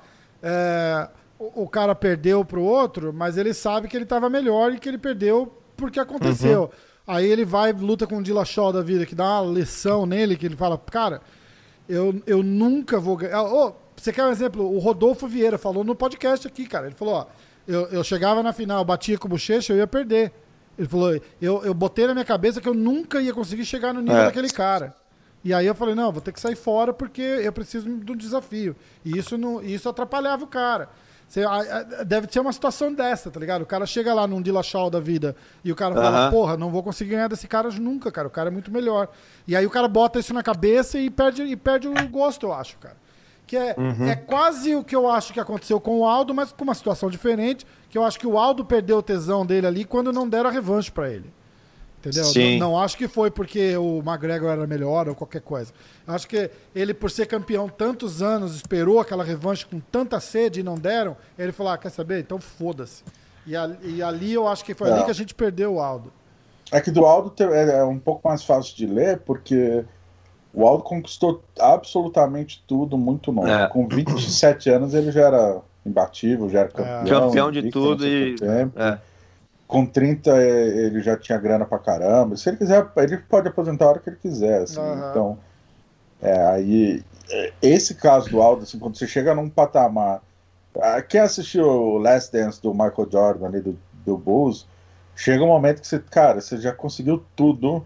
é, 0.42 1.08
o, 1.38 1.64
o, 1.64 1.68
cara 1.68 1.94
perdeu 1.94 2.44
pro 2.44 2.62
outro, 2.62 3.12
mas 3.12 3.36
ele 3.36 3.52
sabe 3.52 3.88
que 3.88 3.96
ele 3.96 4.06
tava 4.06 4.30
melhor 4.30 4.72
e 4.72 4.78
que 4.78 4.88
ele 4.88 4.98
perdeu 4.98 5.52
porque 5.76 6.00
aconteceu. 6.00 6.62
Uhum. 6.62 6.68
Aí 7.06 7.26
ele 7.26 7.44
vai, 7.44 7.72
luta 7.72 8.06
com 8.06 8.18
o 8.18 8.22
Dillashaw 8.22 8.72
da 8.72 8.80
vida, 8.80 9.04
que 9.04 9.14
dá 9.14 9.42
uma 9.42 9.52
lição 9.52 10.06
nele, 10.06 10.36
que 10.36 10.46
ele 10.46 10.56
fala, 10.56 10.78
cara, 10.78 11.20
eu, 11.88 12.22
eu 12.26 12.42
nunca 12.42 12.98
vou 12.98 13.16
ganhar. 13.16 13.42
Oh, 13.42 13.74
você 13.96 14.12
quer 14.12 14.24
um 14.24 14.30
exemplo? 14.30 14.74
O 14.74 14.78
Rodolfo 14.78 15.26
Vieira 15.26 15.58
falou 15.58 15.84
no 15.84 15.94
podcast 15.94 16.46
aqui, 16.46 16.66
cara. 16.66 16.86
Ele 16.86 16.94
falou, 16.94 17.14
ó, 17.14 17.26
eu, 17.68 17.86
eu 17.88 18.04
chegava 18.04 18.42
na 18.42 18.52
final, 18.52 18.84
batia 18.84 19.18
com 19.18 19.26
o 19.26 19.30
bochecha, 19.30 19.72
eu 19.72 19.78
ia 19.78 19.86
perder. 19.86 20.32
Ele 20.78 20.88
falou, 20.88 21.20
eu, 21.40 21.62
eu 21.64 21.74
botei 21.74 22.06
na 22.06 22.14
minha 22.14 22.24
cabeça 22.24 22.60
que 22.60 22.68
eu 22.68 22.74
nunca 22.74 23.20
ia 23.20 23.32
conseguir 23.32 23.64
chegar 23.64 23.92
no 23.92 24.00
nível 24.00 24.16
é. 24.18 24.24
daquele 24.26 24.48
cara. 24.48 24.94
E 25.44 25.52
aí 25.52 25.66
eu 25.66 25.74
falei, 25.74 25.94
não, 25.94 26.10
vou 26.10 26.22
ter 26.22 26.32
que 26.32 26.40
sair 26.40 26.56
fora 26.56 26.92
porque 26.92 27.20
eu 27.20 27.52
preciso 27.52 27.86
de 27.88 28.12
um 28.12 28.16
desafio. 28.16 28.74
E 29.04 29.18
isso, 29.18 29.36
não, 29.36 29.62
isso 29.62 29.88
atrapalhava 29.88 30.42
o 30.42 30.48
cara. 30.48 30.88
Você, 31.28 31.42
deve 32.06 32.28
ser 32.30 32.40
uma 32.40 32.52
situação 32.52 32.92
dessa, 32.92 33.30
tá 33.30 33.40
ligado? 33.40 33.62
O 33.62 33.66
cara 33.66 33.84
chega 33.86 34.14
lá 34.14 34.26
num 34.26 34.40
Dillashaw 34.40 34.88
da 34.88 35.00
vida 35.00 35.34
e 35.64 35.72
o 35.72 35.76
cara 35.76 35.94
fala, 35.94 36.30
porra, 36.30 36.56
não 36.56 36.70
vou 36.70 36.82
conseguir 36.82 37.12
ganhar 37.12 37.28
desse 37.28 37.46
cara 37.46 37.68
nunca, 37.70 38.10
cara. 38.10 38.28
O 38.28 38.30
cara 38.30 38.48
é 38.48 38.52
muito 38.52 38.70
melhor. 38.70 39.08
E 39.46 39.54
aí 39.54 39.66
o 39.66 39.70
cara 39.70 39.88
bota 39.88 40.18
isso 40.18 40.32
na 40.32 40.42
cabeça 40.42 40.98
e 40.98 41.10
perde, 41.10 41.42
e 41.42 41.56
perde 41.56 41.88
o 41.88 42.08
gosto, 42.08 42.46
eu 42.46 42.52
acho, 42.52 42.78
cara. 42.78 42.96
Que 43.46 43.56
é, 43.56 43.74
uhum. 43.76 44.06
é 44.06 44.16
quase 44.16 44.74
o 44.74 44.82
que 44.82 44.96
eu 44.96 45.10
acho 45.10 45.32
que 45.32 45.40
aconteceu 45.40 45.78
com 45.78 45.98
o 45.98 46.06
Aldo, 46.06 46.32
mas 46.32 46.52
com 46.52 46.64
uma 46.64 46.74
situação 46.74 47.10
diferente. 47.10 47.66
Que 47.90 47.98
eu 47.98 48.04
acho 48.04 48.18
que 48.18 48.26
o 48.26 48.38
Aldo 48.38 48.64
perdeu 48.64 48.98
o 48.98 49.02
tesão 49.02 49.44
dele 49.44 49.66
ali 49.66 49.84
quando 49.84 50.12
não 50.12 50.26
deram 50.28 50.48
a 50.48 50.52
revanche 50.52 50.90
para 50.90 51.10
ele. 51.10 51.30
Entendeu? 52.04 52.24
Sim. 52.24 52.58
Não, 52.58 52.72
não, 52.72 52.80
acho 52.80 52.98
que 52.98 53.08
foi 53.08 53.30
porque 53.30 53.76
o 53.78 54.02
McGregor 54.04 54.50
era 54.50 54.66
melhor 54.66 55.08
ou 55.08 55.14
qualquer 55.14 55.40
coisa. 55.40 55.72
Acho 56.06 56.28
que 56.28 56.50
ele, 56.74 56.92
por 56.92 57.10
ser 57.10 57.26
campeão 57.26 57.66
tantos 57.66 58.20
anos, 58.20 58.54
esperou 58.54 59.00
aquela 59.00 59.24
revanche 59.24 59.64
com 59.64 59.80
tanta 59.80 60.20
sede 60.20 60.60
e 60.60 60.62
não 60.62 60.74
deram. 60.74 61.16
Ele 61.38 61.50
falou: 61.50 61.72
ah, 61.72 61.78
quer 61.78 61.90
saber? 61.90 62.20
Então 62.20 62.38
foda-se. 62.38 63.02
E, 63.46 63.52
e, 63.86 64.02
ali 64.02 64.34
eu 64.34 64.46
acho 64.46 64.64
que 64.64 64.74
foi 64.74 64.90
ali 64.90 65.00
é. 65.00 65.04
que 65.04 65.10
a 65.10 65.14
gente 65.14 65.34
perdeu 65.34 65.74
o 65.74 65.80
Aldo. 65.80 66.12
É 66.70 66.80
que 66.80 66.90
do 66.90 67.06
Aldo 67.06 67.32
é, 67.42 67.78
é 67.78 67.84
um 67.84 67.98
pouco 67.98 68.26
mais 68.26 68.44
fácil 68.44 68.76
de 68.76 68.86
ler, 68.86 69.20
porque 69.20 69.84
o 70.52 70.66
Aldo 70.66 70.82
conquistou 70.82 71.42
absolutamente 71.58 72.62
tudo 72.66 72.98
muito 72.98 73.32
novo. 73.32 73.48
É. 73.48 73.66
Com 73.68 73.88
27 73.88 74.68
anos 74.70 74.92
ele 74.92 75.10
já 75.10 75.22
era 75.22 75.60
imbatível, 75.86 76.50
já 76.50 76.60
era 76.60 76.68
campeão. 76.68 77.02
É. 77.02 77.20
Campeão 77.20 77.50
de 77.50 77.70
tudo 77.70 78.06
e. 78.06 78.34
Tempo. 78.36 78.78
É 78.78 78.98
com 79.66 79.86
30 79.86 80.30
é, 80.30 80.68
ele 80.86 81.00
já 81.00 81.16
tinha 81.16 81.38
grana 81.38 81.64
pra 81.64 81.78
caramba. 81.78 82.36
Se 82.36 82.48
ele 82.48 82.56
quiser, 82.56 82.86
ele 82.96 83.18
pode 83.18 83.48
aposentar 83.48 83.86
a 83.86 83.88
hora 83.88 83.98
que 83.98 84.10
ele 84.10 84.16
quiser. 84.16 84.62
Assim. 84.62 84.80
Uhum. 84.80 85.10
Então, 85.10 85.38
é, 86.22 86.46
aí, 86.46 87.04
é, 87.30 87.52
esse 87.62 87.94
caso 87.94 88.30
do 88.30 88.42
Aldo, 88.42 88.62
assim, 88.62 88.78
quando 88.78 88.96
você 88.96 89.06
chega 89.06 89.34
num 89.34 89.48
patamar. 89.48 90.22
Ah, 90.80 91.00
quem 91.00 91.20
assistiu 91.20 91.66
o 91.66 91.98
Last 91.98 92.32
Dance 92.32 92.60
do 92.60 92.72
Michael 92.72 93.08
Jordan 93.10 93.46
ali 93.46 93.60
do, 93.60 93.78
do 94.04 94.18
Bulls, 94.18 94.66
chega 95.14 95.44
um 95.44 95.48
momento 95.48 95.80
que 95.80 95.86
você, 95.86 96.00
cara, 96.00 96.40
você 96.40 96.58
já 96.58 96.72
conseguiu 96.72 97.24
tudo 97.36 97.84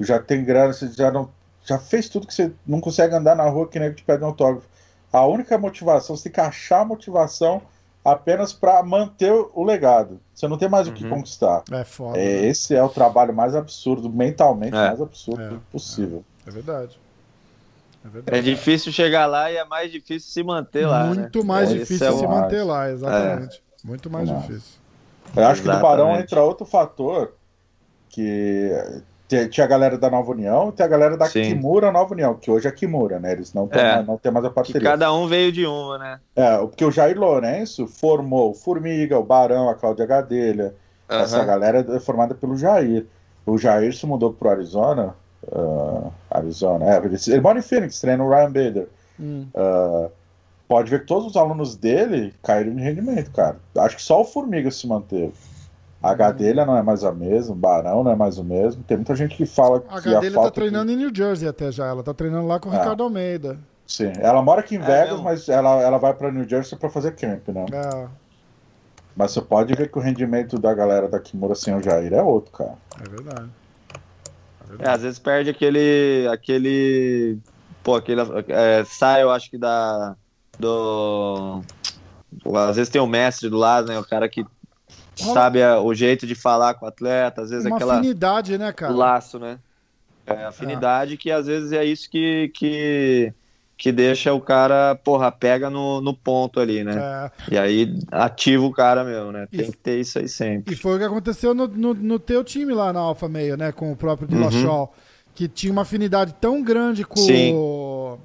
já 0.00 0.18
tem 0.18 0.44
grana, 0.44 0.72
você 0.72 0.88
já 0.88 1.10
não. 1.10 1.30
Já 1.64 1.78
fez 1.78 2.08
tudo 2.08 2.26
que 2.26 2.34
você 2.34 2.52
não 2.66 2.80
consegue 2.80 3.14
andar 3.14 3.34
na 3.34 3.44
rua 3.44 3.66
que 3.66 3.78
nem 3.78 3.90
que 3.90 3.96
te 3.96 4.04
pede 4.04 4.22
um 4.22 4.28
autógrafo. 4.28 4.68
A 5.12 5.26
única 5.26 5.58
motivação, 5.58 6.16
você 6.16 6.24
tem 6.24 6.32
que 6.32 6.40
achar 6.40 6.82
a 6.82 6.84
motivação 6.84 7.62
apenas 8.06 8.52
para 8.52 8.82
manter 8.82 9.32
o 9.32 9.64
legado. 9.64 10.20
Você 10.32 10.46
não 10.46 10.56
tem 10.56 10.68
mais 10.68 10.86
uhum. 10.86 10.92
o 10.92 10.96
que 10.96 11.04
uhum. 11.04 11.10
conquistar. 11.10 11.62
É 11.70 11.84
foda. 11.84 12.18
É, 12.18 12.22
né? 12.42 12.46
Esse 12.46 12.74
é 12.74 12.82
o 12.82 12.88
trabalho 12.88 13.34
mais 13.34 13.54
absurdo, 13.54 14.08
mentalmente 14.08 14.76
é. 14.76 14.88
mais 14.88 15.00
absurdo 15.00 15.42
é. 15.42 15.58
possível. 15.72 16.24
É. 16.46 16.50
é 16.50 16.52
verdade. 16.52 16.98
É, 18.04 18.08
verdade. 18.08 18.38
é 18.38 18.42
difícil 18.42 18.92
chegar 18.92 19.26
lá 19.26 19.50
e 19.50 19.56
é 19.56 19.64
mais 19.64 19.90
difícil 19.90 20.30
se 20.30 20.42
manter 20.42 20.86
lá. 20.86 21.04
Né? 21.04 21.14
Muito 21.14 21.40
né? 21.40 21.44
mais 21.44 21.68
difícil 21.68 22.16
se 22.16 22.26
manter 22.26 22.62
lá, 22.62 22.90
exatamente. 22.90 23.62
Muito 23.82 24.08
mais 24.08 24.28
difícil. 24.28 24.78
Eu 25.34 25.46
acho 25.46 25.62
que 25.62 25.68
no 25.68 25.80
Barão 25.80 26.16
entra 26.16 26.42
outro 26.42 26.64
fator 26.64 27.34
que 28.08 28.70
tinha 29.26 29.64
a 29.64 29.68
galera 29.68 29.98
da 29.98 30.08
Nova 30.08 30.30
União 30.30 30.68
e 30.68 30.72
tem 30.72 30.86
a 30.86 30.88
galera 30.88 31.16
da 31.16 31.26
Sim. 31.26 31.42
Kimura 31.42 31.90
Nova 31.90 32.14
União, 32.14 32.34
que 32.34 32.50
hoje 32.50 32.68
é 32.68 32.70
Kimura, 32.70 33.18
né? 33.18 33.32
Eles 33.32 33.52
não, 33.52 33.68
é, 33.72 34.02
não 34.02 34.16
tem 34.16 34.30
mais 34.30 34.44
a 34.44 34.50
parceria. 34.50 34.90
cada 34.90 35.12
um 35.12 35.26
veio 35.26 35.50
de 35.50 35.66
uma, 35.66 35.98
né? 35.98 36.20
É, 36.34 36.58
porque 36.58 36.84
o 36.84 36.90
Jair 36.90 37.18
Lourenço 37.18 37.86
formou 37.86 38.50
o 38.50 38.54
Formiga, 38.54 39.18
o 39.18 39.24
Barão, 39.24 39.68
a 39.68 39.74
Cláudia 39.74 40.06
Gadelha. 40.06 40.74
Uhum. 41.10 41.18
Essa 41.18 41.44
galera 41.44 41.84
é 41.88 42.00
formada 42.00 42.34
pelo 42.34 42.56
Jair. 42.56 43.06
O 43.44 43.58
Jair 43.58 43.94
se 43.94 44.06
mudou 44.06 44.32
pro 44.32 44.50
Arizona. 44.50 45.14
Uh, 45.42 46.12
Arizona, 46.30 46.84
é, 46.86 46.96
ele, 46.96 47.16
ele 47.28 47.40
mora 47.40 47.58
em 47.58 47.62
Phoenix, 47.62 48.00
treina 48.00 48.24
o 48.24 48.28
Ryan 48.28 48.52
Bader. 48.52 48.88
Hum. 49.18 49.46
Uh, 49.54 50.10
pode 50.66 50.90
ver 50.90 51.00
que 51.00 51.06
todos 51.06 51.26
os 51.26 51.36
alunos 51.36 51.76
dele 51.76 52.34
caíram 52.42 52.74
de 52.74 52.82
rendimento, 52.82 53.30
cara. 53.30 53.56
Acho 53.78 53.96
que 53.96 54.02
só 54.02 54.20
o 54.20 54.24
Formiga 54.24 54.70
se 54.70 54.86
manteve. 54.86 55.32
A 56.02 56.14
Gadelha 56.14 56.64
não 56.64 56.76
é 56.76 56.82
mais 56.82 57.02
a 57.02 57.12
mesma, 57.12 57.54
o 57.54 57.58
Barão 57.58 58.04
não 58.04 58.12
é 58.12 58.16
mais 58.16 58.38
o 58.38 58.44
mesmo. 58.44 58.82
Tem 58.82 58.96
muita 58.96 59.16
gente 59.16 59.36
que 59.36 59.46
fala 59.46 59.82
a 59.88 60.00
que 60.00 60.10
Gadelha 60.10 60.38
a 60.38 60.42
tá 60.44 60.50
treinando 60.50 60.86
que... 60.86 60.92
em 60.92 60.96
New 60.96 61.14
Jersey 61.14 61.48
até 61.48 61.72
já. 61.72 61.86
Ela 61.86 62.02
tá 62.02 62.14
treinando 62.14 62.46
lá 62.46 62.60
com 62.60 62.68
o 62.68 62.74
é. 62.74 62.78
Ricardo 62.78 63.02
Almeida. 63.02 63.58
Sim, 63.86 64.12
ela 64.18 64.42
mora 64.42 64.60
aqui 64.60 64.74
em 64.74 64.78
é 64.78 64.82
Vegas, 64.82 65.10
mesmo? 65.10 65.24
mas 65.24 65.48
ela, 65.48 65.80
ela 65.80 65.98
vai 65.98 66.12
para 66.12 66.32
New 66.32 66.48
Jersey 66.48 66.78
para 66.78 66.90
fazer 66.90 67.14
camp, 67.14 67.48
né? 67.48 67.64
É. 67.72 68.06
Mas 69.16 69.30
você 69.30 69.40
pode 69.40 69.74
ver 69.74 69.90
que 69.90 69.98
o 69.98 70.00
rendimento 70.00 70.58
da 70.58 70.74
galera 70.74 71.08
da 71.08 71.18
Kimura 71.18 71.54
sem 71.54 71.74
o 71.74 71.82
Jair 71.82 72.12
é 72.12 72.22
outro, 72.22 72.52
cara. 72.52 72.74
É 73.00 73.08
verdade. 73.08 73.50
É, 73.90 74.68
verdade. 74.68 74.90
é 74.90 74.92
às 74.92 75.02
vezes 75.02 75.18
perde 75.18 75.48
aquele. 75.48 76.28
aquele. 76.30 77.38
Pô, 77.82 77.94
aquele. 77.94 78.20
É, 78.48 78.84
sai, 78.84 79.22
eu 79.22 79.30
acho 79.30 79.50
que 79.50 79.56
da. 79.56 80.14
Do. 80.58 81.62
Às 82.68 82.76
vezes 82.76 82.90
tem 82.90 83.00
o 83.00 83.06
mestre 83.06 83.48
do 83.48 83.56
lado, 83.56 83.88
né? 83.88 83.98
O 83.98 84.04
cara 84.04 84.28
que 84.28 84.44
sabe 85.16 85.62
a, 85.62 85.80
o 85.80 85.94
jeito 85.94 86.26
de 86.26 86.34
falar 86.34 86.74
com 86.74 86.84
o 86.84 86.88
atleta, 86.88 87.42
às 87.42 87.50
vezes 87.50 87.66
Uma 87.66 87.76
aquela 87.76 87.98
afinidade, 87.98 88.58
né, 88.58 88.72
cara? 88.72 88.92
Laço, 88.92 89.38
né? 89.38 89.58
É, 90.26 90.44
afinidade 90.44 91.14
é. 91.14 91.16
que 91.16 91.30
às 91.30 91.46
vezes 91.46 91.72
é 91.72 91.84
isso 91.84 92.10
que, 92.10 92.50
que, 92.52 93.32
que 93.78 93.92
deixa 93.92 94.32
o 94.34 94.40
cara, 94.40 94.96
porra, 94.96 95.30
pega 95.30 95.70
no, 95.70 96.00
no 96.00 96.12
ponto 96.12 96.58
ali, 96.58 96.82
né? 96.82 97.30
É. 97.48 97.54
E 97.54 97.58
aí 97.58 97.98
ativa 98.10 98.64
o 98.64 98.72
cara 98.72 99.04
mesmo, 99.04 99.30
né? 99.32 99.46
Tem 99.50 99.68
e, 99.68 99.70
que 99.70 99.76
ter 99.76 100.00
isso 100.00 100.18
aí 100.18 100.28
sempre. 100.28 100.74
E 100.74 100.76
foi 100.76 100.96
o 100.96 100.98
que 100.98 101.04
aconteceu 101.04 101.54
no, 101.54 101.68
no, 101.68 101.94
no 101.94 102.18
teu 102.18 102.42
time 102.42 102.74
lá 102.74 102.92
na 102.92 103.00
Alfa 103.00 103.28
Meio, 103.28 103.56
né? 103.56 103.70
Com 103.70 103.92
o 103.92 103.96
próprio 103.96 104.26
Dillashaw, 104.26 104.82
uhum. 104.82 104.88
que 105.34 105.46
tinha 105.46 105.72
uma 105.72 105.82
afinidade 105.82 106.34
tão 106.40 106.62
grande 106.62 107.04
com 107.04 107.20
Sim. 107.20 107.54
o... 107.54 108.18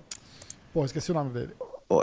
Pô, 0.73 0.83
esqueci 0.83 1.11
o 1.11 1.13
nome 1.13 1.29
dele. 1.31 1.51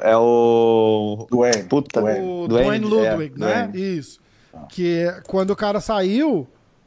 É 0.02 0.16
o. 0.16 1.26
Dwayne. 1.30 1.64
Puta, 1.64 2.00
Dwayne. 2.00 2.20
O 2.20 2.46
Dwayne, 2.46 2.80
Dwayne 2.80 2.84
Ludwig, 2.84 3.34
é, 3.34 3.38
né? 3.38 3.68
Dwayne. 3.68 3.98
Isso. 3.98 4.20
Que 4.68 5.06
quando 5.26 5.50
o 5.50 5.56
cara 5.56 5.80
saiu, 5.80 6.46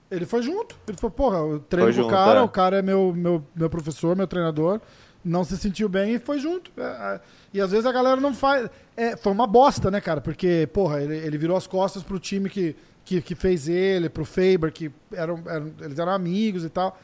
ele 0.10 0.26
foi 0.26 0.42
junto. 0.42 0.76
Ele 0.88 0.98
falou, 0.98 1.12
porra, 1.12 1.38
eu 1.38 1.60
treino 1.60 1.94
com 1.94 2.02
o 2.02 2.10
cara, 2.10 2.40
é. 2.40 2.44
o 2.44 2.50
cara 2.50 2.80
é 2.80 2.82
meu, 2.82 3.14
meu, 3.14 3.44
meu 3.56 3.70
professor, 3.70 4.16
meu 4.16 4.28
treinador. 4.28 4.82
Não 5.24 5.44
se 5.44 5.56
sentiu 5.56 5.88
bem 5.88 6.16
e 6.16 6.20
foi 6.20 6.40
junto. 6.40 6.72
É, 6.76 6.82
é, 6.84 7.20
e 7.54 7.62
às 7.62 7.72
vezes 7.72 7.86
a 7.86 7.92
galera 7.92 8.20
não 8.20 8.34
faz. 8.34 8.70
É, 8.98 9.16
foi 9.16 9.32
uma 9.32 9.46
bosta, 9.46 9.92
né, 9.92 10.02
cara? 10.02 10.20
Porque, 10.20 10.68
porra, 10.74 11.02
ele, 11.02 11.16
ele 11.16 11.38
virou 11.38 11.56
as 11.56 11.68
costas 11.68 12.02
pro 12.02 12.20
time 12.20 12.50
que, 12.50 12.76
que, 13.06 13.22
que 13.22 13.36
fez 13.36 13.70
ele, 13.70 14.10
pro 14.10 14.26
Faber, 14.26 14.72
que 14.72 14.92
eram, 15.14 15.44
eram, 15.48 15.72
eles 15.80 16.00
eram 16.00 16.12
amigos 16.12 16.66
e 16.66 16.70
tal. 16.70 16.98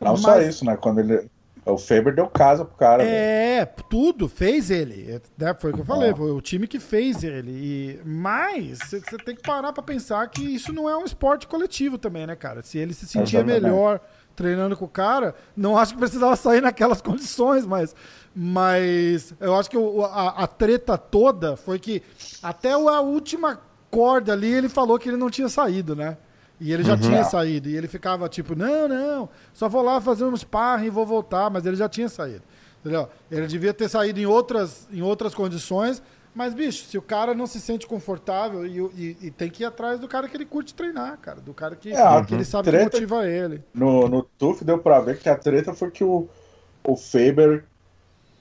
Não 0.00 0.12
Mas... 0.12 0.20
só 0.20 0.40
isso, 0.40 0.64
né? 0.64 0.76
Quando 0.76 1.00
ele, 1.00 1.28
o 1.70 1.78
Faber 1.78 2.14
deu 2.14 2.28
casa 2.28 2.64
pro 2.64 2.76
cara. 2.76 3.02
É, 3.02 3.64
véio. 3.64 3.68
tudo, 3.90 4.28
fez 4.28 4.70
ele. 4.70 5.20
Né? 5.36 5.54
Foi 5.58 5.72
o 5.72 5.74
que 5.74 5.80
eu 5.80 5.84
falei, 5.84 6.14
foi 6.14 6.30
o 6.30 6.40
time 6.40 6.66
que 6.68 6.78
fez 6.78 7.24
ele. 7.24 7.50
E, 7.50 8.00
mas 8.04 8.78
você 8.78 9.16
tem 9.24 9.34
que 9.34 9.42
parar 9.42 9.72
pra 9.72 9.82
pensar 9.82 10.28
que 10.28 10.42
isso 10.42 10.72
não 10.72 10.88
é 10.88 10.96
um 10.96 11.04
esporte 11.04 11.46
coletivo 11.46 11.98
também, 11.98 12.26
né, 12.26 12.36
cara? 12.36 12.62
Se 12.62 12.78
ele 12.78 12.94
se 12.94 13.06
sentia 13.06 13.42
melhor 13.42 14.00
treinando 14.36 14.76
com 14.76 14.84
o 14.84 14.88
cara, 14.88 15.34
não 15.56 15.76
acho 15.76 15.94
que 15.94 15.98
precisava 15.98 16.36
sair 16.36 16.60
naquelas 16.60 17.00
condições, 17.00 17.66
mas, 17.66 17.96
mas 18.34 19.34
eu 19.40 19.56
acho 19.56 19.68
que 19.68 19.76
a, 19.76 20.44
a 20.44 20.46
treta 20.46 20.96
toda 20.96 21.56
foi 21.56 21.78
que 21.78 22.02
até 22.42 22.72
a 22.72 23.00
última 23.00 23.60
corda 23.90 24.32
ali 24.32 24.52
ele 24.52 24.68
falou 24.68 24.98
que 24.98 25.08
ele 25.08 25.16
não 25.16 25.30
tinha 25.30 25.48
saído, 25.48 25.96
né? 25.96 26.18
E 26.60 26.72
ele 26.72 26.82
já 26.82 26.94
uhum. 26.94 27.00
tinha 27.00 27.24
saído. 27.24 27.68
E 27.68 27.76
ele 27.76 27.88
ficava 27.88 28.28
tipo, 28.28 28.54
não, 28.54 28.88
não, 28.88 29.28
só 29.52 29.68
vou 29.68 29.82
lá 29.82 30.00
fazer 30.00 30.24
um 30.24 30.36
sparring 30.36 30.86
e 30.86 30.90
vou 30.90 31.06
voltar. 31.06 31.50
Mas 31.50 31.66
ele 31.66 31.76
já 31.76 31.88
tinha 31.88 32.08
saído. 32.08 32.42
Entendeu? 32.80 33.08
Ele 33.30 33.46
devia 33.46 33.74
ter 33.74 33.88
saído 33.88 34.20
em 34.20 34.26
outras, 34.26 34.86
em 34.92 35.02
outras 35.02 35.34
condições. 35.34 36.02
Mas, 36.34 36.52
bicho, 36.52 36.84
se 36.84 36.98
o 36.98 37.02
cara 37.02 37.34
não 37.34 37.46
se 37.46 37.58
sente 37.58 37.86
confortável 37.86 38.66
e, 38.66 38.78
e, 38.78 39.16
e 39.22 39.30
tem 39.30 39.48
que 39.48 39.62
ir 39.62 39.66
atrás 39.66 39.98
do 39.98 40.06
cara 40.06 40.28
que 40.28 40.36
ele 40.36 40.44
curte 40.44 40.74
treinar, 40.74 41.18
cara. 41.18 41.40
Do 41.40 41.54
cara 41.54 41.74
que, 41.74 41.90
é, 41.90 42.24
que 42.24 42.34
ele 42.34 42.44
sabe 42.44 42.68
treta, 42.68 42.90
que 42.90 42.96
motiva 42.96 43.26
ele. 43.26 43.64
No, 43.72 44.06
no 44.06 44.22
TUF 44.22 44.62
deu 44.62 44.78
pra 44.78 45.00
ver 45.00 45.18
que 45.18 45.30
a 45.30 45.34
treta 45.34 45.72
foi 45.72 45.90
que 45.90 46.04
o, 46.04 46.28
o 46.84 46.94
Faber 46.94 47.64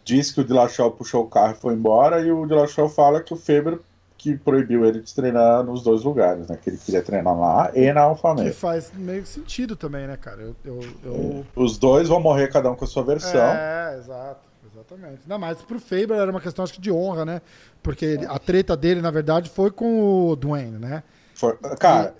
disse 0.04 0.34
que 0.34 0.42
o 0.42 0.44
Dillashaw 0.44 0.92
puxou 0.92 1.24
o 1.24 1.28
carro 1.30 1.54
e 1.54 1.62
foi 1.62 1.74
embora. 1.74 2.20
E 2.20 2.32
o 2.32 2.46
Dillashaw 2.46 2.90
fala 2.90 3.24
que 3.24 3.34
o 3.34 3.38
Faber 3.38 3.80
que 4.26 4.36
proibiu 4.36 4.84
ele 4.84 5.02
de 5.02 5.14
treinar 5.14 5.64
nos 5.64 5.84
dois 5.84 6.02
lugares, 6.02 6.48
né? 6.48 6.58
Que 6.60 6.72
ele 6.72 6.78
queria 6.78 7.04
treinar 7.04 7.40
lá 7.40 7.70
e 7.76 7.94
na 7.94 8.02
Alfa 8.02 8.34
Que 8.34 8.50
faz 8.50 8.92
meio 8.96 9.24
sentido 9.24 9.76
também, 9.76 10.08
né, 10.08 10.18
cara? 10.18 10.42
Eu, 10.42 10.56
eu, 10.66 10.80
eu... 11.04 11.46
Os 11.56 11.78
dois 11.78 12.10
vão 12.10 12.20
morrer 12.20 12.48
cada 12.48 12.72
um 12.72 12.76
com 12.76 12.86
a 12.86 12.88
sua 12.88 13.04
versão. 13.04 13.40
É, 13.40 13.98
exato. 14.00 14.40
Exatamente. 14.74 15.22
Ainda 15.22 15.38
mais 15.38 15.62
pro 15.62 15.80
Faber 15.80 16.18
era 16.18 16.32
uma 16.32 16.42
questão, 16.42 16.64
acho 16.64 16.74
que, 16.74 16.82
de 16.82 16.92
honra, 16.92 17.24
né? 17.24 17.42
Porque 17.84 18.20
a 18.28 18.40
treta 18.40 18.76
dele, 18.76 19.00
na 19.00 19.12
verdade, 19.12 19.48
foi 19.48 19.70
com 19.70 20.30
o 20.30 20.36
Dwayne, 20.36 20.80
né? 20.80 21.04
For... 21.36 21.60
Cara, 21.80 22.16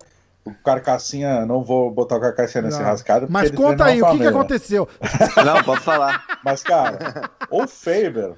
e... 0.46 0.50
o 0.52 0.54
Carcassinha, 0.64 1.44
não 1.44 1.64
vou 1.64 1.90
botar 1.90 2.18
o 2.18 2.22
Carcassinha 2.22 2.62
nesse 2.62 2.80
rascado. 2.84 3.26
Mas 3.32 3.50
conta 3.50 3.86
aí, 3.86 4.00
o 4.00 4.12
que, 4.12 4.20
que 4.20 4.28
aconteceu? 4.28 4.88
Não, 5.44 5.64
pode 5.64 5.82
falar. 5.82 6.24
Mas, 6.44 6.62
cara, 6.62 7.32
o 7.50 7.68
Faber, 7.68 8.36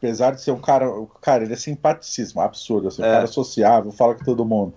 apesar 0.00 0.32
de 0.32 0.40
ser 0.40 0.50
um 0.50 0.60
cara. 0.60 0.86
Cara, 1.20 1.44
ele 1.44 1.52
é 1.52 1.56
simpaticíssimo, 1.56 2.40
absurdo. 2.40 2.88
Assim, 2.88 3.02
é. 3.02 3.06
Um 3.06 3.12
cara 3.12 3.26
sociável, 3.26 3.92
fala 3.92 4.14
com 4.14 4.24
todo 4.24 4.44
mundo. 4.44 4.72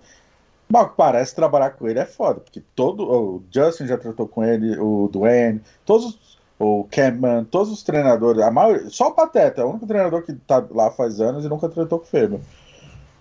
Mas 0.68 0.90
parece 0.96 1.34
trabalhar 1.34 1.70
com 1.70 1.88
ele 1.88 1.98
é 1.98 2.04
foda, 2.04 2.40
porque 2.40 2.62
todo. 2.74 3.04
O 3.04 3.42
Justin 3.50 3.86
já 3.86 3.98
tratou 3.98 4.28
com 4.28 4.44
ele, 4.44 4.78
o 4.78 5.08
Dwayne, 5.10 5.60
todos 5.84 6.38
o 6.58 6.86
Campman, 6.90 7.44
todos 7.44 7.72
os 7.72 7.82
treinadores, 7.82 8.42
a 8.42 8.50
maioria, 8.50 8.88
só 8.88 9.08
o 9.08 9.12
Pateta, 9.12 9.60
é 9.60 9.64
o 9.64 9.70
único 9.70 9.86
treinador 9.86 10.22
que 10.22 10.32
tá 10.32 10.64
lá 10.70 10.90
faz 10.90 11.20
anos 11.20 11.44
e 11.44 11.48
nunca 11.48 11.68
tratou 11.68 11.98
com 11.98 12.04
o 12.04 12.08
Faber. 12.08 12.40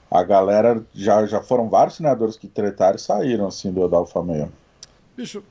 A 0.09 0.23
galera, 0.23 0.83
já, 0.93 1.25
já 1.25 1.41
foram 1.41 1.67
vários 1.67 1.97
treinadores 1.97 2.37
que 2.37 2.47
tretaram 2.47 2.95
e 2.95 2.99
saíram 2.99 3.47
assim 3.47 3.71
do, 3.71 3.87
do 3.87 3.95
Alfa 3.95 4.21
Meio. 4.23 4.51
Bicho. 5.17 5.43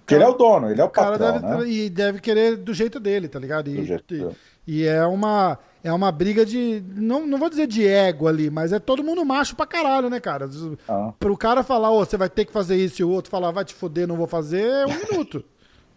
Porque 0.00 0.14
ele 0.14 0.24
é 0.24 0.28
o 0.28 0.34
dono, 0.34 0.70
ele 0.70 0.80
é 0.80 0.84
o, 0.84 0.88
o 0.88 0.90
cara 0.90 1.18
patrão, 1.18 1.40
deve, 1.40 1.64
né? 1.64 1.70
E 1.70 1.88
deve 1.88 2.20
querer 2.20 2.56
do 2.56 2.74
jeito 2.74 3.00
dele, 3.00 3.26
tá 3.26 3.38
ligado? 3.38 3.68
E, 3.70 3.90
e, 4.10 4.36
e 4.66 4.86
é 4.86 5.06
uma 5.06 5.58
é 5.84 5.92
uma 5.92 6.10
briga 6.10 6.46
de. 6.46 6.82
Não, 6.96 7.26
não 7.26 7.38
vou 7.38 7.50
dizer 7.50 7.66
de 7.66 7.86
ego 7.86 8.26
ali, 8.26 8.48
mas 8.48 8.72
é 8.72 8.78
todo 8.78 9.04
mundo 9.04 9.22
macho 9.22 9.54
pra 9.54 9.66
caralho, 9.66 10.08
né, 10.08 10.18
cara? 10.18 10.48
Ah. 10.88 11.12
Pro 11.18 11.36
cara 11.36 11.62
falar, 11.62 11.90
ô, 11.90 12.00
oh, 12.00 12.04
você 12.06 12.16
vai 12.16 12.30
ter 12.30 12.46
que 12.46 12.52
fazer 12.52 12.76
isso 12.76 13.02
e 13.02 13.04
o 13.04 13.10
outro 13.10 13.30
falar, 13.30 13.50
vai 13.50 13.66
te 13.66 13.74
foder, 13.74 14.08
não 14.08 14.16
vou 14.16 14.26
fazer, 14.26 14.64
é 14.64 14.86
um 14.86 14.96
minuto. 15.12 15.44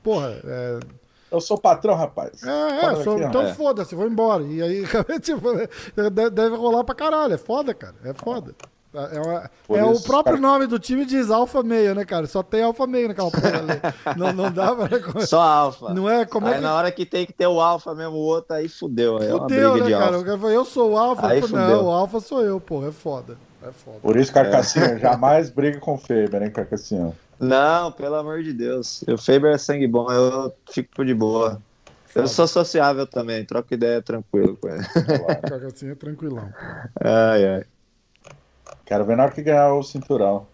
Porra, 0.04 0.42
é. 0.44 0.80
Eu 1.32 1.40
sou 1.40 1.58
patrão, 1.58 1.96
rapaz. 1.96 2.44
É, 2.44 2.86
é 2.86 3.04
sou, 3.04 3.18
então 3.18 3.44
é. 3.44 3.54
foda-se, 3.54 3.96
vou 3.96 4.08
embora. 4.08 4.44
E 4.44 4.62
aí, 4.62 4.84
tipo, 5.22 5.42
deve 6.32 6.56
rolar 6.58 6.84
pra 6.84 6.94
caralho. 6.94 7.34
É 7.34 7.38
foda, 7.38 7.74
cara. 7.74 7.96
É 8.04 8.14
foda. 8.14 8.54
É, 8.94 9.20
uma, 9.20 9.52
é 9.78 9.92
isso, 9.92 10.02
o 10.02 10.04
próprio 10.04 10.38
cara... 10.38 10.48
nome 10.48 10.66
do 10.66 10.80
time 10.80 11.06
diz 11.06 11.30
alfa 11.30 11.62
meio, 11.62 11.94
né, 11.94 12.06
cara? 12.06 12.26
Só 12.26 12.42
tem 12.42 12.64
alfa 12.64 12.88
meio 12.88 13.10
naquela 13.10 13.30
porra 13.30 13.60
ali. 13.60 13.82
não, 14.18 14.34
não 14.34 14.52
dá 14.52 14.74
pra. 14.74 15.26
Só 15.26 15.42
alfa. 15.42 15.94
Não 15.94 16.10
é 16.10 16.26
como 16.26 16.48
é 16.48 16.52
aí 16.52 16.56
é 16.56 16.58
que... 16.58 16.64
na 16.64 16.74
hora 16.74 16.92
que 16.92 17.06
tem 17.06 17.26
que 17.26 17.34
ter 17.34 17.48
o 17.48 17.60
alfa 17.60 17.94
mesmo, 17.94 18.14
o 18.14 18.20
outro 18.20 18.56
aí 18.56 18.68
fudeu. 18.68 19.18
Aí 19.18 19.30
fudeu, 19.30 19.78
é 19.78 19.82
né, 19.82 19.90
cara? 19.92 20.16
Eu 20.50 20.66
sou 20.66 20.94
o 20.94 20.98
alfa. 20.98 21.28
Aí 21.28 21.42
não, 21.42 21.86
o 21.86 21.90
alfa 21.90 22.20
sou 22.20 22.42
eu, 22.42 22.60
porra. 22.60 22.88
É 22.88 22.92
foda. 22.92 23.38
É 23.62 23.72
foda. 23.72 24.00
Por 24.02 24.16
isso, 24.16 24.32
Carcassinha, 24.32 24.86
é. 24.86 25.00
jamais 25.00 25.50
briga 25.50 25.80
com 25.80 25.96
o 25.96 25.98
Faber, 25.98 26.42
hein, 26.42 26.52
Carcassinha? 26.52 27.14
Não, 27.40 27.92
pelo 27.92 28.16
amor 28.16 28.42
de 28.42 28.54
Deus. 28.54 29.04
O 29.08 29.18
Faber 29.18 29.54
é 29.54 29.58
sangue 29.58 29.88
bom, 29.88 30.12
eu 30.12 30.54
fico 30.72 31.06
de 31.06 31.14
boa. 31.14 31.62
Eu 32.16 32.28
sou 32.28 32.48
sociável 32.48 33.06
também, 33.06 33.46
troco 33.46 33.72
ideia 33.74 34.02
tranquilo 34.02 34.58
com 34.58 34.70
ele. 34.70 34.84
Carcassinha 35.48 35.92
é 35.94 35.96
tranquilão. 35.96 36.50
Ai, 37.00 37.46
ai. 37.46 37.64
Quero 38.88 39.04
ver 39.04 39.18
na 39.18 39.24
hora 39.24 39.32
que 39.34 39.44
ganhar 39.44 39.74
o 39.74 39.84
cinturão. 39.84 40.48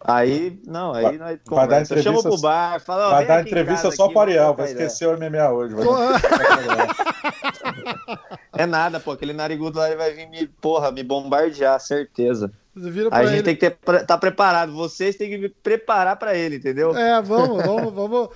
Aí, 0.00 0.60
não, 0.64 0.92
aí 0.92 1.02
vai, 1.02 1.18
nós 1.18 1.38
vai 1.46 1.68
dar 1.68 1.80
entrevista, 1.80 2.10
chama 2.12 2.22
pro 2.22 2.38
bar, 2.40 2.80
fala, 2.80 3.10
Vai 3.10 3.26
dar 3.26 3.40
entrevista 3.40 3.90
só 3.90 4.08
para 4.08 4.30
Ariel, 4.30 4.54
vai 4.54 4.66
esquecer 4.66 5.08
o 5.08 5.18
MMA 5.18 5.50
hoje. 5.50 5.74
Vai 5.74 5.86
é 8.62 8.66
nada, 8.66 9.00
pô, 9.00 9.12
aquele 9.12 9.32
narigudo 9.32 9.78
lá 9.78 9.92
vai 9.96 10.12
vir 10.12 10.28
me, 10.28 10.46
porra, 10.46 10.92
me 10.92 11.02
bombardear, 11.02 11.80
certeza. 11.80 12.52
a 13.10 13.24
gente 13.24 13.34
ele. 13.34 13.42
tem 13.42 13.56
que 13.56 13.66
estar 13.66 14.04
tá 14.04 14.18
preparado, 14.18 14.72
vocês 14.72 15.16
têm 15.16 15.30
que 15.30 15.38
me 15.38 15.48
preparar 15.48 16.16
para 16.16 16.36
ele, 16.36 16.56
entendeu? 16.56 16.96
É, 16.96 17.20
vamos, 17.20 17.64
vamos, 17.64 17.92
vamos. 17.92 18.28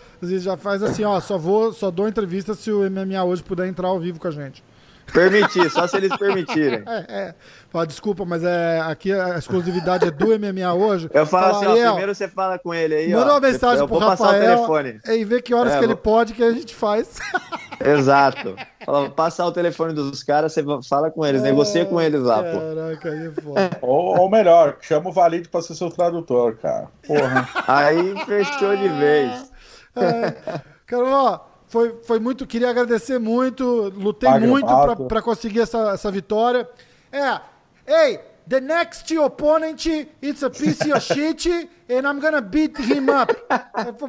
Já 0.43 0.57
faz 0.57 0.83
assim, 0.83 1.05
ó, 1.05 1.21
só 1.21 1.39
vou, 1.39 1.73
só 1.73 1.91
dou 1.91 2.09
entrevista 2.09 2.55
se 2.55 2.73
o 2.73 2.91
MMA 2.91 3.23
hoje 3.23 3.43
puder 3.43 3.69
entrar 3.69 3.89
ao 3.89 4.01
vivo 4.01 4.19
com 4.19 4.29
a 4.29 4.33
gente. 4.33 4.65
Permitir, 5.13 5.71
só 5.71 5.87
se 5.87 5.97
eles 5.97 6.17
permitirem. 6.17 6.83
É, 6.87 7.05
é. 7.09 7.35
Fala, 7.71 7.87
desculpa, 7.87 8.25
mas 8.25 8.43
é, 8.45 8.81
aqui 8.81 9.13
a 9.13 9.39
exclusividade 9.39 10.07
é 10.07 10.11
do 10.11 10.27
MMA 10.39 10.73
hoje. 10.75 11.09
Eu 11.13 11.27
falo 11.27 11.55
fala, 11.55 11.73
assim, 11.73 11.85
ó, 11.85 11.89
primeiro 11.91 12.15
você 12.15 12.29
fala 12.29 12.59
com 12.59 12.75
ele 12.75 12.95
aí, 12.95 13.13
Manda 13.13 13.33
ó, 13.33 13.35
uma 13.35 13.41
mensagem 13.41 13.79
eu 13.79 13.89
pro 13.89 13.99
Rafael 13.99 14.67
e 15.07 15.25
vê 15.25 15.41
que 15.41 15.55
horas 15.55 15.75
é, 15.75 15.79
que 15.79 15.85
ele 15.85 15.97
pode 15.97 16.35
que 16.35 16.43
a 16.43 16.53
gente 16.53 16.75
faz. 16.75 17.19
Exato. 17.85 18.55
Fala, 18.85 19.11
passar 19.11 19.47
o 19.47 19.53
telefone 19.53 19.93
dos 19.93 20.23
caras, 20.23 20.53
você 20.53 20.65
fala 20.89 21.11
com 21.11 21.25
eles, 21.25 21.41
é, 21.43 21.45
negocia 21.45 21.85
com 21.85 22.01
eles 22.01 22.23
lá, 22.23 22.43
pô. 22.43 22.59
Caraca, 22.59 23.11
aí 23.11 23.27
é 23.27 23.31
foda. 23.31 23.71
ou, 23.81 24.19
ou 24.21 24.31
melhor, 24.31 24.77
chama 24.81 25.11
o 25.11 25.13
Valide 25.13 25.49
pra 25.49 25.63
ser 25.63 25.75
seu 25.75 25.91
tradutor, 25.91 26.57
cara. 26.57 26.89
Porra. 27.07 27.49
Aí 27.67 28.15
fechou 28.25 28.77
de 28.77 28.89
vez. 28.89 29.53
É. 29.97 30.61
Cara, 30.87 31.05
ó, 31.05 31.41
foi, 31.73 31.99
foi 32.05 32.21
muito, 32.21 32.47
queria 32.47 32.69
agradecer 32.69 33.19
muito, 33.19 33.91
lutei 33.97 34.29
muito 34.41 34.69
para 35.09 35.23
conseguir 35.23 35.61
essa, 35.61 35.93
essa 35.93 36.11
vitória. 36.11 36.69
É, 37.11 37.41
hey, 37.89 38.21
the 38.47 38.61
next 38.61 39.17
opponent, 39.17 39.87
it's 40.23 40.43
a 40.43 40.51
piece 40.51 40.93
of 40.93 41.01
shit, 41.01 41.49
and 41.89 42.07
I'm 42.07 42.21
gonna 42.21 42.43
beat 42.43 42.79
him 42.79 43.09
up. 43.09 43.35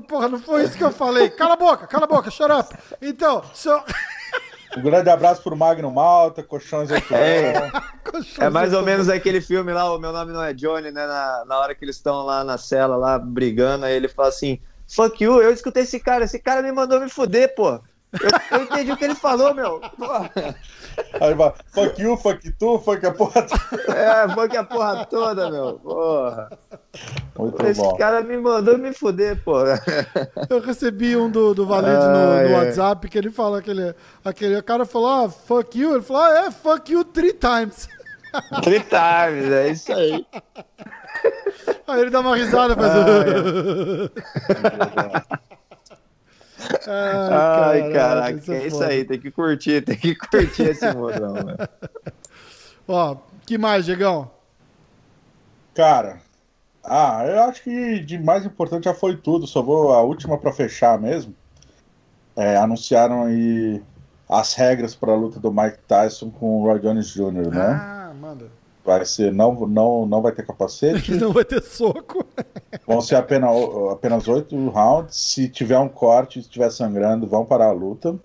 Porra, 0.09 0.27
não 0.27 0.39
foi 0.39 0.65
isso 0.65 0.77
que 0.77 0.83
eu 0.83 0.91
falei. 0.91 1.29
Cala 1.29 1.53
a 1.53 1.55
boca, 1.55 1.87
cala 1.87 2.03
a 2.03 2.07
boca, 2.07 2.29
shut 2.29 2.51
up. 2.51 2.75
Então, 3.01 3.41
so... 3.53 3.81
Um 4.75 4.81
grande 4.81 5.09
abraço 5.09 5.41
pro 5.41 5.55
Magno 5.55 5.89
Malta, 5.89 6.43
Colchões 6.43 6.89
É, 6.91 7.71
é 8.39 8.49
mais 8.49 8.73
ou 8.73 8.81
menos 8.81 9.07
aquele 9.07 9.39
filme 9.39 9.71
lá, 9.71 9.89
o 9.93 9.99
meu 9.99 10.11
nome 10.11 10.33
não 10.33 10.43
é 10.43 10.53
Johnny, 10.53 10.91
né? 10.91 11.07
Na, 11.07 11.45
na 11.47 11.59
hora 11.59 11.73
que 11.73 11.85
eles 11.85 11.95
estão 11.95 12.25
lá 12.25 12.43
na 12.43 12.57
cela, 12.57 12.97
lá 12.97 13.17
brigando, 13.17 13.85
aí 13.85 13.93
ele 13.93 14.09
fala 14.09 14.27
assim: 14.27 14.59
Fuck 14.95 15.23
you, 15.23 15.41
eu 15.41 15.51
escutei 15.51 15.83
esse 15.83 15.99
cara, 15.99 16.25
esse 16.25 16.39
cara 16.39 16.61
me 16.61 16.71
mandou 16.71 16.99
me 16.99 17.09
fuder, 17.09 17.55
pô. 17.55 17.79
Eu, 18.13 18.59
eu 18.59 18.63
entendi 18.63 18.91
o 18.91 18.97
que 18.97 19.05
ele 19.05 19.15
falou, 19.15 19.55
meu. 19.55 19.81
Aí 21.19 21.33
vai, 21.33 21.51
fuck 21.73 21.99
you, 21.99 22.15
fuck 22.15 22.51
tu, 22.59 22.77
fuck 22.77 23.03
a 23.03 23.11
porra 23.11 23.41
toda. 23.41 23.97
É, 23.97 24.29
fuck 24.29 24.55
a 24.55 24.63
porra 24.63 25.05
toda, 25.05 25.49
meu. 25.49 25.79
Porra. 25.79 26.49
Muito 27.37 27.65
Esse 27.65 27.81
bom. 27.81 27.97
cara 27.97 28.21
me 28.21 28.37
mandou 28.37 28.77
me 28.77 28.93
fuder, 28.93 29.43
pô. 29.43 29.63
Eu 30.47 30.59
recebi 30.61 31.17
um 31.17 31.27
do, 31.27 31.55
do 31.55 31.65
Valente 31.65 32.05
ah, 32.05 32.09
no, 32.09 32.25
no 32.25 32.39
é. 32.39 32.51
WhatsApp 32.51 33.09
que 33.09 33.17
ele 33.17 33.31
fala 33.31 33.57
aquele, 33.59 33.95
aquele 34.23 34.61
cara 34.61 34.85
falou, 34.85 35.25
ah, 35.25 35.29
fuck 35.29 35.77
you. 35.77 35.95
Ele 35.95 36.03
falou, 36.03 36.21
ah, 36.21 36.45
é, 36.45 36.51
fuck 36.51 36.91
you 36.91 37.03
three 37.03 37.33
times. 37.33 37.89
Three 38.61 38.81
times, 38.81 39.51
é 39.51 39.67
isso 39.69 39.91
aí. 39.91 40.25
Aí 41.87 42.01
ele 42.01 42.09
dá 42.09 42.19
uma 42.19 42.35
risada, 42.35 42.75
faz. 42.75 42.91
Ah, 46.87 47.69
Ai, 47.69 47.81
Ai 47.81 47.91
caraca, 47.91 48.37
isso 48.37 48.51
é, 48.51 48.57
é 48.57 48.67
isso 48.67 48.83
aí, 48.83 49.05
tem 49.05 49.19
que 49.19 49.31
curtir, 49.31 49.81
tem 49.81 49.97
que 49.97 50.15
curtir 50.15 50.63
esse 50.63 50.91
modão, 50.93 51.33
velho. 51.33 51.57
Ó, 52.87 53.17
que 53.45 53.57
mais, 53.57 53.85
Diegão? 53.85 54.31
Cara, 55.73 56.19
ah, 56.83 57.25
eu 57.25 57.43
acho 57.43 57.63
que 57.63 57.99
de 57.99 58.17
mais 58.19 58.45
importante 58.45 58.85
já 58.85 58.93
foi 58.93 59.17
tudo, 59.17 59.47
só 59.47 59.61
vou 59.61 59.93
a 59.93 60.01
última 60.01 60.37
para 60.37 60.51
fechar 60.53 60.99
mesmo. 60.99 61.33
É, 62.35 62.57
anunciaram 62.57 63.25
aí 63.25 63.81
as 64.29 64.53
regras 64.53 64.95
para 64.95 65.11
a 65.11 65.15
luta 65.15 65.39
do 65.39 65.51
Mike 65.51 65.79
Tyson 65.87 66.31
com 66.31 66.61
o 66.61 66.63
Roy 66.65 66.79
Jones 66.79 67.07
Jr., 67.07 67.49
né? 67.49 67.79
Ah, 67.79 68.13
manda. 68.19 68.62
Vai 68.85 69.05
ser, 69.05 69.31
não, 69.31 69.53
não, 69.67 70.05
não 70.05 70.21
vai 70.21 70.33
ter 70.33 70.45
capacete. 70.45 71.13
não 71.15 71.31
vai 71.31 71.45
ter 71.45 71.61
soco. 71.61 72.25
Vão 72.85 72.99
ser 72.99 73.15
apenas, 73.15 73.49
apenas 73.91 74.27
oito 74.27 74.69
rounds. 74.69 75.15
Se 75.15 75.47
tiver 75.47 75.79
um 75.79 75.87
corte, 75.87 76.41
se 76.41 76.47
estiver 76.47 76.69
sangrando, 76.69 77.25
vão 77.25 77.45
parar 77.45 77.67
a 77.67 77.71
luta. 77.71 78.15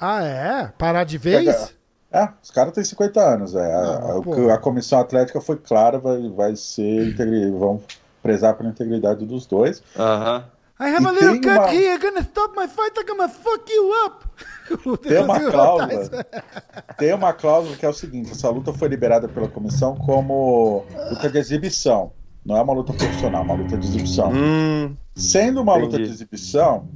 Ah, 0.00 0.22
é? 0.22 0.72
Parar 0.78 1.04
de 1.04 1.18
vez? 1.18 1.74
É, 2.10 2.28
os 2.42 2.50
caras 2.50 2.72
têm 2.72 2.84
50 2.84 3.20
anos. 3.20 3.54
É. 3.54 3.74
Ah, 3.74 4.20
a, 4.50 4.54
a, 4.54 4.58
comissão 4.58 4.98
atlética 5.00 5.40
foi 5.40 5.56
clara, 5.56 5.98
vai, 5.98 6.28
vai 6.30 6.56
ser 6.56 7.14
vão 7.52 7.82
prezar 8.22 8.54
pela 8.54 8.70
integridade 8.70 9.26
dos 9.26 9.44
dois. 9.44 9.82
Aham. 9.98 10.36
Uh 10.36 10.40
-huh. 10.40 10.55
I 10.78 10.88
have 10.90 11.04
e 11.04 11.06
a 11.06 11.10
little 11.10 11.40
cut 11.40 11.58
uma... 11.58 11.72
here, 11.72 11.98
gonna 11.98 12.22
stop 12.22 12.54
my 12.54 12.68
fight, 12.68 12.92
I'm 12.98 13.06
gonna 13.06 13.28
fuck 13.28 13.70
you 13.70 13.92
up. 14.04 14.26
Tem 15.02 15.18
uma 15.22 15.40
cláusula. 15.40 16.26
tem 16.98 17.14
uma 17.14 17.32
cláusula 17.32 17.76
que 17.76 17.86
é 17.86 17.88
o 17.88 17.94
seguinte: 17.94 18.32
essa 18.32 18.50
luta 18.50 18.72
foi 18.72 18.88
liberada 18.88 19.26
pela 19.28 19.48
comissão 19.48 19.96
como 19.96 20.84
luta 21.10 21.30
de 21.30 21.38
exibição. 21.38 22.12
Não 22.44 22.56
é 22.56 22.62
uma 22.62 22.74
luta 22.74 22.92
profissional, 22.92 23.42
é 23.42 23.44
uma 23.44 23.54
luta 23.54 23.76
de 23.76 23.86
exibição. 23.86 24.30
Hum, 24.32 24.96
Sendo 25.14 25.62
uma 25.62 25.78
entendi. 25.78 25.86
luta 25.86 26.04
de 26.04 26.10
exibição, 26.10 26.88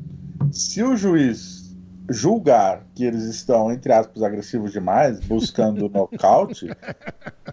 se 0.53 0.83
o 0.83 0.97
juiz 0.97 1.75
julgar 2.09 2.85
que 2.95 3.05
eles 3.05 3.25
estão, 3.25 3.73
entre 3.73 3.93
aspas, 3.93 4.23
agressivos 4.23 4.73
demais, 4.73 5.21
buscando 5.21 5.89
nocaute, 5.89 6.69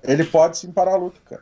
ele 0.04 0.24
pode 0.26 0.58
sim 0.58 0.72
parar 0.72 0.94
a 0.94 0.98
luta, 0.98 1.20
cara. 1.26 1.42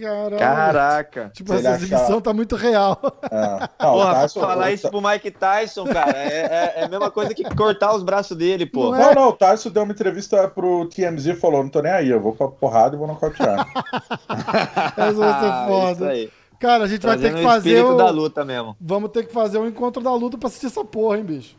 Caralho. 0.00 0.38
Caraca. 0.38 1.30
Tipo, 1.34 1.52
essa 1.54 1.72
exibição 1.72 2.06
achar... 2.06 2.20
tá 2.20 2.32
muito 2.32 2.56
real. 2.56 2.98
É. 3.30 3.68
Não, 3.82 3.92
Porra, 3.92 4.14
Tyson, 4.14 4.40
falar 4.40 4.72
isso 4.72 4.90
pro 4.90 5.02
Mike 5.02 5.30
Tyson, 5.32 5.84
cara, 5.84 6.16
é, 6.16 6.26
é, 6.26 6.72
é, 6.76 6.84
a 6.84 6.88
mesma 6.88 7.10
coisa 7.10 7.34
que 7.34 7.42
cortar 7.54 7.94
os 7.94 8.02
braços 8.02 8.36
dele, 8.36 8.64
pô. 8.64 8.90
Não, 8.90 9.10
é? 9.10 9.14
não, 9.14 9.28
o 9.28 9.32
Tyson 9.32 9.70
deu 9.70 9.82
uma 9.82 9.92
entrevista 9.92 10.48
pro 10.48 10.86
TMZ 10.86 11.26
e 11.26 11.34
falou: 11.34 11.62
não 11.62 11.70
tô 11.70 11.82
nem 11.82 11.92
aí, 11.92 12.08
eu 12.08 12.20
vou 12.20 12.32
pra 12.34 12.48
porrada 12.48 12.94
e 12.96 12.98
vou 12.98 13.06
nocautear. 13.06 13.68
Essa 14.96 15.12
vai 15.12 15.40
ser 15.40 15.50
ah, 15.50 15.66
foda. 15.68 16.12
Cara, 16.58 16.84
a 16.84 16.86
gente 16.86 17.00
Trazendo 17.00 17.22
vai 17.22 17.32
ter 17.32 17.36
que 17.38 17.44
fazer. 17.44 17.84
O 17.84 17.96
da 17.96 18.08
luta 18.10 18.44
mesmo. 18.44 18.76
Vamos 18.80 19.10
ter 19.10 19.26
que 19.26 19.32
fazer 19.32 19.58
um 19.58 19.66
encontro 19.66 20.02
da 20.02 20.14
luta 20.14 20.38
pra 20.38 20.46
assistir 20.46 20.66
essa 20.66 20.84
porra, 20.84 21.18
hein, 21.18 21.24
bicho? 21.24 21.56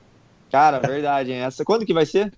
Cara, 0.50 0.80
verdade, 0.80 1.32
hein? 1.32 1.40
Essa... 1.40 1.66
Quando 1.66 1.86
que 1.86 1.94
vai 1.94 2.06
ser? 2.06 2.32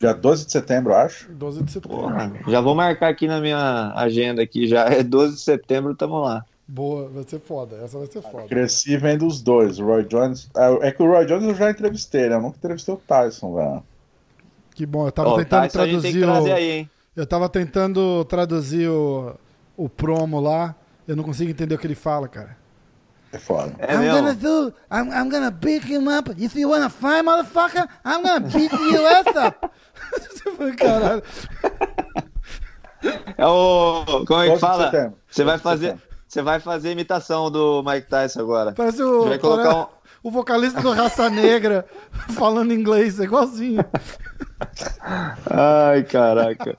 Dia 0.00 0.12
12 0.12 0.46
de 0.46 0.52
setembro, 0.52 0.94
acho. 0.94 1.30
12 1.32 1.62
de 1.62 1.72
setembro. 1.72 1.98
Porra, 1.98 2.32
já 2.48 2.60
vou 2.60 2.74
marcar 2.74 3.08
aqui 3.08 3.26
na 3.26 3.40
minha 3.40 3.92
agenda 3.94 4.42
aqui, 4.42 4.66
já 4.66 4.84
é 4.86 5.02
12 5.02 5.34
de 5.34 5.40
setembro, 5.40 5.94
tamo 5.94 6.20
lá. 6.20 6.44
Boa, 6.66 7.08
vai 7.08 7.24
ser 7.24 7.40
foda. 7.40 7.76
Essa 7.76 7.98
vai 7.98 8.06
ser 8.06 8.22
foda. 8.22 8.48
Cresci 8.48 8.96
vendo 8.96 9.26
os 9.26 9.42
dois. 9.42 9.78
O 9.78 9.84
Roy 9.84 10.04
Jones. 10.04 10.48
É, 10.56 10.88
é 10.88 10.92
que 10.92 11.02
o 11.02 11.06
Roy 11.06 11.26
Jones 11.26 11.44
eu 11.44 11.54
já 11.54 11.70
entrevistei, 11.70 12.28
né? 12.28 12.36
Eu 12.36 12.40
nunca 12.40 12.56
entrevistei 12.56 12.94
o 12.94 12.96
Tyson, 12.96 13.54
velho. 13.54 13.82
Que 14.74 14.86
bom, 14.86 15.06
eu 15.06 15.12
tava 15.12 15.30
oh, 15.30 15.36
tentando 15.36 15.62
Tyson 15.62 15.78
traduzir. 15.78 16.26
O... 16.26 16.52
Aí, 16.52 16.88
eu 17.14 17.26
tava 17.26 17.48
tentando 17.48 18.24
traduzir 18.24 18.88
o, 18.88 19.34
o 19.76 19.88
promo 19.88 20.40
lá. 20.40 20.74
Eu 21.06 21.14
não 21.14 21.22
consigo 21.22 21.50
entender 21.50 21.74
o 21.74 21.78
que 21.78 21.86
ele 21.86 21.94
fala, 21.94 22.26
cara. 22.26 22.56
É 23.34 23.38
foda. 23.38 23.74
É 23.78 23.94
I'm 23.94 23.98
mesmo? 23.98 24.16
gonna 24.16 24.34
do. 24.34 24.74
I'm, 24.92 25.10
I'm 25.10 25.28
gonna 25.28 25.50
beat 25.50 25.84
him 25.84 26.06
up. 26.06 26.30
If 26.38 26.54
you 26.54 26.70
wanna 26.70 26.88
fight, 26.88 27.24
motherfucker, 27.24 27.88
I'm 28.04 28.22
gonna 28.22 28.48
beat 28.48 28.72
your 28.72 29.08
ass 29.08 29.34
up. 29.34 29.70
Caralho. 30.78 31.22
É 33.36 33.44
o. 33.44 34.24
Como 34.24 34.40
é 34.40 34.50
que 34.52 34.58
fala? 34.58 35.12
Você 35.28 35.42
vai 35.42 35.58
fazer. 35.58 35.98
Você 36.28 36.42
vai 36.42 36.60
fazer 36.60 36.92
imitação 36.92 37.50
do 37.50 37.82
Mike 37.82 38.08
Tyson 38.08 38.40
agora. 38.40 38.72
Parece 38.72 39.02
o. 39.02 39.24
Vai 39.24 39.38
colocar 39.38 39.76
um... 39.76 39.86
O 40.22 40.30
vocalista 40.30 40.80
do 40.80 40.92
Raça 40.92 41.28
Negra 41.28 41.84
falando 42.34 42.72
inglês, 42.72 43.18
é 43.18 43.24
igualzinho. 43.24 43.84
Ai, 45.50 46.04
caraca. 46.04 46.76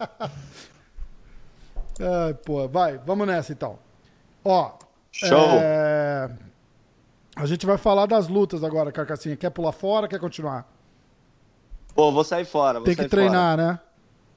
Ai, 1.99 2.33
pô, 2.45 2.65
vai, 2.67 2.97
vamos 3.05 3.27
nessa 3.27 3.51
então. 3.51 3.77
Ó. 4.43 4.84
Show! 5.15 5.59
É... 5.61 6.29
A 7.35 7.45
gente 7.45 7.65
vai 7.65 7.77
falar 7.77 8.05
das 8.05 8.27
lutas 8.27 8.63
agora, 8.63 8.91
Carcassinha. 8.91 9.35
Quer 9.35 9.49
pular 9.49 9.71
fora 9.71 10.07
quer 10.07 10.19
continuar? 10.19 10.67
Pô, 11.93 12.11
vou 12.11 12.23
sair 12.23 12.45
fora. 12.45 12.79
Vou 12.79 12.85
Tem 12.85 12.95
que 12.95 13.07
treinar, 13.07 13.57
fora. 13.57 13.71
né? 13.71 13.79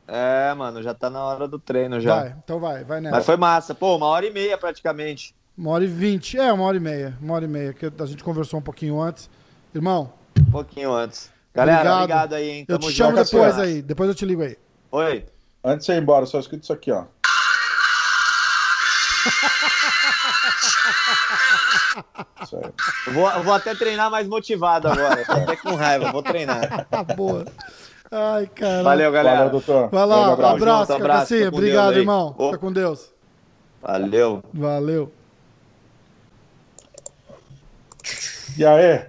É, 0.06 0.54
mano, 0.54 0.82
já 0.82 0.94
tá 0.94 1.10
na 1.10 1.22
hora 1.22 1.48
do 1.48 1.58
treino 1.58 2.00
já. 2.00 2.20
Vai, 2.20 2.36
então 2.42 2.60
vai, 2.60 2.84
vai 2.84 3.00
nessa. 3.00 3.16
Mas 3.16 3.26
foi 3.26 3.36
massa. 3.36 3.74
Pô, 3.74 3.96
uma 3.96 4.06
hora 4.06 4.24
e 4.24 4.32
meia 4.32 4.56
praticamente. 4.56 5.34
Uma 5.56 5.72
hora 5.72 5.84
e 5.84 5.88
vinte. 5.88 6.38
É, 6.38 6.52
uma 6.52 6.64
hora 6.64 6.76
e 6.76 6.80
meia. 6.80 7.18
Uma 7.20 7.34
hora 7.34 7.44
e 7.44 7.48
meia, 7.48 7.72
que 7.72 7.86
a 7.86 8.06
gente 8.06 8.22
conversou 8.22 8.60
um 8.60 8.62
pouquinho 8.62 9.00
antes. 9.00 9.28
Irmão. 9.74 10.12
Um 10.38 10.50
pouquinho 10.50 10.94
antes. 10.94 11.30
Galera, 11.52 11.78
obrigado, 11.78 12.02
obrigado 12.02 12.32
aí, 12.34 12.50
hein? 12.50 12.64
Tamo 12.64 12.84
eu 12.84 12.88
te 12.88 12.94
chamo 12.94 13.16
depois 13.16 13.58
aí. 13.58 13.82
Depois 13.82 14.08
eu 14.08 14.14
te 14.14 14.24
ligo 14.24 14.42
aí. 14.42 14.56
Oi. 14.92 15.26
Antes 15.64 15.86
de 15.86 15.92
ir 15.92 16.00
embora, 16.00 16.24
só 16.24 16.38
escrito 16.38 16.62
isso 16.62 16.72
aqui, 16.72 16.92
ó. 16.92 17.04
Vou, 23.12 23.42
vou 23.42 23.54
até 23.54 23.74
treinar 23.74 24.10
mais 24.10 24.26
motivado 24.26 24.88
agora. 24.88 25.24
Tô 25.24 25.32
até 25.32 25.56
com 25.56 25.74
raiva, 25.74 26.12
vou 26.12 26.22
treinar. 26.22 26.86
Boa. 27.16 27.44
Ai, 28.10 28.46
cara. 28.46 28.82
Valeu, 28.82 29.12
galera. 29.12 29.36
Valeu, 29.36 29.50
doutor. 29.50 29.88
Vai 29.90 30.06
lá, 30.06 30.32
abraço, 30.32 30.54
abraço, 30.54 30.92
abraço 30.92 31.34
Obrigado, 31.48 31.86
Deus, 31.88 31.96
irmão. 31.98 32.34
Fica 32.38 32.58
com 32.58 32.72
Deus. 32.72 33.12
Valeu. 33.82 34.42
Valeu. 34.52 35.12
E 38.56 38.64
aí? 38.64 39.06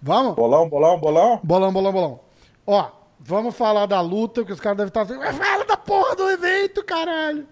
Vamos? 0.00 0.34
Bolão, 0.34 0.68
bolão, 0.68 0.98
bolão? 0.98 1.40
Bolão, 1.42 1.72
bolão, 1.72 1.92
bolão. 1.92 2.20
Ó, 2.66 2.90
vamos 3.18 3.54
falar 3.54 3.86
da 3.86 4.00
luta, 4.00 4.44
que 4.44 4.52
os 4.52 4.60
caras 4.60 4.78
devem 4.78 4.88
estar 4.88 5.02
assim, 5.02 5.38
fala 5.38 5.64
da 5.64 5.76
porra 5.76 6.16
do 6.16 6.30
evento, 6.30 6.84
caralho. 6.84 7.46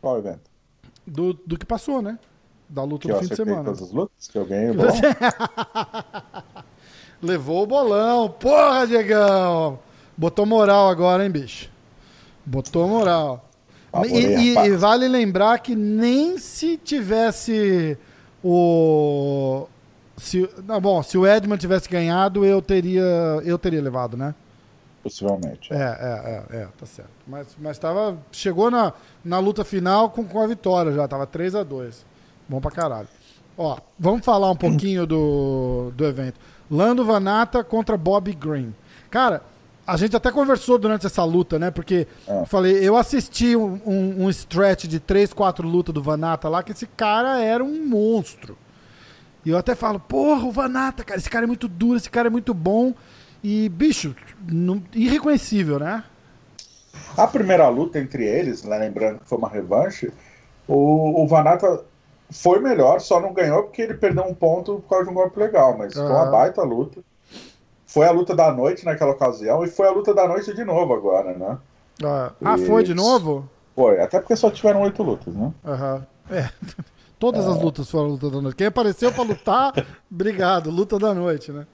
Qual 0.00 0.18
evento? 0.18 0.50
Do, 1.06 1.32
do 1.32 1.56
que 1.56 1.64
passou, 1.64 2.02
né? 2.02 2.18
Da 2.68 2.82
luta 2.82 3.06
que 3.06 3.12
do 3.12 3.20
fim 3.20 3.26
de 3.28 3.36
semana. 3.36 3.64
Todas 3.64 3.82
as 3.82 3.92
lutas 3.92 4.28
que 4.28 4.38
eu 4.38 4.46
ganhei 4.46 4.70
o 4.70 4.74
bolão. 4.74 4.92
Levou 7.22 7.62
o 7.62 7.66
bolão. 7.66 8.28
Porra, 8.28 8.86
Diegão! 8.86 9.78
Botou 10.16 10.46
moral 10.46 10.88
agora, 10.88 11.24
hein, 11.24 11.30
bicho? 11.30 11.70
Botou 12.44 12.86
moral. 12.88 13.48
E, 14.06 14.18
e, 14.18 14.58
e, 14.58 14.76
vale 14.76 15.06
lembrar 15.06 15.58
que 15.58 15.74
nem 15.74 16.36
se 16.38 16.76
tivesse 16.76 17.96
o. 18.42 19.66
Se, 20.16 20.48
não, 20.66 20.80
bom, 20.80 21.02
se 21.02 21.16
o 21.16 21.26
Edman 21.26 21.56
tivesse 21.56 21.88
ganhado, 21.88 22.44
eu 22.44 22.60
teria, 22.60 23.02
eu 23.44 23.58
teria 23.58 23.82
levado, 23.82 24.16
né? 24.16 24.34
Possivelmente. 25.02 25.72
É, 25.72 25.76
é, 25.76 26.56
é, 26.56 26.56
é, 26.62 26.68
tá 26.78 26.86
certo. 26.86 27.10
Mas, 27.26 27.56
mas 27.58 27.78
tava, 27.78 28.16
chegou 28.32 28.70
na, 28.70 28.92
na 29.24 29.38
luta 29.38 29.64
final 29.64 30.10
com, 30.10 30.24
com 30.24 30.40
a 30.40 30.46
vitória 30.46 30.92
já, 30.92 31.06
tava 31.06 31.26
3 31.26 31.54
a 31.56 31.62
2 31.62 32.13
Bom 32.48 32.60
pra 32.60 32.70
caralho. 32.70 33.08
Ó, 33.56 33.78
vamos 33.98 34.24
falar 34.24 34.50
um 34.50 34.56
pouquinho 34.56 35.06
do, 35.06 35.92
do 35.94 36.04
evento. 36.04 36.38
Lando 36.70 37.04
Vanata 37.04 37.62
contra 37.62 37.96
Bob 37.96 38.32
Green. 38.32 38.74
Cara, 39.10 39.42
a 39.86 39.96
gente 39.96 40.16
até 40.16 40.32
conversou 40.32 40.78
durante 40.78 41.06
essa 41.06 41.22
luta, 41.24 41.58
né? 41.58 41.70
Porque 41.70 42.06
é. 42.26 42.40
eu 42.40 42.46
falei, 42.46 42.76
eu 42.76 42.96
assisti 42.96 43.54
um, 43.54 43.80
um, 43.86 44.24
um 44.24 44.30
stretch 44.30 44.84
de 44.86 44.98
3, 44.98 45.32
4 45.32 45.68
lutas 45.68 45.94
do 45.94 46.02
Vanata 46.02 46.48
lá, 46.48 46.62
que 46.62 46.72
esse 46.72 46.86
cara 46.86 47.40
era 47.40 47.62
um 47.62 47.86
monstro. 47.86 48.56
E 49.44 49.50
eu 49.50 49.58
até 49.58 49.74
falo, 49.74 50.00
porra, 50.00 50.46
o 50.46 50.50
Vanata, 50.50 51.04
cara, 51.04 51.20
esse 51.20 51.28
cara 51.28 51.44
é 51.44 51.46
muito 51.46 51.68
duro, 51.68 51.96
esse 51.96 52.10
cara 52.10 52.28
é 52.28 52.30
muito 52.30 52.54
bom. 52.54 52.94
E, 53.42 53.68
bicho, 53.68 54.16
não, 54.50 54.82
irreconhecível, 54.94 55.78
né? 55.78 56.02
A 57.16 57.26
primeira 57.26 57.68
luta 57.68 57.98
entre 57.98 58.24
eles, 58.24 58.64
né, 58.64 58.78
lembrando 58.78 59.20
que 59.20 59.28
foi 59.28 59.36
uma 59.36 59.48
revanche, 59.48 60.10
o, 60.66 61.22
o 61.22 61.28
Vanata 61.28 61.84
foi 62.34 62.58
melhor, 62.58 63.00
só 63.00 63.20
não 63.20 63.32
ganhou 63.32 63.62
porque 63.62 63.80
ele 63.80 63.94
perdeu 63.94 64.24
um 64.24 64.34
ponto 64.34 64.80
por 64.80 64.88
causa 64.88 65.04
de 65.04 65.10
um 65.10 65.14
golpe 65.14 65.38
legal, 65.38 65.78
mas 65.78 65.94
uhum. 65.94 66.08
foi 66.08 66.16
uma 66.16 66.26
baita 66.26 66.62
luta. 66.62 67.00
Foi 67.86 68.06
a 68.08 68.10
luta 68.10 68.34
da 68.34 68.52
noite 68.52 68.84
naquela 68.84 69.12
ocasião 69.12 69.64
e 69.64 69.68
foi 69.68 69.86
a 69.86 69.92
luta 69.92 70.12
da 70.12 70.26
noite 70.26 70.52
de 70.52 70.64
novo 70.64 70.92
agora, 70.92 71.32
né? 71.32 71.56
Ah, 72.02 72.32
ah 72.44 72.58
foi 72.58 72.82
de 72.82 72.92
novo? 72.92 73.48
Foi, 73.76 74.00
até 74.00 74.18
porque 74.18 74.34
só 74.34 74.50
tiveram 74.50 74.82
oito 74.82 75.00
lutas, 75.00 75.32
né? 75.32 75.52
Aham. 75.64 76.06
Uhum. 76.28 76.36
É. 76.36 76.50
Todas 77.20 77.46
é. 77.46 77.50
as 77.50 77.62
lutas 77.62 77.88
foram 77.88 78.08
luta 78.08 78.28
da 78.28 78.40
noite. 78.40 78.56
Quem 78.56 78.66
apareceu 78.66 79.12
para 79.12 79.22
lutar, 79.22 79.72
obrigado, 80.10 80.70
luta 80.70 80.98
da 80.98 81.14
noite, 81.14 81.52
né? 81.52 81.68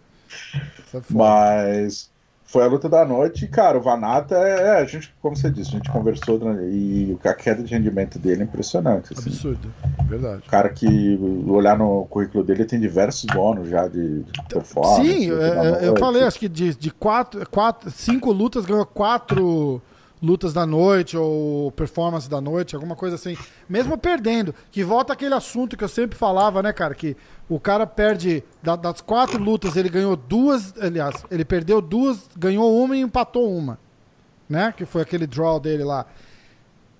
É 0.92 1.00
Mas 1.08 2.09
foi 2.50 2.64
a 2.64 2.66
luta 2.66 2.88
da 2.88 3.04
noite 3.04 3.44
e, 3.44 3.48
cara, 3.48 3.78
o 3.78 3.80
Vanata 3.80 4.34
é, 4.34 4.60
é, 4.60 4.70
a 4.80 4.84
gente, 4.84 5.14
como 5.22 5.36
você 5.36 5.48
disse, 5.48 5.70
a 5.70 5.72
gente 5.74 5.88
conversou 5.88 6.40
e 6.68 7.16
a 7.24 7.32
queda 7.32 7.62
de 7.62 7.72
rendimento 7.72 8.18
dele 8.18 8.40
é 8.40 8.44
impressionante. 8.44 9.12
Assim. 9.12 9.30
Absurdo, 9.30 9.72
verdade. 10.08 10.42
O 10.44 10.50
cara 10.50 10.68
que 10.68 11.16
olhar 11.46 11.78
no 11.78 12.06
currículo 12.06 12.42
dele 12.42 12.64
tem 12.64 12.80
diversos 12.80 13.24
bônus 13.32 13.68
já 13.68 13.86
de, 13.86 14.24
de 14.24 14.42
performance. 14.48 15.00
Sim, 15.00 15.30
é, 15.30 15.88
eu 15.88 15.96
falei, 15.96 16.24
acho 16.24 16.40
que 16.40 16.48
de, 16.48 16.74
de 16.74 16.90
quatro, 16.90 17.48
quatro, 17.48 17.88
cinco 17.88 18.32
lutas 18.32 18.66
ganhou 18.66 18.84
quatro 18.84 19.80
lutas 20.22 20.52
da 20.52 20.66
noite 20.66 21.16
ou 21.16 21.72
performance 21.72 22.28
da 22.28 22.40
noite, 22.40 22.74
alguma 22.74 22.94
coisa 22.94 23.16
assim. 23.16 23.36
Mesmo 23.68 23.96
perdendo, 23.96 24.54
que 24.70 24.84
volta 24.84 25.12
aquele 25.12 25.34
assunto 25.34 25.76
que 25.76 25.84
eu 25.84 25.88
sempre 25.88 26.16
falava, 26.16 26.62
né, 26.62 26.72
cara, 26.72 26.94
que 26.94 27.16
o 27.48 27.58
cara 27.58 27.86
perde 27.86 28.44
das 28.62 29.00
quatro 29.00 29.42
lutas, 29.42 29.76
ele 29.76 29.88
ganhou 29.88 30.16
duas, 30.16 30.74
aliás, 30.80 31.24
ele 31.30 31.44
perdeu 31.44 31.80
duas, 31.80 32.28
ganhou 32.36 32.82
uma 32.82 32.96
e 32.96 33.00
empatou 33.00 33.50
uma, 33.50 33.78
né? 34.48 34.72
Que 34.76 34.84
foi 34.84 35.02
aquele 35.02 35.26
draw 35.26 35.58
dele 35.58 35.84
lá. 35.84 36.06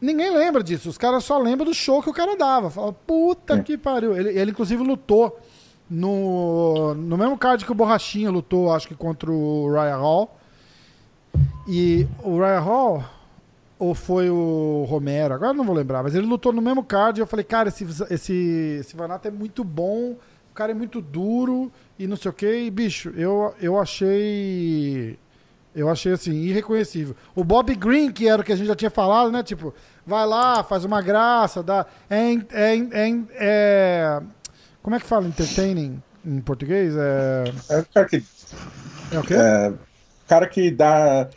Ninguém 0.00 0.34
lembra 0.34 0.62
disso, 0.62 0.88
os 0.88 0.96
caras 0.96 1.24
só 1.24 1.38
lembram 1.38 1.66
do 1.66 1.74
show 1.74 2.02
que 2.02 2.08
o 2.08 2.14
cara 2.14 2.34
dava. 2.34 2.70
Fala, 2.70 2.92
puta 2.92 3.54
é. 3.54 3.62
que 3.62 3.76
pariu. 3.76 4.16
Ele, 4.16 4.30
ele 4.30 4.50
inclusive 4.50 4.82
lutou 4.82 5.38
no, 5.90 6.94
no 6.94 7.18
mesmo 7.18 7.36
card 7.36 7.64
que 7.64 7.72
o 7.72 7.74
Borrachinha 7.74 8.30
lutou, 8.30 8.72
acho 8.72 8.88
que 8.88 8.94
contra 8.94 9.30
o 9.30 9.70
Ryan 9.70 9.96
Hall. 9.96 10.39
E 11.68 12.06
o 12.22 12.38
Ryan 12.38 12.60
Hall, 12.60 13.04
ou 13.78 13.94
foi 13.94 14.28
o 14.28 14.84
Romero, 14.88 15.34
agora 15.34 15.52
não 15.52 15.64
vou 15.64 15.74
lembrar, 15.74 16.02
mas 16.02 16.14
ele 16.14 16.26
lutou 16.26 16.52
no 16.52 16.60
mesmo 16.60 16.82
card 16.82 17.18
e 17.18 17.22
eu 17.22 17.26
falei, 17.26 17.44
cara, 17.44 17.68
esse, 17.68 17.86
esse, 18.10 18.76
esse 18.80 18.96
Vanata 18.96 19.28
é 19.28 19.30
muito 19.30 19.62
bom, 19.64 20.16
o 20.50 20.54
cara 20.54 20.72
é 20.72 20.74
muito 20.74 21.00
duro 21.00 21.70
e 21.98 22.06
não 22.06 22.16
sei 22.16 22.30
o 22.30 22.34
que. 22.34 22.64
E, 22.64 22.70
bicho, 22.70 23.10
eu, 23.16 23.54
eu 23.60 23.78
achei. 23.78 25.18
Eu 25.72 25.88
achei 25.88 26.12
assim, 26.12 26.32
irreconhecível. 26.32 27.14
O 27.32 27.44
Bob 27.44 27.72
Green, 27.76 28.10
que 28.10 28.26
era 28.26 28.42
o 28.42 28.44
que 28.44 28.52
a 28.52 28.56
gente 28.56 28.66
já 28.66 28.74
tinha 28.74 28.90
falado, 28.90 29.30
né? 29.30 29.40
Tipo, 29.44 29.72
vai 30.04 30.26
lá, 30.26 30.64
faz 30.64 30.84
uma 30.84 31.00
graça, 31.00 31.62
dá. 31.62 31.86
É, 32.08 32.32
é, 32.32 32.76
é, 32.92 33.18
é 33.34 34.22
como 34.82 34.96
é 34.96 35.00
que 35.00 35.06
fala 35.06 35.28
entertaining 35.28 36.02
em 36.24 36.40
português? 36.40 36.94
É, 36.96 37.44
é 37.94 38.04
que. 38.04 38.24
É 39.12 39.18
o 39.18 39.22
quê? 39.22 39.34
É, 39.34 39.72
cara 40.30 40.46
que 40.46 40.70
dá. 40.70 41.28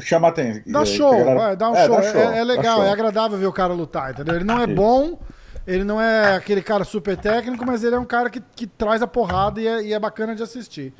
Chama 0.00 0.28
atenção. 0.28 0.62
Dá 0.66 0.84
show, 0.84 1.10
galera... 1.10 1.34
vai, 1.34 1.56
dá 1.56 1.70
um 1.70 1.76
é, 1.76 1.86
show. 1.86 1.96
Dá 1.96 2.02
show. 2.02 2.20
É, 2.20 2.38
é 2.38 2.44
legal, 2.44 2.76
show. 2.78 2.86
é 2.86 2.90
agradável 2.90 3.38
ver 3.38 3.46
o 3.46 3.52
cara 3.52 3.72
lutar, 3.72 4.12
entendeu? 4.12 4.36
Ele 4.36 4.44
não 4.44 4.60
é 4.60 4.66
bom, 4.66 5.18
ele 5.66 5.84
não 5.84 6.00
é 6.00 6.36
aquele 6.36 6.62
cara 6.62 6.82
super 6.82 7.16
técnico, 7.16 7.64
mas 7.66 7.84
ele 7.84 7.94
é 7.94 7.98
um 7.98 8.04
cara 8.04 8.30
que, 8.30 8.40
que 8.54 8.66
traz 8.66 9.02
a 9.02 9.06
porrada 9.06 9.60
e 9.60 9.66
é, 9.66 9.82
e 9.82 9.92
é 9.92 9.98
bacana 9.98 10.34
de 10.34 10.42
assistir. 10.42 10.94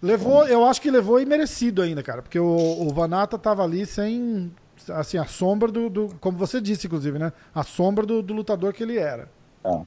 Levou, 0.00 0.46
eu 0.46 0.64
acho 0.64 0.80
que 0.80 0.90
levou 0.90 1.20
e 1.20 1.26
merecido 1.26 1.82
ainda, 1.82 2.02
cara, 2.02 2.22
porque 2.22 2.38
o, 2.38 2.46
o 2.46 2.92
Vanata 2.92 3.38
tava 3.38 3.62
ali 3.62 3.84
sem, 3.84 4.50
assim, 4.90 5.18
a 5.18 5.26
sombra 5.26 5.70
do, 5.70 5.90
do, 5.90 6.16
como 6.20 6.36
você 6.38 6.60
disse, 6.60 6.86
inclusive, 6.86 7.18
né? 7.18 7.32
A 7.54 7.62
sombra 7.62 8.06
do, 8.06 8.22
do 8.22 8.34
lutador 8.34 8.72
que 8.72 8.82
ele 8.82 8.98
era. 8.98 9.28
É. 9.64 9.80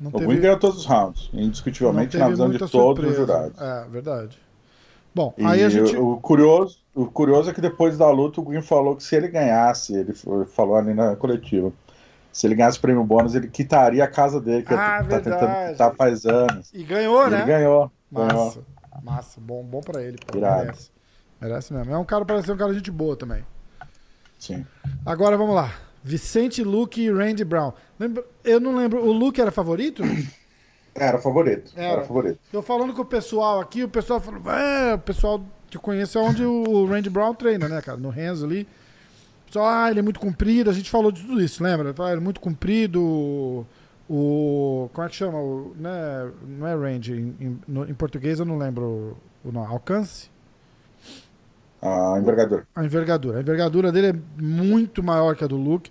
Não 0.00 0.10
o 0.12 0.18
teve... 0.18 0.36
ganhou 0.36 0.58
todos 0.58 0.78
os 0.78 0.86
rounds, 0.86 1.30
indiscutivelmente 1.32 2.16
na 2.16 2.28
visão 2.28 2.48
de 2.48 2.58
todos 2.58 3.04
os 3.04 3.16
jurados. 3.16 3.60
É, 3.60 3.86
verdade. 3.88 4.38
Bom, 5.14 5.34
e 5.36 5.44
aí 5.44 5.62
a 5.62 5.68
gente. 5.68 5.96
O 5.96 6.16
curioso, 6.16 6.78
o 6.94 7.06
curioso 7.06 7.50
é 7.50 7.52
que 7.52 7.60
depois 7.60 7.98
da 7.98 8.10
luta 8.10 8.40
o 8.40 8.44
Green 8.44 8.62
falou 8.62 8.96
que 8.96 9.02
se 9.02 9.14
ele 9.14 9.28
ganhasse, 9.28 9.94
ele 9.94 10.14
falou 10.46 10.76
ali 10.76 10.94
na 10.94 11.16
coletiva, 11.16 11.72
se 12.32 12.46
ele 12.46 12.54
ganhasse 12.54 12.78
o 12.78 12.80
prêmio 12.80 13.04
bônus, 13.04 13.34
ele 13.34 13.48
quitaria 13.48 14.02
a 14.04 14.08
casa 14.08 14.40
dele, 14.40 14.62
que 14.62 14.72
ah, 14.72 15.04
tá 15.04 15.20
tentando 15.20 15.70
quitar 15.70 15.94
faz 15.94 16.24
anos. 16.24 16.70
E 16.72 16.82
ganhou, 16.82 17.26
e 17.26 17.30
né? 17.30 17.38
Ele 17.38 17.46
ganhou. 17.46 17.90
Massa. 18.10 18.28
Ganhou. 18.28 18.64
Massa, 19.02 19.40
bom, 19.40 19.62
bom 19.62 19.80
pra 19.80 20.02
ele. 20.02 20.16
Pô, 20.26 20.38
merece. 20.38 20.90
Merece 21.40 21.74
mesmo. 21.74 21.92
É 21.92 21.98
um 21.98 22.04
cara, 22.04 22.24
parece 22.24 22.46
ser 22.46 22.52
um 22.52 22.56
cara 22.56 22.70
de 22.70 22.78
gente 22.78 22.90
boa 22.90 23.16
também. 23.16 23.44
Sim. 24.38 24.64
Agora 25.04 25.36
vamos 25.36 25.54
lá. 25.54 25.72
Vicente 26.02 26.64
Luke 26.64 27.00
e 27.00 27.12
Randy 27.12 27.44
Brown. 27.44 27.72
Eu 28.42 28.58
não 28.58 28.74
lembro. 28.74 29.04
O 29.04 29.12
Luke 29.12 29.40
era 29.40 29.50
favorito? 29.50 30.02
Era 30.94 31.18
favorito. 31.18 31.72
Era. 31.76 31.92
era 31.94 32.02
favorito. 32.02 32.38
Eu 32.52 32.62
falando 32.62 32.92
com 32.92 33.02
o 33.02 33.06
pessoal 33.06 33.60
aqui, 33.60 33.82
o 33.82 33.88
pessoal 33.88 34.20
falou: 34.20 34.50
é, 34.52 34.94
o 34.94 34.98
pessoal 34.98 35.42
que 35.70 35.76
eu 35.76 35.80
conheço 35.80 36.18
é 36.18 36.20
onde 36.20 36.44
o 36.44 36.84
Randy 36.86 37.08
Brown 37.08 37.34
treina, 37.34 37.68
né, 37.68 37.80
cara? 37.80 37.98
No 37.98 38.10
Renzo 38.10 38.44
ali. 38.44 38.68
Só, 39.50 39.66
ah, 39.66 39.90
ele 39.90 40.00
é 40.00 40.02
muito 40.02 40.18
comprido, 40.18 40.70
a 40.70 40.72
gente 40.72 40.90
falou 40.90 41.12
de 41.12 41.22
tudo 41.22 41.42
isso, 41.42 41.62
lembra? 41.62 41.94
Ah, 41.98 42.10
ele 42.10 42.20
é 42.20 42.24
muito 42.24 42.40
comprido, 42.40 43.66
o. 44.08 44.88
Como 44.92 45.06
é 45.06 45.10
que 45.10 45.16
chama? 45.16 45.38
O, 45.38 45.74
né, 45.78 46.30
não 46.46 46.66
é 46.66 46.74
range, 46.74 47.12
em, 47.12 47.60
no, 47.68 47.88
em 47.88 47.94
português 47.94 48.38
eu 48.38 48.44
não 48.46 48.58
lembro 48.58 49.16
o 49.44 49.52
nome. 49.52 49.66
Alcance? 49.66 50.30
A 51.82 52.16
envergadura. 52.18 52.66
A 52.74 52.84
envergadura. 52.84 53.38
A 53.38 53.40
envergadura 53.40 53.92
dele 53.92 54.06
é 54.08 54.42
muito 54.42 55.02
maior 55.02 55.34
que 55.34 55.44
a 55.44 55.46
do 55.46 55.56
Luke. 55.56 55.90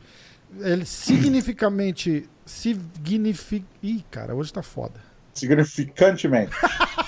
Ele 0.60 0.86
significativamente. 0.86 2.30
Signific... 2.52 3.66
Ih, 3.82 4.04
cara, 4.12 4.36
hoje 4.36 4.52
tá 4.52 4.62
foda. 4.62 5.00
Significantemente. 5.34 6.52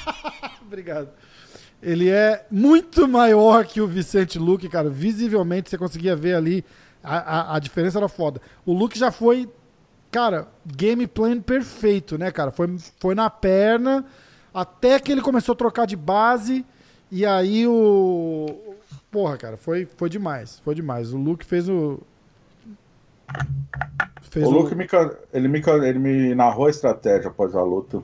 Obrigado. 0.65 1.09
Ele 1.81 2.09
é 2.09 2.45
muito 2.49 3.07
maior 3.07 3.65
que 3.65 3.81
o 3.81 3.87
Vicente 3.87 4.39
Luke, 4.39 4.67
cara. 4.69 4.89
Visivelmente 4.89 5.69
você 5.69 5.77
conseguia 5.77 6.15
ver 6.15 6.35
ali 6.35 6.65
a, 7.03 7.17
a, 7.17 7.55
a, 7.55 7.59
diferença 7.59 7.99
era 7.99 8.07
foda. 8.07 8.41
O 8.65 8.71
Luke 8.71 8.97
já 8.97 9.11
foi, 9.11 9.49
cara, 10.09 10.47
game 10.65 11.05
plan 11.05 11.41
perfeito, 11.41 12.17
né, 12.17 12.31
cara? 12.31 12.49
Foi, 12.49 12.77
foi 12.99 13.13
na 13.13 13.29
perna 13.29 14.05
até 14.53 14.97
que 14.97 15.11
ele 15.11 15.21
começou 15.21 15.53
a 15.53 15.57
trocar 15.57 15.85
de 15.85 15.97
base 15.97 16.65
e 17.11 17.25
aí 17.25 17.67
o. 17.67 18.75
Porra, 19.11 19.37
cara, 19.37 19.57
foi, 19.57 19.85
foi 19.97 20.09
demais. 20.09 20.59
Foi 20.63 20.73
demais. 20.73 21.13
O 21.13 21.17
Luke 21.17 21.45
fez 21.45 21.67
o. 21.67 21.99
Fez 24.21 24.47
o 24.47 24.51
Luke. 24.51 24.75
Me, 24.75 24.87
ele, 25.33 25.47
me, 25.47 25.61
ele 25.83 25.99
me 25.99 26.35
narrou 26.35 26.67
a 26.67 26.69
estratégia 26.69 27.29
após 27.29 27.55
a 27.55 27.61
luta. 27.61 28.01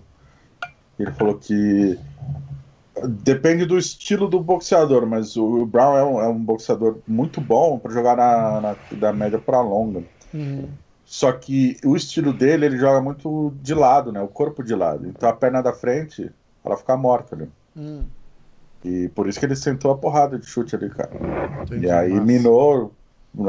Ele 0.98 1.12
falou 1.12 1.36
que 1.36 1.98
Depende 3.08 3.66
do 3.66 3.78
estilo 3.78 4.28
do 4.28 4.40
boxeador, 4.40 5.06
mas 5.06 5.38
o 5.38 5.66
Brown 5.66 5.98
é 5.98 6.04
um, 6.04 6.22
é 6.22 6.28
um 6.28 6.44
boxeador 6.44 6.98
muito 7.08 7.40
bom 7.40 7.80
para 7.80 7.94
jogar 7.94 8.18
na, 8.18 8.62
na, 8.62 8.76
da 8.92 9.14
média 9.14 9.40
para 9.40 9.62
longa. 9.62 10.04
Uhum. 10.34 10.68
Só 11.06 11.32
que 11.32 11.78
o 11.84 11.96
estilo 11.96 12.34
dele, 12.34 12.66
ele 12.66 12.78
joga 12.78 13.02
muito 13.02 13.54
de 13.62 13.74
lado, 13.74 14.12
né? 14.12 14.22
O 14.22 14.28
corpo 14.28 14.64
de 14.64 14.76
lado. 14.76 15.08
Então 15.08 15.30
a 15.30 15.34
perna 15.34 15.62
da 15.62 15.74
frente 15.74 16.30
ela 16.64 16.78
ficar 16.78 16.98
morta 16.98 17.36
ali. 17.36 17.50
Hum. 17.76 18.04
E 18.84 19.10
por 19.10 19.28
isso 19.28 19.40
que 19.40 19.46
ele 19.46 19.56
sentou 19.56 19.92
a 19.92 19.98
porrada 19.98 20.38
de 20.38 20.46
chute 20.46 20.76
ali, 20.76 20.90
cara. 20.90 21.12
Entendi, 21.64 21.86
e 21.86 21.92
aí 21.92 22.12
massa. 22.12 22.26
minou. 22.26 22.94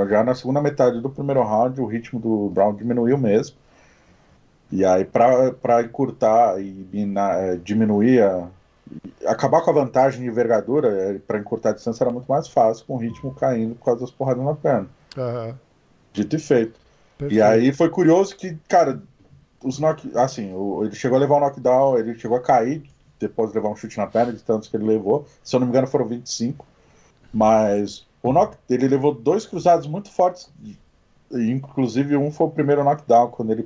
Já 0.09 0.25
na 0.25 0.35
segunda 0.35 0.61
metade 0.61 1.01
do 1.01 1.11
primeiro 1.11 1.43
round, 1.43 1.81
o 1.81 1.87
ritmo 1.87 2.21
do 2.21 2.49
Brown 2.51 2.75
diminuiu 2.75 3.19
mesmo. 3.19 3.57
E 4.71 4.85
aí, 4.85 5.05
para 5.05 5.83
encurtar 5.83 6.61
e 6.61 6.87
minar, 6.93 7.37
é, 7.43 7.57
diminuir 7.57 8.23
a, 8.23 8.49
acabar 9.27 9.63
com 9.63 9.71
a 9.71 9.75
vantagem 9.75 10.21
de 10.21 10.29
envergadura 10.29 10.89
é, 10.89 11.19
para 11.19 11.39
encurtar 11.39 11.71
a 11.71 11.73
distância 11.73 12.05
era 12.05 12.13
muito 12.13 12.27
mais 12.27 12.49
fácil, 12.49 12.85
com 12.87 12.95
o 12.95 12.99
ritmo 12.99 13.35
caindo 13.35 13.75
por 13.75 13.85
causa 13.85 14.01
das 14.01 14.11
porradas 14.11 14.45
na 14.45 14.55
perna. 14.55 14.89
Uhum. 15.17 15.55
Dito 16.13 16.37
e 16.37 16.39
feito. 16.39 16.79
Perfeito. 17.19 17.39
E 17.39 17.43
aí 17.43 17.73
foi 17.73 17.89
curioso 17.89 18.37
que, 18.37 18.57
cara, 18.69 19.03
os 19.63 19.79
knock, 19.79 20.11
assim, 20.17 20.53
ele 20.83 20.95
chegou 20.95 21.17
a 21.17 21.21
levar 21.21 21.37
um 21.37 21.41
knockdown, 21.41 21.99
ele 21.99 22.15
chegou 22.19 22.37
a 22.37 22.41
cair 22.41 22.83
depois 23.19 23.51
de 23.51 23.57
levar 23.57 23.69
um 23.69 23.77
chute 23.77 23.99
na 23.99 24.07
perna, 24.07 24.33
de 24.33 24.43
tantos 24.43 24.69
que 24.69 24.77
ele 24.77 24.87
levou. 24.87 25.27
Se 25.45 25.55
eu 25.55 25.61
não 25.61 25.67
me 25.67 25.73
engano, 25.73 25.87
foram 25.87 26.07
25. 26.07 26.65
Mas 27.33 28.07
o 28.23 28.33
knock, 28.33 28.57
ele 28.69 28.89
levou 28.89 29.15
dois 29.15 29.47
cruzados 29.47 29.87
muito 29.87 30.11
fortes, 30.11 30.51
inclusive 31.33 32.17
um 32.17 32.31
foi 32.31 32.47
o 32.47 32.51
primeiro 32.51 32.85
knockdown, 32.85 33.29
quando 33.29 33.53
ele, 33.53 33.63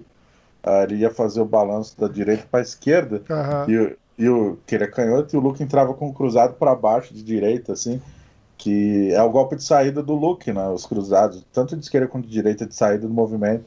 uh, 0.65 0.83
ele 0.85 0.97
ia 0.97 1.11
fazer 1.11 1.41
o 1.41 1.47
balanço 1.47 1.99
da 1.99 2.09
direita 2.09 2.47
para 2.51 2.61
a 2.61 2.63
esquerda. 2.63 3.23
Uhum. 3.29 3.71
E, 3.71 3.97
e 4.17 4.29
o 4.29 4.59
que 4.65 4.75
ele 4.75 4.85
é 4.85 4.87
canhoto 4.87 5.35
e 5.35 5.39
o 5.39 5.41
Luke 5.41 5.63
entrava 5.63 5.93
com 5.95 6.09
o 6.09 6.15
cruzado 6.15 6.55
para 6.55 6.75
baixo 6.75 7.13
de 7.13 7.23
direita, 7.23 7.73
assim, 7.73 8.01
que 8.57 9.13
é 9.13 9.23
o 9.23 9.31
golpe 9.31 9.57
de 9.57 9.65
saída 9.65 10.03
do 10.03 10.15
Luke, 10.15 10.53
né? 10.53 10.69
Os 10.69 10.87
cruzados, 10.87 11.45
tanto 11.53 11.77
de 11.77 11.83
esquerda 11.83 12.07
quanto 12.07 12.27
de 12.27 12.33
direita 12.33 12.65
de 12.65 12.75
saída 12.75 13.09
do 13.09 13.13
movimento. 13.13 13.65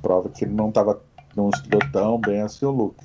Prova 0.00 0.28
que 0.28 0.44
ele 0.44 0.54
não 0.54 0.70
estava 0.70 1.00
não 1.36 1.50
estudou 1.50 1.80
tão 1.92 2.18
bem 2.18 2.40
assim 2.40 2.64
o 2.64 2.70
Luke. 2.70 3.04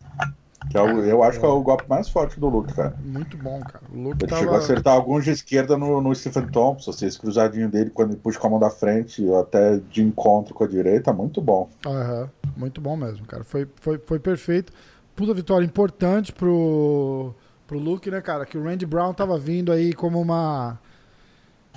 Que 0.70 0.78
é 0.78 0.82
o, 0.82 1.02
eu 1.04 1.24
acho 1.24 1.40
que 1.40 1.46
é 1.46 1.48
o 1.48 1.62
golpe 1.62 1.86
mais 1.88 2.10
forte 2.10 2.40
do 2.40 2.50
Luke, 2.50 2.74
cara. 2.74 2.96
Muito 3.04 3.38
bom, 3.38 3.60
cara. 3.62 3.84
O 3.94 3.98
Luke 3.98 4.24
ele 4.24 4.30
tava... 4.30 4.42
chegou 4.42 4.56
a 4.56 4.60
acertar 4.60 4.94
alguns 4.94 5.24
de 5.24 5.32
esquerda 5.32 5.78
no, 5.78 6.02
no 6.02 6.14
Stephen 6.14 6.48
Thompson, 6.48 6.92
assim, 6.92 7.06
esse 7.06 7.20
cruzadinho 7.20 7.70
dele 7.70 7.90
quando 7.90 8.12
ele 8.12 8.20
puxa 8.20 8.40
com 8.40 8.48
a 8.48 8.50
mão 8.50 8.60
da 8.60 8.70
frente, 8.70 9.24
até 9.34 9.78
de 9.78 10.02
encontro 10.02 10.54
com 10.54 10.64
a 10.64 10.68
direita, 10.68 11.14
muito 11.14 11.42
bom. 11.42 11.70
Uhum. 11.86 12.28
Muito 12.58 12.82
bom 12.82 12.98
mesmo, 12.98 13.26
cara. 13.26 13.44
Foi, 13.44 13.68
foi, 13.80 13.98
foi 13.98 14.20
perfeito 14.20 14.74
puta 15.16 15.34
vitória 15.34 15.66
importante 15.66 16.34
pro, 16.34 17.34
pro 17.66 17.80
Luke, 17.80 18.12
né, 18.12 18.22
cara? 18.22 18.46
Que 18.46 18.58
o 18.58 18.64
Randy 18.64 18.86
Brown 18.86 19.14
tava 19.14 19.40
vindo 19.40 19.72
aí 19.72 19.94
como 19.94 20.20
uma, 20.20 20.78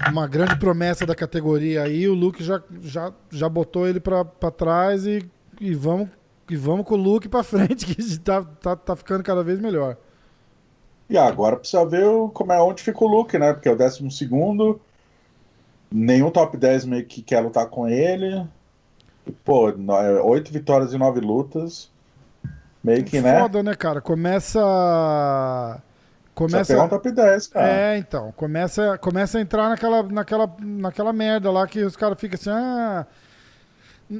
uma 0.08 0.26
grande 0.26 0.56
promessa 0.56 1.06
da 1.06 1.14
categoria 1.14 1.82
aí. 1.84 2.08
O 2.08 2.14
Luke 2.14 2.42
já, 2.42 2.60
já, 2.82 3.12
já 3.30 3.48
botou 3.48 3.86
ele 3.86 4.00
pra, 4.00 4.24
pra 4.24 4.50
trás 4.50 5.06
e, 5.06 5.24
e, 5.60 5.74
vamos, 5.74 6.08
e 6.50 6.56
vamos 6.56 6.86
com 6.86 6.94
o 6.94 6.98
Luke 6.98 7.28
pra 7.28 7.42
frente, 7.42 7.86
que 7.94 8.18
tá, 8.18 8.42
tá, 8.42 8.76
tá 8.76 8.96
ficando 8.96 9.22
cada 9.22 9.42
vez 9.42 9.60
melhor. 9.60 9.96
E 11.08 11.16
agora 11.16 11.56
precisa 11.56 11.86
ver 11.86 12.04
como 12.34 12.52
é 12.52 12.60
onde 12.60 12.82
fica 12.82 13.02
o 13.02 13.08
Luke, 13.08 13.38
né? 13.38 13.52
Porque 13.52 13.68
é 13.68 13.72
o 13.72 13.76
décimo 13.76 14.10
segundo. 14.10 14.80
Nenhum 15.90 16.30
top 16.30 16.56
10 16.56 16.84
meio 16.84 17.06
que 17.06 17.22
quer 17.22 17.40
lutar 17.40 17.66
com 17.66 17.88
ele. 17.88 18.46
Pô, 19.44 19.70
é 19.70 20.22
oito 20.22 20.52
vitórias 20.52 20.92
e 20.92 20.98
nove 20.98 21.20
lutas. 21.20 21.90
Meio 22.84 23.04
que, 23.04 23.20
né? 23.20 23.40
Foda, 23.40 23.62
né, 23.62 23.74
cara? 23.74 24.00
Começa. 24.00 24.60
Começa. 26.34 26.80
um 26.82 26.88
top 26.88 27.10
10, 27.10 27.46
cara. 27.48 27.68
É, 27.68 27.98
então. 27.98 28.32
Começa, 28.36 28.98
começa 28.98 29.38
a 29.38 29.40
entrar 29.40 29.70
naquela, 29.70 30.02
naquela, 30.02 30.56
naquela 30.60 31.12
merda 31.12 31.50
lá 31.50 31.66
que 31.66 31.82
os 31.82 31.96
caras 31.96 32.20
ficam 32.20 32.38
assim. 32.38 32.50
Ah, 32.50 33.06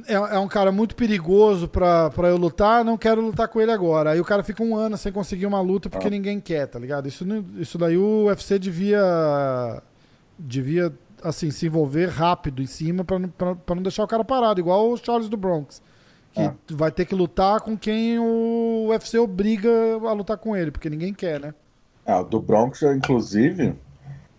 é, 0.07 0.13
é, 0.13 0.39
um 0.39 0.47
cara 0.47 0.71
muito 0.71 0.95
perigoso 0.95 1.67
pra, 1.67 2.09
pra 2.11 2.29
eu 2.29 2.37
lutar, 2.37 2.85
não 2.85 2.97
quero 2.97 3.21
lutar 3.21 3.47
com 3.47 3.59
ele 3.59 3.71
agora. 3.71 4.11
Aí 4.11 4.21
o 4.21 4.25
cara 4.25 4.43
fica 4.43 4.63
um 4.63 4.75
ano 4.75 4.97
sem 4.97 5.11
conseguir 5.11 5.45
uma 5.45 5.61
luta 5.61 5.89
porque 5.89 6.07
ah. 6.07 6.11
ninguém 6.11 6.39
quer, 6.39 6.67
tá 6.67 6.77
ligado? 6.77 7.07
Isso, 7.07 7.25
isso 7.57 7.77
daí 7.77 7.97
o 7.97 8.25
UFC 8.25 8.59
devia. 8.59 9.81
Devia, 10.37 10.93
assim, 11.21 11.51
se 11.51 11.65
envolver 11.65 12.07
rápido 12.07 12.61
em 12.61 12.65
cima 12.65 13.03
pra, 13.03 13.19
pra, 13.19 13.55
pra 13.55 13.75
não 13.75 13.83
deixar 13.83 14.03
o 14.03 14.07
cara 14.07 14.23
parado, 14.23 14.59
igual 14.59 14.89
o 14.89 14.97
Charles 14.97 15.27
do 15.27 15.35
Bronx 15.35 15.81
que 16.31 16.41
ah. 16.41 16.53
vai 16.69 16.91
ter 16.91 17.05
que 17.05 17.15
lutar 17.15 17.61
com 17.61 17.77
quem 17.77 18.19
o 18.19 18.87
UFC 18.89 19.17
obriga 19.17 19.69
a 20.03 20.13
lutar 20.13 20.37
com 20.37 20.55
ele, 20.55 20.71
porque 20.71 20.89
ninguém 20.89 21.13
quer, 21.13 21.39
né? 21.39 21.53
É, 22.05 22.15
o 22.15 22.23
do 22.23 22.39
Bronx, 22.39 22.81
inclusive, 22.83 23.75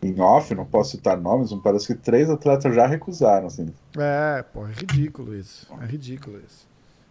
em 0.02 0.18
off, 0.20 0.54
não 0.54 0.64
posso 0.64 0.92
citar 0.92 1.20
nomes, 1.20 1.52
mas 1.52 1.62
parece 1.62 1.86
que 1.86 1.94
três 1.94 2.30
atletas 2.30 2.74
já 2.74 2.86
recusaram, 2.86 3.46
assim. 3.46 3.72
É, 3.98 4.42
pô, 4.42 4.66
é 4.66 4.72
ridículo 4.72 5.34
isso. 5.34 5.66
É 5.80 5.84
ridículo 5.84 6.38
isso. 6.38 6.66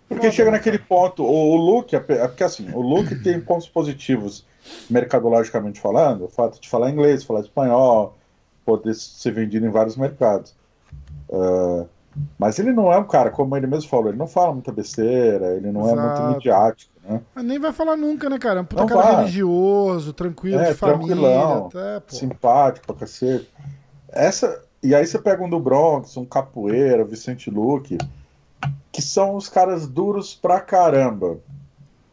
Porque 0.07 0.24
Foda, 0.24 0.36
chega 0.36 0.52
naquele 0.52 0.80
ponto, 0.80 1.24
o, 1.24 1.52
o 1.52 1.56
Luke, 1.56 1.95
é 1.95 1.99
porque 1.99 2.44
assim, 2.44 2.72
o 2.74 2.82
Luke 2.82 3.16
tem 3.22 3.40
pontos 3.40 3.70
positivos 3.70 4.44
mercadologicamente 4.90 5.80
falando, 5.80 6.26
o 6.26 6.30
fato 6.30 6.60
de 6.60 6.68
falar 6.68 6.90
inglês, 6.90 7.24
falar 7.24 7.41
espanhol, 7.41 8.18
poder 8.66 8.95
ser 8.95 9.34
vendido 9.34 9.68
em 9.68 9.70
vários 9.70 9.95
mercados. 9.95 10.56
Uh, 11.30 11.88
mas 12.38 12.57
ele 12.57 12.74
não 12.74 12.91
é 12.91 12.98
um 12.98 13.03
cara, 13.03 13.30
como 13.30 13.56
ele 13.56 13.68
mesmo 13.68 13.90
falou, 13.90 14.10
ele 14.10 14.18
não 14.18 14.28
fala 14.28 14.53
muita 14.53 14.72
besteira, 14.72 15.56
ele 15.56 15.72
não 15.72 15.82
Exato. 15.82 15.99
é 15.99 16.03
muito 16.03 16.36
midiático, 16.36 16.91
né? 17.10 17.22
Mas 17.34 17.44
nem 17.44 17.60
vai 17.60 17.73
falar 17.73 17.98
nunca, 17.98 18.30
né, 18.30 18.38
cara? 18.38 18.60
É 18.60 18.61
um 18.61 18.65
puta 18.65 18.81
não 18.81 18.88
cara 18.88 19.02
vai. 19.02 19.15
religioso, 19.18 20.14
tranquilo, 20.14 20.60
é, 20.60 20.69
de 20.69 20.76
família, 20.76 21.57
até, 21.57 22.02
simpático 22.15 22.86
pra 22.86 22.95
cacete. 22.95 23.49
Essa, 24.10 24.61
e 24.84 24.94
aí 24.94 25.06
você 25.06 25.18
pega 25.18 25.44
um 25.44 25.49
do 25.49 25.60
Bronx, 25.60 26.15
um 26.15 26.26
Capoeira, 26.26 27.03
Vicente 27.03 27.49
Luque, 27.49 27.98
que 28.91 29.02
são 29.02 29.36
os 29.36 29.49
caras 29.49 29.88
duros 29.88 30.36
pra 30.36 30.60
caramba, 30.60 31.40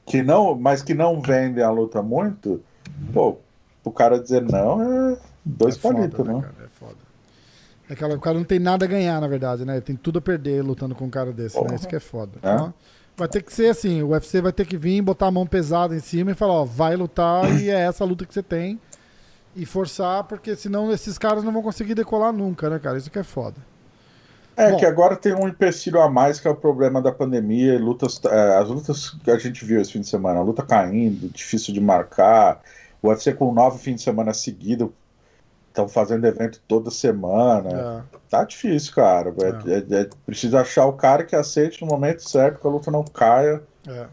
que 0.04 0.22
não, 0.22 0.54
mas 0.54 0.82
que 0.82 0.94
não 0.94 1.20
vendem 1.20 1.62
a 1.62 1.70
luta 1.70 2.02
muito, 2.02 2.62
pô, 3.12 3.36
o 3.84 3.90
cara 3.90 4.18
dizer 4.18 4.42
não 4.42 4.82
é 4.82 5.18
dois 5.44 5.76
é 5.76 5.80
palitos, 5.80 6.26
né? 6.26 6.34
né? 6.34 6.40
Cara, 6.40 6.64
é 6.64 6.68
foda. 6.68 7.06
Aquela, 7.88 8.14
o 8.16 8.20
cara 8.20 8.36
não 8.36 8.44
tem 8.44 8.58
nada 8.58 8.84
a 8.84 8.88
ganhar, 8.88 9.20
na 9.20 9.28
verdade, 9.28 9.64
né? 9.64 9.80
Tem 9.80 9.94
tudo 9.94 10.18
a 10.18 10.22
perder 10.22 10.60
lutando 10.62 10.94
com 10.94 11.04
um 11.04 11.10
cara 11.10 11.32
desse, 11.32 11.60
né? 11.62 11.76
Isso 11.76 11.86
que 11.86 11.94
é 11.94 12.00
foda. 12.00 12.32
É? 12.42 12.52
Então, 12.52 12.74
vai 13.16 13.28
ter 13.28 13.42
que 13.42 13.52
ser 13.52 13.70
assim, 13.70 14.02
o 14.02 14.08
UFC 14.08 14.40
vai 14.40 14.52
ter 14.52 14.66
que 14.66 14.76
vir, 14.76 15.00
botar 15.00 15.26
a 15.26 15.30
mão 15.30 15.46
pesada 15.46 15.94
em 15.94 16.00
cima 16.00 16.32
e 16.32 16.34
falar, 16.34 16.52
ó, 16.52 16.64
vai 16.64 16.94
lutar 16.96 17.50
e 17.60 17.70
é 17.70 17.80
essa 17.80 18.04
a 18.04 18.06
luta 18.06 18.26
que 18.26 18.34
você 18.34 18.42
tem. 18.42 18.78
E 19.54 19.64
forçar, 19.64 20.24
porque 20.24 20.54
senão 20.54 20.92
esses 20.92 21.16
caras 21.16 21.42
não 21.42 21.50
vão 21.50 21.62
conseguir 21.62 21.94
decolar 21.94 22.30
nunca, 22.30 22.68
né, 22.68 22.78
cara? 22.78 22.98
Isso 22.98 23.10
que 23.10 23.18
é 23.18 23.22
foda. 23.22 23.56
É 24.54 24.70
Bom, 24.70 24.76
que 24.76 24.84
agora 24.84 25.16
tem 25.16 25.34
um 25.34 25.48
empecilho 25.48 26.00
a 26.00 26.10
mais 26.10 26.38
que 26.38 26.46
é 26.46 26.50
o 26.50 26.54
problema 26.54 27.00
da 27.00 27.10
pandemia, 27.10 27.78
lutas, 27.78 28.20
é, 28.24 28.56
as 28.56 28.68
lutas 28.68 29.10
que 29.10 29.30
a 29.30 29.38
gente 29.38 29.64
viu 29.64 29.80
esse 29.80 29.92
fim 29.92 30.00
de 30.00 30.08
semana, 30.08 30.40
a 30.40 30.42
luta 30.42 30.62
caindo, 30.62 31.28
difícil 31.30 31.72
de 31.72 31.80
marcar, 31.80 32.60
o 33.02 33.08
UFC 33.08 33.32
com 33.32 33.52
nove 33.52 33.78
fins 33.78 33.96
de 33.96 34.02
semana 34.02 34.34
seguidos 34.34 34.90
estão 35.76 35.86
fazendo 35.86 36.24
evento 36.26 36.60
toda 36.66 36.90
semana. 36.90 38.02
É. 38.12 38.18
Tá 38.30 38.44
difícil, 38.44 38.94
cara. 38.94 39.34
É. 39.38 39.94
É, 39.94 40.00
é. 40.00 40.08
precisa 40.24 40.60
achar 40.60 40.86
o 40.86 40.94
cara 40.94 41.22
que 41.24 41.36
aceite 41.36 41.82
no 41.82 41.86
momento 41.86 42.26
certo, 42.26 42.60
que 42.60 42.66
a 42.66 42.70
luta 42.70 42.90
não 42.90 43.04
caia. 43.04 43.62
É. 43.86 44.06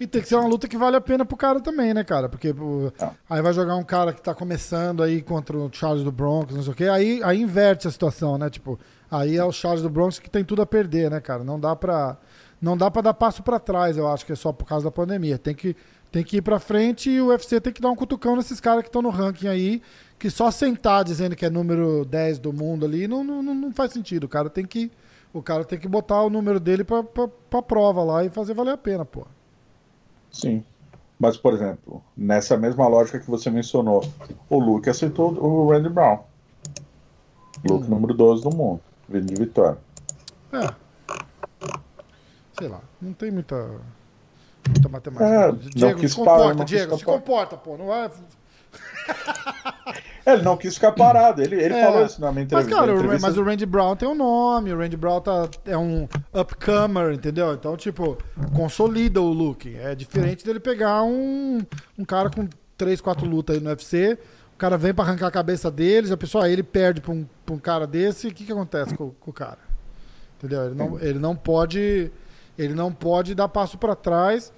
E 0.00 0.06
tem 0.06 0.22
que 0.22 0.28
ser 0.28 0.36
uma 0.36 0.48
luta 0.48 0.68
que 0.68 0.78
vale 0.78 0.96
a 0.96 1.00
pena 1.00 1.24
pro 1.24 1.36
cara 1.36 1.60
também, 1.60 1.92
né, 1.92 2.04
cara? 2.04 2.28
Porque 2.28 2.48
é. 2.48 3.10
aí 3.28 3.42
vai 3.42 3.52
jogar 3.52 3.74
um 3.74 3.82
cara 3.82 4.12
que 4.12 4.22
tá 4.22 4.32
começando 4.32 5.02
aí 5.02 5.20
contra 5.20 5.56
o 5.56 5.68
Charles 5.72 6.04
do 6.04 6.12
Bronx, 6.12 6.54
não 6.54 6.62
sei 6.62 6.72
o 6.72 6.76
quê, 6.76 6.84
aí, 6.84 7.20
aí 7.24 7.40
inverte 7.40 7.88
a 7.88 7.90
situação, 7.90 8.38
né? 8.38 8.48
Tipo, 8.48 8.78
aí 9.10 9.36
é 9.36 9.44
o 9.44 9.50
Charles 9.50 9.82
do 9.82 9.90
Bronx 9.90 10.20
que 10.20 10.30
tem 10.30 10.44
tudo 10.44 10.62
a 10.62 10.66
perder, 10.66 11.10
né, 11.10 11.20
cara? 11.20 11.42
Não 11.42 11.58
dá 11.58 11.74
pra, 11.74 12.16
não 12.62 12.76
dá 12.76 12.88
pra 12.88 13.02
dar 13.02 13.14
passo 13.14 13.42
para 13.42 13.58
trás, 13.58 13.96
eu 13.96 14.06
acho 14.06 14.24
que 14.24 14.32
é 14.32 14.36
só 14.36 14.52
por 14.52 14.66
causa 14.66 14.84
da 14.84 14.90
pandemia. 14.92 15.36
Tem 15.36 15.52
que, 15.52 15.76
tem 16.10 16.24
que 16.24 16.38
ir 16.38 16.42
pra 16.42 16.58
frente 16.58 17.10
e 17.10 17.20
o 17.20 17.28
UFC 17.28 17.60
tem 17.60 17.72
que 17.72 17.80
dar 17.80 17.90
um 17.90 17.96
cutucão 17.96 18.36
nesses 18.36 18.60
caras 18.60 18.82
que 18.82 18.88
estão 18.88 19.02
no 19.02 19.10
ranking 19.10 19.48
aí 19.48 19.82
que 20.18 20.28
só 20.30 20.50
sentar 20.50 21.04
dizendo 21.04 21.36
que 21.36 21.46
é 21.46 21.50
número 21.50 22.04
10 22.04 22.38
do 22.38 22.52
mundo 22.52 22.84
ali 22.84 23.06
não, 23.06 23.22
não, 23.22 23.42
não 23.42 23.72
faz 23.72 23.92
sentido. 23.92 24.24
O 24.24 24.28
cara 24.28 24.50
tem 24.50 24.66
que, 24.66 24.90
o 25.32 25.42
cara 25.42 25.64
tem 25.64 25.78
que 25.78 25.86
botar 25.86 26.22
o 26.22 26.30
número 26.30 26.58
dele 26.58 26.82
pra, 26.82 27.02
pra, 27.04 27.28
pra 27.28 27.62
prova 27.62 28.02
lá 28.02 28.24
e 28.24 28.30
fazer 28.30 28.54
valer 28.54 28.72
a 28.72 28.78
pena, 28.78 29.04
pô. 29.04 29.26
Sim. 30.30 30.64
Mas, 31.18 31.36
por 31.36 31.54
exemplo, 31.54 32.02
nessa 32.16 32.56
mesma 32.56 32.86
lógica 32.86 33.18
que 33.18 33.30
você 33.30 33.50
mencionou, 33.50 34.04
o 34.48 34.58
Luke 34.58 34.88
aceitou 34.88 35.32
o 35.32 35.70
Randy 35.70 35.88
Brown. 35.88 36.20
Luke 37.68 37.86
hum. 37.86 37.90
número 37.90 38.14
12 38.14 38.42
do 38.42 38.50
mundo, 38.50 38.80
vindo 39.08 39.26
de 39.26 39.34
vitória. 39.34 39.78
É. 40.52 40.68
Sei 42.58 42.68
lá, 42.68 42.80
não 43.00 43.12
tem 43.12 43.30
muita, 43.30 43.68
muita 44.68 44.88
matemática. 44.88 45.26
É, 45.26 45.52
Diego, 45.74 46.08
se 46.08 46.14
comporta, 46.14 46.64
Diego, 46.64 46.98
se 46.98 47.04
comporta, 47.04 47.56
pô. 47.56 47.76
Não 47.76 47.86
vai 47.86 48.10
ele 50.26 50.42
não 50.42 50.56
quis 50.56 50.74
ficar 50.74 50.92
parado, 50.92 51.40
ele, 51.40 51.56
ele 51.56 51.74
é. 51.74 51.84
falou 51.84 52.04
isso 52.04 52.20
na 52.20 52.30
minha 52.30 52.44
entrevista. 52.44 52.70
Mas, 52.70 52.80
cara, 52.80 52.92
entrevista... 52.92 53.26
mas 53.26 53.38
o 53.38 53.42
Randy 53.42 53.66
Brown 53.66 53.96
tem 53.96 54.08
um 54.08 54.14
nome, 54.14 54.72
o 54.72 54.78
Randy 54.78 54.96
Brown 54.96 55.20
tá, 55.20 55.48
é 55.64 55.76
um 55.76 56.06
upcomer, 56.32 57.14
entendeu? 57.14 57.54
Então, 57.54 57.76
tipo, 57.76 58.18
consolida 58.54 59.20
o 59.20 59.32
look. 59.32 59.74
É 59.76 59.94
diferente 59.94 60.44
dele 60.44 60.60
pegar 60.60 61.02
um, 61.02 61.60
um 61.98 62.04
cara 62.04 62.30
com 62.30 62.46
3, 62.76 63.00
4 63.00 63.26
lutas 63.26 63.56
aí 63.56 63.62
no 63.62 63.70
UFC, 63.70 64.18
o 64.54 64.58
cara 64.58 64.76
vem 64.76 64.92
pra 64.92 65.04
arrancar 65.04 65.28
a 65.28 65.30
cabeça 65.30 65.70
deles, 65.70 66.10
a 66.10 66.16
pessoa 66.16 66.44
aí 66.44 66.52
ele 66.52 66.62
perde 66.62 67.00
pra 67.00 67.12
um, 67.12 67.24
pra 67.46 67.54
um 67.54 67.58
cara 67.58 67.86
desse, 67.86 68.28
o 68.28 68.34
que 68.34 68.44
que 68.44 68.52
acontece 68.52 68.94
com, 68.94 69.10
com 69.10 69.30
o 69.30 69.34
cara? 69.34 69.58
Entendeu? 70.36 70.66
Ele 70.66 70.74
não, 70.74 71.00
ele 71.00 71.18
não 71.18 71.34
pode 71.34 72.12
ele 72.58 72.74
não 72.74 72.92
pode 72.92 73.34
dar 73.34 73.48
passo 73.48 73.78
para 73.78 73.94
trás 73.94 74.52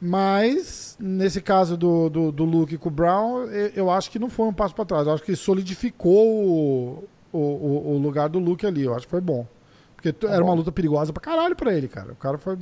Mas, 0.00 0.96
nesse 0.98 1.40
caso 1.40 1.76
do, 1.76 2.08
do, 2.08 2.32
do 2.32 2.44
Luke 2.44 2.78
com 2.78 2.88
o 2.88 2.92
Brown, 2.92 3.44
eu, 3.44 3.68
eu 3.74 3.90
acho 3.90 4.10
que 4.10 4.18
não 4.18 4.30
foi 4.30 4.46
um 4.46 4.52
passo 4.52 4.74
para 4.74 4.84
trás. 4.84 5.06
Eu 5.06 5.14
acho 5.14 5.22
que 5.22 5.36
solidificou 5.36 6.26
o, 6.26 7.04
o, 7.32 7.92
o, 7.94 7.98
lugar 7.98 8.28
do 8.28 8.38
Luke 8.38 8.66
ali. 8.66 8.84
Eu 8.84 8.94
acho 8.94 9.06
que 9.06 9.10
foi 9.10 9.20
bom. 9.20 9.46
Porque 9.94 10.12
tá 10.12 10.28
era 10.28 10.40
bom. 10.40 10.46
uma 10.46 10.54
luta 10.54 10.72
perigosa 10.72 11.12
pra 11.12 11.22
caralho 11.22 11.54
pra 11.54 11.72
ele, 11.72 11.86
cara. 11.86 12.12
O 12.12 12.16
cara 12.16 12.36
foi. 12.36 12.58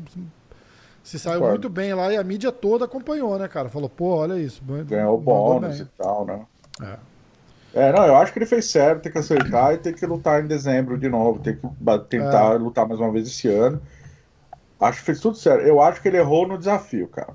Se 1.03 1.19
saiu 1.19 1.41
muito 1.41 1.71
bem 1.71 1.95
lá 1.95 2.13
e 2.13 2.17
a 2.19 2.23
mídia 2.23 2.53
toda 2.53 2.85
acompanhou, 2.85 3.39
né, 3.39 3.49
cara? 3.49 3.71
Falou, 3.71 3.89
pô, 3.89 4.17
olha 4.17 4.39
isso. 4.39 4.63
Ganhou 4.87 5.19
bônus 5.19 5.81
e 5.81 5.87
tal, 5.97 6.27
né? 6.27 6.41
É. 6.83 6.99
É, 7.73 7.93
não, 7.93 8.05
eu 8.05 8.17
acho 8.17 8.33
que 8.33 8.39
ele 8.39 8.47
fez 8.47 8.67
certo, 8.67 9.03
tem 9.03 9.13
que 9.13 9.19
acertar 9.19 9.73
e 9.73 9.79
tem 9.79 9.95
que 9.95 10.05
lutar 10.05 10.45
em 10.45 10.47
dezembro 10.47 10.99
de 10.99 11.09
novo, 11.09 11.39
tem 11.39 11.57
que 11.57 11.69
tentar 12.09 12.55
é. 12.55 12.59
lutar 12.59 12.87
mais 12.87 13.01
uma 13.01 13.13
vez 13.13 13.29
esse 13.29 13.49
ano. 13.49 13.81
Acho 14.81 15.01
que 15.01 15.05
fez 15.05 15.21
tudo 15.21 15.37
certo. 15.37 15.67
Eu 15.67 15.81
acho 15.81 16.01
que 16.01 16.09
ele 16.09 16.17
errou 16.17 16.49
no 16.49 16.57
desafio, 16.57 17.07
cara. 17.09 17.35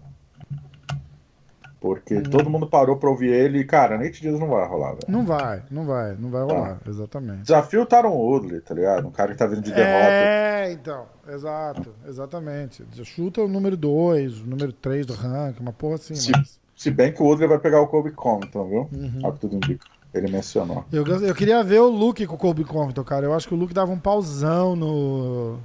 Porque 1.85 2.15
hum. 2.15 2.23
todo 2.23 2.49
mundo 2.49 2.67
parou 2.67 2.97
pra 2.97 3.11
ouvir 3.11 3.31
ele 3.31 3.59
e, 3.59 3.63
cara, 3.63 3.95
Nate 3.95 4.19
Diaz 4.19 4.39
não 4.39 4.47
vai 4.47 4.67
rolar, 4.67 4.93
velho. 4.93 5.03
Não 5.07 5.23
vai, 5.23 5.61
não 5.69 5.85
vai, 5.85 6.15
não 6.17 6.31
vai 6.31 6.41
rolar, 6.41 6.80
tá. 6.80 6.89
exatamente. 6.89 7.43
Desafio 7.43 7.85
Taron 7.85 8.09
Woodley, 8.09 8.59
tá 8.59 8.73
ligado? 8.73 9.07
Um 9.07 9.11
cara 9.11 9.31
que 9.31 9.38
tá 9.38 9.45
vindo 9.45 9.61
de 9.61 9.72
derrota. 9.72 10.09
É, 10.09 10.72
então, 10.72 11.05
exato, 11.30 11.93
exatamente. 12.07 12.84
Chuta 13.03 13.41
o 13.41 13.47
número 13.47 13.77
2, 13.77 14.41
o 14.41 14.47
número 14.47 14.73
3 14.73 15.05
do 15.05 15.13
ranking, 15.13 15.61
uma 15.61 15.73
porra 15.73 15.95
assim. 15.95 16.15
Se, 16.15 16.31
mas... 16.31 16.59
se 16.76 16.89
bem 16.89 17.13
que 17.13 17.22
o 17.22 17.26
Woodley 17.27 17.47
vai 17.47 17.59
pegar 17.59 17.80
o 17.81 17.88
Kobe 17.88 18.09
Compton, 18.09 18.67
viu? 18.67 18.89
Uhum. 18.91 19.19
Olha 19.23 19.34
que 19.34 19.39
tudo 19.41 19.55
indica. 19.55 19.85
Ele 20.11 20.31
mencionou. 20.31 20.85
Eu, 20.91 21.05
eu 21.05 21.35
queria 21.35 21.61
ver 21.63 21.81
o 21.81 21.89
Luke 21.89 22.26
com 22.26 22.34
o 22.34 22.38
Kobe 22.38 22.63
Compton, 22.63 23.03
cara. 23.03 23.27
Eu 23.27 23.34
acho 23.34 23.47
que 23.47 23.53
o 23.53 23.57
Luke 23.57 23.76
dava 23.76 23.91
um 23.91 23.99
pauzão 23.99 24.76
no. 24.76 25.59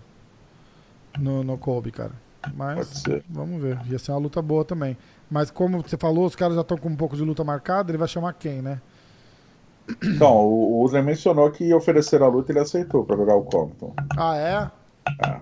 No, 1.20 1.44
no 1.44 1.58
Kobe, 1.58 1.90
cara. 1.90 2.12
Mas 2.54 3.02
vamos 3.28 3.60
ver. 3.60 3.78
Ia 3.86 3.98
ser 3.98 4.12
uma 4.12 4.18
luta 4.18 4.40
boa 4.40 4.64
também. 4.64 4.96
Mas 5.30 5.50
como 5.50 5.82
você 5.82 5.96
falou, 5.96 6.26
os 6.26 6.34
caras 6.34 6.54
já 6.54 6.62
estão 6.62 6.76
com 6.76 6.88
um 6.88 6.96
pouco 6.96 7.16
de 7.16 7.22
luta 7.22 7.44
marcada, 7.44 7.90
ele 7.90 7.98
vai 7.98 8.08
chamar 8.08 8.32
quem, 8.32 8.62
né? 8.62 8.80
Então, 10.02 10.36
o 10.36 10.82
Usler 10.82 11.02
mencionou 11.02 11.50
que 11.50 11.64
ia 11.64 11.76
oferecer 11.76 12.22
a 12.22 12.28
luta 12.28 12.50
e 12.50 12.52
ele 12.52 12.60
aceitou 12.60 13.04
pra 13.04 13.16
jogar 13.16 13.34
o 13.34 13.42
Compton. 13.42 13.94
Ah, 14.16 14.36
é? 14.36 14.70
Ah. 15.22 15.40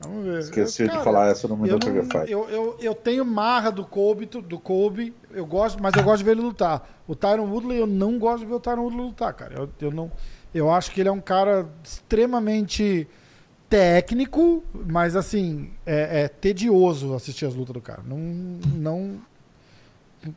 Vamos 0.00 0.24
ver. 0.24 0.40
Esqueci 0.40 0.82
eu, 0.82 0.88
cara, 0.88 0.98
de 0.98 1.04
falar 1.04 1.26
essa 1.28 1.48
no 1.48 1.66
eu, 1.66 1.78
Fight. 1.80 2.30
Eu, 2.30 2.48
eu, 2.48 2.76
eu 2.80 2.94
tenho 2.94 3.24
marra 3.24 3.70
do 3.70 3.84
Kobe, 3.84 4.26
do 4.26 4.58
Kobe, 4.58 5.14
eu 5.30 5.46
gosto, 5.46 5.82
mas 5.82 5.94
eu 5.94 6.02
gosto 6.02 6.18
de 6.18 6.24
ver 6.24 6.32
ele 6.32 6.42
lutar. 6.42 6.88
O 7.06 7.14
Tyron 7.14 7.48
Woodley, 7.50 7.78
eu 7.78 7.86
não 7.86 8.18
gosto 8.18 8.40
de 8.40 8.46
ver 8.46 8.54
o 8.54 8.60
Tyron 8.60 8.82
Woodley 8.82 9.06
lutar, 9.06 9.32
cara. 9.34 9.54
Eu, 9.54 9.68
eu, 9.80 9.90
não, 9.90 10.10
eu 10.54 10.70
acho 10.70 10.90
que 10.90 11.00
ele 11.00 11.08
é 11.08 11.12
um 11.12 11.20
cara 11.20 11.66
extremamente 11.82 13.08
técnico, 13.74 14.62
mas 14.86 15.16
assim, 15.16 15.68
é, 15.84 16.22
é, 16.22 16.28
tedioso 16.28 17.12
assistir 17.12 17.44
as 17.44 17.56
lutas 17.56 17.74
do 17.74 17.80
cara. 17.80 18.02
Não. 18.06 18.18
não 18.72 19.16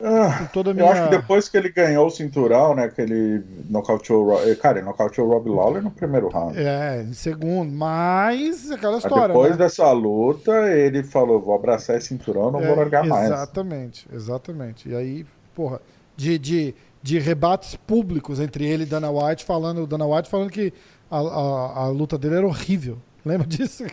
ah, 0.01 0.49
toda 0.51 0.73
minha... 0.73 0.85
Eu 0.85 0.91
acho 0.91 1.03
que 1.03 1.09
depois 1.09 1.47
que 1.47 1.55
ele 1.55 1.69
ganhou 1.69 2.07
o 2.07 2.09
cinturão, 2.09 2.73
né? 2.75 2.89
Que 2.89 2.99
ele 2.99 3.43
nocauteou. 3.69 4.41
Eh, 4.43 4.55
cara, 4.55 4.79
ele 4.79 4.87
nocauteou 4.87 5.27
o 5.27 5.31
Rob 5.31 5.49
Lawler 5.49 5.83
no 5.83 5.91
primeiro 5.91 6.27
round. 6.29 6.57
É, 6.57 7.03
em 7.03 7.13
segundo. 7.13 7.71
Mas 7.71 8.71
aquela 8.71 8.97
história. 8.97 9.27
Depois 9.27 9.51
né? 9.51 9.57
dessa 9.57 9.89
luta, 9.91 10.51
ele 10.71 11.03
falou: 11.03 11.39
vou 11.39 11.55
abraçar 11.55 11.95
esse 11.95 12.07
cinturão, 12.07 12.51
não 12.51 12.59
é, 12.59 12.67
vou 12.67 12.75
largar 12.75 13.05
mais. 13.05 13.27
Exatamente, 13.27 14.07
exatamente. 14.11 14.89
E 14.89 14.95
aí, 14.95 15.25
porra, 15.55 15.79
de, 16.17 16.37
de, 16.37 16.75
de 17.01 17.19
rebates 17.19 17.75
públicos 17.75 18.41
entre 18.41 18.65
ele 18.65 18.83
e 18.83 18.87
Dana 18.87 19.09
White, 19.09 19.45
falando, 19.45 19.87
Dana 19.87 20.05
White 20.05 20.27
falando 20.27 20.49
que 20.49 20.73
a, 21.09 21.17
a, 21.17 21.79
a 21.83 21.87
luta 21.87 22.17
dele 22.17 22.35
era 22.35 22.47
horrível. 22.47 22.97
Lembra 23.29 23.47
disso? 23.47 23.83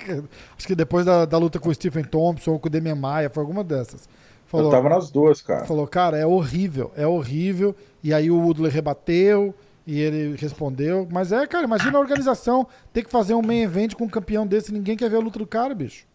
Acho 0.57 0.67
que 0.67 0.75
depois 0.75 1.05
da, 1.05 1.25
da 1.25 1.39
luta 1.39 1.59
com 1.59 1.69
o 1.69 1.75
Stephen 1.75 2.05
Thompson 2.05 2.53
ou 2.53 2.59
com 2.59 2.69
o 2.69 2.71
Demian 2.71 2.95
Maia, 2.95 3.29
foi 3.29 3.43
alguma 3.43 3.65
dessas. 3.65 4.09
Falou, 4.47 4.67
Eu 4.67 4.71
tava 4.71 4.89
nas 4.89 5.11
duas, 5.11 5.43
cara. 5.43 5.65
Falou, 5.65 5.87
cara, 5.87 6.17
é 6.17 6.27
horrível, 6.27 6.93
é 6.97 7.07
horrível. 7.07 7.75
E 8.03 8.15
aí 8.15 8.31
o 8.31 8.39
Woodley 8.39 8.71
rebateu 8.71 9.55
e 9.87 10.01
ele 10.01 10.37
respondeu. 10.37 11.09
Mas 11.11 11.33
é, 11.33 11.47
cara, 11.47 11.65
imagina 11.65 11.99
a 11.99 12.01
organização 12.01 12.67
ter 12.93 13.03
que 13.03 13.11
fazer 13.11 13.35
um 13.35 13.43
main 13.43 13.63
event 13.63 13.95
com 13.95 14.05
um 14.05 14.09
campeão 14.09 14.47
desse. 14.47 14.73
Ninguém 14.73 14.97
quer 14.97 15.11
ver 15.11 15.17
a 15.17 15.21
luta 15.21 15.39
do 15.39 15.47
cara, 15.47 15.75
bicho. 15.75 16.07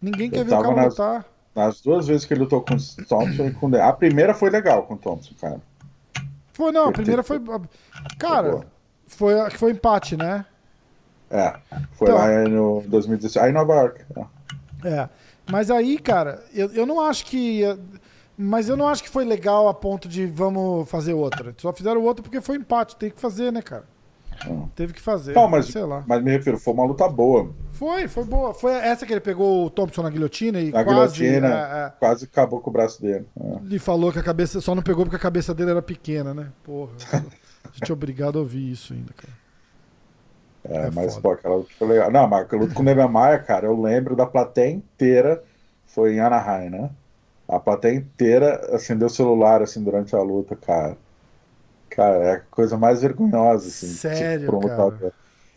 Ninguém 0.00 0.30
quer 0.30 0.40
Eu 0.40 0.44
ver 0.44 0.54
o 0.54 0.62
cara 0.62 0.74
nas, 0.74 0.88
lutar. 0.90 1.26
Nas 1.54 1.80
duas 1.80 2.06
vezes 2.06 2.26
que 2.26 2.34
ele 2.34 2.40
lutou 2.40 2.60
com 2.60 2.74
o 2.74 3.06
Thompson 3.06 3.46
e 3.46 3.54
com 3.54 3.74
A 3.76 3.92
primeira 3.92 4.34
foi 4.34 4.50
legal 4.50 4.82
com 4.82 4.94
o 4.94 4.98
Thompson, 4.98 5.34
cara. 5.40 5.60
Foi, 6.52 6.72
não, 6.72 6.88
a 6.88 6.92
primeira 6.92 7.22
foi. 7.22 7.40
Cara, 8.18 8.66
foi, 9.06 9.50
foi 9.50 9.70
empate, 9.72 10.16
né? 10.16 10.44
É, 11.30 11.54
foi 11.92 12.08
então, 12.08 12.18
lá 12.18 12.48
no 12.48 12.82
2016, 12.86 13.44
aí 13.44 13.50
em 13.50 13.54
Nova 13.54 13.74
York. 13.74 14.04
É. 14.84 14.88
é. 14.88 15.08
Mas 15.50 15.70
aí, 15.70 15.98
cara, 15.98 16.42
eu, 16.54 16.70
eu 16.72 16.86
não 16.86 17.00
acho 17.00 17.24
que. 17.26 17.62
Mas 18.38 18.68
eu 18.68 18.76
não 18.76 18.88
acho 18.88 19.02
que 19.02 19.08
foi 19.08 19.24
legal 19.24 19.68
a 19.68 19.74
ponto 19.74 20.08
de 20.08 20.26
vamos 20.26 20.88
fazer 20.90 21.14
outra. 21.14 21.54
Só 21.56 21.72
fizeram 21.72 22.02
outra 22.02 22.22
porque 22.22 22.40
foi 22.40 22.56
empate. 22.56 22.96
Tem 22.96 23.10
que 23.10 23.20
fazer, 23.20 23.50
né, 23.50 23.62
cara? 23.62 23.84
Hum. 24.46 24.68
Teve 24.74 24.92
que 24.92 25.00
fazer. 25.00 25.34
Não, 25.34 25.48
mas, 25.48 25.66
sei 25.66 25.82
lá. 25.82 26.04
mas 26.06 26.22
me 26.22 26.30
refiro, 26.30 26.58
foi 26.58 26.74
uma 26.74 26.84
luta 26.84 27.08
boa. 27.08 27.50
Foi, 27.70 28.06
foi 28.08 28.24
boa. 28.24 28.52
Foi 28.52 28.72
essa 28.72 29.06
que 29.06 29.12
ele 29.12 29.20
pegou 29.20 29.64
o 29.64 29.70
Thompson 29.70 30.02
na 30.02 30.10
guilhotina 30.10 30.60
e 30.60 30.70
na 30.70 30.84
quase. 30.84 31.18
Guilhotina, 31.18 31.48
é, 31.48 31.86
é, 31.86 31.92
quase 31.98 32.24
acabou 32.26 32.60
com 32.60 32.68
o 32.68 32.72
braço 32.72 33.00
dele. 33.00 33.26
É. 33.40 33.74
E 33.74 33.78
falou 33.78 34.12
que 34.12 34.18
a 34.18 34.22
cabeça. 34.22 34.60
Só 34.60 34.74
não 34.74 34.82
pegou 34.82 35.04
porque 35.04 35.16
a 35.16 35.20
cabeça 35.20 35.54
dele 35.54 35.70
era 35.70 35.82
pequena, 35.82 36.34
né? 36.34 36.48
Porra. 36.62 36.92
a 37.64 37.72
gente 37.72 37.90
é 37.90 37.92
obrigado 37.92 38.36
a 38.36 38.40
ouvir 38.40 38.70
isso 38.70 38.92
ainda, 38.92 39.12
cara. 39.14 39.32
É, 40.68 40.86
é 40.86 40.90
mas, 40.90 41.14
foda. 41.14 41.22
pô, 41.22 41.30
aquela 41.32 41.56
luta 41.56 41.70
foi 41.78 41.88
legal. 41.88 42.10
Não, 42.10 42.26
mas 42.28 42.42
aquela 42.42 42.62
luta 42.62 42.74
com 42.74 42.82
o 42.82 42.84
Neymar 42.84 43.08
Maia, 43.08 43.38
cara, 43.38 43.66
eu 43.66 43.80
lembro 43.80 44.16
da 44.16 44.26
plateia 44.26 44.70
inteira, 44.70 45.42
foi 45.86 46.14
em 46.14 46.20
Anaheim, 46.20 46.70
né? 46.70 46.90
A 47.48 47.60
plateia 47.60 47.94
inteira 47.94 48.74
acendeu 48.74 49.06
o 49.06 49.10
celular, 49.10 49.62
assim, 49.62 49.82
durante 49.82 50.14
a 50.16 50.20
luta, 50.20 50.56
cara. 50.56 50.96
Cara, 51.88 52.16
é 52.16 52.32
a 52.32 52.40
coisa 52.40 52.76
mais 52.76 53.02
vergonhosa, 53.02 53.68
assim. 53.68 53.86
Sério, 53.86 54.46
tipo, 54.46 54.68
cara? 54.68 55.12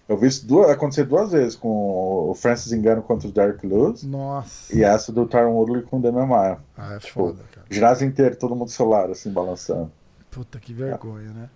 Eu 0.08 0.18
vi 0.18 0.28
isso 0.28 0.48
duas, 0.48 0.70
acontecer 0.70 1.04
duas 1.04 1.32
vezes, 1.32 1.56
com 1.56 2.30
o 2.30 2.34
Francis 2.34 2.72
Engano 2.72 3.02
contra 3.02 3.28
o 3.28 3.32
Derek 3.32 3.66
Lewis. 3.66 4.04
Nossa. 4.04 4.76
E 4.76 4.84
essa 4.84 5.12
do 5.12 5.28
Tyron 5.28 5.52
Woodley 5.52 5.84
com 5.84 5.98
o 6.00 6.02
Demian 6.02 6.26
Maia. 6.26 6.58
Ah, 6.76 6.96
é 6.96 7.00
tipo, 7.00 7.14
foda, 7.14 7.44
cara. 7.52 7.68
Ginásio 7.70 8.08
inteiro, 8.08 8.36
todo 8.36 8.56
mundo 8.56 8.72
celular, 8.72 9.10
assim, 9.12 9.32
balançando. 9.32 9.92
Puta, 10.32 10.60
que 10.60 10.74
vergonha, 10.74 11.30
é. 11.30 11.34
né? 11.34 11.50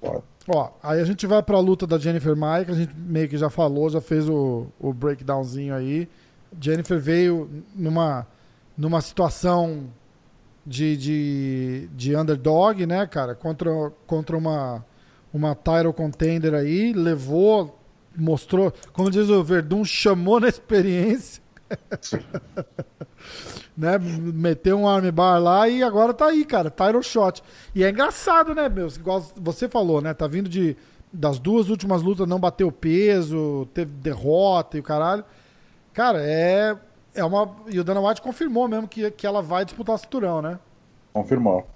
Foda. 0.00 0.22
Ó, 0.48 0.70
aí 0.82 1.00
a 1.00 1.04
gente 1.04 1.26
vai 1.26 1.42
pra 1.42 1.58
luta 1.60 1.86
da 1.86 1.98
Jennifer 1.98 2.34
que 2.64 2.70
a 2.70 2.74
gente 2.74 2.94
meio 2.96 3.28
que 3.28 3.36
já 3.36 3.50
falou, 3.50 3.90
já 3.90 4.00
fez 4.00 4.28
o, 4.28 4.66
o 4.78 4.92
breakdownzinho 4.92 5.74
aí. 5.74 6.08
Jennifer 6.60 6.98
veio 6.98 7.64
numa, 7.74 8.26
numa 8.76 9.00
situação 9.00 9.88
de, 10.66 10.96
de, 10.96 11.88
de 11.94 12.16
underdog, 12.16 12.84
né, 12.86 13.06
cara? 13.06 13.34
Contra, 13.34 13.70
contra 14.06 14.36
uma, 14.36 14.84
uma 15.32 15.54
title 15.54 15.92
contender 15.92 16.54
aí, 16.54 16.92
levou, 16.92 17.78
mostrou, 18.16 18.72
como 18.92 19.10
diz 19.10 19.28
o 19.28 19.44
Verdun, 19.44 19.84
chamou 19.84 20.40
na 20.40 20.48
experiência. 20.48 21.42
né? 23.76 23.98
Meteu 23.98 24.78
um 24.78 24.88
armbar 24.88 25.40
lá 25.40 25.68
e 25.68 25.82
agora 25.82 26.12
tá 26.12 26.26
aí, 26.26 26.44
cara. 26.44 26.70
Tyro 26.70 27.02
shot. 27.02 27.42
E 27.74 27.84
é 27.84 27.90
engraçado, 27.90 28.54
né, 28.54 28.68
meu? 28.68 28.88
Igual 28.88 29.24
você 29.36 29.68
falou, 29.68 30.00
né? 30.00 30.14
Tá 30.14 30.26
vindo 30.26 30.48
de 30.48 30.76
das 31.12 31.38
duas 31.38 31.68
últimas 31.68 32.02
lutas 32.02 32.28
não 32.28 32.38
bateu 32.38 32.70
peso, 32.70 33.66
teve 33.74 33.92
derrota 33.92 34.76
e 34.76 34.80
o 34.80 34.82
caralho. 34.82 35.24
Cara, 35.92 36.20
é 36.22 36.76
é 37.14 37.24
uma 37.24 37.56
e 37.68 37.80
o 37.80 37.84
Dana 37.84 38.00
White 38.00 38.22
confirmou 38.22 38.68
mesmo 38.68 38.86
que, 38.86 39.10
que 39.10 39.26
ela 39.26 39.42
vai 39.42 39.64
disputar 39.64 39.96
o 39.96 39.98
cinturão, 39.98 40.40
né? 40.40 40.58
Confirmou. 41.12 41.66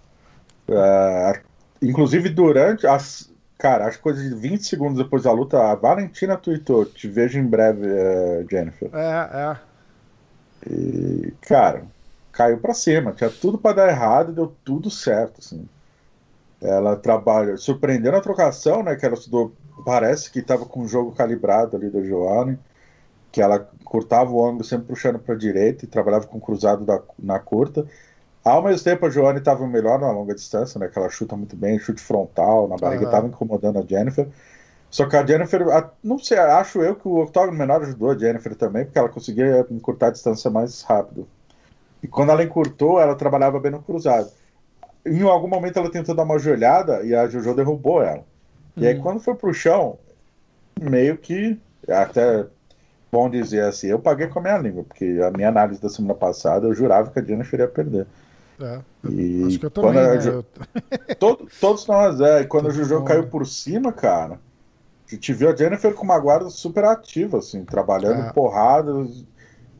É, 0.69 1.41
inclusive 1.83 2.29
durante 2.29 2.87
as 2.87 3.33
cara, 3.59 3.87
acho 3.87 3.97
que 3.97 4.03
coisa 4.03 4.23
de 4.23 4.35
20 4.35 4.65
segundos 4.65 4.99
depois 4.99 5.25
da 5.25 5.33
luta, 5.33 5.59
a 5.59 5.75
Valentina 5.75 6.37
tweetou: 6.37 6.85
"Te 6.85 7.09
vejo 7.09 7.39
em 7.39 7.47
breve, 7.47 7.87
uh, 7.87 8.47
Jennifer". 8.49 8.91
É, 8.93 9.53
é. 9.53 9.57
E, 10.69 11.33
cara, 11.43 11.85
caiu 12.33 12.59
para 12.59 12.75
cima. 12.75 13.13
Tinha 13.13 13.31
tudo 13.31 13.59
para 13.59 13.77
dar 13.77 13.89
errado 13.89 14.33
e 14.33 14.35
deu 14.35 14.55
tudo 14.65 14.91
certo, 14.91 15.41
assim. 15.41 15.69
Ela 16.61 16.97
trabalha, 16.97 17.57
surpreendendo 17.57 18.17
a 18.17 18.21
trocação, 18.21 18.83
né? 18.83 18.97
Que 18.97 19.05
ela 19.05 19.15
estudou, 19.15 19.53
parece 19.85 20.31
que 20.31 20.39
estava 20.39 20.65
com 20.65 20.81
o 20.81 20.89
jogo 20.89 21.13
calibrado 21.13 21.77
ali 21.77 21.91
da 21.91 22.03
Joane, 22.03 22.59
que 23.31 23.43
ela 23.43 23.69
cortava 23.85 24.31
o 24.31 24.45
ângulo 24.45 24.65
sempre 24.65 24.87
puxando 24.87 25.19
para 25.19 25.35
a 25.35 25.39
direita 25.39 25.85
e 25.85 25.89
trabalhava 25.89 26.27
com 26.27 26.41
cruzado 26.41 26.85
da, 26.85 27.01
na 27.19 27.39
curta. 27.39 27.87
Ao 28.43 28.63
mesmo 28.63 28.85
tempo, 28.85 29.07
a 29.07 29.11
Joane 29.11 29.39
estava 29.39 29.67
melhor 29.67 29.99
na 29.99 30.11
longa 30.11 30.35
distância, 30.35 30.79
né? 30.79 30.89
Que 30.89 30.99
ela 30.99 31.09
chuta 31.09 31.37
muito 31.37 31.57
bem, 31.57 31.79
chute 31.79 32.01
frontal, 32.01 32.69
na 32.69 32.77
barriga, 32.77 33.05
estava 33.05 33.27
incomodando 33.27 33.79
a 33.79 33.83
Jennifer. 33.83 34.29
Só 34.95 35.09
que 35.09 35.17
a 35.17 35.27
Jennifer, 35.27 35.61
não 36.05 36.21
sei, 36.21 36.39
acho 36.39 36.81
eu 36.81 36.95
que 36.95 37.09
o 37.09 37.19
octógono 37.21 37.59
menor 37.59 37.83
ajudou 37.83 38.13
a 38.13 38.17
Jennifer 38.17 38.55
também, 38.55 38.85
porque 38.85 38.97
ela 38.97 39.09
conseguia 39.09 39.67
encurtar 39.69 40.07
a 40.07 40.11
distância 40.13 40.49
mais 40.49 40.83
rápido. 40.83 41.27
E 42.01 42.07
quando 42.07 42.31
ela 42.31 42.45
encurtou, 42.45 43.01
ela 43.01 43.17
trabalhava 43.17 43.59
bem 43.59 43.73
no 43.73 43.83
cruzado. 43.83 44.31
Em 45.05 45.21
algum 45.23 45.49
momento 45.49 45.81
ela 45.81 45.91
tentou 45.91 46.15
dar 46.15 46.23
uma 46.23 46.39
joelhada 46.39 47.03
e 47.03 47.13
a 47.13 47.27
Jojo 47.27 47.57
derrubou 47.57 48.05
ela. 48.05 48.23
E 48.77 48.87
aí 48.87 48.95
uhum. 48.95 49.03
quando 49.03 49.19
foi 49.19 49.35
pro 49.35 49.53
chão, 49.53 49.99
meio 50.81 51.19
que 51.19 51.61
até 51.89 52.47
bom 53.11 53.29
dizer 53.29 53.65
assim, 53.65 53.89
eu 53.89 53.99
paguei 53.99 54.29
com 54.29 54.39
a 54.39 54.43
minha 54.43 54.59
língua, 54.59 54.85
porque 54.85 55.21
a 55.27 55.31
minha 55.33 55.49
análise 55.49 55.83
da 55.83 55.89
semana 55.89 56.15
passada 56.15 56.69
eu 56.69 56.75
jurava 56.75 57.11
que 57.11 57.19
a 57.19 57.25
Jennifer 57.25 57.59
ia 57.59 57.67
perder. 57.67 58.07
É, 58.61 58.79
e 59.11 59.45
acho 59.45 59.59
que 59.59 59.67
eu 59.67 59.71
também, 59.73 59.95
né? 59.95 60.21
Ju... 60.21 60.45
Todo, 61.19 61.49
todos 61.61 61.85
nós, 61.89 62.21
é. 62.21 62.43
E 62.43 62.47
quando 62.47 62.69
o 62.69 62.71
Juju 62.71 63.03
caiu 63.03 63.27
por 63.27 63.45
cima, 63.45 63.93
cara, 63.93 64.39
a 65.07 65.15
gente 65.15 65.33
viu 65.33 65.51
a 65.51 65.57
Jennifer 65.57 65.95
com 65.95 66.05
uma 66.05 66.19
guarda 66.19 66.49
super 66.51 66.85
ativa, 66.85 67.39
assim, 67.39 67.65
trabalhando 67.65 68.23
é. 68.23 68.33
porrada, 68.33 69.07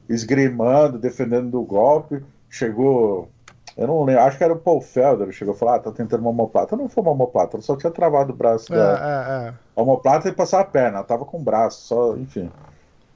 esgrimando, 0.09 0.99
defendendo 0.99 1.51
do 1.51 1.63
golpe. 1.63 2.23
Chegou. 2.49 3.29
Eu 3.77 3.89
não 3.89 4.05
lembro, 4.05 4.23
acho 4.23 4.39
que 4.39 4.45
era 4.45 4.53
o 4.53 4.59
Paul 4.59 4.81
Felder, 4.81 5.33
chegou 5.33 5.55
a 5.55 5.57
falar, 5.57 5.75
ah, 5.77 5.81
tá 5.81 5.91
tentando 5.91 6.21
uma 6.21 6.31
homoplata. 6.31 6.77
Não 6.77 6.89
foi 6.89 7.03
uma 7.03 7.13
homoplata, 7.13 7.61
só 7.61 7.77
tinha 7.77 7.91
travado 7.91 8.33
o 8.33 8.37
braço 8.37 8.73
é, 8.73 8.77
da 8.77 8.93
é, 8.93 9.49
é. 9.49 9.55
homoplata 9.75 10.29
e 10.29 10.33
passar 10.33 10.61
a 10.61 10.65
perna, 10.65 10.99
ela 10.99 11.07
tava 11.07 11.25
com 11.25 11.39
o 11.39 11.43
braço, 11.43 11.87
só, 11.87 12.17
enfim. 12.17 12.51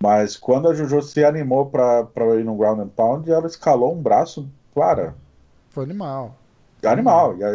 Mas 0.01 0.37
quando 0.37 0.69
a 0.69 0.75
Juju 0.75 1.03
se 1.03 1.25
animou 1.25 1.67
pra, 1.67 2.05
pra 2.05 2.25
ir 2.37 2.45
no 2.45 2.57
ground 2.57 2.81
and 2.81 2.89
pound, 2.89 3.31
ela 3.31 3.47
escalou 3.47 3.95
um 3.95 4.03
braço, 4.03 4.49
claro, 4.75 5.15
foi 5.71 5.85
animal. 5.85 6.35
Animal. 6.85 7.37
E 7.37 7.45
a, 7.45 7.49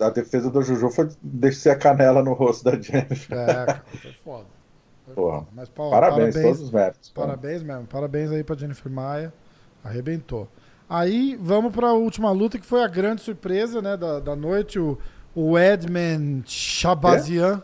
a, 0.00 0.06
a, 0.06 0.10
defesa 0.10 0.50
do 0.50 0.62
Juju 0.62 0.90
foi 0.90 1.08
descer 1.22 1.70
a 1.70 1.76
canela 1.76 2.22
no 2.22 2.32
rosto 2.32 2.64
da 2.64 2.80
Jennifer. 2.80 3.38
É, 3.38 3.80
foi 3.98 4.12
foda. 4.12 4.46
Foi. 5.04 5.14
Foda. 5.14 5.46
Mas, 5.52 5.68
Paulo, 5.68 5.92
parabéns, 5.92 6.34
parabéns, 6.34 6.44
todos 6.44 6.60
os 6.60 6.70
méritos. 6.70 7.10
Parabéns 7.10 7.62
mesmo. 7.62 7.86
Parabéns 7.86 8.30
aí 8.32 8.42
pra 8.42 8.56
Jennifer 8.56 8.90
Maia. 8.90 9.32
Arrebentou. 9.84 10.48
Aí 10.88 11.38
vamos 11.40 11.72
para 11.72 11.88
a 11.88 11.92
última 11.92 12.32
luta, 12.32 12.58
que 12.58 12.66
foi 12.66 12.82
a 12.82 12.88
grande 12.88 13.22
surpresa 13.22 13.80
né, 13.80 13.96
da, 13.96 14.18
da 14.18 14.34
noite. 14.34 14.78
O, 14.78 14.98
o 15.34 15.56
Edman 15.56 16.42
Shabazian. 16.44 17.62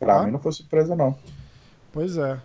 É? 0.00 0.04
Pra 0.04 0.20
ah? 0.20 0.22
mim 0.24 0.32
não 0.32 0.38
foi 0.38 0.52
surpresa, 0.52 0.96
não. 0.96 1.16
Pois 1.92 2.16
é. 2.16 2.38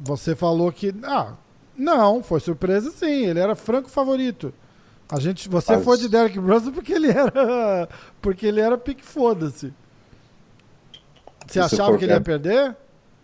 Você 0.00 0.36
falou 0.36 0.70
que. 0.70 0.94
Ah, 1.02 1.34
não, 1.76 2.22
foi 2.22 2.38
surpresa 2.40 2.90
sim. 2.90 3.26
Ele 3.26 3.40
era 3.40 3.56
franco 3.56 3.88
favorito. 3.88 4.54
A 5.10 5.18
gente, 5.18 5.48
você 5.48 5.74
Mas... 5.74 5.84
foi 5.84 5.98
de 5.98 6.08
Derek 6.08 6.38
Brunson 6.38 6.70
porque 6.70 6.92
ele 6.92 7.10
era 7.10 7.88
porque 8.22 8.46
ele 8.46 8.60
era 8.60 8.78
pique 8.78 9.04
foda-se. 9.04 9.72
Você 11.46 11.58
achava 11.58 11.98
que 11.98 12.04
ele 12.04 12.12
ia 12.12 12.20
perder? 12.20 12.76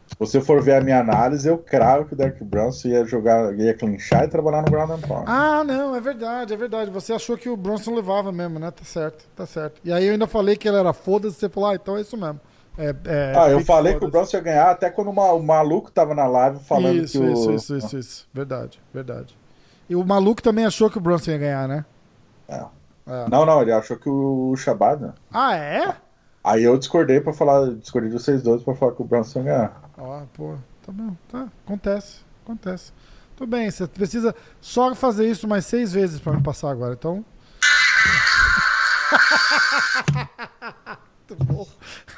Se 0.06 0.14
você 0.18 0.40
for 0.40 0.62
ver 0.62 0.76
a 0.76 0.80
minha 0.80 1.00
análise, 1.00 1.48
eu 1.48 1.58
cravo 1.58 2.06
que 2.06 2.14
o 2.14 2.16
Derek 2.16 2.42
Brunson 2.42 2.88
ia 2.88 3.04
jogar, 3.04 3.52
ia 3.58 3.74
clinchar 3.74 4.24
e 4.24 4.28
trabalhar 4.28 4.62
no 4.62 4.70
ground 4.70 4.90
and 4.90 5.00
pound. 5.00 5.24
Ah, 5.26 5.64
não, 5.64 5.94
é 5.96 6.00
verdade, 6.00 6.54
é 6.54 6.56
verdade. 6.56 6.90
Você 6.90 7.12
achou 7.12 7.36
que 7.36 7.48
o 7.48 7.56
Brunson 7.56 7.94
levava 7.94 8.30
mesmo, 8.30 8.58
né? 8.58 8.70
Tá 8.70 8.84
certo, 8.84 9.24
tá 9.34 9.44
certo. 9.46 9.80
E 9.84 9.92
aí 9.92 10.06
eu 10.06 10.12
ainda 10.12 10.26
falei 10.28 10.56
que 10.56 10.68
ele 10.68 10.76
era 10.76 10.92
foda-se, 10.92 11.36
você 11.36 11.48
falou, 11.48 11.70
ah, 11.70 11.74
então 11.74 11.96
é 11.96 12.02
isso 12.02 12.16
mesmo. 12.16 12.40
É, 12.78 12.94
é, 13.04 13.32
ah, 13.36 13.48
eu 13.48 13.60
falei 13.60 13.98
que 13.98 14.04
o 14.04 14.10
Brunson 14.10 14.36
ia 14.36 14.42
ganhar 14.42 14.70
até 14.70 14.90
quando 14.90 15.10
o 15.10 15.42
maluco 15.42 15.90
tava 15.90 16.14
na 16.14 16.26
live 16.26 16.58
falando 16.60 17.02
isso, 17.02 17.18
que 17.18 17.26
o... 17.26 17.32
Isso, 17.32 17.52
isso, 17.52 17.76
isso, 17.76 17.98
isso. 17.98 18.28
Verdade, 18.32 18.80
verdade. 18.92 19.36
E 19.88 19.96
o 19.96 20.04
maluco 20.04 20.42
também 20.42 20.64
achou 20.64 20.90
que 20.90 20.98
o 20.98 21.00
Bronson 21.00 21.32
ia 21.32 21.38
ganhar, 21.38 21.68
né? 21.68 21.84
É. 22.48 22.64
É. 23.06 23.28
Não, 23.30 23.46
não, 23.46 23.62
ele 23.62 23.72
achou 23.72 23.96
que 23.96 24.08
o 24.08 24.54
Shabbat. 24.56 25.12
Ah, 25.32 25.56
é? 25.56 25.96
Aí 26.42 26.64
eu 26.64 26.76
discordei 26.76 27.20
para 27.20 27.32
falar, 27.32 27.74
discordei 27.74 28.10
de 28.10 28.18
vocês 28.18 28.42
dois 28.42 28.62
para 28.62 28.74
falar 28.74 28.92
que 28.92 29.02
o 29.02 29.04
Bronson 29.04 29.40
ia 29.40 29.44
ganhar. 29.44 29.80
Ó, 29.96 30.22
oh, 30.22 30.26
pô, 30.32 30.54
tá 30.84 30.92
bom, 30.92 31.16
tá, 31.28 31.46
acontece, 31.64 32.20
acontece. 32.44 32.92
Tudo 33.36 33.50
bem, 33.50 33.70
você 33.70 33.86
precisa 33.86 34.34
só 34.60 34.94
fazer 34.94 35.28
isso 35.28 35.46
mais 35.46 35.66
seis 35.66 35.92
vezes 35.92 36.18
para 36.18 36.32
me 36.32 36.42
passar 36.42 36.70
agora, 36.70 36.94
então. 36.94 37.24
Muito 41.28 41.44
bom. 41.44 41.66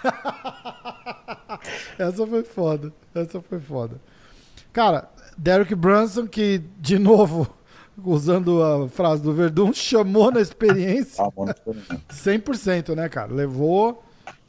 Essa 1.99 2.27
foi 2.27 2.45
foda. 2.45 2.93
Essa 3.15 3.41
foi 3.41 3.61
foda. 3.61 4.01
Cara, 4.73 5.09
Derek 5.37 5.75
Brunson, 5.75 6.27
que, 6.27 6.63
de 6.79 6.99
novo, 6.99 7.47
usando 8.05 8.63
a 8.63 8.89
frase 8.89 9.23
do 9.23 9.33
Verdun, 9.33 9.73
chamou 9.75 10.31
na 10.31 10.41
experiência. 10.41 11.25
100%, 11.25 12.95
né, 12.95 13.09
cara? 13.09 13.33
Levou. 13.33 14.03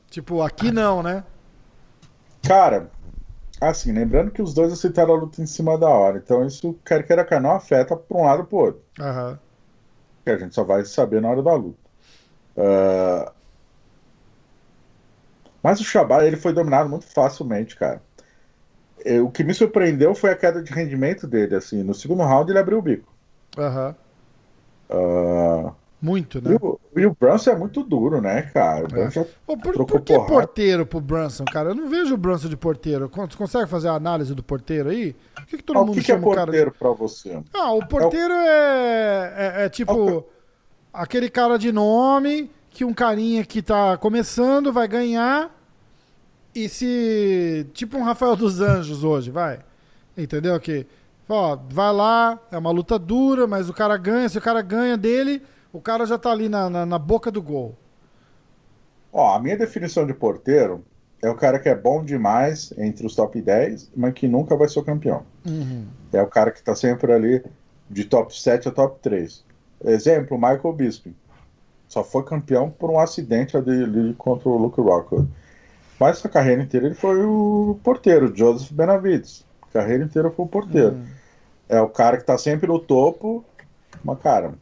Tipo, 0.10 0.42
aqui 0.42 0.72
não, 0.72 1.04
né? 1.04 1.24
Cara, 2.44 2.90
assim, 3.62 3.92
lembrando 3.92 4.32
que 4.32 4.42
os 4.42 4.54
dois 4.54 4.74
aceitaram 4.74 5.14
a 5.14 5.18
luta 5.18 5.42
em 5.42 5.46
cima 5.46 5.78
da 5.78 5.88
hora. 5.88 6.18
Então 6.18 6.46
isso, 6.46 6.78
quer 6.86 7.06
queira 7.06 7.26
quer 7.26 7.42
não, 7.42 7.52
afeta 7.52 7.96
por 7.96 8.18
um 8.18 8.26
lado 8.26 8.40
ou 8.40 8.46
pro 8.46 8.58
outro. 8.58 8.82
Uhum. 9.00 9.38
Que 10.24 10.32
a 10.32 10.38
gente 10.38 10.56
só 10.56 10.64
vai 10.64 10.84
saber 10.86 11.22
na 11.22 11.30
hora 11.30 11.44
da 11.44 11.54
luta. 11.54 11.78
Uh... 12.58 13.32
Mas 15.62 15.80
o 15.80 15.84
Shabbat, 15.84 16.26
ele 16.26 16.38
foi 16.38 16.54
dominado 16.54 16.90
muito 16.90 17.06
facilmente, 17.06 17.76
cara. 17.76 18.02
O 19.24 19.30
que 19.30 19.44
me 19.44 19.54
surpreendeu 19.54 20.14
foi 20.14 20.32
a 20.32 20.36
queda 20.36 20.62
de 20.62 20.72
rendimento 20.72 21.28
dele, 21.28 21.56
assim. 21.56 21.84
No 21.84 21.94
segundo 21.94 22.24
round 22.24 22.50
ele 22.50 22.60
abriu 22.60 22.78
o 22.78 22.82
bico. 22.82 23.09
Aham. 23.58 23.96
Uhum. 24.90 25.68
Uh, 25.68 25.76
muito, 26.02 26.42
né? 26.42 26.54
E 26.54 26.56
o, 26.56 26.80
e 26.96 27.06
o, 27.06 27.16
Brunson 27.20 27.52
é 27.52 27.56
muito 27.58 27.84
duro, 27.84 28.22
né, 28.22 28.44
cara? 28.54 28.88
É. 28.98 29.26
Pô, 29.46 29.58
por, 29.58 29.86
por 29.86 30.02
que 30.02 30.14
porrada. 30.14 30.34
porteiro 30.34 30.86
pro 30.86 31.02
Brunson, 31.02 31.44
cara? 31.46 31.70
Eu 31.70 31.76
não 31.76 31.90
vejo 31.90 32.14
o 32.14 32.18
Brunson 32.18 32.48
de 32.48 32.56
porteiro. 32.56 33.12
Você 33.14 33.38
consegue 33.38 33.70
fazer 33.70 33.90
a 33.90 33.94
análise 33.94 34.34
do 34.34 34.42
porteiro 34.42 34.90
aí? 34.90 35.14
Por 35.36 35.46
que, 35.46 35.58
que 35.58 35.64
todo 35.64 35.78
ah, 35.78 35.82
mundo 35.82 35.92
o 35.92 35.96
que 35.96 36.02
chama 36.02 36.22
que 36.22 36.30
é 36.30 36.36
porteiro 36.36 36.72
cara... 36.72 36.80
pra 36.80 36.92
você? 36.92 37.40
Ah, 37.54 37.74
o 37.74 37.86
porteiro 37.86 38.34
é, 38.34 39.34
é, 39.58 39.66
é 39.66 39.70
tipo 39.70 40.26
aquele 40.94 41.30
cara 41.30 41.58
de 41.58 41.72
nome 41.72 42.50
que 42.70 42.86
um 42.86 42.94
carinha 42.94 43.44
que 43.44 43.62
tá 43.62 43.98
começando 43.98 44.72
vai 44.72 44.88
ganhar 44.88 45.54
e 46.56 46.70
se. 46.70 47.68
Tipo 47.74 47.98
um 47.98 48.04
Rafael 48.04 48.36
dos 48.36 48.62
Anjos 48.62 49.04
hoje, 49.04 49.32
vai. 49.32 49.60
Entendeu? 50.18 50.58
Que. 50.60 50.86
Ó, 51.32 51.60
vai 51.70 51.94
lá, 51.94 52.40
é 52.52 52.58
uma 52.58 52.72
luta 52.72 52.98
dura, 52.98 53.46
mas 53.46 53.70
o 53.70 53.74
cara 53.74 53.96
ganha. 53.98 54.28
Se 54.28 54.40
o 54.40 54.42
cara 54.42 54.64
ganha 54.64 54.98
dele, 54.98 55.44
o 55.72 55.80
cara 55.80 56.04
já 56.08 56.18
tá 56.18 56.32
ali 56.32 56.50
na, 56.50 56.68
na, 56.72 56.86
na 56.88 56.98
boca 56.98 57.30
do 57.30 57.40
gol. 57.40 57.78
Ó, 59.14 59.36
a 59.36 59.40
minha 59.40 59.56
definição 59.56 60.08
de 60.08 60.14
porteiro 60.14 60.84
é 61.22 61.30
o 61.30 61.36
cara 61.36 61.60
que 61.60 61.70
é 61.70 61.76
bom 61.76 62.04
demais 62.04 62.74
entre 62.80 63.06
os 63.06 63.14
top 63.14 63.40
10, 63.40 63.92
mas 63.96 64.14
que 64.14 64.28
nunca 64.28 64.56
vai 64.56 64.68
ser 64.68 64.80
o 64.80 64.84
campeão. 64.84 65.24
Uhum. 65.46 65.86
É 66.12 66.20
o 66.20 66.28
cara 66.28 66.50
que 66.50 66.64
tá 66.64 66.76
sempre 66.76 67.14
ali 67.14 67.44
de 67.88 68.06
top 68.06 68.36
7 68.36 68.68
a 68.68 68.72
top 68.72 69.00
3. 69.00 69.46
Exemplo, 69.86 70.36
Michael 70.36 70.74
Bisping. 70.74 71.16
Só 71.88 72.04
foi 72.04 72.24
campeão 72.24 72.72
por 72.72 72.90
um 72.90 73.00
acidente 73.00 73.56
ali 73.56 74.16
contra 74.18 74.50
o 74.50 74.58
Luke 74.58 74.82
Rockwood. 74.82 75.30
Mas 76.00 76.26
a 76.26 76.30
carreira 76.30 76.64
inteira 76.64 76.88
ele 76.88 76.96
foi 76.96 77.24
o 77.24 77.80
porteiro, 77.84 78.36
Joseph 78.36 78.72
Benavides. 78.72 79.46
A 79.62 79.74
carreira 79.74 80.04
inteira 80.04 80.32
foi 80.32 80.46
o 80.46 80.50
porteiro. 80.50 80.96
Uhum 80.96 81.19
é 81.70 81.80
o 81.80 81.88
cara 81.88 82.18
que 82.18 82.26
tá 82.26 82.38
sempre 82.38 82.68
no 82.68 82.80
topo. 82.80 83.46
Mas, 84.04 84.20
cara, 84.20 84.54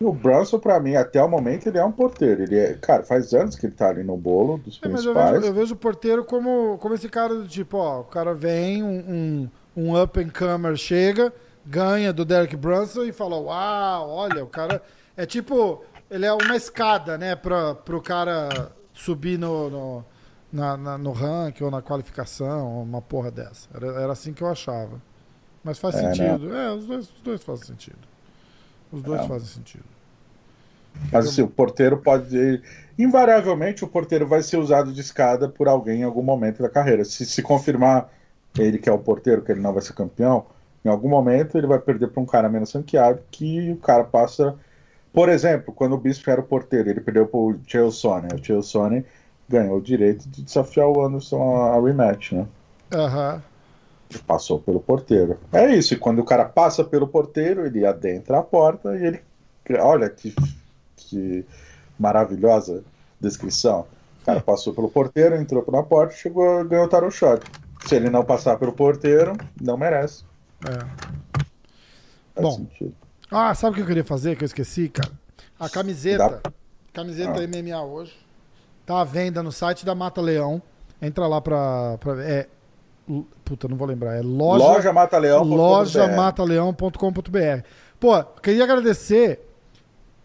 o 0.00 0.12
Brunson, 0.12 0.58
pra 0.58 0.78
mim, 0.78 0.94
até 0.94 1.22
o 1.22 1.28
momento, 1.28 1.66
ele 1.66 1.78
é 1.78 1.84
um 1.84 1.90
porteiro. 1.90 2.42
Ele 2.42 2.58
é, 2.58 2.74
cara, 2.74 3.02
faz 3.02 3.32
anos 3.32 3.56
que 3.56 3.66
ele 3.66 3.74
tá 3.74 3.88
ali 3.88 4.04
no 4.04 4.16
bolo 4.16 4.58
dos 4.58 4.76
é, 4.76 4.80
principais. 4.80 5.04
Mas 5.06 5.06
eu 5.06 5.14
vejo, 5.14 5.46
eu 5.46 5.54
vejo, 5.54 5.74
o 5.74 5.78
porteiro 5.78 6.24
como, 6.24 6.76
como 6.78 6.94
esse 6.94 7.08
cara 7.08 7.34
do 7.34 7.48
tipo, 7.48 7.78
ó, 7.78 8.00
o 8.00 8.04
cara 8.04 8.34
vem, 8.34 8.82
um, 8.82 9.48
um, 9.76 9.84
um 9.88 10.02
up 10.02 10.20
and 10.20 10.28
comer 10.28 10.76
chega, 10.76 11.32
ganha 11.64 12.12
do 12.12 12.24
Derek 12.24 12.54
Brunson 12.56 13.04
e 13.04 13.12
fala, 13.12 13.36
uau, 13.36 14.10
olha, 14.10 14.44
o 14.44 14.48
cara. 14.48 14.82
É 15.16 15.24
tipo, 15.24 15.82
ele 16.10 16.26
é 16.26 16.32
uma 16.32 16.56
escada, 16.56 17.16
né, 17.16 17.36
pra, 17.36 17.74
pro 17.74 18.02
cara 18.02 18.72
subir 18.92 19.38
no, 19.38 19.70
no, 19.70 20.04
na, 20.52 20.76
na, 20.76 20.98
no 20.98 21.12
ranking 21.12 21.64
ou 21.64 21.70
na 21.70 21.80
qualificação, 21.80 22.82
uma 22.82 23.00
porra 23.00 23.30
dessa. 23.30 23.68
Era, 23.72 23.86
era 24.02 24.12
assim 24.12 24.32
que 24.32 24.42
eu 24.42 24.48
achava. 24.48 25.00
Mas 25.64 25.78
faz 25.78 25.94
é, 25.94 26.00
sentido. 26.00 26.48
Né? 26.50 26.66
É, 26.66 26.70
os 26.70 26.86
dois, 26.86 27.06
os 27.06 27.22
dois 27.22 27.42
fazem 27.42 27.66
sentido. 27.66 27.98
Os 28.92 29.02
dois 29.02 29.22
é. 29.22 29.26
fazem 29.26 29.48
sentido. 29.48 29.84
Mas 31.10 31.26
assim, 31.26 31.42
o 31.42 31.48
porteiro 31.48 31.96
pode. 31.96 32.62
Invariavelmente, 32.96 33.82
o 33.82 33.88
porteiro 33.88 34.26
vai 34.26 34.42
ser 34.42 34.58
usado 34.58 34.92
de 34.92 35.00
escada 35.00 35.48
por 35.48 35.66
alguém 35.66 36.00
em 36.00 36.04
algum 36.04 36.22
momento 36.22 36.62
da 36.62 36.68
carreira. 36.68 37.04
Se 37.04 37.26
se 37.26 37.42
confirmar 37.42 38.08
ele 38.56 38.78
que 38.78 38.88
é 38.88 38.92
o 38.92 38.98
porteiro, 38.98 39.42
que 39.42 39.50
ele 39.50 39.60
não 39.60 39.72
vai 39.72 39.82
ser 39.82 39.94
campeão, 39.94 40.46
em 40.84 40.88
algum 40.88 41.08
momento 41.08 41.58
ele 41.58 41.66
vai 41.66 41.80
perder 41.80 42.08
para 42.08 42.22
um 42.22 42.26
cara 42.26 42.48
menos 42.48 42.72
ranqueado 42.72 43.20
que 43.30 43.72
o 43.72 43.76
cara 43.76 44.04
passa. 44.04 44.54
Por 45.12 45.28
exemplo, 45.28 45.72
quando 45.72 45.94
o 45.94 45.98
Bispo 45.98 46.30
era 46.30 46.40
o 46.40 46.44
porteiro, 46.44 46.90
ele 46.90 47.00
perdeu 47.00 47.26
para 47.26 47.38
o 47.38 47.58
Chael 47.66 47.90
Sonnen. 47.90 48.30
O 48.34 48.44
Chael 48.44 48.62
Sonnen 48.62 49.04
ganhou 49.48 49.78
o 49.78 49.82
direito 49.82 50.28
de 50.28 50.42
desafiar 50.42 50.88
o 50.88 51.04
Anderson 51.04 51.56
a 51.56 51.80
rematch, 51.80 52.32
né? 52.32 52.46
Aham. 52.92 53.34
Uhum 53.34 53.53
passou 54.26 54.60
pelo 54.60 54.80
porteiro. 54.80 55.38
É 55.52 55.74
isso, 55.74 55.94
e 55.94 55.96
quando 55.96 56.20
o 56.20 56.24
cara 56.24 56.44
passa 56.44 56.84
pelo 56.84 57.08
porteiro, 57.08 57.66
ele 57.66 57.84
adentra 57.84 58.38
a 58.38 58.42
porta 58.42 58.96
e 58.96 59.06
ele. 59.06 59.20
Olha 59.80 60.08
que, 60.10 60.34
que 60.96 61.44
maravilhosa 61.98 62.84
descrição. 63.20 63.86
O 64.22 64.24
cara 64.24 64.40
passou 64.40 64.72
pelo 64.74 64.88
porteiro, 64.88 65.36
entrou 65.36 65.62
pela 65.62 65.82
porta, 65.82 66.14
chegou, 66.14 66.64
ganhou 66.64 66.86
o 66.86 66.88
tarot 66.88 67.14
shot. 67.14 67.42
Se 67.86 67.94
ele 67.94 68.08
não 68.08 68.24
passar 68.24 68.58
pelo 68.58 68.72
porteiro, 68.72 69.36
não 69.60 69.76
merece. 69.76 70.24
É. 70.66 70.78
Faz 72.34 72.46
Bom. 72.46 72.56
Sentido. 72.56 72.94
Ah, 73.30 73.54
sabe 73.54 73.72
o 73.72 73.74
que 73.76 73.82
eu 73.82 73.86
queria 73.86 74.04
fazer 74.04 74.36
que 74.36 74.44
eu 74.44 74.46
esqueci, 74.46 74.88
cara? 74.88 75.10
A 75.58 75.68
camiseta. 75.68 76.40
Dá... 76.42 76.52
Camiseta 76.92 77.40
ah. 77.40 77.46
MMA 77.46 77.82
hoje. 77.82 78.16
Tá 78.86 79.00
à 79.00 79.04
venda 79.04 79.42
no 79.42 79.50
site 79.50 79.84
da 79.84 79.94
Mata 79.94 80.20
Leão. 80.20 80.62
Entra 81.00 81.26
lá 81.26 81.40
pra. 81.40 81.98
pra 81.98 82.24
é 82.24 82.48
Puta, 83.44 83.68
não 83.68 83.76
vou 83.76 83.86
lembrar. 83.86 84.16
É 84.16 84.22
loja, 84.22 84.64
loja 84.64 84.92
mataleão.com.br. 84.92 85.54
Lojamataleão.com.br. 85.54 87.66
Pô, 88.00 88.24
queria 88.42 88.64
agradecer 88.64 89.40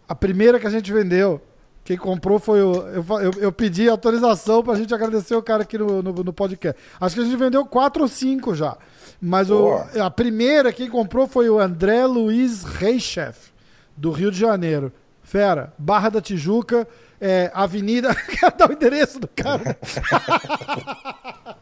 a 0.08 0.14
primeira 0.14 0.58
que 0.58 0.66
a 0.66 0.70
gente 0.70 0.92
vendeu. 0.92 1.40
Quem 1.84 1.96
comprou 1.96 2.38
foi 2.38 2.62
o. 2.62 2.72
Eu, 2.88 3.04
eu, 3.20 3.30
eu 3.38 3.52
pedi 3.52 3.88
autorização 3.88 4.62
pra 4.62 4.74
gente 4.74 4.94
agradecer 4.94 5.34
o 5.34 5.42
cara 5.42 5.62
aqui 5.62 5.76
no, 5.76 6.02
no, 6.02 6.12
no, 6.12 6.32
podcast. 6.32 6.80
Acho 7.00 7.14
que 7.14 7.20
a 7.20 7.24
gente 7.24 7.36
vendeu 7.36 7.64
quatro 7.66 8.02
ou 8.02 8.08
cinco 8.08 8.54
já. 8.54 8.76
Mas 9.20 9.50
o, 9.50 9.74
a 10.00 10.10
primeira, 10.10 10.72
quem 10.72 10.88
comprou 10.88 11.26
foi 11.26 11.50
o 11.50 11.58
André 11.58 12.06
Luiz 12.06 12.64
Reichef, 12.64 13.50
do 13.96 14.10
Rio 14.10 14.30
de 14.30 14.38
Janeiro. 14.38 14.92
Fera, 15.22 15.72
Barra 15.78 16.08
da 16.08 16.20
Tijuca, 16.20 16.88
é, 17.20 17.50
Avenida. 17.54 18.14
Quer 18.38 18.52
dar 18.52 18.70
o 18.70 18.72
endereço 18.72 19.20
do 19.20 19.28
cara? 19.28 19.76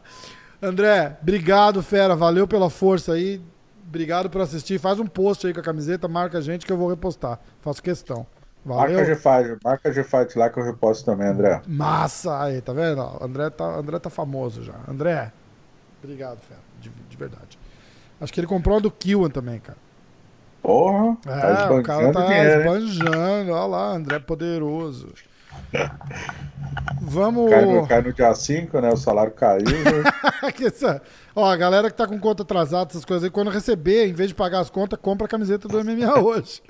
André, 0.61 1.17
obrigado, 1.21 1.81
fera. 1.81 2.15
Valeu 2.15 2.47
pela 2.47 2.69
força 2.69 3.13
aí. 3.13 3.41
Obrigado 3.87 4.29
por 4.29 4.41
assistir. 4.41 4.79
Faz 4.79 4.99
um 4.99 5.07
post 5.07 5.47
aí 5.47 5.53
com 5.53 5.59
a 5.59 5.63
camiseta, 5.63 6.07
marca 6.07 6.37
a 6.37 6.41
gente 6.41 6.65
que 6.65 6.71
eu 6.71 6.77
vou 6.77 6.89
repostar. 6.89 7.39
Faço 7.61 7.81
questão. 7.81 8.25
Valeu. 8.63 8.97
Marca 8.97 9.05
G-Fight, 9.05 9.63
marca 9.63 9.93
G-Fight 9.93 10.37
lá 10.37 10.49
que 10.49 10.59
eu 10.59 10.63
reposto 10.63 11.05
também, 11.05 11.27
André. 11.27 11.61
Massa! 11.65 12.43
Aí, 12.43 12.61
tá 12.61 12.73
vendo? 12.73 13.01
André 13.21 13.49
tá, 13.49 13.65
André 13.65 13.97
tá 13.99 14.09
famoso 14.09 14.63
já. 14.63 14.75
André, 14.87 15.31
obrigado, 16.03 16.39
fera. 16.39 16.59
De, 16.79 16.89
de 16.89 17.17
verdade. 17.17 17.57
Acho 18.19 18.33
que 18.33 18.39
ele 18.39 18.47
comprou 18.47 18.77
a 18.77 18.79
do 18.79 18.91
Kiwan 18.91 19.29
também, 19.29 19.59
cara. 19.59 19.77
Porra! 20.61 21.17
É, 21.25 21.55
tá 21.55 21.71
o 21.71 21.83
cara 21.83 22.11
tá 22.11 22.25
dinheiro, 22.25 22.61
esbanjando. 22.61 23.51
Olha 23.53 23.65
lá, 23.65 23.91
André 23.93 24.19
poderoso. 24.19 25.13
Vamos. 27.01 27.49
Cai 27.49 27.65
no, 27.65 27.87
cai 27.87 28.01
no 28.01 28.13
dia 28.13 28.33
5, 28.33 28.79
né? 28.81 28.89
O 28.89 28.97
salário 28.97 29.31
caiu. 29.31 29.65
Né? 29.65 31.01
Ó, 31.35 31.45
a 31.45 31.55
galera 31.55 31.89
que 31.89 31.97
tá 31.97 32.07
com 32.07 32.19
conta 32.19 32.43
atrasada, 32.43 32.91
essas 32.91 33.05
coisas 33.05 33.23
aí, 33.23 33.29
quando 33.29 33.49
receber, 33.49 34.07
em 34.07 34.13
vez 34.13 34.29
de 34.29 34.35
pagar 34.35 34.59
as 34.59 34.69
contas, 34.69 34.99
compra 35.01 35.25
a 35.25 35.29
camiseta 35.29 35.67
do 35.67 35.83
MMA 35.83 36.19
hoje. 36.21 36.61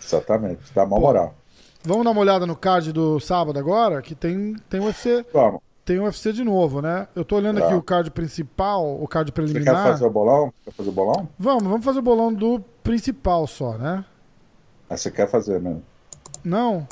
Exatamente, 0.00 0.60
dá 0.74 0.84
uma 0.84 0.98
moral. 0.98 1.34
Vamos 1.82 2.04
dar 2.04 2.10
uma 2.12 2.20
olhada 2.20 2.46
no 2.46 2.56
card 2.56 2.92
do 2.92 3.20
sábado 3.20 3.58
agora, 3.58 4.00
que 4.00 4.14
tem, 4.14 4.54
tem 4.70 4.80
UFC. 4.80 5.24
Vamos. 5.32 5.60
Tem 5.84 5.98
o 5.98 6.04
UFC 6.04 6.32
de 6.32 6.42
novo, 6.42 6.80
né? 6.80 7.06
Eu 7.14 7.26
tô 7.26 7.36
olhando 7.36 7.60
tá. 7.60 7.66
aqui 7.66 7.74
o 7.74 7.82
card 7.82 8.10
principal, 8.10 9.02
o 9.02 9.06
card 9.06 9.30
preliminar. 9.32 9.74
Você 9.74 9.82
quer 9.82 9.90
fazer 9.90 10.06
o 10.06 10.10
bolão? 10.10 10.52
Quer 10.64 10.72
fazer 10.72 10.88
o 10.88 10.92
bolão? 10.92 11.28
Vamos, 11.38 11.64
vamos 11.64 11.84
fazer 11.84 11.98
o 11.98 12.02
bolão 12.02 12.32
do 12.32 12.58
principal 12.82 13.46
só, 13.46 13.76
né? 13.76 14.02
Ah, 14.88 14.96
você 14.96 15.10
quer 15.10 15.28
fazer 15.28 15.60
mesmo? 15.60 15.82
Não. 16.42 16.86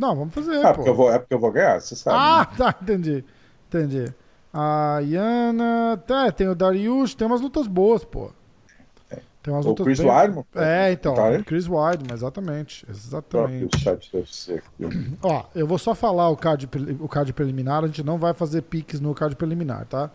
Não, 0.00 0.16
vamos 0.16 0.32
fazer. 0.32 0.64
Ah, 0.64 0.72
porque 0.72 0.88
eu 0.88 0.94
vou, 0.94 1.12
é 1.12 1.18
porque 1.18 1.34
eu 1.34 1.38
vou 1.38 1.52
ganhar, 1.52 1.78
você 1.78 1.94
sabe. 1.94 2.16
Ah, 2.18 2.48
né? 2.50 2.56
tá, 2.56 2.74
entendi. 2.80 3.22
Entendi. 3.68 4.10
A 4.52 5.00
Iana. 5.02 6.02
Tá, 6.06 6.32
tem 6.32 6.48
o 6.48 6.54
Darius, 6.54 7.14
tem 7.14 7.26
umas 7.26 7.42
lutas 7.42 7.66
boas, 7.66 8.02
pô. 8.02 8.30
Tem 9.42 9.52
umas 9.52 9.66
o 9.66 9.70
lutas 9.70 9.84
Chris 9.84 9.98
bem... 10.00 10.08
Weidman? 10.08 10.44
É, 10.54 10.92
então. 10.92 11.14
Tá 11.14 11.42
Chris 11.42 11.68
Weidman, 11.68 12.14
exatamente. 12.14 12.86
Exatamente. 12.88 13.76
Ó, 15.22 15.44
eu 15.54 15.66
vou 15.66 15.78
só 15.78 15.94
falar 15.94 16.30
o 16.30 16.36
card, 16.36 16.66
o 16.98 17.08
card 17.08 17.32
preliminar, 17.34 17.84
a 17.84 17.86
gente 17.86 18.02
não 18.02 18.16
vai 18.16 18.32
fazer 18.32 18.62
piques 18.62 19.00
no 19.00 19.14
card 19.14 19.36
preliminar, 19.36 19.84
tá? 19.84 20.10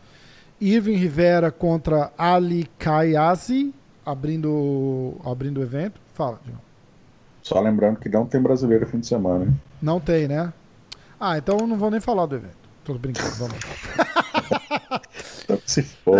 Irving 0.60 0.96
Rivera 0.96 1.52
contra 1.52 2.12
Ali 2.18 2.68
Kayazi, 2.80 3.74
abrindo, 4.04 5.16
abrindo 5.24 5.60
o 5.60 5.64
evento. 5.64 6.02
Fala, 6.14 6.40
João. 6.44 6.65
Só 7.46 7.60
lembrando 7.60 8.00
que 8.00 8.10
não 8.10 8.26
tem 8.26 8.42
brasileiro 8.42 8.88
fim 8.88 9.00
de 9.00 9.06
semana, 9.06 9.46
hein? 9.46 9.62
Não 9.80 10.00
tem, 10.00 10.28
né? 10.28 10.52
Ah, 11.20 11.38
então 11.38 11.58
não 11.68 11.78
vou 11.78 11.92
nem 11.92 12.00
falar 12.00 12.26
do 12.26 12.38
evento. 12.38 12.58
Tô 12.84 12.96
brincando, 12.96 13.36
vamos. 13.36 13.60
Se 15.64 15.84
for. 15.84 16.18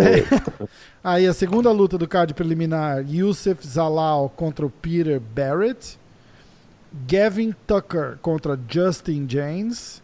Aí 1.04 1.26
a 1.26 1.34
segunda 1.34 1.72
luta 1.72 1.98
do 1.98 2.08
card 2.08 2.36
preliminar: 2.36 3.04
Yusuf 3.10 3.68
Zalal 3.68 4.30
contra 4.36 4.68
o 4.68 4.70
Peter 4.70 5.20
Barrett. 5.20 5.98
Gavin 7.08 7.56
Tucker 7.66 8.20
contra 8.22 8.56
Justin 8.70 9.26
James. 9.28 10.04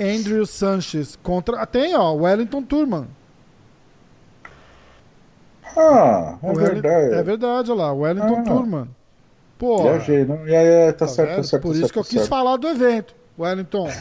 Andrew 0.00 0.46
Sanchez 0.46 1.18
contra. 1.20 1.60
Ah, 1.60 1.66
tem, 1.66 1.96
ó, 1.96 2.12
Wellington 2.12 2.62
Turman. 2.62 3.08
Ah, 5.76 6.38
é 6.40 6.52
verdade. 6.52 7.14
É 7.14 7.22
verdade, 7.24 7.72
olha 7.72 7.82
lá, 7.82 7.92
Wellington 7.92 8.38
ah. 8.38 8.42
Turman. 8.44 8.97
Pô. 9.58 9.82
Viajei, 9.82 10.24
não? 10.24 10.46
E 10.46 10.54
aí, 10.54 10.92
tá, 10.92 11.00
tá 11.00 11.08
certo, 11.08 11.36
tá 11.36 11.42
certo. 11.42 11.62
Por 11.62 11.70
tá 11.70 11.74
isso 11.74 11.80
certo, 11.80 11.92
que 11.92 11.98
eu 11.98 12.04
quis 12.04 12.28
falar 12.28 12.56
do 12.56 12.68
evento, 12.68 13.14
Wellington. 13.38 13.88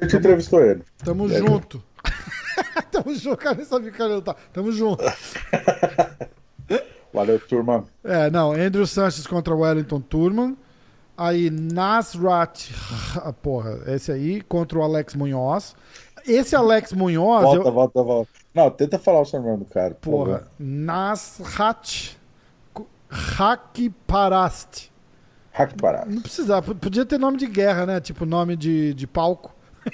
A 0.00 0.04
gente 0.04 0.16
entrevistou 0.16 0.64
ele. 0.64 0.82
Tamo 1.04 1.28
junto. 1.28 1.82
Tamo 2.90 3.14
junto, 3.14 3.36
cara, 3.36 3.56
nem 3.56 3.66
sabia 3.66 3.90
que 3.90 4.02
ele 4.02 4.22
tá. 4.22 4.34
Tamo 4.52 4.72
junto. 4.72 5.04
Valeu, 7.12 7.38
turma. 7.40 7.84
É, 8.02 8.30
não, 8.30 8.52
Andrew 8.52 8.86
Sanches 8.86 9.26
contra 9.26 9.54
Wellington 9.54 10.00
Turman. 10.00 10.56
Aí 11.14 11.50
Nasrat, 11.50 12.70
porra, 13.42 13.82
esse 13.86 14.10
aí 14.10 14.40
contra 14.40 14.78
o 14.78 14.82
Alex 14.82 15.14
Munhoz. 15.14 15.76
Esse 16.26 16.56
Alex 16.56 16.94
Munhoz. 16.94 17.42
Volta, 17.42 17.68
eu... 17.68 17.72
volta, 17.72 18.02
volta. 18.02 18.30
Não, 18.54 18.70
tenta 18.70 18.98
falar 18.98 19.20
o 19.20 19.26
seu 19.26 19.42
nome 19.42 19.58
do 19.58 19.64
cara. 19.66 19.94
Porra, 19.94 20.38
por 20.38 20.48
Nasrat 20.58 22.16
Hakparast. 23.12 24.90
Hakparast. 25.52 26.08
Não 26.08 26.22
precisava, 26.22 26.74
podia 26.74 27.04
ter 27.04 27.18
nome 27.18 27.36
de 27.36 27.46
guerra, 27.46 27.84
né? 27.84 28.00
Tipo 28.00 28.24
nome 28.24 28.56
de, 28.56 28.94
de 28.94 29.06
palco. 29.06 29.54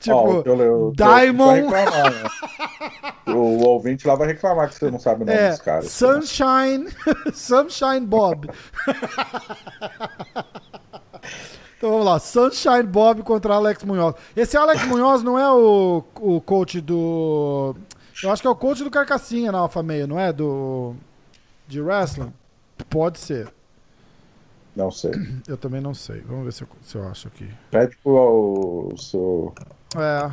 tipo, 0.00 0.16
oh, 0.16 0.42
eu, 0.46 0.92
Diamond. 0.96 1.60
Reclamar, 1.60 2.12
né? 2.12 2.28
o, 3.32 3.66
ouvinte 3.66 4.06
lá 4.08 4.14
vai 4.14 4.28
reclamar 4.28 4.68
que 4.68 4.74
você 4.74 4.90
não 4.90 4.98
sabe 4.98 5.22
o 5.22 5.26
nome 5.26 5.38
é, 5.38 5.50
dos 5.50 5.60
caras. 5.60 5.90
Sunshine, 5.90 6.88
Sunshine 7.32 8.00
Bob. 8.00 8.50
então 11.76 11.90
vamos 11.90 12.06
lá, 12.06 12.18
Sunshine 12.18 12.84
Bob 12.84 13.22
contra 13.22 13.54
Alex 13.54 13.84
Munhoz. 13.84 14.14
Esse 14.34 14.56
Alex 14.56 14.84
Munhoz 14.86 15.22
não 15.22 15.38
é 15.38 15.48
o, 15.52 16.02
o 16.20 16.40
coach 16.40 16.80
do. 16.80 17.76
Eu 18.22 18.30
acho 18.30 18.42
que 18.42 18.48
é 18.48 18.50
o 18.50 18.56
coach 18.56 18.84
do 18.84 18.90
Carcassinha 18.90 19.50
na 19.50 19.58
Alpha 19.58 19.82
Meio, 19.82 20.06
não 20.06 20.18
é? 20.18 20.32
Do. 20.32 20.94
De 21.66 21.80
wrestling? 21.80 22.32
Pode 22.88 23.18
ser. 23.18 23.52
Não 24.74 24.90
sei. 24.90 25.12
Eu 25.46 25.56
também 25.56 25.80
não 25.80 25.94
sei. 25.94 26.20
Vamos 26.20 26.44
ver 26.44 26.52
se 26.52 26.62
eu, 26.62 26.68
se 26.82 26.96
eu 26.96 27.08
acho 27.08 27.28
aqui. 27.28 27.50
Pede 27.70 27.96
pro 28.02 28.94
seu 28.96 29.54
é. 29.96 30.30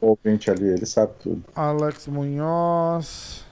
ouvinte 0.00 0.50
ali, 0.50 0.68
ele 0.68 0.86
sabe 0.86 1.12
tudo. 1.22 1.42
Alex 1.54 2.06
Munhoz. 2.06 3.44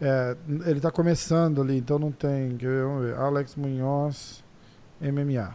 É, 0.00 0.34
ele 0.64 0.80
tá 0.80 0.90
começando 0.90 1.60
ali, 1.60 1.78
então 1.78 1.98
não 1.98 2.10
tem. 2.10 2.56
Vamos 2.56 3.04
ver. 3.04 3.16
Alex 3.16 3.54
Munhoz, 3.56 4.42
MMA. 5.00 5.54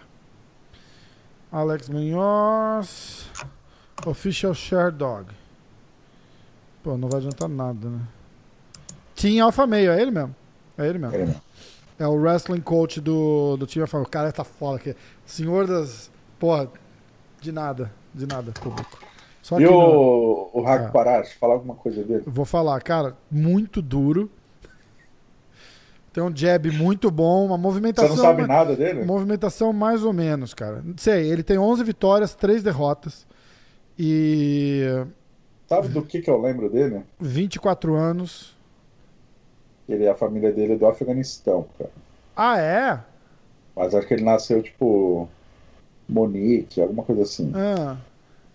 Alex 1.51 1.89
Munhoz, 1.89 3.27
Official 4.05 4.53
Share 4.53 4.91
Dog. 4.91 5.27
Pô, 6.85 6.95
não 6.99 7.09
vai 7.09 7.19
adiantar 7.19 7.49
nada, 7.49 7.89
né? 7.89 7.99
Team 9.15 9.43
Alpha 9.43 9.65
Meio, 9.65 9.91
é 9.91 9.99
ele 9.99 10.11
mesmo? 10.11 10.35
É 10.77 10.87
ele 10.87 10.99
mesmo. 10.99 11.15
É 11.15 11.17
ele 11.17 11.25
mesmo. 11.25 11.41
É 11.97 12.07
o 12.07 12.13
wrestling 12.13 12.61
coach 12.61 13.01
do, 13.01 13.57
do 13.57 13.65
time 13.65 13.81
Alpha 13.81 13.97
Meio. 13.97 14.07
O 14.07 14.11
cara 14.11 14.31
tá 14.31 14.43
foda 14.43 14.75
aqui. 14.75 14.95
Senhor 15.25 15.65
das. 15.65 16.11
Porra, 16.37 16.69
de 17.41 17.51
nada, 17.51 17.91
de 18.13 18.27
nada, 18.27 18.51
público. 18.51 18.99
Só 19.41 19.59
e 19.59 19.65
o, 19.65 19.71
no... 19.71 20.49
o 20.53 20.61
Hack 20.61 20.93
é. 20.95 21.23
Falar 21.39 21.53
alguma 21.55 21.73
coisa 21.73 22.03
dele? 22.03 22.21
Vou 22.27 22.45
falar, 22.45 22.79
cara, 22.81 23.17
muito 23.31 23.81
duro. 23.81 24.29
Tem 26.13 26.23
um 26.23 26.35
jab 26.35 26.69
muito 26.69 27.09
bom, 27.09 27.47
uma 27.47 27.57
movimentação. 27.57 28.15
Você 28.15 28.21
não 28.21 28.29
sabe 28.29 28.45
nada 28.45 28.75
dele? 28.75 29.03
Movimentação 29.03 29.73
mais 29.73 30.03
ou 30.03 30.13
menos, 30.13 30.53
cara. 30.53 30.83
Não 30.85 30.95
sei, 30.97 31.31
ele 31.31 31.41
tem 31.41 31.57
11 31.57 31.83
vitórias, 31.83 32.35
3 32.35 32.61
derrotas. 32.61 33.25
E 33.97 34.85
Sabe 35.67 35.87
do 35.87 36.03
que, 36.03 36.21
que 36.21 36.29
eu 36.29 36.39
lembro 36.39 36.69
dele? 36.69 37.01
24 37.19 37.95
anos. 37.95 38.55
Ele, 39.87 40.07
a 40.07 40.15
família 40.15 40.51
dele 40.51 40.73
é 40.73 40.77
do 40.77 40.85
Afeganistão, 40.85 41.65
cara. 41.77 41.91
Ah, 42.35 42.59
é? 42.59 42.99
Mas 43.75 43.93
acho 43.93 44.07
que 44.07 44.13
ele 44.13 44.23
nasceu, 44.23 44.61
tipo, 44.61 45.27
Monique, 46.07 46.81
alguma 46.81 47.03
coisa 47.03 47.23
assim. 47.23 47.51
Ah. 47.55 47.97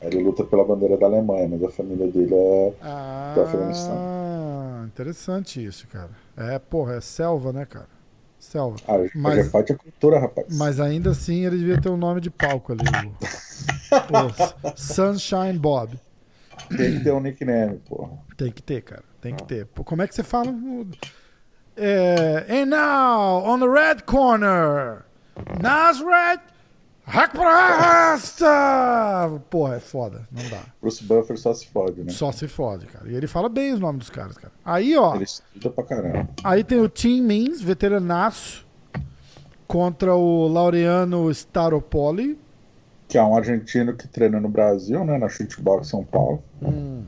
Ele 0.01 0.23
luta 0.23 0.45
pela 0.45 0.65
bandeira 0.65 0.97
da 0.97 1.07
Alemanha, 1.07 1.49
mas 1.49 1.63
a 1.63 1.69
família 1.69 2.07
dele 2.07 2.35
é 2.35 2.73
ah, 2.81 3.33
do 3.35 3.43
Afeganistão. 3.43 3.95
Ah, 3.97 4.85
interessante 4.87 5.65
isso, 5.65 5.87
cara. 5.89 6.11
É, 6.37 6.59
porra, 6.59 6.95
é 6.95 7.01
selva, 7.01 7.53
né, 7.53 7.67
cara? 7.67 7.89
Selva. 8.39 8.77
Ah, 8.89 8.95
mas, 9.15 9.55
é 9.55 9.75
cultura, 9.75 10.19
rapaz. 10.19 10.47
Mas 10.57 10.81
ainda 10.81 11.11
assim 11.11 11.45
ele 11.45 11.59
devia 11.59 11.81
ter 11.81 11.91
um 11.91 11.99
nome 11.99 12.21
de 12.21 12.31
palco 12.31 12.73
ali. 12.73 12.83
o, 13.93 14.69
o 14.69 14.73
Sunshine 14.75 15.59
Bob. 15.59 15.99
Tem 16.69 16.99
que 16.99 17.05
ter 17.05 17.13
um 17.13 17.21
nickname, 17.21 17.79
porra. 17.79 18.13
Tem 18.37 18.51
que 18.53 18.63
ter, 18.63 18.83
cara. 18.83 19.05
Tem 19.21 19.35
que 19.35 19.45
ter. 19.45 19.67
Pô, 19.67 19.85
como 19.85 20.03
é 20.03 20.09
que 20.09 20.15
você 20.15 20.23
fala? 20.23 20.55
É, 21.77 22.47
and 22.49 22.67
now, 22.67 23.45
on 23.45 23.59
the 23.59 23.67
red 23.67 24.03
corner, 24.05 25.05
Nazareth 25.61 26.41
Hackprasta! 27.11 28.47
Porra, 29.51 29.77
é 29.77 29.81
foda, 29.81 30.29
não 30.31 30.49
dá. 30.49 30.63
Bruce 30.81 31.03
Buffer 31.03 31.37
só 31.37 31.53
se 31.53 31.67
fode, 31.67 32.05
né? 32.05 32.13
Só 32.13 32.31
se 32.31 32.47
fode, 32.47 32.87
cara. 32.87 33.11
E 33.11 33.17
ele 33.17 33.27
fala 33.27 33.49
bem 33.49 33.73
os 33.73 33.81
nomes 33.81 33.99
dos 34.01 34.11
caras, 34.11 34.39
cara. 34.39 34.53
Aí, 34.65 34.97
ó. 34.97 35.17
Ele 35.17 35.25
estuda 35.25 35.71
pra 35.71 35.83
caramba. 35.83 36.29
Aí 36.45 36.63
tem 36.63 36.79
o 36.81 36.89
Tim 36.89 37.21
Means, 37.23 37.61
veteranaço, 37.61 38.65
contra 39.67 40.15
o 40.15 40.47
Laureano 40.47 41.29
Staropoli. 41.31 42.39
Que 43.11 43.19
é 43.19 43.23
um 43.23 43.37
argentino 43.37 43.93
que 43.93 44.07
treina 44.07 44.39
no 44.39 44.49
Brasil, 44.49 45.05
né? 45.05 45.19
Na 45.19 45.29
Shootbox 45.29 45.89
São 45.89 46.05
Paulo. 46.05 46.41
Hum. 46.63 47.03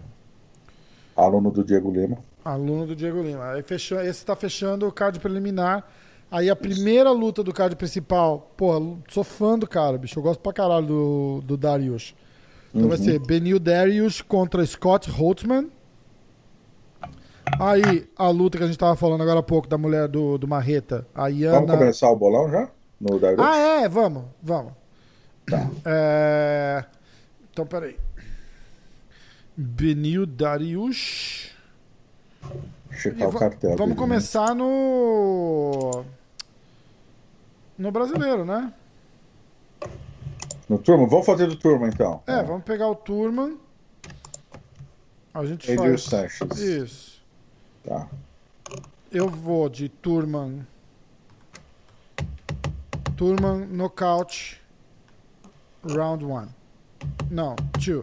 Aluno 1.16 1.52
do 1.52 1.62
Diego 1.62 1.92
Lima. 1.92 2.18
Aluno 2.44 2.88
do 2.88 2.96
Diego 2.96 3.22
Lima. 3.22 3.52
Aí 3.52 3.62
fechou, 3.62 4.00
esse 4.00 4.26
tá 4.26 4.34
fechando 4.34 4.84
o 4.84 4.90
card 4.90 5.20
preliminar. 5.20 5.88
Aí 6.28 6.50
a 6.50 6.56
primeira 6.56 7.12
luta 7.12 7.44
do 7.44 7.52
card 7.52 7.76
principal, 7.76 8.50
pô, 8.56 8.96
sou 9.08 9.22
fã 9.22 9.56
do 9.56 9.64
cara, 9.64 9.96
bicho. 9.96 10.18
Eu 10.18 10.24
gosto 10.24 10.40
pra 10.40 10.52
caralho 10.52 10.86
do, 10.86 11.40
do 11.44 11.56
Darius. 11.56 12.16
Então 12.70 12.82
uhum. 12.82 12.88
vai 12.88 12.98
ser 12.98 13.20
Benil 13.20 13.60
Darius 13.60 14.20
contra 14.20 14.66
Scott 14.66 15.08
Holtzman. 15.08 15.70
Aí 17.60 18.08
a 18.16 18.28
luta 18.28 18.58
que 18.58 18.64
a 18.64 18.66
gente 18.66 18.78
tava 18.78 18.96
falando 18.96 19.22
agora 19.22 19.38
há 19.38 19.42
pouco 19.42 19.68
da 19.68 19.78
mulher 19.78 20.08
do, 20.08 20.36
do 20.36 20.48
Marreta, 20.48 21.06
a 21.14 21.28
Iana... 21.28 21.60
Vamos 21.60 21.78
começar 21.78 22.10
o 22.10 22.16
bolão 22.16 22.50
já? 22.50 22.68
No 23.00 23.20
Darius? 23.20 23.40
Ah, 23.40 23.56
é, 23.56 23.88
vamos, 23.88 24.24
vamos. 24.42 24.81
Tá. 25.46 25.70
É... 25.84 26.84
Então, 27.50 27.66
peraí. 27.66 27.98
Benil 29.56 30.24
Darius. 30.26 31.50
Checar 32.92 33.28
o 33.28 33.38
cartel. 33.38 33.70
Vamos 33.70 33.94
dele, 33.94 33.94
começar 33.94 34.48
né? 34.48 34.54
no. 34.54 36.04
No 37.78 37.90
brasileiro, 37.90 38.44
né? 38.44 38.72
No 40.68 40.78
Turma? 40.78 41.06
Vamos 41.06 41.26
fazer 41.26 41.46
do 41.46 41.56
Turma 41.56 41.88
então. 41.88 42.22
É, 42.26 42.42
vamos 42.42 42.64
pegar 42.64 42.88
o 42.88 42.94
Turma. 42.94 43.54
A 45.34 45.44
gente 45.44 45.70
Adrian 45.70 45.98
faz. 45.98 46.40
Isso. 46.58 47.22
Tá. 47.84 48.08
Eu 49.10 49.28
vou 49.28 49.68
de 49.68 49.88
Turman. 49.88 50.66
Turman 53.16 53.66
nocaute. 53.66 54.61
Round 55.84 56.24
1. 56.24 56.48
Não, 57.30 57.56
2. 57.78 58.02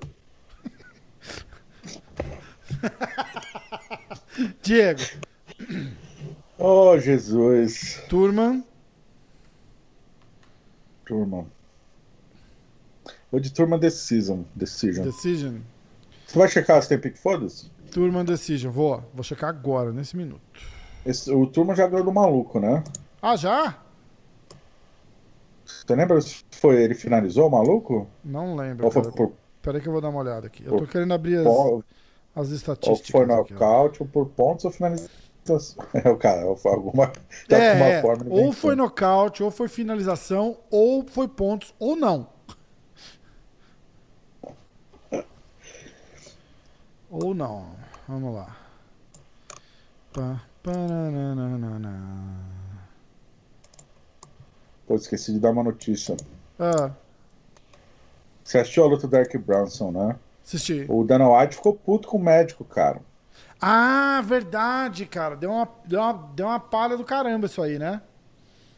Diego. 4.62 5.02
Oh, 6.58 6.98
Jesus. 6.98 8.02
Turma. 8.10 8.64
Turma. 11.06 11.46
Vou 13.32 13.40
de 13.40 13.52
Turma 13.52 13.78
Decision. 13.78 14.42
Decision. 14.56 15.04
Decision. 15.04 15.58
Você 16.26 16.38
vai 16.38 16.50
checar 16.50 16.82
se 16.82 16.90
tem 16.90 17.00
pick 17.00 17.18
foda-se? 17.18 17.70
Turma 17.92 18.24
Decision. 18.24 18.72
Vou. 18.72 19.04
Vou 19.14 19.24
checar 19.24 19.50
agora, 19.50 19.92
nesse 19.92 20.18
minuto. 20.18 20.42
Esse, 21.06 21.32
o 21.32 21.48
Turma 21.48 21.76
já 21.76 21.88
ganhou 21.88 22.06
do 22.06 22.12
maluco, 22.12 22.60
né? 22.60 22.84
Ah, 23.22 23.36
já? 23.36 23.78
Você 25.90 25.96
lembra 25.96 26.22
se 26.22 26.46
foi 26.52 26.84
ele 26.84 26.94
finalizou 26.94 27.48
o 27.48 27.50
maluco? 27.50 28.08
Não 28.24 28.56
lembro. 28.56 28.86
Ou 28.86 28.92
foi 28.92 29.12
por... 29.12 29.34
Peraí 29.60 29.82
que 29.82 29.88
eu 29.88 29.92
vou 29.92 30.00
dar 30.00 30.10
uma 30.10 30.20
olhada 30.20 30.46
aqui. 30.46 30.64
Eu 30.64 30.78
tô 30.78 30.86
querendo 30.86 31.16
abrir 31.16 31.38
as 31.38 31.48
as 32.36 32.50
estatísticas. 32.50 33.12
Ou 33.16 33.22
foi 33.22 33.26
nocaute, 33.26 34.04
ou 34.04 34.08
por 34.08 34.28
pontos, 34.28 34.66
ou 34.66 34.72
finalização. 34.72 35.10
É 35.96 36.08
o 36.08 36.16
cara, 36.16 36.44
alguma, 36.44 37.12
de 37.48 37.56
é, 37.56 37.72
alguma 37.72 37.88
é. 37.88 38.02
forma. 38.04 38.26
Ou 38.30 38.52
foi 38.52 38.76
nocaute, 38.76 39.42
ou 39.42 39.50
foi 39.50 39.68
finalização, 39.68 40.60
ou 40.70 41.04
foi 41.08 41.28
pontos, 41.28 41.74
ou 41.80 41.96
não. 41.96 42.28
ou 47.10 47.34
não. 47.34 47.66
Vamos 48.08 48.36
lá. 48.36 48.56
Pá, 50.14 50.40
Pô, 54.90 54.96
esqueci 54.96 55.32
de 55.32 55.40
dar 55.40 55.52
uma 55.52 55.62
notícia. 55.62 56.18
Ah. 56.60 56.90
Você 58.44 58.58
assistiu 58.58 58.84
a 58.84 58.88
luta 58.88 59.06
do 59.06 59.12
Dark 59.12 59.32
Brownson, 59.38 59.92
né? 59.92 60.16
Assisti. 60.44 60.88
O 60.90 61.04
Dana 61.04 61.30
White 61.30 61.58
ficou 61.58 61.76
puto 61.76 62.08
com 62.08 62.18
o 62.18 62.24
médico, 62.24 62.66
cara. 62.66 63.00
Ah, 63.62 64.20
verdade, 64.26 65.06
cara. 65.06 65.36
Deu 65.36 65.52
uma, 65.52 65.70
deu 65.86 66.00
uma, 66.00 66.14
deu 66.34 66.48
uma 66.48 66.60
palha 66.60 66.98
do 66.98 67.04
caramba 67.04 67.46
isso 67.46 67.62
aí, 67.62 67.78
né? 67.78 68.02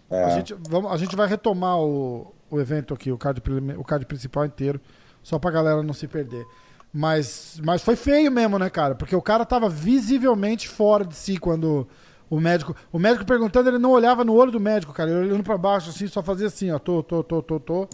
É. 0.10 0.22
A, 0.26 0.30
gente, 0.32 0.54
vamos, 0.68 0.92
a 0.92 0.98
gente 0.98 1.16
vai 1.16 1.30
retomar 1.30 1.80
o, 1.80 2.34
o 2.50 2.60
evento 2.60 2.94
aqui, 2.94 3.10
o 3.10 3.18
card, 3.18 3.42
o 3.78 3.84
card 3.86 4.06
principal 4.06 4.46
inteiro, 4.46 4.82
só 5.24 5.40
pra 5.40 5.50
galera 5.50 5.82
não 5.82 5.94
se 5.94 6.10
perder. 6.10 6.46
Mas, 6.92 7.58
mas 7.64 7.82
foi 7.82 7.96
feio 7.96 8.30
mesmo, 8.30 8.60
né, 8.60 8.70
cara? 8.70 8.96
Porque 8.96 9.16
o 9.16 9.22
cara 9.22 9.46
tava 9.46 9.70
visivelmente 9.70 10.68
fora 10.68 11.06
de 11.06 11.16
si 11.16 11.38
quando 11.38 11.88
o 12.32 12.40
médico. 12.40 12.74
O 12.94 12.98
médico 12.98 13.26
perguntando, 13.26 13.70
ele 13.70 13.78
não 13.78 13.92
olhava 13.92 14.24
no 14.24 14.34
olho 14.34 14.54
do 14.54 14.60
médico, 14.60 14.94
cara. 14.94 15.12
Ele 15.12 15.20
olhando 15.20 15.44
pra 15.44 15.58
baixo 15.58 15.90
assim, 15.90 16.08
só 16.08 16.24
fazia 16.24 16.48
assim, 16.48 16.72
ó. 16.72 16.80
Tô, 16.80 17.04
tô, 17.04 17.22
tô, 17.22 17.42
tô, 17.42 17.60
tô. 17.60 17.88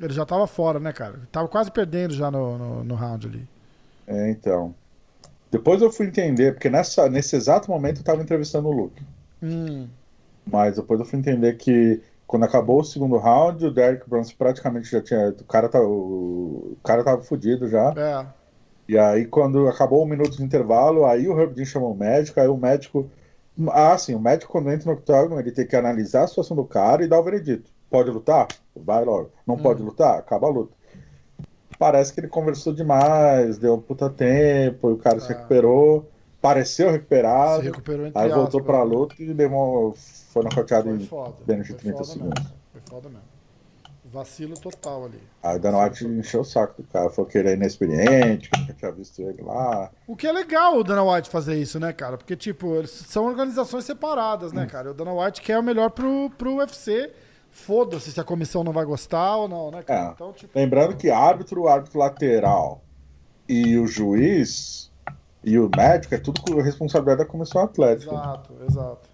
Ele 0.00 0.12
já 0.12 0.26
tava 0.26 0.44
fora, 0.48 0.80
né, 0.80 0.92
cara? 0.92 1.20
Tava 1.30 1.46
quase 1.46 1.70
perdendo 1.70 2.12
já 2.12 2.28
no, 2.28 2.58
no, 2.58 2.84
no, 2.84 2.94
round 2.96 3.28
ali. 3.28 3.48
É, 4.04 4.28
então. 4.28 4.74
Depois 5.52 5.80
eu 5.80 5.92
fui 5.92 6.06
entender, 6.06 6.52
porque 6.52 6.68
nessa, 6.68 7.08
nesse 7.08 7.36
exato 7.36 7.70
momento 7.70 7.98
eu 7.98 8.04
tava 8.04 8.20
entrevistando 8.20 8.68
o 8.68 8.72
Luke. 8.72 9.00
Hum. 9.40 9.86
Mas 10.44 10.74
depois 10.74 10.98
eu 10.98 11.06
fui 11.06 11.20
entender 11.20 11.56
que 11.56 12.02
quando 12.26 12.42
acabou 12.42 12.80
o 12.80 12.84
segundo 12.84 13.16
round, 13.16 13.64
o 13.64 13.70
Derek 13.70 14.10
Bronze 14.10 14.34
praticamente 14.34 14.90
já 14.90 15.00
tinha. 15.00 15.28
O 15.28 15.44
cara, 15.44 15.68
tá, 15.68 15.80
o, 15.80 16.72
o 16.72 16.78
cara 16.82 17.04
tava 17.04 17.22
fudido 17.22 17.68
já. 17.68 17.94
É. 17.96 18.26
E 18.88 18.98
aí, 18.98 19.26
quando 19.26 19.68
acabou 19.68 20.02
o 20.02 20.06
minuto 20.06 20.36
de 20.36 20.42
intervalo, 20.42 21.06
aí 21.06 21.28
o 21.28 21.38
Herb 21.38 21.54
Dean 21.54 21.64
chamou 21.64 21.92
o 21.92 21.96
médico, 21.96 22.40
aí 22.40 22.48
o 22.48 22.56
médico. 22.56 23.08
Ah, 23.70 23.96
sim, 23.96 24.14
o 24.14 24.20
médico, 24.20 24.52
quando 24.52 24.70
entra 24.70 24.90
no 24.90 24.98
octógono, 24.98 25.40
ele 25.40 25.50
tem 25.50 25.66
que 25.66 25.76
analisar 25.76 26.24
a 26.24 26.26
situação 26.26 26.56
do 26.56 26.64
cara 26.64 27.04
e 27.04 27.08
dar 27.08 27.18
o 27.18 27.22
veredito. 27.22 27.70
Pode 27.88 28.10
lutar? 28.10 28.48
Vai 28.74 29.04
logo. 29.04 29.30
Não 29.46 29.54
hum. 29.54 29.62
pode 29.62 29.82
lutar? 29.82 30.18
Acaba 30.18 30.46
a 30.46 30.50
luta. 30.50 30.74
Parece 31.78 32.12
que 32.12 32.20
ele 32.20 32.28
conversou 32.28 32.72
demais, 32.72 33.58
deu 33.58 33.74
um 33.74 33.80
puta 33.80 34.08
tempo, 34.08 34.92
o 34.92 34.96
cara 34.96 35.18
é. 35.18 35.20
se 35.20 35.28
recuperou, 35.28 36.08
pareceu 36.40 36.90
recuperado, 36.90 37.62
se 37.62 37.68
recuperou 37.68 38.10
aí 38.14 38.30
voltou 38.30 38.62
pra 38.62 38.78
né? 38.78 38.84
luta 38.84 39.14
e 39.18 39.34
deu 39.34 39.48
uma, 39.50 39.92
foi 39.94 40.42
nocauteado 40.42 40.88
em 40.88 41.08
menos 41.46 41.66
de 41.66 41.74
30 41.74 42.04
segundos. 42.04 42.42
Mesmo. 42.42 42.56
Foi 42.72 42.80
foda 42.88 43.08
mesmo. 43.10 43.35
Vacilo 44.16 44.58
total 44.58 45.04
ali. 45.04 45.20
Aí 45.42 45.56
o 45.56 45.60
Dan 45.60 45.78
White 45.78 46.04
encheu 46.06 46.40
o 46.40 46.44
saco 46.44 46.82
do 46.82 46.88
cara, 46.88 47.10
falou 47.10 47.30
que 47.30 47.38
ele 47.38 47.50
é 47.50 47.54
inexperiente, 47.54 48.50
que 48.50 48.58
nunca 48.58 48.72
tinha 48.72 48.90
visto 48.92 49.20
ele 49.22 49.42
lá. 49.42 49.90
O 50.06 50.16
que 50.16 50.26
é 50.26 50.32
legal 50.32 50.78
o 50.78 50.82
Dana 50.82 51.04
White 51.04 51.30
fazer 51.30 51.56
isso, 51.56 51.78
né, 51.78 51.92
cara? 51.92 52.16
Porque, 52.16 52.34
tipo, 52.34 52.74
eles 52.74 52.90
são 52.90 53.26
organizações 53.26 53.84
separadas, 53.84 54.52
né, 54.52 54.64
hum. 54.64 54.66
cara? 54.66 54.90
O 54.90 54.94
Dana 54.94 55.12
White 55.12 55.42
quer 55.42 55.58
o 55.58 55.62
melhor 55.62 55.90
pro, 55.90 56.30
pro 56.36 56.56
UFC 56.56 57.12
foda-se 57.50 58.12
se 58.12 58.20
a 58.20 58.24
comissão 58.24 58.62
não 58.62 58.72
vai 58.72 58.84
gostar 58.84 59.36
ou 59.36 59.48
não, 59.48 59.70
né, 59.70 59.82
cara? 59.82 60.08
É. 60.08 60.12
Então, 60.12 60.32
tipo... 60.32 60.58
Lembrando 60.58 60.96
que 60.96 61.10
árbitro, 61.10 61.68
árbitro 61.68 61.98
lateral 61.98 62.82
e 63.48 63.78
o 63.78 63.86
juiz 63.86 64.90
e 65.42 65.58
o 65.58 65.70
médico 65.74 66.14
é 66.14 66.18
tudo 66.18 66.60
responsabilidade 66.60 67.18
da 67.18 67.24
comissão 67.24 67.62
atlética. 67.62 68.12
Exato, 68.12 68.54
exato. 68.68 69.08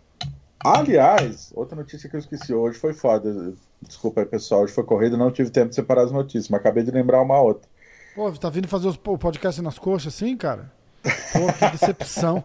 Aliás, 0.64 1.52
outra 1.54 1.76
notícia 1.76 2.08
que 2.08 2.16
eu 2.16 2.20
esqueci 2.20 2.54
hoje 2.54 2.78
foi 2.78 2.94
foda. 2.94 3.54
Desculpa 3.86 4.20
aí, 4.20 4.26
pessoal. 4.26 4.62
Hoje 4.62 4.72
foi 4.72 4.84
corrido, 4.84 5.16
não 5.16 5.30
tive 5.30 5.50
tempo 5.50 5.70
de 5.70 5.74
separar 5.74 6.02
as 6.04 6.12
notícias, 6.12 6.48
mas 6.48 6.60
acabei 6.60 6.82
de 6.82 6.90
lembrar 6.90 7.20
uma 7.20 7.40
outra. 7.40 7.68
Pô, 8.14 8.30
tá 8.32 8.48
vindo 8.50 8.68
fazer 8.68 8.88
o 8.88 9.18
podcast 9.18 9.60
nas 9.62 9.78
coxas 9.78 10.14
assim, 10.14 10.36
cara? 10.36 10.70
Pô, 11.02 11.52
que 11.52 11.70
decepção. 11.72 12.44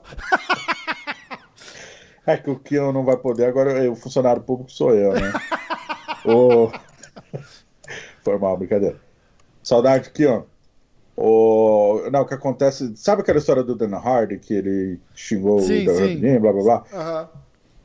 é 2.26 2.38
que 2.38 2.50
o 2.50 2.58
Kion 2.58 2.92
não 2.92 3.06
vai 3.06 3.18
poder, 3.18 3.46
agora 3.46 3.90
o 3.90 3.96
funcionário 3.96 4.42
público 4.42 4.72
sou 4.72 4.94
eu, 4.94 5.14
né? 5.14 5.34
O... 6.26 6.72
Foi 8.24 8.38
mal, 8.38 8.58
brincadeira. 8.58 8.98
Saudade 9.62 10.10
aqui, 10.10 10.26
ó. 10.26 10.44
O... 11.16 12.10
Não, 12.12 12.22
o 12.22 12.26
que 12.26 12.34
acontece. 12.34 12.96
Sabe 12.96 13.22
aquela 13.22 13.40
história 13.40 13.64
do 13.64 13.76
Dan 13.76 13.96
Hardy 13.96 14.38
que 14.38 14.54
ele 14.54 15.00
xingou 15.16 15.60
sim, 15.62 15.88
o 15.88 15.96
sim. 15.96 16.40
blá 16.40 16.52
blá 16.52 16.64
blá? 16.64 16.84
Uhum. 16.94 17.28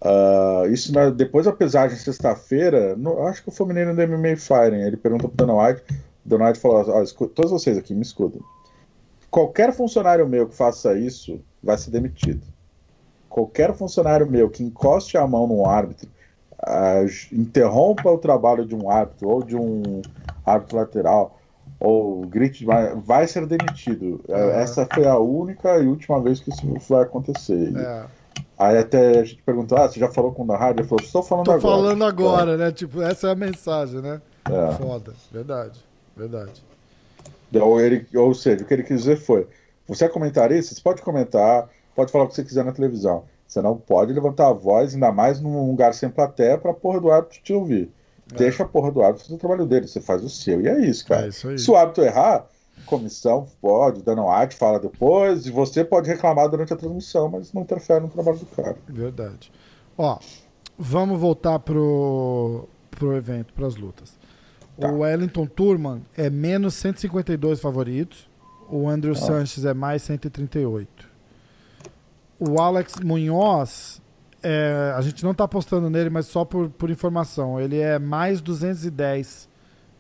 Uh, 0.04 0.66
isso 0.72 0.92
na... 0.92 1.10
depois 1.10 1.46
da 1.46 1.52
pesagem 1.52 1.96
sexta-feira, 1.96 2.96
acho 3.28 3.44
que 3.44 3.52
foi 3.52 3.66
o 3.66 3.68
menino 3.68 3.94
do 3.94 4.08
MMA 4.08 4.36
Fighting. 4.36 4.82
Ele 4.82 4.96
perguntou 4.96 5.30
pro 5.30 5.46
Dan 5.46 5.54
White. 5.54 5.82
O 6.26 6.28
Dan 6.28 6.44
White 6.44 6.58
falou: 6.58 6.84
ó, 6.88 7.02
escuta... 7.02 7.32
todos 7.34 7.52
vocês 7.52 7.78
aqui, 7.78 7.94
me 7.94 8.02
escutem. 8.02 8.42
Qualquer 9.30 9.72
funcionário 9.72 10.28
meu 10.28 10.48
que 10.48 10.56
faça 10.56 10.98
isso 10.98 11.40
vai 11.62 11.78
ser 11.78 11.90
demitido. 11.90 12.42
Qualquer 13.28 13.72
funcionário 13.74 14.28
meu 14.28 14.50
que 14.50 14.62
encoste 14.62 15.16
a 15.16 15.26
mão 15.26 15.46
no 15.46 15.64
árbitro 15.64 16.10
uh, 16.62 17.06
interrompa 17.32 18.10
o 18.10 18.18
trabalho 18.18 18.66
de 18.66 18.74
um 18.74 18.90
árbitro 18.90 19.28
ou 19.28 19.42
de 19.42 19.56
um 19.56 20.02
árbitro 20.44 20.76
lateral 20.76 21.38
ou 21.78 22.26
grite 22.26 22.64
vai, 22.64 22.94
vai 22.94 23.26
ser 23.26 23.46
demitido. 23.46 24.20
Uhum. 24.28 24.36
Essa 24.36 24.86
foi 24.92 25.06
a 25.06 25.18
única 25.18 25.78
e 25.78 25.86
última 25.86 26.20
vez 26.20 26.40
que 26.40 26.50
isso 26.50 26.66
vai 26.88 27.02
acontecer. 27.02 27.72
É. 27.76 28.04
Aí 28.62 28.78
até 28.78 29.18
a 29.18 29.24
gente 29.24 29.42
perguntou, 29.42 29.76
ah, 29.76 29.88
você 29.88 29.98
já 29.98 30.08
falou 30.08 30.30
com 30.32 30.44
o 30.44 30.52
rádio? 30.52 30.82
Ele 30.82 30.88
falou, 30.88 31.04
estou 31.04 31.22
falando 31.22 31.46
Tô 31.46 31.52
agora. 31.52 31.74
falando 31.74 32.04
agora, 32.04 32.52
é. 32.52 32.56
né? 32.56 32.70
Tipo, 32.70 33.02
essa 33.02 33.26
é 33.26 33.32
a 33.32 33.34
mensagem, 33.34 34.00
né? 34.00 34.22
É. 34.48 34.74
Foda, 34.74 35.12
verdade, 35.32 35.80
verdade. 36.16 36.62
Ou, 37.60 37.80
ele, 37.80 38.06
ou 38.14 38.32
seja, 38.32 38.62
o 38.62 38.66
que 38.66 38.72
ele 38.72 38.84
quis 38.84 39.00
dizer 39.00 39.16
foi: 39.16 39.48
você 39.86 40.04
é 40.04 40.08
comentarista, 40.08 40.74
você 40.74 40.80
pode 40.80 41.02
comentar, 41.02 41.68
pode 41.94 42.12
falar 42.12 42.24
o 42.24 42.28
que 42.28 42.36
você 42.36 42.44
quiser 42.44 42.64
na 42.64 42.72
televisão. 42.72 43.24
Você 43.48 43.60
não 43.60 43.76
pode 43.76 44.12
levantar 44.12 44.48
a 44.48 44.52
voz, 44.52 44.94
ainda 44.94 45.10
mais 45.10 45.40
num 45.40 45.66
lugar 45.66 45.92
sem 45.92 46.08
plateia, 46.08 46.56
pra 46.56 46.72
porra 46.72 47.00
do 47.00 47.10
árbitro 47.10 47.40
te 47.42 47.52
ouvir. 47.52 47.90
É. 48.32 48.36
Deixa 48.36 48.62
a 48.62 48.66
porra 48.66 48.92
do 48.92 49.02
árbitro 49.02 49.24
fazer 49.24 49.34
o 49.34 49.38
trabalho 49.38 49.66
dele, 49.66 49.88
você 49.88 50.00
faz 50.00 50.22
o 50.22 50.30
seu. 50.30 50.60
E 50.60 50.68
é 50.68 50.80
isso, 50.86 51.04
cara. 51.06 51.26
É 51.26 51.28
isso 51.28 51.58
Se 51.58 51.70
o 51.70 51.76
árbitro 51.76 52.04
errar, 52.04 52.46
comissão 52.86 53.46
pode, 53.60 54.02
dando 54.02 54.26
arte 54.28 54.54
fala 54.56 54.78
depois, 54.78 55.46
e 55.46 55.50
você 55.50 55.84
pode 55.84 56.08
reclamar 56.08 56.48
durante 56.48 56.72
a 56.72 56.76
transmissão, 56.76 57.28
mas 57.28 57.52
não 57.52 57.62
interfere 57.62 58.00
no 58.00 58.08
trabalho 58.08 58.38
do 58.38 58.46
cara. 58.46 58.76
Verdade. 58.88 59.52
Ó, 59.96 60.18
vamos 60.78 61.20
voltar 61.20 61.58
pro, 61.58 62.68
pro 62.90 63.16
evento, 63.16 63.52
pras 63.54 63.76
lutas. 63.76 64.16
Tá. 64.78 64.90
O 64.90 65.00
Wellington 65.00 65.46
Turman 65.46 66.02
é 66.16 66.30
menos 66.30 66.74
152 66.74 67.60
favoritos. 67.60 68.28
O 68.68 68.88
Andrew 68.88 69.12
ah. 69.12 69.16
Sanches 69.16 69.64
é 69.64 69.74
mais 69.74 70.02
138. 70.02 71.10
O 72.38 72.60
Alex 72.60 72.94
Munhoz, 72.96 74.00
é, 74.42 74.92
a 74.96 75.00
gente 75.02 75.22
não 75.22 75.32
está 75.32 75.44
apostando 75.44 75.88
nele, 75.88 76.10
mas 76.10 76.26
só 76.26 76.44
por, 76.44 76.68
por 76.70 76.90
informação. 76.90 77.60
Ele 77.60 77.78
é 77.78 77.98
mais 77.98 78.40
210 78.40 79.48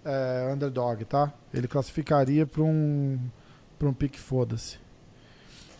é, 0.04 0.50
underdog, 0.52 1.04
tá? 1.04 1.32
Ele 1.52 1.68
classificaria 1.68 2.46
para 2.46 2.62
um, 2.62 3.18
pra 3.78 3.88
um 3.88 3.92
pique 3.92 4.18
foda-se. 4.18 4.78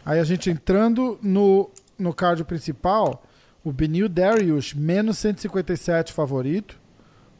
Aí 0.04 0.18
a 0.18 0.24
gente 0.24 0.50
entrando 0.50 1.18
no, 1.22 1.70
no 1.98 2.12
card 2.12 2.42
principal, 2.44 3.22
o 3.64 3.72
Benil 3.72 4.08
Darius, 4.08 4.74
menos 4.74 5.18
157 5.18 6.12
favorito. 6.12 6.80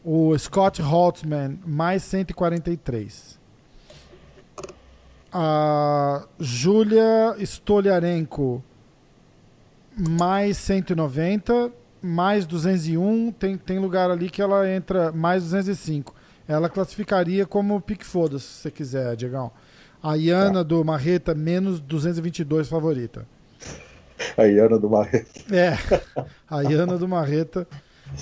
O 0.05 0.37
Scott 0.37 0.83
Holtzman, 0.83 1.61
mais 1.65 2.03
143. 2.03 3.39
A 5.33 6.27
Julia 6.39 7.37
Stoliarenko, 7.39 8.63
mais 9.97 10.57
190. 10.59 11.73
Mais 12.01 12.47
201. 12.47 13.33
Tem, 13.33 13.57
tem 13.57 13.79
lugar 13.79 14.11
ali 14.11 14.29
que 14.29 14.43
ela 14.43 14.69
entra 14.69 15.13
mais 15.13 15.45
205. 15.45 16.15
Ela 16.47 16.69
classificaria 16.69 17.47
como 17.47 17.81
pique 17.81 18.05
foda, 18.05 18.39
se 18.39 18.47
você 18.47 18.71
quiser, 18.71 19.17
Diegão. 19.17 19.51
A 20.03 20.17
Iana 20.17 20.55
tá. 20.55 20.63
do 20.63 20.85
Marreta, 20.85 21.35
menos 21.35 21.81
222 21.81 22.69
favorita. 22.69 23.27
A 24.37 24.45
Iana 24.45 24.79
do 24.79 24.91
Marreta. 24.91 25.41
É, 25.55 25.77
a 26.49 26.63
Iana 26.63 26.97
do 26.99 27.09
Marreta 27.09 27.67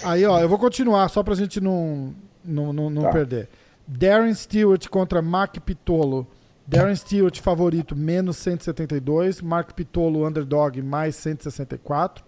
Aí, 0.05 0.25
ó, 0.25 0.39
eu 0.41 0.49
vou 0.49 0.59
continuar 0.59 1.09
só 1.09 1.23
pra 1.23 1.35
gente 1.35 1.61
não, 1.61 2.15
não, 2.45 2.73
não, 2.73 2.91
não 2.91 3.03
tá. 3.03 3.11
perder. 3.11 3.49
Darren 3.87 4.33
Stewart 4.35 4.89
contra 4.89 5.21
Mark 5.21 5.59
Pitolo. 5.61 6.27
Darren 6.67 6.95
Stewart 6.95 7.41
favorito, 7.41 7.97
menos 7.97 8.37
172. 8.37 9.43
Mark 9.43 9.73
Pitolo, 9.73 10.27
underdog, 10.27 10.81
mais 10.81 11.17
164. 11.17 12.25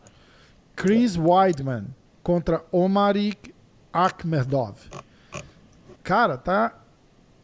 Chris 0.74 1.16
Weidman 1.16 1.86
contra 2.22 2.64
Omarik 2.72 3.54
Akhmedov. 3.92 4.74
Cara, 6.02 6.36
tá 6.36 6.82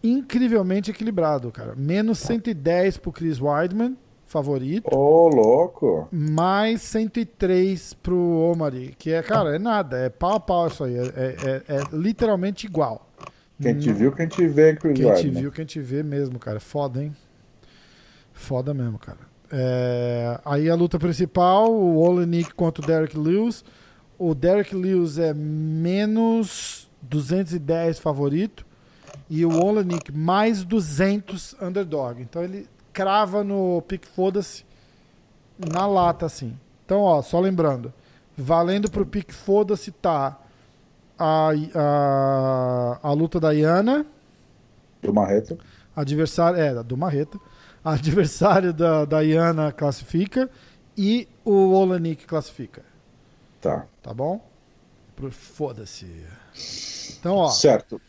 incrivelmente 0.02 0.90
equilibrado, 0.90 1.50
cara. 1.50 1.74
Menos 1.76 2.18
110 2.18 2.98
pro 2.98 3.12
Chris 3.12 3.40
Weidman 3.40 3.96
favorito. 4.26 4.94
Ô, 4.94 5.26
oh, 5.26 5.28
louco! 5.28 6.08
Mais 6.12 6.82
103 6.82 7.94
pro 7.94 8.16
Omari, 8.16 8.94
que 8.98 9.12
é, 9.12 9.22
cara, 9.22 9.56
é 9.56 9.58
nada, 9.58 9.98
é 9.98 10.08
pau 10.08 10.34
a 10.34 10.40
pau 10.40 10.66
isso 10.68 10.84
aí, 10.84 10.96
é, 10.96 11.00
é, 11.00 11.62
é, 11.68 11.76
é 11.76 11.82
literalmente 11.92 12.66
igual. 12.66 13.08
Quem 13.60 13.76
te 13.76 13.92
viu, 13.92 14.12
quem 14.12 14.28
te 14.28 14.46
vê, 14.46 14.76
Chris 14.76 14.98
Quem 14.98 15.14
te 15.14 15.30
viu, 15.30 15.50
quem 15.50 15.64
te 15.64 15.80
vê 15.80 16.02
mesmo, 16.02 16.38
cara. 16.38 16.60
Foda, 16.60 17.02
hein? 17.02 17.12
Foda 18.32 18.72
mesmo, 18.72 18.98
cara. 18.98 19.18
É... 19.50 20.38
Aí 20.44 20.70
a 20.70 20.76
luta 20.76 20.96
principal, 20.96 21.72
o 21.72 21.98
Olenik 21.98 22.54
contra 22.54 22.84
o 22.84 22.86
Derek 22.86 23.18
Lewis. 23.18 23.64
O 24.16 24.32
Derek 24.32 24.76
Lewis 24.76 25.18
é 25.18 25.34
menos 25.34 26.87
210 27.02 27.98
favorito 27.98 28.66
e 29.28 29.44
o 29.44 29.62
Olenik 29.62 30.12
mais 30.12 30.64
200 30.64 31.54
underdog. 31.60 32.22
Então 32.22 32.42
ele 32.42 32.68
crava 32.92 33.44
no 33.44 33.82
pique 33.82 34.08
foda-se 34.08 34.64
na 35.58 35.86
lata, 35.86 36.26
assim. 36.26 36.58
Então, 36.84 37.00
ó, 37.00 37.20
só 37.22 37.40
lembrando. 37.40 37.92
Valendo 38.36 38.90
pro 38.90 39.04
pique 39.04 39.34
foda-se 39.34 39.90
tá 39.90 40.38
a, 41.18 41.50
a, 41.74 42.98
a 43.02 43.12
luta 43.12 43.40
da 43.40 43.52
Iana. 43.52 44.06
Do 45.02 45.12
Marreta. 45.12 45.58
Adversário, 45.94 46.60
é, 46.60 46.82
do 46.82 46.96
Marreta. 46.96 47.38
Adversário 47.84 48.72
da, 48.72 49.04
da 49.04 49.20
Iana 49.22 49.72
classifica 49.72 50.48
e 50.96 51.28
o 51.44 51.72
Olanik 51.72 52.26
classifica. 52.26 52.82
Tá. 53.60 53.86
Tá 54.02 54.14
bom? 54.14 54.40
Foda-se. 55.30 56.24
Então, 57.18 57.36
ó. 57.36 57.48
Certo. 57.48 58.00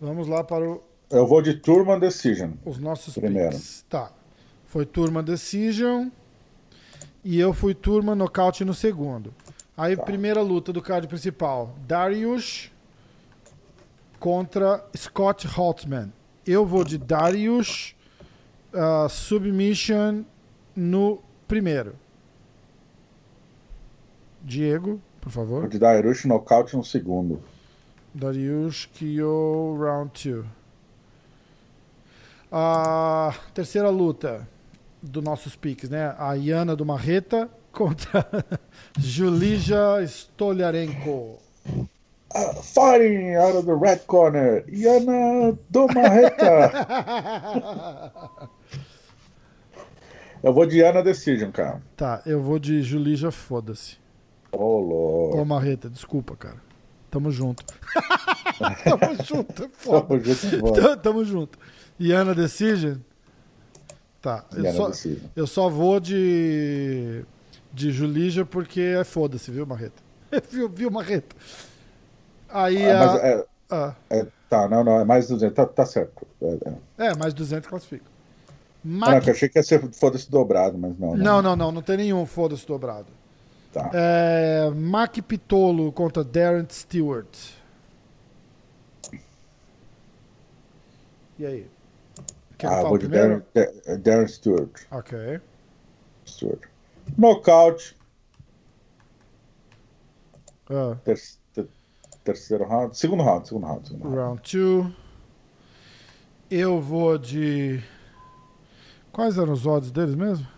Vamos 0.00 0.28
lá 0.28 0.44
para 0.44 0.68
o 0.68 0.82
eu 1.08 1.24
vou 1.26 1.40
de 1.40 1.54
Turma 1.54 1.98
Decision. 1.98 2.52
Os 2.64 2.78
nossos 2.78 3.14
primeiro. 3.14 3.50
Picks. 3.50 3.84
Tá. 3.88 4.10
Foi 4.66 4.84
Turma 4.84 5.22
Decision. 5.22 6.08
E 7.22 7.38
eu 7.38 7.52
fui 7.52 7.74
Turma 7.74 8.14
Nocaute 8.14 8.64
no 8.64 8.74
segundo. 8.74 9.32
Aí, 9.76 9.96
tá. 9.96 10.02
primeira 10.02 10.42
luta 10.42 10.72
do 10.72 10.82
card 10.82 11.06
principal: 11.06 11.76
Darius 11.86 12.72
contra 14.18 14.84
Scott 14.96 15.46
Holtzman. 15.46 16.12
Eu 16.44 16.66
vou 16.66 16.82
de 16.82 16.98
Darius 16.98 17.94
uh, 18.72 19.08
Submission 19.08 20.24
no 20.74 21.22
primeiro. 21.46 21.94
Diego, 24.42 25.00
por 25.26 25.32
favor. 25.32 25.60
Vou 25.62 25.68
de 25.68 25.80
Darius 25.80 26.24
Nocaute 26.24 26.76
no 26.76 26.84
segundo. 26.84 27.42
Darius 28.14 28.86
Kyo 28.86 29.76
Round 29.76 30.12
2. 30.12 30.46
A 32.52 33.34
terceira 33.52 33.90
luta 33.90 34.48
dos 35.02 35.24
nossos 35.24 35.56
piques, 35.56 35.90
né? 35.90 36.14
A 36.16 36.36
Iana 36.36 36.76
do 36.76 36.86
Marreta 36.86 37.50
contra 37.72 38.24
Julija 38.96 40.00
Stoliarenko. 40.06 41.40
Uh, 42.32 42.62
fighting 42.62 43.34
out 43.34 43.56
of 43.56 43.66
the 43.66 43.74
red 43.74 43.98
corner, 44.06 44.64
Iana 44.68 45.58
do 45.68 45.88
Marreta. 45.88 46.70
eu 50.40 50.52
vou 50.52 50.66
de 50.66 50.78
Iana 50.78 51.02
Decision, 51.02 51.50
cara. 51.50 51.82
Tá, 51.96 52.22
eu 52.24 52.40
vou 52.40 52.60
de 52.60 52.80
Julija, 52.80 53.32
foda-se. 53.32 54.05
Ô, 54.58 55.40
oh, 55.40 55.44
Marreta, 55.44 55.88
desculpa, 55.88 56.36
cara. 56.36 56.56
Tamo 57.10 57.30
junto. 57.30 57.64
Tamo 58.84 59.22
junto, 59.22 59.70
foda. 59.72 60.00
Tamo 60.06 60.22
junto, 60.22 60.96
Tamo 61.02 61.24
junto. 61.24 61.58
Iana 61.98 62.34
Decision? 62.34 62.96
Tá. 64.20 64.44
Eu 64.52 64.72
só, 64.72 64.90
eu 65.36 65.46
só 65.46 65.68
vou 65.68 66.00
de. 66.00 67.24
De 67.72 67.90
Julija 67.90 68.44
porque 68.46 68.80
é 68.80 69.04
foda-se, 69.04 69.50
viu, 69.50 69.66
Marreta? 69.66 70.02
viu, 70.50 70.68
viu, 70.68 70.90
Marreta? 70.90 71.36
Aí 72.48 72.90
ah, 72.90 73.12
a. 73.12 73.16
É, 73.18 73.46
ah. 73.70 73.94
é, 74.08 74.26
tá, 74.48 74.66
não, 74.66 74.82
não, 74.82 75.00
é 75.00 75.04
mais 75.04 75.28
200, 75.28 75.54
tá, 75.54 75.66
tá 75.66 75.84
certo. 75.84 76.26
É, 76.40 77.04
é. 77.04 77.06
é 77.08 77.14
mais 77.14 77.34
200 77.34 77.68
classifica. 77.68 78.04
Mac... 78.82 79.10
Não, 79.10 79.18
eu 79.18 79.32
achei 79.32 79.48
que 79.48 79.58
ia 79.58 79.62
ser 79.62 79.86
foda-se 79.92 80.30
dobrado, 80.30 80.78
mas 80.78 80.98
não. 80.98 81.16
Não, 81.16 81.24
não, 81.24 81.42
não, 81.42 81.56
não, 81.56 81.72
não 81.72 81.82
tem 81.82 81.98
nenhum 81.98 82.24
foda-se 82.24 82.66
dobrado. 82.66 83.08
Tá. 83.76 83.90
É, 83.92 84.70
Mac 84.70 85.18
Pitolo 85.18 85.92
contra 85.92 86.24
Darren 86.24 86.66
Stewart. 86.70 87.28
E 91.38 91.44
aí? 91.44 91.70
Quer 92.56 92.68
ah, 92.68 92.82
vou 92.84 92.96
de 92.96 93.06
Darren, 93.06 93.42
Darren 94.02 94.26
Stewart. 94.28 94.80
Ok. 94.90 95.42
Stewart. 96.26 96.62
Knockout. 97.18 97.94
Uh. 100.70 100.96
Ter, 101.04 101.20
ter, 101.52 101.68
terceiro 102.24 102.64
round. 102.64 102.96
Segundo 102.96 103.22
round, 103.22 103.46
segundo 103.46 103.66
round. 103.66 103.88
Segundo 103.88 104.16
round 104.16 104.40
2. 104.40 104.94
Eu 106.50 106.80
vou 106.80 107.18
de. 107.18 107.84
Quais 109.12 109.36
eram 109.36 109.52
os 109.52 109.66
odds 109.66 109.90
deles 109.90 110.14
mesmo? 110.14 110.55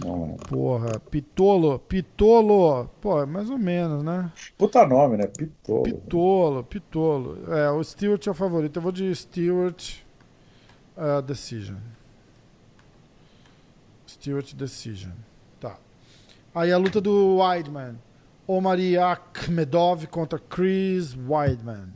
Não. 0.00 0.36
Porra, 0.48 0.98
Pitolo, 0.98 1.78
Pitolo. 1.78 2.88
Pô, 3.00 3.22
é 3.22 3.26
mais 3.26 3.50
ou 3.50 3.58
menos, 3.58 4.02
né? 4.02 4.30
Puta 4.56 4.86
nome, 4.86 5.16
né? 5.16 5.26
Pitolo. 5.26 5.82
Pitolo, 5.82 6.64
Pitolo. 6.64 7.52
É, 7.52 7.70
o 7.70 7.82
Stewart 7.82 8.26
é 8.26 8.30
o 8.30 8.34
favorito. 8.34 8.76
Eu 8.76 8.82
vou 8.82 8.92
de 8.92 9.14
Stewart 9.14 9.98
uh, 10.96 11.22
Decision. 11.22 11.78
Stewart 14.06 14.54
Decision. 14.54 15.12
Tá. 15.60 15.76
Aí 16.54 16.72
a 16.72 16.78
luta 16.78 17.00
do 17.00 17.38
Weidman. 17.38 17.98
Omari 18.46 18.98
Akhmedov 18.98 20.06
contra 20.08 20.38
Chris 20.38 21.16
Weidman. 21.16 21.88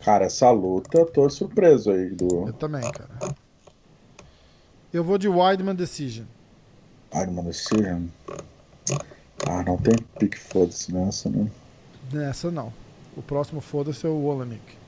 Cara, 0.00 0.24
essa 0.24 0.50
luta, 0.50 0.98
eu 0.98 1.06
tô 1.06 1.28
surpreso 1.28 1.90
aí 1.90 2.10
do. 2.10 2.48
Eu 2.48 2.52
também, 2.54 2.80
cara. 2.90 3.34
Eu 4.92 5.04
vou 5.04 5.18
de 5.18 5.28
Wideman 5.28 5.74
Decision. 5.74 6.24
Wideman 7.14 7.44
Decision? 7.44 8.06
Ah, 9.48 9.62
não 9.62 9.76
tem 9.76 9.94
pique 10.18 10.38
foda-se 10.38 10.92
nessa, 10.92 11.28
né? 11.30 11.50
Nessa 12.12 12.50
não. 12.50 12.72
O 13.16 13.22
próximo 13.22 13.60
foda-se 13.60 14.06
é 14.06 14.08
o 14.08 14.24
Olenik. 14.24 14.78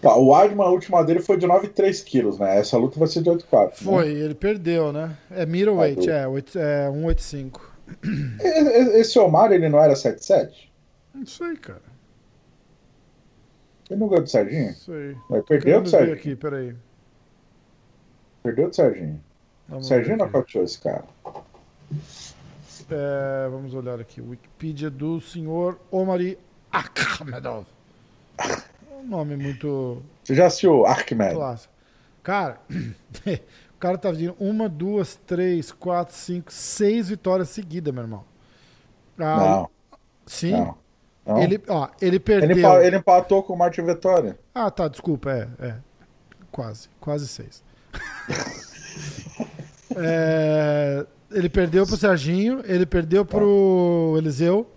Tá, 0.00 0.14
o 0.14 0.28
Weidman, 0.28 0.66
a 0.66 0.70
última 0.70 1.02
dele 1.02 1.20
foi 1.20 1.36
de 1.36 1.46
9,3 1.46 2.04
quilos, 2.04 2.38
né? 2.38 2.58
Essa 2.58 2.76
luta 2.76 2.98
vai 2.98 3.08
ser 3.08 3.22
de 3.22 3.30
8,4. 3.30 3.64
Né? 3.64 3.70
Foi, 3.72 4.14
né? 4.14 4.20
ele 4.20 4.34
perdeu, 4.34 4.92
né? 4.92 5.16
É 5.30 5.46
middleweight, 5.46 6.10
ah, 6.10 6.14
é, 6.14 6.28
8, 6.28 6.58
é 6.58 6.88
1,85. 6.90 7.60
Esse 8.94 9.18
Omar, 9.18 9.52
ele 9.52 9.68
não 9.68 9.80
era 9.80 9.94
7,7? 9.94 10.68
Não 11.14 11.26
sei, 11.26 11.56
cara. 11.56 11.82
Ele 13.88 14.00
não 14.00 14.08
ganhou 14.08 14.22
do 14.22 14.28
Serginho? 14.28 14.74
Sei. 14.74 15.16
Mas 15.30 15.44
perdeu 15.44 15.80
do 15.80 15.88
Serginho. 15.88 16.14
aqui, 16.14 16.36
peraí. 16.36 16.74
Perdeu 18.46 18.68
do 18.68 18.76
Serginho. 18.76 19.20
Vamos 19.68 19.88
Serginho 19.88 20.18
nocauteou 20.18 20.62
esse 20.62 20.78
cara. 20.78 21.02
É, 22.88 23.48
vamos 23.50 23.74
olhar 23.74 23.98
aqui. 23.98 24.20
Wikipedia 24.20 24.88
do 24.88 25.20
senhor 25.20 25.80
Omari 25.90 26.38
Akhmedov. 26.70 27.66
Um 29.00 29.04
nome 29.04 29.36
muito. 29.36 30.00
Você 30.22 30.36
já 30.36 30.46
assistiu? 30.46 30.86
Clássico. 31.34 31.74
Cara, 32.22 32.60
o 32.70 33.78
cara 33.80 33.98
tá 33.98 34.12
vindo 34.12 34.36
uma, 34.38 34.68
duas, 34.68 35.16
três, 35.26 35.72
quatro, 35.72 36.14
cinco, 36.14 36.52
seis 36.52 37.08
vitórias 37.08 37.48
seguidas, 37.48 37.92
meu 37.92 38.04
irmão. 38.04 38.24
Ah, 39.18 39.36
não. 39.36 39.70
Sim? 40.24 40.52
Não. 40.52 40.78
Não. 41.26 41.42
Ele, 41.42 41.60
ó, 41.66 41.88
ele 42.00 42.20
perdeu. 42.20 42.56
Ele, 42.56 42.86
ele 42.86 42.96
empatou 42.98 43.42
com 43.42 43.54
o 43.54 43.58
Martin 43.58 43.82
Vitória. 43.82 44.38
Ah, 44.54 44.70
tá, 44.70 44.86
desculpa, 44.86 45.32
é, 45.32 45.48
é. 45.66 45.74
Quase, 46.52 46.88
quase 47.00 47.26
seis. 47.26 47.65
é, 49.96 51.06
ele 51.30 51.48
perdeu 51.48 51.86
pro 51.86 51.96
Serginho, 51.96 52.62
ele 52.64 52.86
perdeu 52.86 53.24
pro 53.24 54.14
Eliseu. 54.16 54.70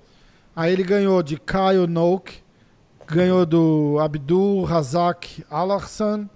Aí 0.56 0.74
ele 0.74 0.84
ganhou 0.84 1.22
de 1.24 1.38
Kyle 1.38 1.88
Noak, 1.88 2.44
ganhou 3.08 3.46
do 3.46 3.98
Abdul 4.02 4.64
Razak 4.64 5.46
Alarsan, 5.50 6.30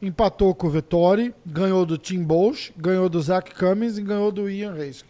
empatou 0.00 0.54
com 0.54 0.66
o 0.66 0.70
Vettori, 0.70 1.34
ganhou 1.44 1.84
do 1.84 1.98
Tim 1.98 2.22
Bosch, 2.22 2.72
ganhou 2.76 3.08
do 3.08 3.20
Zach 3.20 3.52
Cummins 3.54 3.98
e 3.98 4.02
ganhou 4.02 4.32
do 4.32 4.48
Ian 4.48 4.72
Reis. 4.72 5.04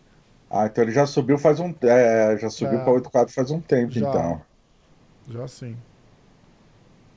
Ah, 0.51 0.67
então 0.67 0.83
ele 0.83 0.93
já 0.93 1.07
subiu 1.07 1.39
faz 1.39 1.61
um 1.61 1.75
é, 1.83 2.37
já 2.41 2.49
subiu 2.49 2.81
é, 2.81 2.85
para 2.85 3.27
8-4 3.27 3.31
faz 3.31 3.51
um 3.51 3.61
tempo, 3.61 3.93
já, 3.93 4.09
então. 4.09 4.41
Já 5.29 5.47
sim. 5.47 5.77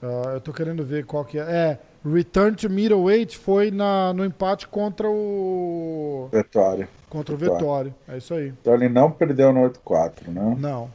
Uh, 0.02 0.30
eu 0.34 0.42
tô 0.42 0.52
querendo 0.52 0.84
ver 0.84 1.06
qual 1.06 1.24
que 1.24 1.38
é. 1.38 1.42
É, 1.42 1.80
Return 2.04 2.56
to 2.56 2.70
Middleweight 2.70 3.38
foi 3.38 3.70
na, 3.70 4.12
no 4.14 4.26
empate 4.26 4.68
contra 4.68 5.08
o. 5.08 6.28
Vettori. 6.32 6.88
Contra 7.10 7.36
o 7.36 7.38
Vettori. 7.38 7.94
É 8.08 8.18
isso 8.18 8.34
aí. 8.34 8.48
Então 8.62 8.74
ele 8.74 8.90
não 8.90 9.12
perdeu 9.12 9.54
no 9.54 9.62
8-4, 9.70 10.28
né? 10.28 10.56
Não. 10.58 10.90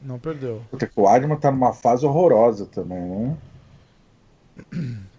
Não 0.00 0.18
perdeu. 0.18 0.62
Porque 0.70 0.88
o 0.96 1.06
Adman 1.06 1.36
tá 1.36 1.50
numa 1.50 1.72
fase 1.72 2.06
horrorosa 2.06 2.66
também, 2.66 3.00
né? 3.00 3.36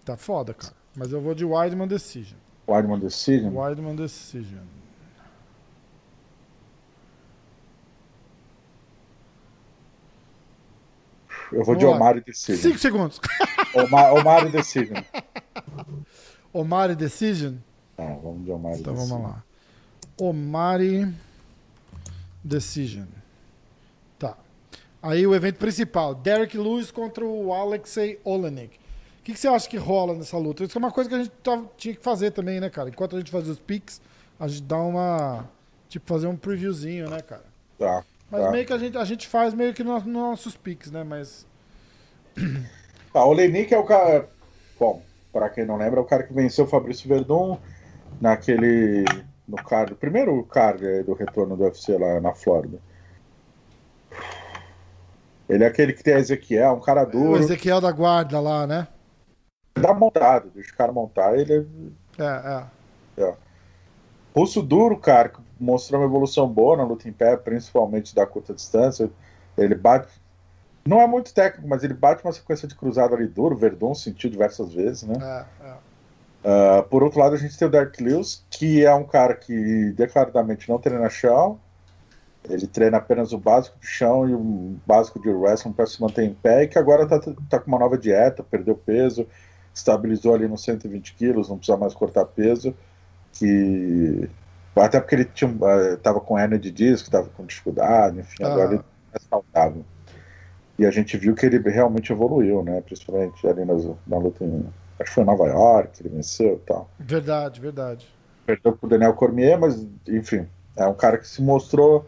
Tá 0.04 0.18
foda, 0.18 0.54
cara. 0.54 0.74
Mas 0.96 1.12
eu 1.12 1.22
vou 1.22 1.34
de 1.34 1.46
Wideman 1.46 1.88
Decision. 1.88 2.38
Wideman 2.68 3.00
Decision? 3.00 3.56
Wideman 3.56 3.96
Decision. 3.96 4.64
Eu 11.52 11.64
vou 11.64 11.76
Vamos 11.76 11.80
de 11.80 11.86
Omar 11.86 12.18
e 12.18 12.22
Decision. 12.22 12.62
Cinco 12.62 12.80
segundos. 12.80 13.20
Omar, 13.74 14.14
Omar 14.14 14.48
e 14.48 14.52
Decision. 14.52 15.04
Omar 16.52 16.92
e 16.92 16.96
Decision? 16.96 17.56
Tá, 17.96 18.06
vamos 18.06 18.44
de 18.44 18.52
Omar 18.52 18.74
e 18.74 18.80
então 18.80 18.94
Decision. 18.94 19.18
Então 19.18 19.20
vamos 19.20 19.32
lá. 19.32 19.44
Omari 20.18 21.14
Decision. 22.44 23.08
Tá. 24.20 24.38
Aí 25.02 25.26
o 25.26 25.34
evento 25.34 25.58
principal, 25.58 26.14
Derek 26.14 26.58
Lewis 26.58 26.92
contra 26.92 27.26
o 27.26 27.54
Alexei 27.54 28.20
Olenek. 28.24 28.78
O 29.20 29.24
que, 29.24 29.34
que, 29.34 29.40
você 29.40 29.48
acha 29.48 29.70
que 29.70 29.78
rola 29.78 30.14
nessa 30.14 30.38
luta? 30.38 30.64
Isso 30.64 30.78
é 30.78 30.80
uma 30.80 30.92
coisa 30.92 31.10
que 31.10 31.16
a 31.16 31.20
gente 31.20 31.32
tava, 31.42 31.70
tinha 31.78 31.96
que 31.96 32.04
fazer 32.04 32.32
também, 32.32 32.60
né, 32.60 32.70
cara? 32.70 32.90
Enquanto 32.90 33.16
a 33.16 33.20
gente 33.20 33.32
fazia 33.32 33.54
os 33.54 33.60
picks, 33.60 34.02
a 34.38 34.48
gente 34.48 34.64
dá 34.64 34.78
uma. 34.78 35.50
Tipo, 35.88 36.06
fazer 36.08 36.28
um 36.28 36.36
previewzinho, 36.36 37.10
né, 37.10 37.22
cara? 37.22 37.46
Tá. 37.80 38.04
Mas 38.34 38.46
tá. 38.46 38.52
meio 38.52 38.66
que 38.66 38.74
a 38.74 38.80
gente, 38.80 38.98
a 38.98 39.06
gente 39.06 39.28
faz 39.28 39.54
meio 39.54 39.76
que 39.76 39.84
nos, 39.84 40.04
nos 40.06 40.14
nossos 40.14 40.58
picks, 40.58 40.90
né? 40.90 41.04
Mas. 41.04 41.46
Tá, 43.14 43.24
o 43.24 43.32
Lenik 43.32 43.72
é 43.72 43.78
o 43.78 43.84
cara. 43.84 44.28
Bom, 44.80 45.04
para 45.32 45.48
quem 45.48 45.68
não 45.68 45.78
lembra, 45.78 46.00
é 46.00 46.02
o 46.02 46.06
cara 46.06 46.24
que 46.24 46.34
venceu 46.34 46.66
o 46.66 46.68
Fabrício 46.68 47.08
Verdun 47.08 47.60
naquele. 48.20 49.06
No 49.48 49.58
card, 49.58 49.94
primeiro 49.94 50.44
card 50.46 51.04
do 51.04 51.14
retorno 51.14 51.56
do 51.56 51.64
UFC 51.64 51.96
lá 51.96 52.20
na 52.20 52.34
Flórida. 52.34 52.80
Ele 55.48 55.64
é 55.64 55.68
aquele 55.68 55.94
que 55.94 56.02
tem 56.02 56.16
a 56.16 56.20
Ezequiel, 56.20 56.74
um 56.74 56.80
cara 56.80 57.06
duro. 57.06 57.34
O 57.34 57.38
Ezequiel 57.38 57.80
da 57.80 57.92
guarda 57.92 58.40
lá, 58.40 58.66
né? 58.66 58.88
Dá 59.76 59.94
montado, 59.94 60.50
deixa 60.56 60.74
o 60.74 60.76
cara 60.76 60.92
montar, 60.92 61.38
ele. 61.38 61.68
É, 62.18 62.24
é. 63.22 63.24
é. 63.26 63.36
Russo 64.36 64.64
duro, 64.64 64.98
cara, 64.98 65.32
mostrou 65.64 66.02
uma 66.02 66.08
evolução 66.08 66.48
boa 66.48 66.78
na 66.78 66.84
luta 66.84 67.08
em 67.08 67.14
pé, 67.14 67.38
principalmente 67.38 68.14
da 68.14 68.26
curta 68.26 68.54
distância. 68.54 69.10
Ele 69.58 69.76
bate. 69.76 70.12
Não 70.86 71.00
é 71.00 71.08
muito 71.08 71.34
técnico, 71.34 71.68
mas 71.68 71.84
ele 71.84 71.94
bate 71.94 72.24
uma 72.24 72.34
sequência 72.34 72.68
de 72.68 72.76
cruzado 72.76 73.16
ali 73.16 73.28
duro. 73.28 73.56
O 73.56 73.58
Verdun 73.58 73.96
sentiu 73.96 74.30
diversas 74.30 74.74
vezes, 74.74 75.04
né? 75.04 75.16
É, 75.62 75.68
é. 75.68 75.74
Uh, 76.44 76.84
por 76.84 77.02
outro 77.02 77.20
lado, 77.20 77.36
a 77.36 77.38
gente 77.38 77.58
tem 77.58 77.68
o 77.68 77.72
Dark 77.72 77.98
Lewis, 78.02 78.46
que 78.50 78.86
é 78.86 78.94
um 78.94 79.06
cara 79.06 79.34
que 79.34 79.94
declaradamente 79.94 80.68
não 80.68 80.78
treina 80.78 81.10
chão. 81.10 81.58
Ele 82.50 82.68
treina 82.68 82.98
apenas 82.98 83.32
o 83.32 83.38
básico 83.38 83.80
de 83.80 83.88
chão 83.88 84.28
e 84.28 84.34
o 84.34 84.76
básico 84.86 85.22
de 85.22 85.30
wrestling 85.30 85.72
para 85.72 85.86
se 85.86 86.02
manter 86.02 86.24
em 86.24 86.34
pé, 86.34 86.64
e 86.64 86.68
que 86.68 86.78
agora 86.78 87.04
está 87.04 87.18
tá 87.50 87.60
com 87.60 87.68
uma 87.70 87.80
nova 87.80 87.98
dieta, 87.98 88.44
perdeu 88.44 88.76
peso, 88.76 89.26
estabilizou 89.74 90.36
ali 90.36 90.46
nos 90.46 90.62
120 90.64 91.14
quilos, 91.14 91.48
não 91.48 91.58
precisa 91.58 91.78
mais 91.78 91.94
cortar 91.94 92.26
peso. 92.26 92.76
Que 93.32 94.30
até 94.76 95.00
porque 95.00 95.16
ele 95.16 95.26
tinha, 95.26 95.50
uh, 95.50 95.98
tava 95.98 96.20
com 96.20 96.38
hernia 96.38 96.60
de 96.60 96.72
disco, 96.72 97.08
estava 97.08 97.30
com 97.30 97.46
dificuldade, 97.46 98.20
enfim, 98.20 98.44
ah. 98.44 98.48
agora 98.48 98.74
ele 98.74 98.84
é 99.14 99.20
saudável. 99.20 99.86
E 100.78 100.86
a 100.86 100.92
gente 100.92 101.16
viu 101.18 101.36
que 101.36 101.46
ele 101.46 101.60
realmente 101.70 102.12
evoluiu, 102.12 102.64
né? 102.64 102.82
Principalmente 102.82 103.48
ali 103.48 103.64
nas, 103.64 103.86
na 104.08 104.18
luta 104.18 104.44
em, 104.44 104.66
Acho 105.00 105.10
que 105.10 105.16
foi 105.16 105.24
em 105.24 105.28
Nova 105.28 105.48
York, 105.48 106.02
ele 106.02 106.10
venceu 106.10 106.56
e 106.56 106.68
tal. 106.68 106.90
Verdade, 107.00 107.60
verdade. 107.60 108.08
Perdeu 108.46 108.74
pro 108.74 108.90
Daniel 108.90 109.14
Cormier, 109.14 109.60
mas, 109.60 109.86
enfim, 110.08 110.48
é 110.76 110.86
um 110.86 110.94
cara 110.94 111.18
que 111.18 111.28
se 111.28 111.42
mostrou. 111.42 112.08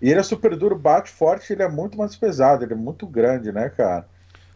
E 0.00 0.10
ele 0.10 0.20
é 0.20 0.22
super 0.22 0.56
duro, 0.56 0.78
bate 0.78 1.10
forte, 1.10 1.52
ele 1.52 1.62
é 1.62 1.68
muito 1.68 1.98
mais 1.98 2.14
pesado, 2.16 2.64
ele 2.64 2.74
é 2.74 2.76
muito 2.76 3.06
grande, 3.06 3.50
né, 3.50 3.68
cara? 3.68 4.06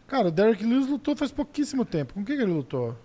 Cara, 0.07 0.27
o 0.27 0.31
Derek 0.31 0.63
Lewis 0.63 0.87
lutou 0.87 1.15
faz 1.15 1.31
pouquíssimo 1.31 1.83
tempo. 1.83 2.13
Com 2.13 2.23
quem 2.23 2.37
que 2.37 2.43
ele 2.43 2.53
lutou? 2.53 2.95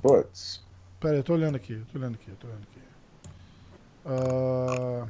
Putz. 0.00 0.62
Pera 0.98 1.14
aí, 1.14 1.20
eu 1.20 1.24
tô 1.24 1.34
olhando 1.34 1.56
aqui, 1.56 1.82
tô 1.92 1.98
olhando 1.98 2.14
aqui, 2.14 2.30
tô 2.38 2.46
olhando 2.46 2.62
aqui. 2.62 2.79
Uh, 4.04 5.06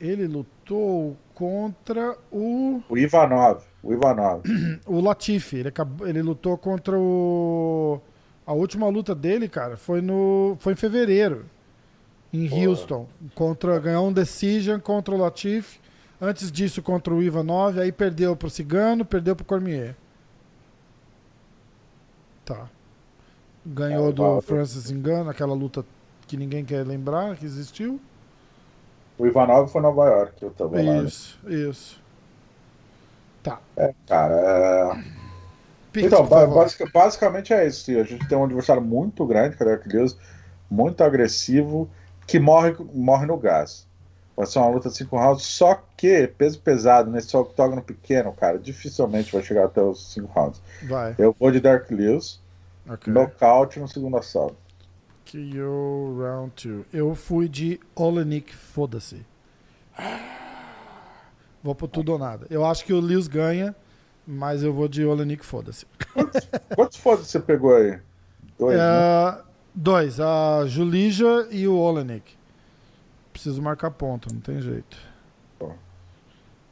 ele 0.00 0.26
lutou 0.26 1.16
contra 1.34 2.16
o. 2.30 2.82
O 2.88 2.96
Ivanov. 2.96 3.62
O 3.82 3.92
Ivanov. 3.92 4.42
o 4.86 5.00
Latifi. 5.00 5.56
Ele, 5.56 5.68
acabou, 5.68 6.06
ele 6.06 6.22
lutou 6.22 6.56
contra 6.56 6.98
o. 6.98 8.00
A 8.46 8.52
última 8.52 8.88
luta 8.88 9.14
dele, 9.14 9.48
cara, 9.48 9.76
foi 9.76 10.00
no. 10.00 10.56
Foi 10.60 10.72
em 10.72 10.76
fevereiro. 10.76 11.46
Em 12.32 12.48
Porra. 12.48 12.68
Houston. 12.68 13.08
Contra, 13.34 13.78
ganhou 13.78 14.08
um 14.08 14.12
decision 14.12 14.78
contra 14.78 15.14
o 15.14 15.18
Latifi. 15.18 15.80
Antes 16.20 16.50
disso, 16.50 16.82
contra 16.82 17.14
o 17.14 17.22
Ivanov. 17.22 17.78
Aí 17.78 17.92
perdeu 17.92 18.36
pro 18.36 18.50
Cigano, 18.50 19.04
perdeu 19.04 19.34
pro 19.34 19.44
Cormier. 19.44 19.94
Tá. 22.44 22.68
Ganhou 23.64 24.08
é, 24.08 24.12
do 24.12 24.40
Francis 24.40 24.90
Engano, 24.90 25.28
aquela 25.28 25.54
luta 25.54 25.84
que 26.28 26.36
ninguém 26.36 26.64
quer 26.64 26.86
lembrar 26.86 27.36
que 27.36 27.44
existiu. 27.44 28.00
O 29.18 29.26
Ivanov 29.26 29.68
foi 29.68 29.80
Nova 29.80 30.06
York, 30.06 30.42
eu 30.42 30.50
lá. 30.84 31.02
Isso, 31.02 31.38
né? 31.42 31.54
isso. 31.54 32.00
Tá. 33.42 33.60
É, 33.76 33.92
cara. 34.06 34.34
É... 35.94 36.00
então, 36.00 36.24
basic, 36.24 36.92
basicamente 36.92 37.52
é 37.52 37.66
isso. 37.66 37.90
A 37.90 38.04
gente 38.04 38.28
tem 38.28 38.38
um 38.38 38.44
adversário 38.44 38.82
muito 38.82 39.26
grande, 39.26 39.56
que 39.56 39.62
é 39.62 39.66
muito 40.70 41.02
agressivo, 41.02 41.90
que 42.26 42.38
morre, 42.38 42.76
morre 42.94 43.26
no 43.26 43.36
gás. 43.36 43.88
Vai 44.36 44.46
ser 44.46 44.60
uma 44.60 44.68
luta 44.68 44.88
de 44.88 44.96
5 44.96 45.16
rounds, 45.16 45.44
só 45.44 45.82
que 45.96 46.28
peso 46.28 46.60
pesado 46.60 47.10
nesse 47.10 47.36
octógono 47.36 47.82
pequeno, 47.82 48.32
cara, 48.32 48.56
dificilmente 48.56 49.32
vai 49.32 49.42
chegar 49.42 49.64
até 49.64 49.82
os 49.82 50.12
5 50.12 50.32
rounds. 50.32 50.62
Vai. 50.84 51.16
Eu 51.18 51.34
vou 51.36 51.50
de 51.50 51.58
Dark 51.58 51.90
Lewis, 51.90 52.40
okay. 52.88 53.12
nocaute 53.12 53.80
no 53.80 53.88
segundo 53.88 54.16
assalto. 54.16 54.67
KO 55.30 56.18
round 56.18 56.68
2. 56.68 56.86
Eu 56.92 57.14
fui 57.14 57.48
de 57.48 57.78
Olenik, 57.94 58.54
foda-se. 58.54 59.24
Vou 61.62 61.74
pro 61.74 61.86
tudo 61.86 62.12
ou 62.12 62.18
nada. 62.18 62.46
Eu 62.48 62.64
acho 62.64 62.84
que 62.84 62.92
o 62.92 63.00
Lewis 63.00 63.28
ganha, 63.28 63.76
mas 64.26 64.62
eu 64.62 64.72
vou 64.72 64.88
de 64.88 65.04
Olenik, 65.04 65.44
foda-se. 65.44 65.86
Quantos, 66.14 66.48
quantos 66.74 66.96
foda 66.96 67.22
você 67.24 67.38
pegou 67.38 67.76
aí? 67.76 67.98
Dois, 68.58 68.78
é, 68.78 68.78
né? 68.78 69.42
Dois, 69.74 70.18
a 70.18 70.64
Julija 70.66 71.46
e 71.50 71.68
o 71.68 71.76
Olenik. 71.76 72.36
Preciso 73.32 73.60
marcar 73.60 73.90
ponto, 73.90 74.32
não 74.32 74.40
tem 74.40 74.60
jeito. 74.60 74.96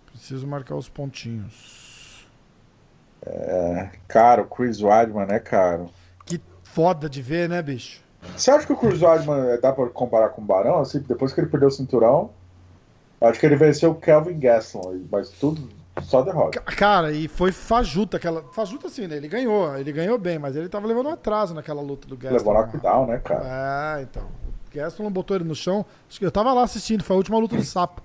Preciso 0.06 0.46
marcar 0.46 0.76
os 0.76 0.88
pontinhos. 0.88 2.26
É, 3.24 3.90
caro, 4.08 4.46
Chris 4.46 4.80
Weidman 4.80 5.26
é 5.28 5.38
caro. 5.38 5.90
Que 6.24 6.40
foda 6.62 7.08
de 7.08 7.20
ver, 7.20 7.48
né, 7.48 7.60
bicho? 7.60 8.05
Você 8.36 8.50
acha 8.50 8.66
que 8.66 8.72
o 8.72 8.76
Chris 8.76 9.02
Weidman 9.02 9.58
dá 9.60 9.72
pra 9.72 9.86
comparar 9.88 10.30
com 10.30 10.42
o 10.42 10.44
Barão? 10.44 10.80
Assim, 10.80 11.00
depois 11.00 11.32
que 11.32 11.40
ele 11.40 11.48
perdeu 11.48 11.68
o 11.68 11.72
cinturão, 11.72 12.30
acho 13.20 13.38
que 13.38 13.46
ele 13.46 13.56
venceu 13.56 13.90
o 13.90 13.94
Kelvin 13.94 14.38
Gaston, 14.38 15.00
mas 15.10 15.30
tudo 15.30 15.68
só 16.02 16.22
derrota. 16.22 16.60
Cara, 16.60 17.12
e 17.12 17.28
foi 17.28 17.52
fajuta 17.52 18.16
aquela. 18.16 18.42
Fajuta 18.52 18.88
assim, 18.88 19.06
né? 19.06 19.16
Ele 19.16 19.28
ganhou, 19.28 19.76
ele 19.76 19.92
ganhou 19.92 20.18
bem, 20.18 20.38
mas 20.38 20.54
ele 20.56 20.68
tava 20.68 20.86
levando 20.86 21.06
um 21.06 21.12
atraso 21.12 21.54
naquela 21.54 21.80
luta 21.80 22.06
do 22.06 22.16
Gaston. 22.16 22.36
Levou 22.36 22.54
knockdown, 22.54 23.06
né, 23.06 23.18
cara? 23.18 23.98
É, 23.98 24.02
então. 24.02 24.22
O 24.22 24.76
Gaston 24.76 25.04
não 25.04 25.10
botou 25.10 25.36
ele 25.36 25.44
no 25.44 25.54
chão. 25.54 25.86
Acho 26.08 26.18
que 26.18 26.26
eu 26.26 26.30
tava 26.30 26.52
lá 26.52 26.62
assistindo, 26.62 27.02
foi 27.02 27.14
a 27.14 27.16
última 27.16 27.38
luta 27.38 27.56
do 27.56 27.64
sapo. 27.64 28.02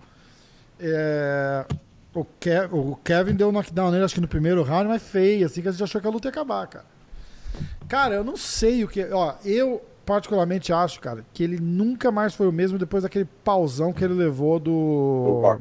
É, 0.80 1.65
o, 2.14 2.23
Ke 2.23 2.69
o 2.72 2.95
Kevin 3.03 3.35
deu 3.35 3.49
um 3.49 3.52
knockdown 3.52 3.91
nele, 3.91 4.06
acho 4.06 4.15
que 4.15 4.22
no 4.22 4.27
primeiro 4.27 4.64
round, 4.64 4.88
mas 4.88 5.02
feio, 5.02 5.45
assim 5.45 5.61
que 5.61 5.68
a 5.68 5.72
gente 5.72 5.84
achou 5.84 5.99
que 5.99 6.07
a 6.07 6.10
luta 6.10 6.27
ia 6.27 6.31
acabar, 6.31 6.65
cara. 6.68 6.85
Cara, 7.88 8.15
eu 8.15 8.23
não 8.23 8.38
sei 8.38 8.84
o 8.85 8.88
que. 8.88 9.03
Ó, 9.11 9.34
eu 9.43 9.81
particularmente 10.05 10.73
acho, 10.73 10.99
cara, 10.99 11.25
que 11.33 11.43
ele 11.43 11.59
nunca 11.59 12.11
mais 12.11 12.33
foi 12.33 12.47
o 12.47 12.51
mesmo 12.51 12.77
depois 12.77 13.03
daquele 13.03 13.25
pausão 13.43 13.93
que 13.93 14.03
ele 14.03 14.13
levou 14.13 14.59
do. 14.59 15.59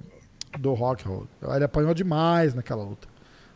Do 0.58 0.74
Rockhold. 0.74 1.28
Ele 1.42 1.64
apanhou 1.64 1.94
demais 1.94 2.54
naquela 2.54 2.82
luta. 2.82 3.08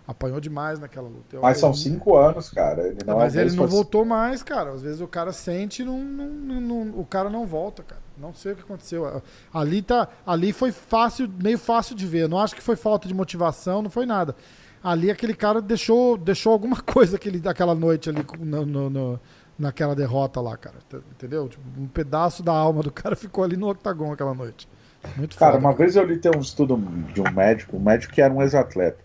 Apanhou 0.06 0.38
demais 0.38 0.78
naquela 0.78 1.08
luta. 1.08 1.36
Eu, 1.36 1.40
mas 1.40 1.58
são 1.58 1.72
cinco 1.72 2.16
anos, 2.16 2.50
cara. 2.50 2.86
Ele 2.86 2.98
não 3.06 3.16
mas 3.16 3.34
é 3.34 3.40
ele 3.40 3.56
não 3.56 3.66
voltou 3.66 4.04
mais, 4.04 4.42
cara. 4.42 4.70
Às 4.70 4.82
vezes 4.82 5.00
o 5.00 5.08
cara 5.08 5.32
sente 5.32 5.80
e 5.80 5.84
não, 5.84 5.98
não, 5.98 6.60
não, 6.60 7.00
o 7.00 7.06
cara 7.06 7.30
não 7.30 7.46
volta, 7.46 7.82
cara. 7.82 8.02
Não 8.18 8.34
sei 8.34 8.52
o 8.52 8.56
que 8.56 8.62
aconteceu. 8.62 9.22
Ali, 9.52 9.80
tá, 9.80 10.08
ali 10.26 10.52
foi 10.52 10.72
fácil, 10.72 11.28
meio 11.42 11.58
fácil 11.58 11.96
de 11.96 12.06
ver. 12.06 12.24
Eu 12.24 12.28
não 12.28 12.38
acho 12.38 12.54
que 12.54 12.60
foi 12.60 12.76
falta 12.76 13.08
de 13.08 13.14
motivação, 13.14 13.80
não 13.80 13.90
foi 13.90 14.04
nada. 14.04 14.36
Ali 14.82 15.10
aquele 15.10 15.34
cara 15.34 15.62
deixou, 15.62 16.18
deixou 16.18 16.52
alguma 16.52 16.76
coisa 16.84 17.16
aquele, 17.16 17.38
daquela 17.40 17.74
noite 17.74 18.10
ali 18.10 18.24
no, 18.38 18.66
no, 18.66 18.90
no 18.90 19.20
naquela 19.58 19.94
derrota 19.94 20.40
lá, 20.40 20.56
cara. 20.56 20.76
Entendeu? 21.12 21.48
Tipo, 21.48 21.62
um 21.78 21.86
pedaço 21.86 22.42
da 22.42 22.52
alma 22.52 22.82
do 22.82 22.90
cara 22.92 23.16
ficou 23.16 23.44
ali 23.44 23.56
no 23.56 23.68
octagon 23.68 24.12
aquela 24.12 24.34
noite. 24.34 24.68
Muito 25.16 25.36
Cara, 25.36 25.52
foda, 25.52 25.64
uma 25.64 25.72
cara. 25.72 25.84
vez 25.84 25.96
eu 25.96 26.04
li 26.04 26.18
ter 26.18 26.34
um 26.34 26.40
estudo 26.40 26.76
de 27.12 27.20
um 27.20 27.30
médico, 27.30 27.76
um 27.76 27.80
médico 27.80 28.12
que 28.12 28.22
era 28.22 28.32
um 28.32 28.40
ex-atleta. 28.40 28.98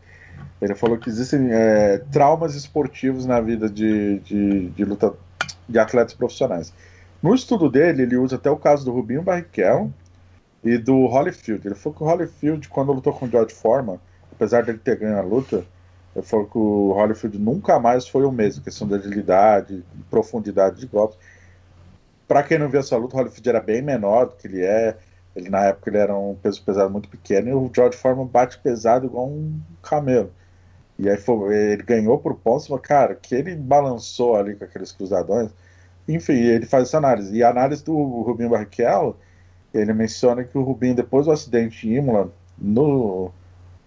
Ele 0.61 0.75
falou 0.75 0.97
que 0.97 1.09
existem 1.09 1.49
é, 1.51 1.99
traumas 2.11 2.55
esportivos 2.55 3.25
na 3.25 3.39
vida 3.39 3.69
de, 3.69 4.19
de, 4.19 4.69
de, 4.69 4.85
luta 4.85 5.13
de 5.67 5.79
atletas 5.79 6.13
profissionais. 6.13 6.73
No 7.21 7.35
estudo 7.35 7.69
dele, 7.69 8.03
ele 8.03 8.17
usa 8.17 8.37
até 8.37 8.49
o 8.49 8.57
caso 8.57 8.85
do 8.85 8.91
Rubinho 8.91 9.21
Barrichello 9.21 9.93
e 10.63 10.77
do 10.77 11.05
Holyfield. 11.05 11.65
Ele 11.67 11.75
falou 11.75 11.97
que 11.97 12.03
o 12.03 12.07
Holyfield, 12.07 12.69
quando 12.69 12.91
lutou 12.91 13.13
com 13.13 13.25
o 13.25 13.29
George 13.29 13.53
Foreman, 13.53 13.99
apesar 14.31 14.63
dele 14.63 14.77
ter 14.77 14.97
ganho 14.97 15.17
a 15.17 15.21
luta, 15.21 15.65
ele 16.15 16.25
falou 16.25 16.45
que 16.47 16.57
o 16.57 16.91
Holyfield 16.93 17.37
nunca 17.37 17.79
mais 17.79 18.07
foi 18.07 18.25
o 18.25 18.31
mesmo, 18.31 18.63
questão 18.63 18.87
de 18.87 18.95
agilidade, 18.95 19.83
profundidade 20.09 20.79
de 20.79 20.87
golpes. 20.87 21.17
Para 22.27 22.43
quem 22.43 22.59
não 22.59 22.69
viu 22.69 22.79
essa 22.79 22.97
luta, 22.97 23.15
o 23.15 23.19
Holyfield 23.19 23.49
era 23.49 23.59
bem 23.59 23.81
menor 23.81 24.27
do 24.27 24.35
que 24.35 24.47
ele 24.47 24.63
é. 24.63 24.97
Ele 25.35 25.49
na 25.49 25.65
época 25.65 25.89
ele 25.89 25.97
era 25.97 26.17
um 26.17 26.35
peso 26.35 26.63
pesado 26.63 26.89
muito 26.91 27.07
pequeno 27.07 27.49
e 27.49 27.53
o 27.53 27.71
George 27.73 27.97
Foreman 27.97 28.25
bate 28.25 28.57
pesado 28.59 29.05
igual 29.05 29.27
um 29.27 29.59
camelo. 29.81 30.31
E 30.97 31.09
aí 31.09 31.17
foi, 31.17 31.55
ele 31.55 31.83
ganhou 31.83 32.17
por 32.17 32.35
pontos, 32.35 32.67
mas 32.67 32.81
cara, 32.81 33.15
que 33.15 33.33
ele 33.33 33.55
balançou 33.55 34.35
ali 34.35 34.55
com 34.55 34.65
aqueles 34.65 34.91
cruzadões. 34.91 35.49
Enfim, 36.07 36.33
ele 36.33 36.65
faz 36.65 36.89
essa 36.89 36.97
análise. 36.97 37.35
E 37.35 37.43
a 37.43 37.49
análise 37.49 37.83
do 37.83 37.95
Rubinho 37.95 38.49
Barrichello, 38.49 39.15
ele 39.73 39.93
menciona 39.93 40.43
que 40.43 40.57
o 40.57 40.63
Rubinho, 40.63 40.95
depois 40.95 41.25
do 41.25 41.31
acidente 41.31 41.87
em 41.87 41.97
Imola, 41.97 42.33
no, 42.57 43.31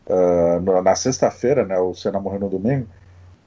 uh, 0.06 0.82
na 0.82 0.94
sexta-feira, 0.94 1.64
né, 1.64 1.78
o 1.78 1.94
Senna 1.94 2.20
morreu 2.20 2.40
no 2.40 2.48
domingo, 2.48 2.86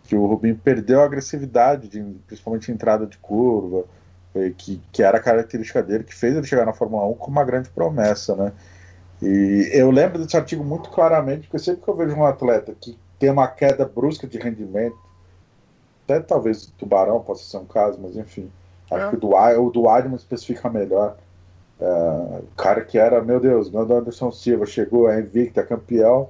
que 0.03 0.15
o 0.15 0.25
Rubinho 0.25 0.55
perdeu 0.55 1.01
a 1.01 1.05
agressividade, 1.05 1.87
de, 1.87 2.01
principalmente 2.27 2.71
entrada 2.71 3.05
de 3.07 3.17
curva, 3.17 3.85
que, 4.57 4.81
que 4.91 5.01
era 5.01 5.17
a 5.17 5.21
característica 5.21 5.81
dele, 5.81 6.03
que 6.03 6.13
fez 6.13 6.35
ele 6.35 6.45
chegar 6.45 6.65
na 6.65 6.73
Fórmula 6.73 7.05
1 7.07 7.13
com 7.15 7.31
uma 7.31 7.43
grande 7.43 7.69
promessa, 7.69 8.35
né? 8.35 8.51
E 9.21 9.69
eu 9.73 9.89
lembro 9.89 10.19
desse 10.19 10.35
artigo 10.35 10.63
muito 10.63 10.89
claramente, 10.89 11.47
porque 11.47 11.59
sempre 11.59 11.81
que 11.81 11.87
eu 11.87 11.95
vejo 11.95 12.15
um 12.15 12.25
atleta 12.25 12.75
que 12.79 12.97
tem 13.17 13.29
uma 13.29 13.47
queda 13.47 13.85
brusca 13.85 14.27
de 14.27 14.37
rendimento, 14.37 14.97
até 16.03 16.19
talvez 16.19 16.65
o 16.65 16.71
Tubarão 16.73 17.21
possa 17.21 17.43
ser 17.43 17.57
um 17.57 17.65
caso, 17.65 17.97
mas 18.01 18.17
enfim, 18.17 18.51
acho 18.91 19.05
é. 19.05 19.09
que 19.09 19.15
o 19.15 19.19
do, 19.19 19.29
o 19.35 19.69
do 19.71 19.89
Adman 19.89 20.15
especifica 20.15 20.69
melhor. 20.69 21.17
É, 21.79 21.85
o 22.39 22.55
cara 22.55 22.81
que 22.81 22.97
era, 22.97 23.21
meu 23.21 23.39
Deus, 23.39 23.69
meu 23.71 23.81
Anderson 23.81 24.31
Silva 24.31 24.65
chegou, 24.65 25.09
é 25.09 25.19
invicto, 25.19 25.59
é 25.59 25.63
campeão, 25.63 26.29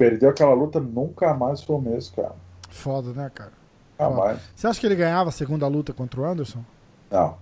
perdeu 0.00 0.30
aquela 0.30 0.54
luta, 0.54 0.80
nunca 0.80 1.34
mais 1.34 1.62
foi 1.62 1.76
o 1.76 1.78
mesmo, 1.78 2.16
cara. 2.16 2.34
Foda, 2.70 3.12
né, 3.12 3.30
cara? 3.34 3.52
Nunca 3.98 4.10
mais. 4.14 4.40
Você 4.56 4.66
acha 4.66 4.80
que 4.80 4.86
ele 4.86 4.96
ganhava 4.96 5.28
a 5.28 5.32
segunda 5.32 5.68
luta 5.68 5.92
contra 5.92 6.22
o 6.22 6.24
Anderson? 6.24 6.64
Não. 7.10 7.36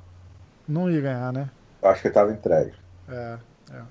Não 0.66 0.90
ia 0.90 1.00
ganhar, 1.00 1.32
né? 1.32 1.50
Acho 1.80 2.02
que 2.02 2.08
ele 2.08 2.14
tava 2.14 2.32
entregue. 2.32 2.72
É, 3.08 3.38
é. 3.70 3.82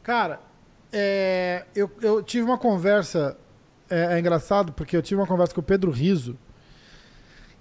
Cara, 0.00 0.38
é, 0.92 1.64
eu, 1.74 1.90
eu 2.00 2.22
tive 2.22 2.44
uma 2.44 2.56
conversa. 2.56 3.36
É, 3.90 4.14
é, 4.14 4.18
engraçado 4.20 4.72
porque 4.72 4.96
eu 4.96 5.02
tive 5.02 5.20
uma 5.20 5.26
conversa 5.26 5.52
com 5.52 5.60
o 5.60 5.64
Pedro 5.64 5.90
Riso. 5.90 6.38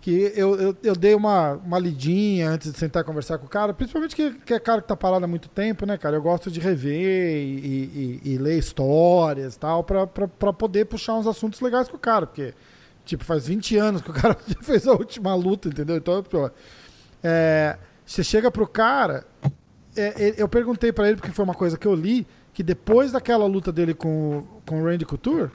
Que 0.01 0.33
eu, 0.35 0.59
eu, 0.59 0.77
eu, 0.81 0.95
dei 0.95 1.13
uma, 1.13 1.53
uma 1.53 1.77
lidinha 1.77 2.49
antes 2.49 2.71
de 2.73 2.77
sentar 2.77 3.03
e 3.03 3.05
conversar 3.05 3.37
com 3.37 3.45
o 3.45 3.49
cara, 3.49 3.71
principalmente 3.71 4.15
que, 4.15 4.31
que 4.31 4.53
é 4.55 4.59
cara 4.59 4.81
que 4.81 4.87
tá 4.87 4.95
parado 4.95 5.23
há 5.23 5.27
muito 5.27 5.47
tempo, 5.47 5.85
né, 5.85 5.95
cara? 5.95 6.15
Eu 6.15 6.23
gosto 6.23 6.49
de 6.49 6.59
rever 6.59 7.37
e, 7.37 8.19
e, 8.25 8.31
e 8.33 8.37
ler 8.39 8.57
histórias 8.57 9.53
e 9.53 9.59
tal, 9.59 9.83
pra, 9.83 10.07
pra, 10.07 10.27
pra 10.27 10.51
poder 10.51 10.85
puxar 10.85 11.13
uns 11.13 11.27
assuntos 11.27 11.61
legais 11.61 11.87
com 11.87 11.97
o 11.97 11.99
cara, 11.99 12.25
porque, 12.25 12.51
tipo, 13.05 13.23
faz 13.23 13.45
20 13.45 13.77
anos 13.77 14.01
que 14.01 14.09
o 14.09 14.13
cara 14.19 14.35
fez 14.61 14.87
a 14.87 14.93
última 14.93 15.35
luta, 15.35 15.69
entendeu? 15.69 15.97
Então, 15.97 16.23
é, 17.23 17.77
você 18.03 18.23
chega 18.23 18.49
pro 18.49 18.67
cara. 18.67 19.23
É, 19.95 20.33
eu 20.35 20.47
perguntei 20.47 20.91
para 20.91 21.07
ele, 21.07 21.17
porque 21.17 21.31
foi 21.31 21.45
uma 21.45 21.53
coisa 21.53 21.77
que 21.77 21.87
eu 21.87 21.93
li, 21.93 22.25
que 22.53 22.63
depois 22.63 23.11
daquela 23.11 23.45
luta 23.45 23.71
dele 23.71 23.93
com, 23.93 24.43
com 24.65 24.81
o 24.81 24.85
Randy 24.85 25.05
Couture. 25.05 25.51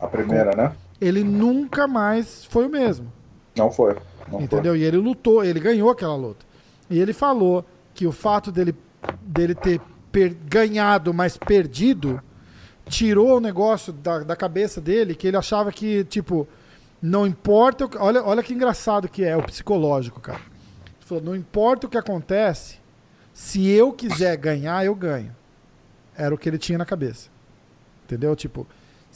A 0.00 0.06
primeira, 0.08 0.50
com, 0.50 0.56
né? 0.56 0.72
Ele 1.00 1.22
nunca 1.22 1.86
mais 1.86 2.44
foi 2.44 2.66
o 2.66 2.68
mesmo. 2.68 3.12
Não 3.58 3.70
foi. 3.70 3.96
Não 4.30 4.40
entendeu? 4.40 4.72
Foi. 4.72 4.80
E 4.80 4.84
ele 4.84 4.96
lutou, 4.96 5.44
ele 5.44 5.60
ganhou 5.60 5.90
aquela 5.90 6.16
luta. 6.16 6.44
E 6.88 6.98
ele 6.98 7.12
falou 7.12 7.64
que 7.94 8.06
o 8.06 8.12
fato 8.12 8.50
dele, 8.50 8.74
dele 9.22 9.54
ter 9.54 9.80
per, 10.10 10.34
ganhado, 10.46 11.12
mas 11.12 11.36
perdido, 11.36 12.22
tirou 12.86 13.36
o 13.36 13.40
negócio 13.40 13.92
da, 13.92 14.20
da 14.20 14.36
cabeça 14.36 14.80
dele, 14.80 15.14
que 15.14 15.26
ele 15.26 15.36
achava 15.36 15.70
que, 15.70 16.04
tipo, 16.04 16.48
não 17.02 17.26
importa. 17.26 17.88
Olha, 17.98 18.22
olha 18.24 18.42
que 18.42 18.54
engraçado 18.54 19.08
que 19.08 19.24
é 19.24 19.36
o 19.36 19.42
psicológico, 19.42 20.20
cara 20.20 20.40
falou: 21.08 21.24
não 21.24 21.34
importa 21.34 21.86
o 21.86 21.90
que 21.90 21.96
acontece, 21.96 22.78
se 23.32 23.66
eu 23.66 23.92
quiser 23.92 24.36
ganhar, 24.36 24.84
eu 24.84 24.94
ganho. 24.94 25.34
Era 26.14 26.34
o 26.34 26.38
que 26.38 26.48
ele 26.48 26.58
tinha 26.58 26.76
na 26.76 26.84
cabeça. 26.84 27.30
Entendeu? 28.04 28.36
Tipo, 28.36 28.66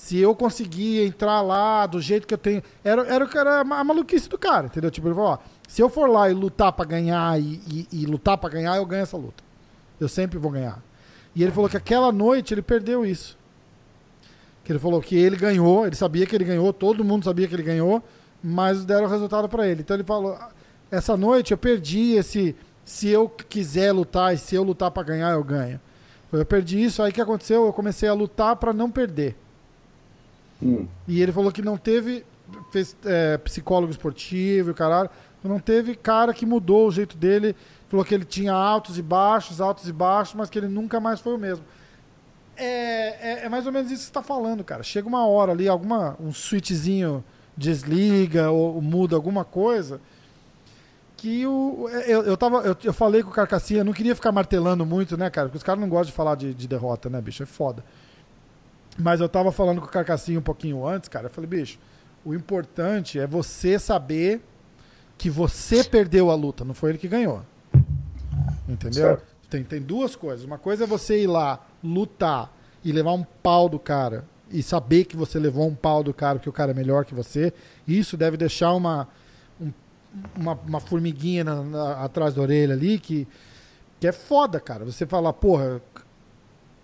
se 0.02 0.18
eu 0.18 0.34
conseguir 0.34 1.06
entrar 1.06 1.40
lá 1.42 1.86
do 1.86 2.00
jeito 2.00 2.26
que 2.26 2.34
eu 2.34 2.38
tenho. 2.38 2.60
Era, 2.82 3.06
era, 3.06 3.30
era 3.36 3.60
a 3.60 3.84
maluquice 3.84 4.28
do 4.28 4.36
cara, 4.36 4.66
entendeu? 4.66 4.90
Tipo, 4.90 5.06
ele 5.06 5.14
falou: 5.14 5.30
ó, 5.30 5.38
se 5.68 5.80
eu 5.80 5.88
for 5.88 6.10
lá 6.10 6.28
e 6.28 6.34
lutar 6.34 6.72
para 6.72 6.84
ganhar 6.84 7.40
e, 7.40 7.60
e, 7.70 7.88
e 7.92 8.04
lutar 8.04 8.36
para 8.36 8.50
ganhar, 8.50 8.76
eu 8.76 8.84
ganho 8.84 9.04
essa 9.04 9.16
luta. 9.16 9.44
Eu 10.00 10.08
sempre 10.08 10.40
vou 10.40 10.50
ganhar. 10.50 10.82
E 11.36 11.42
ele 11.44 11.52
falou 11.52 11.70
que 11.70 11.76
aquela 11.76 12.10
noite 12.10 12.52
ele 12.52 12.62
perdeu 12.62 13.06
isso. 13.06 13.38
Que 14.64 14.72
ele 14.72 14.80
falou 14.80 15.00
que 15.00 15.14
ele 15.14 15.36
ganhou, 15.36 15.86
ele 15.86 15.94
sabia 15.94 16.26
que 16.26 16.34
ele 16.34 16.44
ganhou, 16.44 16.72
todo 16.72 17.04
mundo 17.04 17.24
sabia 17.24 17.46
que 17.46 17.54
ele 17.54 17.62
ganhou, 17.62 18.02
mas 18.42 18.84
deram 18.84 19.06
resultado 19.06 19.48
para 19.48 19.68
ele. 19.68 19.82
Então 19.82 19.94
ele 19.94 20.02
falou: 20.02 20.36
essa 20.90 21.16
noite 21.16 21.52
eu 21.52 21.58
perdi 21.58 22.14
esse. 22.14 22.56
Se 22.84 23.08
eu 23.08 23.28
quiser 23.28 23.92
lutar 23.92 24.34
e 24.34 24.38
se 24.38 24.56
eu 24.56 24.64
lutar 24.64 24.90
para 24.90 25.04
ganhar, 25.04 25.30
eu 25.30 25.44
ganho. 25.44 25.80
Eu 26.32 26.44
perdi 26.44 26.82
isso, 26.82 27.00
aí 27.04 27.12
o 27.12 27.14
que 27.14 27.20
aconteceu? 27.20 27.66
Eu 27.66 27.72
comecei 27.72 28.08
a 28.08 28.14
lutar 28.14 28.56
para 28.56 28.72
não 28.72 28.90
perder. 28.90 29.36
Hum. 30.62 30.86
E 31.08 31.20
ele 31.20 31.32
falou 31.32 31.50
que 31.50 31.62
não 31.62 31.76
teve 31.76 32.24
fez, 32.70 32.96
é, 33.04 33.36
psicólogo 33.38 33.90
esportivo, 33.90 34.72
caralho. 34.74 35.10
Não 35.42 35.58
teve 35.58 35.96
cara 35.96 36.32
que 36.32 36.46
mudou 36.46 36.86
o 36.86 36.92
jeito 36.92 37.16
dele. 37.16 37.56
Falou 37.88 38.04
que 38.04 38.14
ele 38.14 38.24
tinha 38.24 38.52
altos 38.52 38.96
e 38.96 39.02
baixos, 39.02 39.60
altos 39.60 39.88
e 39.88 39.92
baixos, 39.92 40.34
mas 40.34 40.48
que 40.48 40.58
ele 40.58 40.68
nunca 40.68 41.00
mais 41.00 41.20
foi 41.20 41.34
o 41.34 41.38
mesmo. 41.38 41.64
É, 42.56 42.66
é, 42.66 43.44
é 43.46 43.48
mais 43.48 43.66
ou 43.66 43.72
menos 43.72 43.90
isso 43.90 44.00
que 44.00 44.04
você 44.04 44.10
está 44.10 44.22
falando, 44.22 44.62
cara. 44.62 44.82
Chega 44.82 45.08
uma 45.08 45.26
hora 45.26 45.52
ali, 45.52 45.68
alguma, 45.68 46.16
um 46.20 46.32
switchzinho 46.32 47.24
desliga 47.56 48.50
ou, 48.50 48.76
ou 48.76 48.82
muda 48.82 49.16
alguma 49.16 49.44
coisa 49.44 50.00
que 51.22 51.46
o. 51.46 51.88
Eu, 51.88 52.22
eu, 52.22 52.36
tava, 52.36 52.58
eu, 52.58 52.76
eu 52.82 52.92
falei 52.92 53.22
com 53.22 53.30
o 53.30 53.32
Carcassinha, 53.32 53.84
não 53.84 53.92
queria 53.92 54.14
ficar 54.14 54.32
martelando 54.32 54.84
muito, 54.84 55.16
né, 55.16 55.30
cara? 55.30 55.48
Porque 55.48 55.58
os 55.58 55.62
caras 55.62 55.80
não 55.80 55.88
gostam 55.88 56.06
de 56.06 56.12
falar 56.12 56.34
de, 56.34 56.52
de 56.52 56.66
derrota, 56.66 57.08
né, 57.08 57.20
bicho? 57.20 57.42
É 57.42 57.46
foda. 57.46 57.84
Mas 58.98 59.20
eu 59.20 59.28
tava 59.28 59.50
falando 59.50 59.80
com 59.80 59.86
o 59.86 59.90
Carcassinho 59.90 60.40
um 60.40 60.42
pouquinho 60.42 60.86
antes, 60.86 61.08
cara. 61.08 61.26
Eu 61.26 61.30
falei, 61.30 61.48
bicho, 61.48 61.78
o 62.24 62.34
importante 62.34 63.18
é 63.18 63.26
você 63.26 63.78
saber 63.78 64.40
que 65.16 65.30
você 65.30 65.82
perdeu 65.84 66.30
a 66.30 66.34
luta, 66.34 66.64
não 66.64 66.74
foi 66.74 66.90
ele 66.90 66.98
que 66.98 67.08
ganhou. 67.08 67.42
Entendeu? 68.68 69.20
Tem, 69.48 69.62
tem 69.62 69.80
duas 69.80 70.16
coisas. 70.16 70.44
Uma 70.44 70.58
coisa 70.58 70.84
é 70.84 70.86
você 70.86 71.22
ir 71.22 71.26
lá, 71.26 71.64
lutar 71.82 72.52
e 72.84 72.92
levar 72.92 73.12
um 73.12 73.24
pau 73.42 73.68
do 73.68 73.78
cara 73.78 74.24
e 74.50 74.62
saber 74.62 75.04
que 75.04 75.16
você 75.16 75.38
levou 75.38 75.66
um 75.66 75.74
pau 75.74 76.02
do 76.02 76.12
cara, 76.12 76.38
que 76.38 76.48
o 76.48 76.52
cara 76.52 76.72
é 76.72 76.74
melhor 76.74 77.04
que 77.04 77.14
você. 77.14 77.52
Isso 77.86 78.16
deve 78.16 78.36
deixar 78.36 78.72
uma, 78.74 79.08
um, 79.60 79.72
uma, 80.36 80.52
uma, 80.54 80.80
formiguinha 80.80 81.42
na, 81.42 81.62
na, 81.62 82.04
atrás 82.04 82.34
da 82.34 82.42
orelha 82.42 82.74
ali 82.74 82.98
que, 82.98 83.26
que 83.98 84.06
é 84.06 84.12
foda, 84.12 84.60
cara. 84.60 84.84
Você 84.84 85.06
falar, 85.06 85.32
porra, 85.32 85.80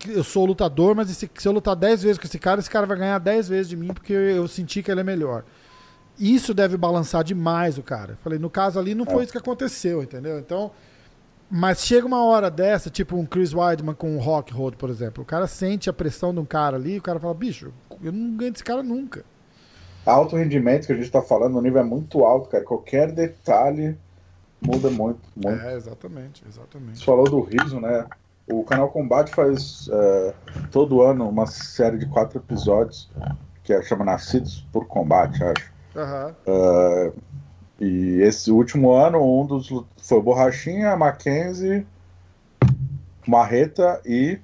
eu 0.07 0.23
sou 0.23 0.45
lutador, 0.45 0.95
mas 0.95 1.09
esse, 1.09 1.29
se 1.35 1.47
eu 1.47 1.51
lutar 1.51 1.75
10 1.75 2.03
vezes 2.03 2.17
com 2.17 2.25
esse 2.25 2.39
cara, 2.39 2.59
esse 2.59 2.69
cara 2.69 2.85
vai 2.85 2.97
ganhar 2.97 3.19
10 3.19 3.49
vezes 3.49 3.69
de 3.69 3.75
mim 3.75 3.87
porque 3.87 4.13
eu 4.13 4.47
senti 4.47 4.81
que 4.81 4.91
ele 4.91 5.01
é 5.01 5.03
melhor. 5.03 5.43
Isso 6.17 6.53
deve 6.53 6.77
balançar 6.77 7.23
demais 7.23 7.77
o 7.77 7.83
cara. 7.83 8.17
Falei, 8.23 8.37
no 8.37 8.49
caso 8.49 8.79
ali 8.79 8.93
não 8.93 9.05
foi 9.05 9.21
é. 9.21 9.23
isso 9.23 9.31
que 9.31 9.37
aconteceu, 9.37 10.03
entendeu? 10.03 10.37
Então, 10.39 10.71
mas 11.49 11.83
chega 11.83 12.05
uma 12.05 12.23
hora 12.23 12.51
dessa, 12.51 12.89
tipo 12.89 13.15
um 13.15 13.25
Chris 13.25 13.53
Weidman 13.53 13.95
com 13.95 14.15
um 14.15 14.19
Rock 14.19 14.53
Road, 14.53 14.77
por 14.77 14.89
exemplo. 14.89 15.23
O 15.23 15.25
cara 15.25 15.47
sente 15.47 15.89
a 15.89 15.93
pressão 15.93 16.33
de 16.33 16.39
um 16.39 16.45
cara 16.45 16.77
ali, 16.77 16.97
o 16.97 17.01
cara 17.01 17.19
fala, 17.19 17.33
bicho, 17.33 17.73
eu 18.03 18.11
não 18.11 18.35
ganho 18.35 18.51
desse 18.51 18.63
cara 18.63 18.83
nunca. 18.83 19.23
Alto 20.05 20.35
rendimento 20.35 20.87
que 20.87 20.93
a 20.93 20.95
gente 20.95 21.11
tá 21.11 21.21
falando, 21.21 21.57
o 21.57 21.61
nível 21.61 21.81
é 21.81 21.83
muito 21.83 22.23
alto, 22.23 22.49
cara. 22.49 22.63
Qualquer 22.63 23.11
detalhe 23.11 23.97
muda 24.61 24.89
muito, 24.89 25.21
muito. 25.35 25.61
É, 25.61 25.75
exatamente, 25.75 26.43
exatamente. 26.47 26.99
Você 26.99 27.05
falou 27.05 27.25
do 27.25 27.41
riso, 27.41 27.79
né? 27.79 28.05
O 28.51 28.63
canal 28.63 28.89
Combate 28.89 29.33
faz 29.33 29.87
uh, 29.87 30.33
todo 30.71 31.01
ano 31.01 31.29
uma 31.29 31.45
série 31.45 31.97
de 31.97 32.07
quatro 32.07 32.39
episódios 32.39 33.09
que 33.63 33.73
é, 33.73 33.83
chama 33.83 34.03
Nascidos 34.03 34.65
por 34.71 34.87
Combate, 34.87 35.43
acho. 35.43 35.71
Uhum. 35.95 36.33
Uh, 36.47 37.13
e 37.79 38.21
esse 38.21 38.51
último 38.51 38.91
ano, 38.91 39.19
um 39.21 39.45
dos 39.45 39.69
foi 39.97 40.21
Borrachinha, 40.21 40.97
Mackenzie, 40.97 41.85
Marreta 43.27 44.01
e 44.03 44.39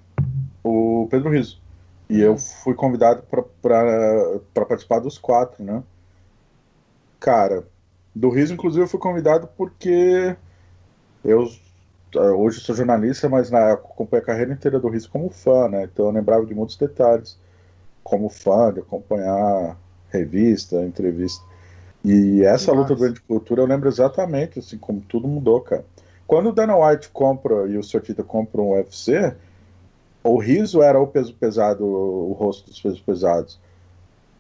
o 0.64 1.08
Pedro 1.10 1.32
Riso. 1.32 1.60
E 2.08 2.22
eu 2.22 2.38
fui 2.38 2.76
convidado 2.76 3.24
para 3.24 4.66
participar 4.66 5.00
dos 5.00 5.18
quatro, 5.18 5.64
né? 5.64 5.82
Cara, 7.20 7.64
do 8.14 8.30
Riso, 8.30 8.54
inclusive, 8.54 8.84
eu 8.84 8.88
fui 8.88 9.00
convidado 9.00 9.50
porque 9.58 10.36
eu 11.24 11.50
ah, 12.16 12.34
hoje 12.34 12.60
sou 12.60 12.76
jornalista, 12.76 13.30
mas 13.30 13.50
na 13.50 13.60
época 13.60 13.94
acompanhei 13.94 14.24
a 14.24 14.26
carreira 14.26 14.54
inteira 14.54 14.80
do 14.80 14.88
Riso 14.88 15.10
como 15.10 15.30
fã, 15.30 15.68
né? 15.68 15.84
Então 15.84 16.06
eu 16.06 16.12
lembrava 16.12 16.46
de 16.46 16.54
muitos 16.54 16.78
detalhes, 16.78 17.38
como 18.04 18.30
fã, 18.30 18.74
de 18.74 18.80
acompanhar 18.80 19.78
revista, 20.10 20.78
entrevista. 20.84 21.44
E 22.04 22.44
essa 22.44 22.74
Nossa. 22.74 22.94
luta 22.94 23.10
do 23.12 23.22
cultura 23.24 23.62
eu 23.62 23.66
lembro 23.66 23.90
exatamente, 23.90 24.60
assim, 24.60 24.78
como 24.78 25.02
tudo 25.02 25.28
mudou, 25.28 25.62
cara. 25.62 25.84
Quando 26.28 26.50
o 26.50 26.54
Dana 26.54 26.76
White 26.76 27.10
compra 27.10 27.68
e 27.68 27.78
o 27.78 27.84
Sortita 27.84 28.24
compram 28.24 28.66
o 28.66 28.74
UFC, 28.76 29.36
o 30.24 30.38
riso 30.38 30.82
era 30.82 31.00
o 31.00 31.08
peso 31.08 31.34
pesado, 31.34 31.86
o 31.86 32.34
rosto 32.34 32.70
dos 32.70 32.82
pesos 32.82 33.00
pesados. 33.00 33.60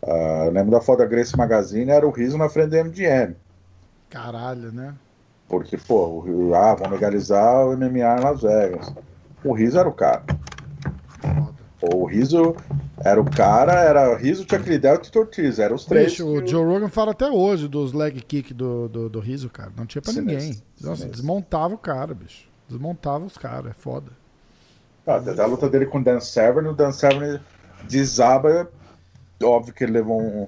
Uh, 0.01 0.45
eu 0.45 0.51
lembro 0.51 0.71
da 0.71 0.81
foto 0.81 0.99
da 0.99 1.05
Grace 1.05 1.35
Magazine, 1.35 1.91
era 1.91 2.07
o 2.07 2.11
riso 2.11 2.37
na 2.37 2.49
frente 2.49 2.69
da 2.69 2.83
MGM. 2.83 3.35
Caralho, 4.09 4.71
né? 4.71 4.95
Porque, 5.47 5.77
pô, 5.77 6.23
ah, 6.55 6.75
vão 6.75 6.89
legalizar 6.89 7.67
o 7.67 7.77
MMA 7.77 7.99
em 7.99 8.23
Las 8.23 8.41
Vegas. 8.41 8.93
O 9.43 9.53
Riso 9.53 9.77
era 9.77 9.87
o 9.87 9.93
cara. 9.93 10.23
O 11.81 12.05
Riso 12.05 12.55
era 12.97 13.21
o 13.21 13.29
cara, 13.29 13.73
era 13.73 14.11
o 14.11 14.15
Riso, 14.15 14.45
Chuck 14.49 14.67
Liddell 14.67 14.95
e 14.95 14.99
Tito 14.99 15.19
Ortiz, 15.19 15.59
eram 15.59 15.75
os 15.75 15.85
três. 15.85 16.11
Bicho, 16.11 16.25
o 16.25 16.45
Joe 16.45 16.65
Rogan 16.65 16.89
fala 16.89 17.11
até 17.11 17.29
hoje 17.29 17.67
dos 17.67 17.93
leg 17.93 18.19
kick 18.21 18.53
do, 18.53 18.87
do, 18.87 19.09
do 19.09 19.19
Riso, 19.19 19.49
cara. 19.49 19.71
Não 19.77 19.85
tinha 19.85 20.01
pra 20.01 20.11
Sinistro. 20.11 20.41
ninguém. 20.41 20.63
Nossa, 20.81 21.01
Sinistro. 21.01 21.11
desmontava 21.11 21.73
o 21.75 21.77
cara, 21.77 22.13
bicho. 22.13 22.47
Desmontava 22.67 23.23
os 23.25 23.37
caras, 23.37 23.71
é 23.71 23.73
foda. 23.73 24.11
Ah, 25.05 25.21
a 25.37 25.45
luta 25.45 25.69
dele 25.69 25.85
com 25.85 25.99
o 25.99 26.03
Dan 26.03 26.19
Severn, 26.19 26.69
o 26.69 26.73
Dan 26.73 26.91
Severn 26.91 27.39
desaba, 27.87 28.67
óbvio 29.43 29.73
que 29.73 29.83
ele 29.83 29.91
levou 29.91 30.19
um 30.19 30.47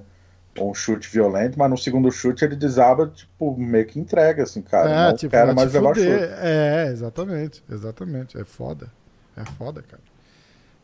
um 0.64 0.74
chute 0.74 1.08
violento, 1.08 1.58
mas 1.58 1.70
no 1.70 1.76
segundo 1.76 2.10
chute 2.10 2.44
ele 2.44 2.56
desaba, 2.56 3.06
tipo, 3.08 3.56
meio 3.56 3.86
que 3.86 3.98
entrega, 3.98 4.42
assim, 4.42 4.62
cara. 4.62 4.90
É, 4.90 5.08
não 5.10 5.16
tipo, 5.16 5.30
quero 5.30 5.54
mais 5.54 5.72
levar 5.72 5.94
chute. 5.94 6.08
É, 6.08 6.88
exatamente, 6.90 7.62
exatamente. 7.70 8.38
É 8.38 8.44
foda. 8.44 8.88
É 9.36 9.44
foda, 9.44 9.82
cara. 9.82 10.02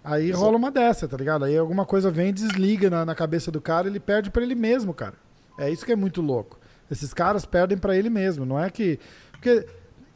Aí 0.05 0.31
Isso. 0.31 0.39
rola 0.39 0.57
uma 0.59 0.71
dessa, 0.71 1.09
tá 1.09 1.17
ligado? 1.17 1.47
Aí 1.47 1.57
alguma 1.57 1.87
coisa 1.87 2.11
vem 2.11 2.29
e 2.29 2.33
desliga 2.33 2.91
na, 2.91 3.07
na 3.07 3.15
cabeça 3.15 3.51
do 3.51 3.61
cara, 3.61 3.89
ele 3.89 3.99
perde 3.99 4.31
para 4.31 4.43
ele 4.43 4.55
mesmo, 4.55 4.93
cara. 4.93 5.15
É 5.59 5.71
isso 5.71 5.87
que 5.87 5.93
é 5.93 5.97
muito 5.97 6.21
louco. 6.21 6.59
Esses 6.91 7.15
caras 7.15 7.47
perdem 7.47 7.79
para 7.79 7.97
ele 7.97 8.11
mesmo, 8.11 8.45
não 8.45 8.63
é 8.63 8.69
que. 8.71 8.99
Porque. 9.33 9.67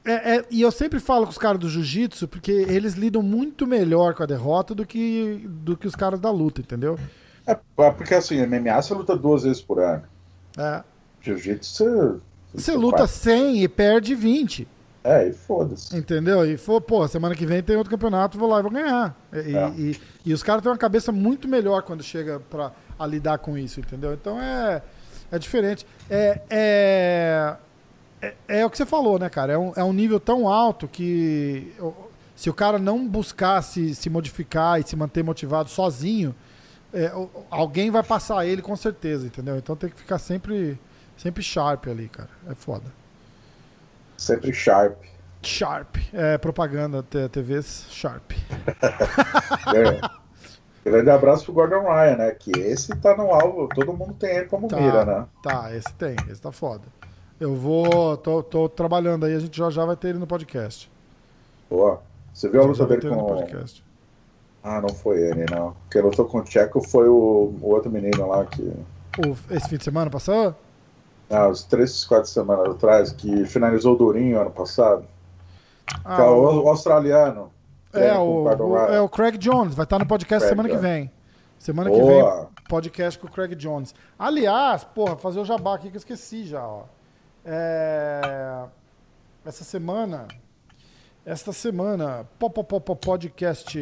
É, 0.04 0.36
é, 0.36 0.44
e 0.50 0.62
eu 0.62 0.70
sempre 0.70 1.00
falo 1.00 1.24
com 1.24 1.32
os 1.32 1.38
caras 1.38 1.58
do 1.58 1.68
jiu-jitsu, 1.68 2.28
porque 2.28 2.50
eles 2.52 2.94
lidam 2.94 3.20
muito 3.22 3.66
melhor 3.66 4.14
com 4.14 4.22
a 4.22 4.26
derrota 4.26 4.74
do 4.74 4.86
que, 4.86 5.46
do 5.46 5.76
que 5.76 5.86
os 5.86 5.94
caras 5.94 6.20
da 6.20 6.30
luta, 6.30 6.60
entendeu? 6.60 6.98
É, 7.48 7.52
é, 7.52 7.90
porque 7.90 8.14
assim, 8.14 8.44
MMA 8.46 8.82
você 8.82 8.92
luta 8.92 9.16
duas 9.16 9.42
vezes 9.42 9.62
por 9.62 9.80
ano. 9.80 10.04
É. 10.56 10.82
Jiu-jitsu 11.22 12.20
você. 12.52 12.72
Você 12.72 12.76
luta 12.76 13.06
100 13.06 13.62
e 13.62 13.68
perde 13.68 14.14
20. 14.14 14.66
É, 15.04 15.28
e 15.28 15.32
foda-se. 15.32 15.96
Entendeu? 15.96 16.44
E 16.44 16.56
for, 16.56 16.80
pô, 16.80 17.06
semana 17.06 17.34
que 17.34 17.46
vem 17.46 17.62
tem 17.62 17.76
outro 17.76 17.90
campeonato, 17.90 18.38
vou 18.38 18.48
lá 18.48 18.58
e 18.58 18.62
vou 18.62 18.70
ganhar. 18.70 19.16
E, 19.32 19.56
é. 19.56 19.68
e, 19.76 20.00
e, 20.26 20.34
os 20.34 20.42
caras 20.42 20.62
têm 20.62 20.70
uma 20.70 20.78
cabeça 20.78 21.12
muito 21.12 21.48
melhor 21.48 21.82
quando 21.82 22.02
chega 22.02 22.40
pra 22.40 22.72
a 22.98 23.06
lidar 23.06 23.38
com 23.38 23.56
isso, 23.56 23.80
entendeu? 23.80 24.12
Então 24.12 24.40
é, 24.40 24.82
é 25.30 25.38
diferente. 25.38 25.86
É, 26.10 26.40
é, 26.50 27.56
é, 28.20 28.34
é 28.48 28.66
o 28.66 28.70
que 28.70 28.76
você 28.76 28.84
falou, 28.84 29.18
né, 29.18 29.28
cara? 29.30 29.52
É 29.52 29.58
um, 29.58 29.72
é 29.76 29.84
um 29.84 29.92
nível 29.92 30.18
tão 30.18 30.48
alto 30.48 30.88
que 30.88 31.72
se 32.34 32.50
o 32.50 32.54
cara 32.54 32.78
não 32.78 33.06
buscar 33.06 33.62
se, 33.62 33.94
se 33.94 34.10
modificar 34.10 34.80
e 34.80 34.82
se 34.82 34.96
manter 34.96 35.22
motivado 35.22 35.70
sozinho, 35.70 36.34
é, 36.92 37.12
alguém 37.50 37.90
vai 37.90 38.02
passar 38.02 38.46
ele 38.46 38.62
com 38.62 38.74
certeza, 38.76 39.26
entendeu? 39.26 39.56
Então 39.56 39.76
tem 39.76 39.90
que 39.90 39.96
ficar 39.96 40.18
sempre, 40.18 40.78
sempre 41.16 41.42
sharp 41.42 41.86
ali, 41.88 42.08
cara. 42.08 42.30
É 42.48 42.54
foda. 42.54 42.86
Sempre 44.16 44.52
sharp. 44.52 44.96
Sharp. 45.42 45.96
É 46.12 46.36
propaganda, 46.38 47.02
TVs 47.02 47.86
Sharp. 47.90 48.32
é. 49.74 50.18
Grande 50.84 51.10
abraço 51.10 51.44
pro 51.44 51.52
Gordon 51.52 51.82
Ryan, 51.82 52.16
né? 52.16 52.30
Que 52.32 52.50
esse 52.50 52.94
tá 52.96 53.16
no 53.16 53.32
alvo, 53.32 53.68
todo 53.68 53.92
mundo 53.92 54.14
tem 54.14 54.36
ele 54.36 54.46
como 54.46 54.68
tá, 54.68 54.80
mira, 54.80 55.04
né? 55.04 55.26
Tá, 55.42 55.74
esse 55.74 55.92
tem, 55.94 56.16
esse 56.30 56.40
tá 56.40 56.50
foda. 56.50 56.84
Eu 57.38 57.54
vou. 57.54 58.16
tô, 58.16 58.42
tô 58.42 58.68
trabalhando 58.68 59.26
aí, 59.26 59.34
a 59.34 59.38
gente 59.38 59.56
já 59.56 59.70
já 59.70 59.84
vai 59.84 59.96
ter 59.96 60.08
ele 60.08 60.18
no 60.18 60.26
podcast. 60.26 60.90
Boa. 61.68 62.02
Você 62.32 62.48
viu 62.48 62.62
a 62.62 62.66
luta 62.66 62.86
dele 62.86 63.08
com. 63.08 63.87
Ah, 64.62 64.80
não 64.80 64.90
foi 64.90 65.20
ele, 65.20 65.46
não. 65.50 65.74
Quem 65.90 66.02
lutou 66.02 66.24
com 66.26 66.38
o 66.38 66.42
Tcheco 66.42 66.80
foi 66.80 67.08
o, 67.08 67.54
o 67.60 67.70
outro 67.70 67.90
menino 67.90 68.26
lá 68.26 68.44
que. 68.44 68.62
O, 68.62 69.36
esse 69.50 69.68
fim 69.68 69.76
de 69.76 69.84
semana 69.84 70.10
passou? 70.10 70.54
Ah, 71.30 71.48
os 71.48 71.62
três, 71.62 72.04
quatro 72.04 72.28
semanas 72.28 72.68
atrás, 72.74 73.12
que 73.12 73.44
finalizou 73.46 73.94
o 73.94 73.98
Durinho 73.98 74.40
ano 74.40 74.50
passado. 74.50 75.04
Ah, 76.04 76.22
é 76.22 76.24
o, 76.24 76.64
o, 76.64 76.68
australiano. 76.68 77.50
É, 77.92 78.12
o, 78.14 78.44
o, 78.44 78.76
é 78.76 79.00
o 79.00 79.08
Craig 79.08 79.38
Jones, 79.38 79.74
vai 79.74 79.84
estar 79.84 79.98
no 79.98 80.06
podcast 80.06 80.46
Craig, 80.46 80.50
semana 80.50 80.68
que 80.68 80.76
vem. 80.76 81.10
Semana 81.58 81.90
Boa. 81.90 82.00
que 82.00 82.40
vem, 82.40 82.48
podcast 82.68 83.18
com 83.18 83.26
o 83.26 83.30
Craig 83.30 83.54
Jones. 83.54 83.94
Aliás, 84.18 84.84
porra, 84.84 85.16
fazer 85.16 85.40
o 85.40 85.44
jabá 85.44 85.74
aqui 85.74 85.90
que 85.90 85.96
eu 85.96 85.98
esqueci 85.98 86.44
já, 86.44 86.66
ó. 86.66 86.84
É... 87.44 88.64
Essa 89.44 89.64
semana. 89.64 90.28
Esta 91.24 91.52
semana, 91.52 92.26
podcast 92.38 93.78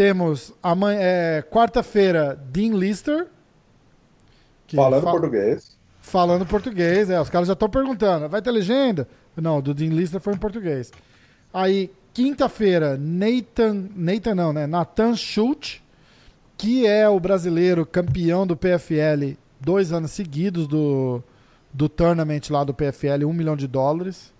temos 0.00 0.54
amanhã, 0.62 0.98
é, 0.98 1.42
quarta-feira, 1.42 2.34
Dean 2.50 2.72
Lister. 2.72 3.26
Falando 4.74 5.02
português. 5.02 5.76
Falando 6.00 6.46
português, 6.46 7.10
é. 7.10 7.20
Os 7.20 7.28
caras 7.28 7.46
já 7.46 7.52
estão 7.52 7.68
perguntando. 7.68 8.26
Vai 8.26 8.40
ter 8.40 8.50
legenda? 8.50 9.06
Não, 9.36 9.60
do 9.60 9.74
Dean 9.74 9.90
Lister 9.90 10.18
foi 10.18 10.32
em 10.32 10.38
português. 10.38 10.90
Aí, 11.52 11.92
quinta-feira, 12.14 12.96
Nathan. 12.98 13.90
Nathan 13.94 14.34
não, 14.34 14.54
né? 14.54 14.66
Nathan 14.66 15.14
Schultz, 15.14 15.82
que 16.56 16.86
é 16.86 17.06
o 17.06 17.20
brasileiro 17.20 17.84
campeão 17.84 18.46
do 18.46 18.56
PFL 18.56 19.36
dois 19.60 19.92
anos 19.92 20.12
seguidos 20.12 20.66
do, 20.66 21.22
do 21.74 21.90
tournament 21.90 22.48
lá 22.48 22.64
do 22.64 22.72
PFL, 22.72 23.26
um 23.26 23.34
milhão 23.34 23.54
de 23.54 23.66
dólares. 23.66 24.32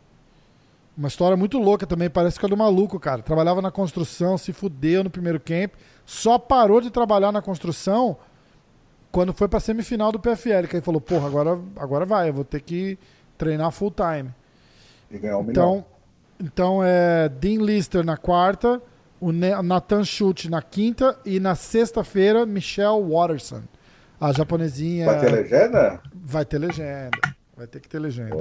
Uma 1.01 1.09
história 1.09 1.35
muito 1.35 1.57
louca 1.57 1.87
também, 1.87 2.11
parece 2.11 2.39
que 2.39 2.45
é 2.45 2.49
do 2.51 2.59
maluco, 2.59 3.01
cara. 3.01 3.23
Trabalhava 3.23 3.63
na 3.63 3.71
construção, 3.71 4.37
se 4.37 4.53
fudeu 4.53 5.03
no 5.03 5.09
primeiro 5.09 5.41
camp, 5.41 5.73
só 6.05 6.39
parou 6.39 6.79
de 6.79 6.91
trabalhar 6.91 7.33
na 7.33 7.41
construção 7.41 8.19
quando 9.11 9.33
foi 9.33 9.49
pra 9.49 9.59
semifinal 9.61 10.13
do 10.13 10.21
PFL, 10.21 10.67
que 10.69 10.77
ele 10.77 10.83
falou, 10.83 11.01
porra, 11.01 11.27
agora, 11.27 11.59
agora 11.77 12.05
vai, 12.05 12.29
eu 12.29 12.35
vou 12.35 12.45
ter 12.45 12.61
que 12.61 12.99
treinar 13.39 13.71
full 13.71 13.91
time. 13.91 14.29
E 15.11 15.19
ganhar 15.19 15.39
um 15.39 15.51
então, 15.51 15.71
milhão. 15.71 15.87
Então 16.39 16.85
é 16.85 17.31
Dean 17.31 17.63
Lister 17.63 18.05
na 18.05 18.19
quarta, 18.19 18.83
o 19.19 19.33
Nathan 19.33 20.05
Schultz 20.05 20.51
na 20.51 20.61
quinta 20.61 21.19
e 21.25 21.41
na 21.41 21.55
sexta-feira, 21.55 22.45
Michelle 22.45 23.03
Watterson. 23.03 23.63
A 24.21 24.33
japonesinha. 24.33 25.07
Vai 25.07 25.21
ter 25.21 25.33
legenda? 25.33 26.01
Vai 26.15 26.45
ter 26.45 26.59
legenda. 26.59 27.19
Vai 27.57 27.67
ter 27.67 27.81
que 27.81 27.89
ter 27.89 27.99
legenda. 27.99 28.37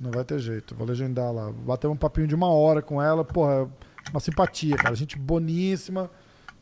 Não 0.00 0.10
vai 0.10 0.24
ter 0.24 0.38
jeito. 0.38 0.74
Vou 0.74 0.86
legendar 0.86 1.30
lá. 1.32 1.52
Bater 1.52 1.86
um 1.86 1.96
papinho 1.96 2.26
de 2.26 2.34
uma 2.34 2.48
hora 2.48 2.80
com 2.80 3.02
ela. 3.02 3.22
Porra, 3.22 3.68
uma 4.10 4.20
simpatia, 4.20 4.76
cara. 4.76 4.94
Gente 4.94 5.18
boníssima. 5.18 6.10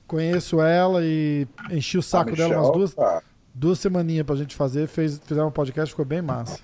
Conheço 0.07 0.61
ela 0.61 1.05
e 1.05 1.47
enchi 1.71 1.99
o 1.99 2.03
saco 2.03 2.31
Michelle, 2.31 2.51
dela 2.51 2.63
umas 2.63 2.73
duas, 2.73 2.95
tá. 2.95 3.23
duas 3.55 3.79
semaninhas 3.79 4.27
pra 4.27 4.35
gente 4.35 4.57
fazer. 4.57 4.89
Fez, 4.89 5.21
fizemos 5.23 5.51
um 5.51 5.53
podcast, 5.53 5.93
ficou 5.93 6.05
bem 6.05 6.23
massa. 6.23 6.59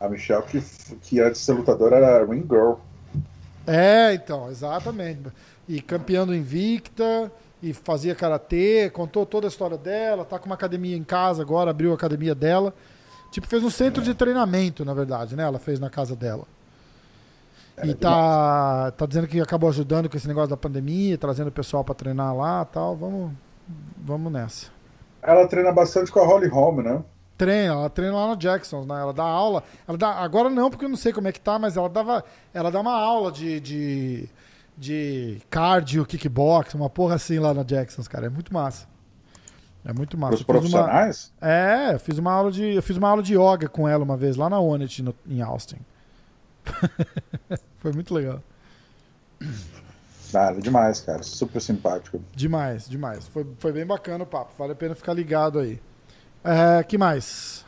A 0.00 0.08
Michelle, 0.08 0.44
que, 0.44 0.62
que 1.02 1.20
antes 1.20 1.40
de 1.40 1.46
ser 1.46 1.52
lutadora, 1.54 1.96
era 1.96 2.24
Ring 2.24 2.46
Girl. 2.48 2.74
É, 3.66 4.14
então, 4.14 4.48
exatamente. 4.48 5.24
E 5.68 5.82
campeã 5.82 6.24
do 6.24 6.34
Invicta, 6.34 7.30
e 7.62 7.72
fazia 7.72 8.14
karatê, 8.14 8.88
contou 8.90 9.26
toda 9.26 9.46
a 9.46 9.50
história 9.50 9.76
dela, 9.76 10.24
tá 10.24 10.38
com 10.38 10.46
uma 10.46 10.54
academia 10.54 10.96
em 10.96 11.04
casa 11.04 11.42
agora, 11.42 11.70
abriu 11.70 11.90
a 11.90 11.94
academia 11.94 12.34
dela. 12.34 12.72
Tipo, 13.30 13.46
fez 13.46 13.62
um 13.62 13.70
centro 13.70 14.02
de 14.02 14.14
treinamento, 14.14 14.84
na 14.84 14.94
verdade, 14.94 15.36
né? 15.36 15.42
Ela 15.42 15.58
fez 15.58 15.78
na 15.78 15.90
casa 15.90 16.16
dela. 16.16 16.44
e 17.84 17.94
tá, 17.94 18.90
tá 18.92 19.06
dizendo 19.06 19.26
que 19.26 19.40
acabou 19.40 19.68
ajudando 19.68 20.08
com 20.08 20.16
esse 20.16 20.26
negócio 20.26 20.50
da 20.50 20.56
pandemia, 20.56 21.16
trazendo 21.18 21.48
o 21.48 21.52
pessoal 21.52 21.84
para 21.84 21.94
treinar 21.94 22.34
lá 22.34 22.64
tal. 22.64 22.96
Vamos, 22.96 23.32
vamos 23.98 24.32
nessa. 24.32 24.66
Ela 25.22 25.46
treina 25.46 25.72
bastante 25.72 26.10
com 26.10 26.20
a 26.20 26.26
Holly 26.26 26.48
Holm, 26.48 26.82
né? 26.82 27.02
Treina, 27.36 27.74
ela 27.74 27.90
treina 27.90 28.16
lá 28.16 28.28
no 28.28 28.36
Jacksons, 28.36 28.86
né? 28.86 29.00
Ela 29.00 29.12
dá 29.12 29.22
aula. 29.22 29.62
Ela 29.86 29.96
dá, 29.96 30.10
agora 30.14 30.50
não, 30.50 30.70
porque 30.70 30.86
eu 30.86 30.88
não 30.88 30.96
sei 30.96 31.12
como 31.12 31.28
é 31.28 31.32
que 31.32 31.40
tá, 31.40 31.58
mas 31.58 31.76
ela 31.76 31.88
dava. 31.88 32.24
Ela 32.52 32.70
dá 32.70 32.80
uma 32.80 32.94
aula 32.94 33.30
de, 33.30 33.60
de, 33.60 34.28
de 34.76 35.40
cardio, 35.48 36.04
kickbox, 36.04 36.74
uma 36.74 36.90
porra 36.90 37.14
assim 37.14 37.38
lá 37.38 37.54
na 37.54 37.62
Jacksons, 37.62 38.08
cara. 38.08 38.26
É 38.26 38.30
muito 38.30 38.52
massa. 38.52 38.88
É 39.88 39.92
muito 39.94 40.18
massa. 40.18 40.34
Os 40.34 40.42
profissionais? 40.42 41.32
Uma... 41.40 41.50
É, 41.50 41.94
eu 41.94 41.98
fiz 41.98 42.18
uma 42.18 42.30
aula 42.30 42.52
de. 42.52 42.74
Eu 42.74 42.82
fiz 42.82 42.98
uma 42.98 43.08
aula 43.08 43.22
de 43.22 43.32
yoga 43.32 43.70
com 43.70 43.88
ela 43.88 44.04
uma 44.04 44.18
vez 44.18 44.36
lá 44.36 44.50
na 44.50 44.60
Onit, 44.60 45.02
no, 45.02 45.14
em 45.26 45.40
Austin. 45.40 45.78
Foi 47.78 47.90
muito 47.92 48.12
legal. 48.12 48.42
Nada, 50.30 50.60
demais, 50.60 51.00
cara. 51.00 51.22
Super 51.22 51.62
simpático. 51.62 52.20
Demais, 52.34 52.86
demais. 52.86 53.26
Foi, 53.28 53.46
foi 53.58 53.72
bem 53.72 53.86
bacana 53.86 54.24
o 54.24 54.26
papo. 54.26 54.52
Vale 54.58 54.72
a 54.72 54.76
pena 54.76 54.94
ficar 54.94 55.14
ligado 55.14 55.58
aí. 55.58 55.80
É, 56.44 56.82
que 56.82 56.98
mais? 56.98 57.64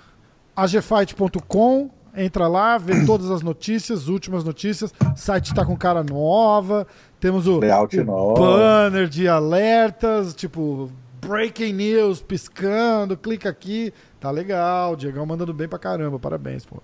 agfight.com, 0.55 1.89
entra 2.15 2.47
lá, 2.49 2.77
vê 2.77 3.05
todas 3.07 3.31
as 3.31 3.41
notícias, 3.41 4.09
últimas 4.09 4.45
notícias. 4.45 4.93
O 5.01 5.17
site 5.17 5.53
está 5.53 5.65
com 5.65 5.75
cara 5.75 6.05
nova. 6.05 6.87
Temos 7.19 7.47
o, 7.47 7.61
o 7.61 8.35
banner 8.35 9.09
de 9.09 9.27
alertas, 9.27 10.35
tipo 10.35 10.91
breaking 11.21 11.75
news 11.75 12.23
piscando, 12.23 13.17
clica 13.17 13.49
aqui. 13.49 13.93
Tá 14.19 14.29
legal, 14.31 14.97
Diegão 14.97 15.25
mandando 15.27 15.55
bem 15.55 15.69
pra 15.69 15.79
caramba. 15.79 16.19
Parabéns, 16.19 16.65
pô. 16.65 16.83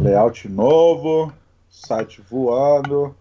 Layout 0.00 0.48
novo, 0.48 1.32
site 1.68 2.20
voando. 2.28 3.14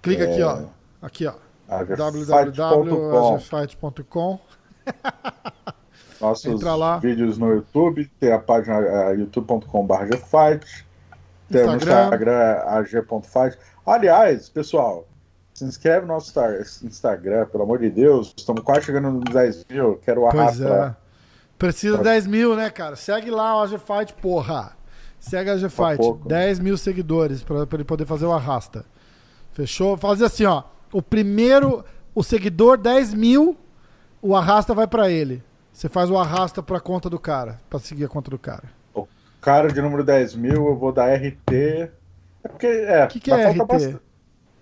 Clica 0.00 0.24
é... 0.24 0.32
aqui, 0.32 0.42
ó. 0.42 0.62
Aqui, 1.00 1.26
ó. 1.26 1.34
www.agfight.com 1.68 4.38
Nossos 6.20 6.46
Entra 6.46 6.74
lá. 6.76 6.98
vídeos 6.98 7.36
no 7.36 7.52
YouTube, 7.52 8.08
tem 8.20 8.32
a 8.32 8.38
página 8.38 8.78
uh, 8.78 9.12
youtube.com.br 9.14 10.16
Fight, 10.16 10.86
tem 11.50 11.66
no 11.66 11.74
Instagram 11.74 12.62
ag.fight. 12.64 13.58
Aliás, 13.84 14.48
pessoal, 14.48 15.04
se 15.52 15.64
inscreve 15.64 16.06
no 16.06 16.14
nosso 16.14 16.32
Instagram, 16.84 17.46
pelo 17.46 17.64
amor 17.64 17.78
de 17.78 17.90
Deus. 17.90 18.34
Estamos 18.36 18.62
quase 18.62 18.86
chegando 18.86 19.10
nos 19.10 19.32
10 19.32 19.66
mil. 19.68 19.96
Quero 20.04 20.26
arrastar. 20.26 20.96
É. 20.98 21.02
Precisa 21.58 21.98
de 21.98 22.04
10 22.04 22.26
mil, 22.26 22.56
né, 22.56 22.70
cara? 22.70 22.96
Segue 22.96 23.30
lá 23.30 23.56
o 23.56 23.62
AG 23.62 23.78
Fight, 23.78 24.14
porra. 24.14 24.76
Segue 25.20 25.50
a 25.50 25.52
AG 25.52 25.68
Fight. 25.68 26.02
10 26.26 26.58
mil 26.58 26.76
seguidores 26.76 27.42
para 27.42 27.66
ele 27.72 27.84
poder 27.84 28.06
fazer 28.06 28.26
o 28.26 28.32
arrasta. 28.32 28.84
Fechou? 29.52 29.96
Fazer 29.96 30.24
assim, 30.24 30.44
ó. 30.44 30.64
O 30.92 31.02
primeiro, 31.02 31.84
o 32.14 32.22
seguidor 32.22 32.76
10 32.78 33.14
mil, 33.14 33.56
o 34.20 34.34
arrasta 34.34 34.74
vai 34.74 34.86
para 34.86 35.10
ele. 35.10 35.42
Você 35.72 35.88
faz 35.88 36.10
o 36.10 36.18
arrasta 36.18 36.62
pra 36.62 36.80
conta 36.80 37.08
do 37.08 37.18
cara, 37.18 37.60
pra 37.70 37.78
seguir 37.78 38.04
a 38.04 38.08
conta 38.08 38.30
do 38.30 38.38
cara. 38.38 38.64
O 38.94 39.06
cara 39.40 39.68
de 39.68 39.80
número 39.80 40.04
10 40.04 40.34
mil, 40.34 40.66
eu 40.66 40.76
vou 40.76 40.92
dar 40.92 41.14
RT. 41.14 41.90
É 42.44 42.48
porque, 42.48 42.66
é. 42.66 43.04
O 43.04 43.08
que, 43.08 43.20
que 43.20 43.30
é 43.30 43.50
RT? 43.50 43.58
Bastante... 43.66 44.11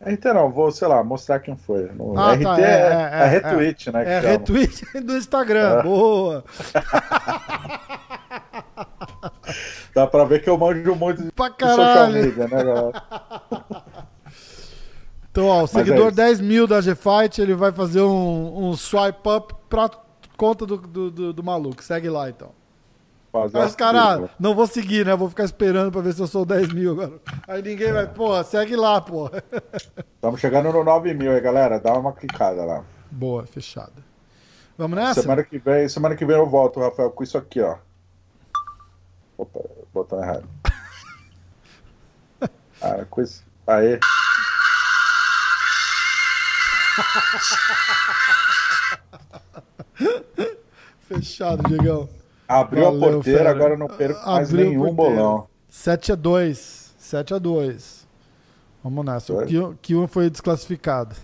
RT 0.01 0.25
não, 0.33 0.51
vou, 0.51 0.73
sei 0.73 0.89
lá, 0.89 1.05
mostrar 1.05 1.41
quem 1.41 1.57
foi. 1.57 1.91
No 1.93 2.19
ah, 2.19 2.33
RT 2.33 2.43
tá, 2.43 2.61
é, 2.61 2.63
é, 2.63 2.67
é, 2.67 3.23
é, 3.23 3.27
retweet, 3.27 3.93
né? 3.93 4.05
É 4.15 4.21
retweet 4.21 4.83
do 5.05 5.17
Instagram, 5.17 5.81
é. 5.81 5.83
boa. 5.83 6.43
Dá 9.95 10.07
pra 10.07 10.25
ver 10.25 10.43
que 10.43 10.49
eu 10.49 10.57
manjo 10.57 10.95
muito 10.95 11.23
de 11.23 11.33
pra 11.33 11.51
caralho. 11.51 11.77
social 11.77 12.11
media, 12.11 12.49
né, 12.49 12.65
galera? 12.65 12.93
Então, 15.33 15.47
ó, 15.47 15.63
o 15.63 15.67
seguidor 15.69 16.09
é 16.09 16.11
10 16.11 16.41
mil 16.41 16.67
da 16.67 16.81
G-Fight, 16.81 17.41
ele 17.41 17.55
vai 17.55 17.71
fazer 17.71 18.03
um, 18.03 18.71
um 18.71 18.77
swipe 18.77 19.29
up 19.29 19.55
pra 19.69 19.89
conta 20.37 20.67
do, 20.67 20.77
do, 20.77 21.09
do, 21.09 21.33
do 21.33 21.43
maluco. 21.45 21.85
Segue 21.85 22.11
lá, 22.11 22.29
então. 22.29 22.51
Fazer 23.33 23.59
Mas, 23.59 23.77
cara, 23.77 24.29
não 24.41 24.55
vou 24.55 24.67
seguir, 24.67 25.07
né? 25.07 25.15
Vou 25.15 25.29
ficar 25.29 25.45
esperando 25.45 25.93
pra 25.93 26.01
ver 26.01 26.13
se 26.13 26.21
eu 26.21 26.27
sou 26.27 26.45
10 26.45 26.73
mil 26.73 26.93
agora. 26.93 27.21
Aí 27.47 27.63
ninguém 27.63 27.93
vai, 27.93 28.07
porra, 28.09 28.43
segue 28.43 28.75
lá, 28.75 29.01
porra. 29.01 29.43
Estamos 30.15 30.41
chegando 30.41 30.73
no 30.73 30.83
9 30.83 31.15
mil 31.15 31.31
aí, 31.31 31.41
galera. 31.41 31.79
Dá 31.79 31.93
uma 31.93 32.13
clicada 32.13 32.65
lá. 32.65 32.85
Boa, 33.11 33.47
fechada. 33.47 33.93
Vamos 34.77 34.99
nessa? 34.99 35.23
Semana 35.23 35.45
que 35.45 35.59
vem, 35.59 35.89
semana 35.89 36.17
que 36.17 36.25
vem 36.25 36.37
eu 36.37 36.47
volto, 36.49 36.81
Rafael, 36.81 37.11
com 37.11 37.23
isso 37.23 37.39
aqui, 37.39 37.61
ó. 37.61 37.77
Opa, 39.39 39.61
botão 39.93 40.23
errado. 40.23 40.49
Ah, 42.83 43.05
coisa. 43.11 43.43
Aê. 43.67 44.01
Fechado, 51.07 51.63
Diegão. 51.69 52.09
Abriu 52.51 52.85
Valeu, 52.85 53.09
a 53.09 53.13
porteira, 53.13 53.39
fera. 53.39 53.51
agora 53.51 53.77
não 53.77 53.87
perco 53.87 54.27
mais 54.27 54.49
Abriu 54.51 54.71
nenhum 54.71 54.93
bolão. 54.93 55.47
7 55.69 56.11
a 56.11 56.15
2 56.17 56.95
7 56.99 57.35
a 57.35 57.39
2 57.39 58.09
Vamos 58.83 59.05
nessa. 59.05 59.33
O 59.35 59.47
Kion, 59.47 59.75
Kion 59.81 60.07
foi 60.09 60.29
desclassificado. 60.31 61.15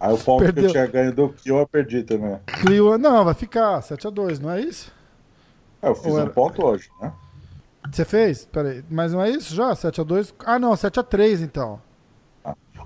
Aí 0.00 0.12
o 0.12 0.18
ponto 0.18 0.42
Perdeu. 0.42 0.64
que 0.64 0.68
eu 0.68 0.72
tinha 0.72 0.86
ganho 0.86 1.14
do 1.14 1.28
Kion 1.28 1.58
eu 1.60 1.68
perdi 1.68 2.02
também. 2.02 2.40
Kion, 2.66 2.98
não, 2.98 3.24
vai 3.24 3.34
ficar 3.34 3.80
7 3.82 4.06
a 4.08 4.10
2 4.10 4.40
não 4.40 4.50
é 4.50 4.60
isso? 4.62 4.90
É, 5.80 5.88
eu 5.88 5.94
fiz 5.94 6.06
Ou 6.06 6.18
um 6.18 6.20
era... 6.20 6.30
ponto 6.30 6.64
hoje, 6.64 6.90
né? 7.00 7.12
Você 7.90 8.04
fez? 8.04 8.44
Peraí, 8.44 8.84
mas 8.90 9.12
não 9.12 9.22
é 9.22 9.30
isso 9.30 9.54
já? 9.54 9.72
7 9.74 10.00
a 10.00 10.04
2 10.04 10.34
Ah, 10.44 10.58
não, 10.58 10.74
7 10.74 10.98
a 10.98 11.02
3 11.04 11.40
então. 11.42 11.80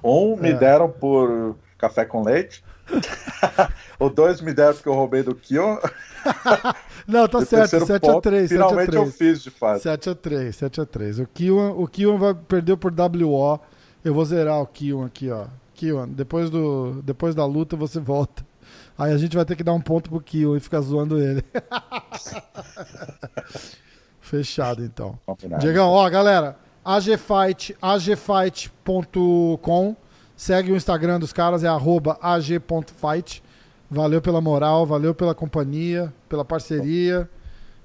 Um 0.05 0.37
me 0.37 0.51
é. 0.51 0.55
deram 0.55 0.91
por 0.91 1.57
café 1.78 2.05
com 2.05 2.23
leite. 2.23 2.62
o 3.99 4.09
dois 4.09 4.41
me 4.41 4.55
deram 4.55 4.75
porque 4.75 4.89
eu 4.89 4.95
roubei 4.95 5.23
do 5.23 5.35
Kion. 5.35 5.77
Não, 7.07 7.29
tá 7.29 7.45
certo, 7.45 7.77
7x3. 7.77 8.49
Finalmente 8.49 8.87
7 8.87 8.97
a 8.97 9.01
3. 9.01 9.07
eu 9.07 9.07
fiz, 9.13 9.43
de 9.43 9.51
fato. 9.51 9.83
7x3, 9.83 10.49
7x3. 10.51 11.29
O 11.77 11.87
Kion 11.89 12.19
vai 12.19 12.35
perder 12.35 12.77
por 12.77 12.93
WO. 12.93 13.61
Eu 14.05 14.15
vou 14.15 14.25
zerar 14.25 14.61
o 14.61 14.67
Kion 14.67 15.05
aqui, 15.05 15.31
ó. 15.31 15.47
Kion, 15.75 16.09
depois, 16.09 16.49
do, 16.49 17.03
depois 17.03 17.35
da 17.35 17.45
luta 17.45 17.77
você 17.77 18.01
volta. 18.01 18.47
Aí 18.99 19.13
a 19.13 19.19
gente 19.19 19.37
vai 19.37 19.45
ter 19.45 19.55
que 19.57 19.63
dar 19.63 19.75
um 19.75 19.81
ponto 19.81 20.09
pro 20.09 20.21
Kion 20.21 20.57
e 20.57 20.61
ficar 20.61 20.81
zoando 20.81 21.21
ele. 21.21 21.45
Fechado, 24.21 24.83
então. 24.85 25.19
Diegão, 25.61 25.91
ó, 25.91 26.09
galera. 26.09 26.57
AGFight, 26.85 27.77
agfight.com 27.83 29.27
Segue 30.37 30.71
o 30.71 30.77
Instagram 30.77 31.19
dos 31.19 31.33
caras, 31.33 31.65
é 31.65 31.69
ag.fight. 31.69 33.43
Valeu 33.91 34.21
pela 34.21 34.41
moral, 34.41 34.85
valeu 34.85 35.15
pela 35.15 35.35
companhia, 35.35 36.13
pela 36.29 36.45
parceria. 36.45 37.29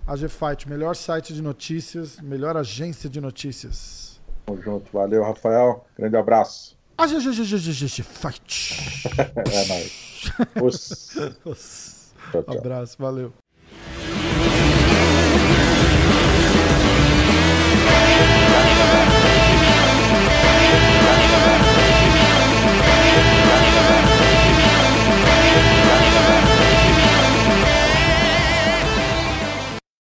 AG 0.05 0.27
Fight, 0.27 0.67
melhor 0.67 0.95
site 0.95 1.33
de 1.33 1.41
notícias, 1.41 2.19
melhor 2.19 2.57
agência 2.57 3.09
de 3.09 3.21
notícias. 3.21 4.19
Tamo 4.45 4.61
junto, 4.61 4.91
valeu, 4.91 5.23
Rafael. 5.23 5.85
Grande 5.97 6.17
abraço. 6.17 6.75
AG 6.97 7.13
Fight. 8.03 9.07
é 9.51 9.67
nóis. 9.67 10.21
Abraço, 12.57 12.97
valeu. 12.99 13.40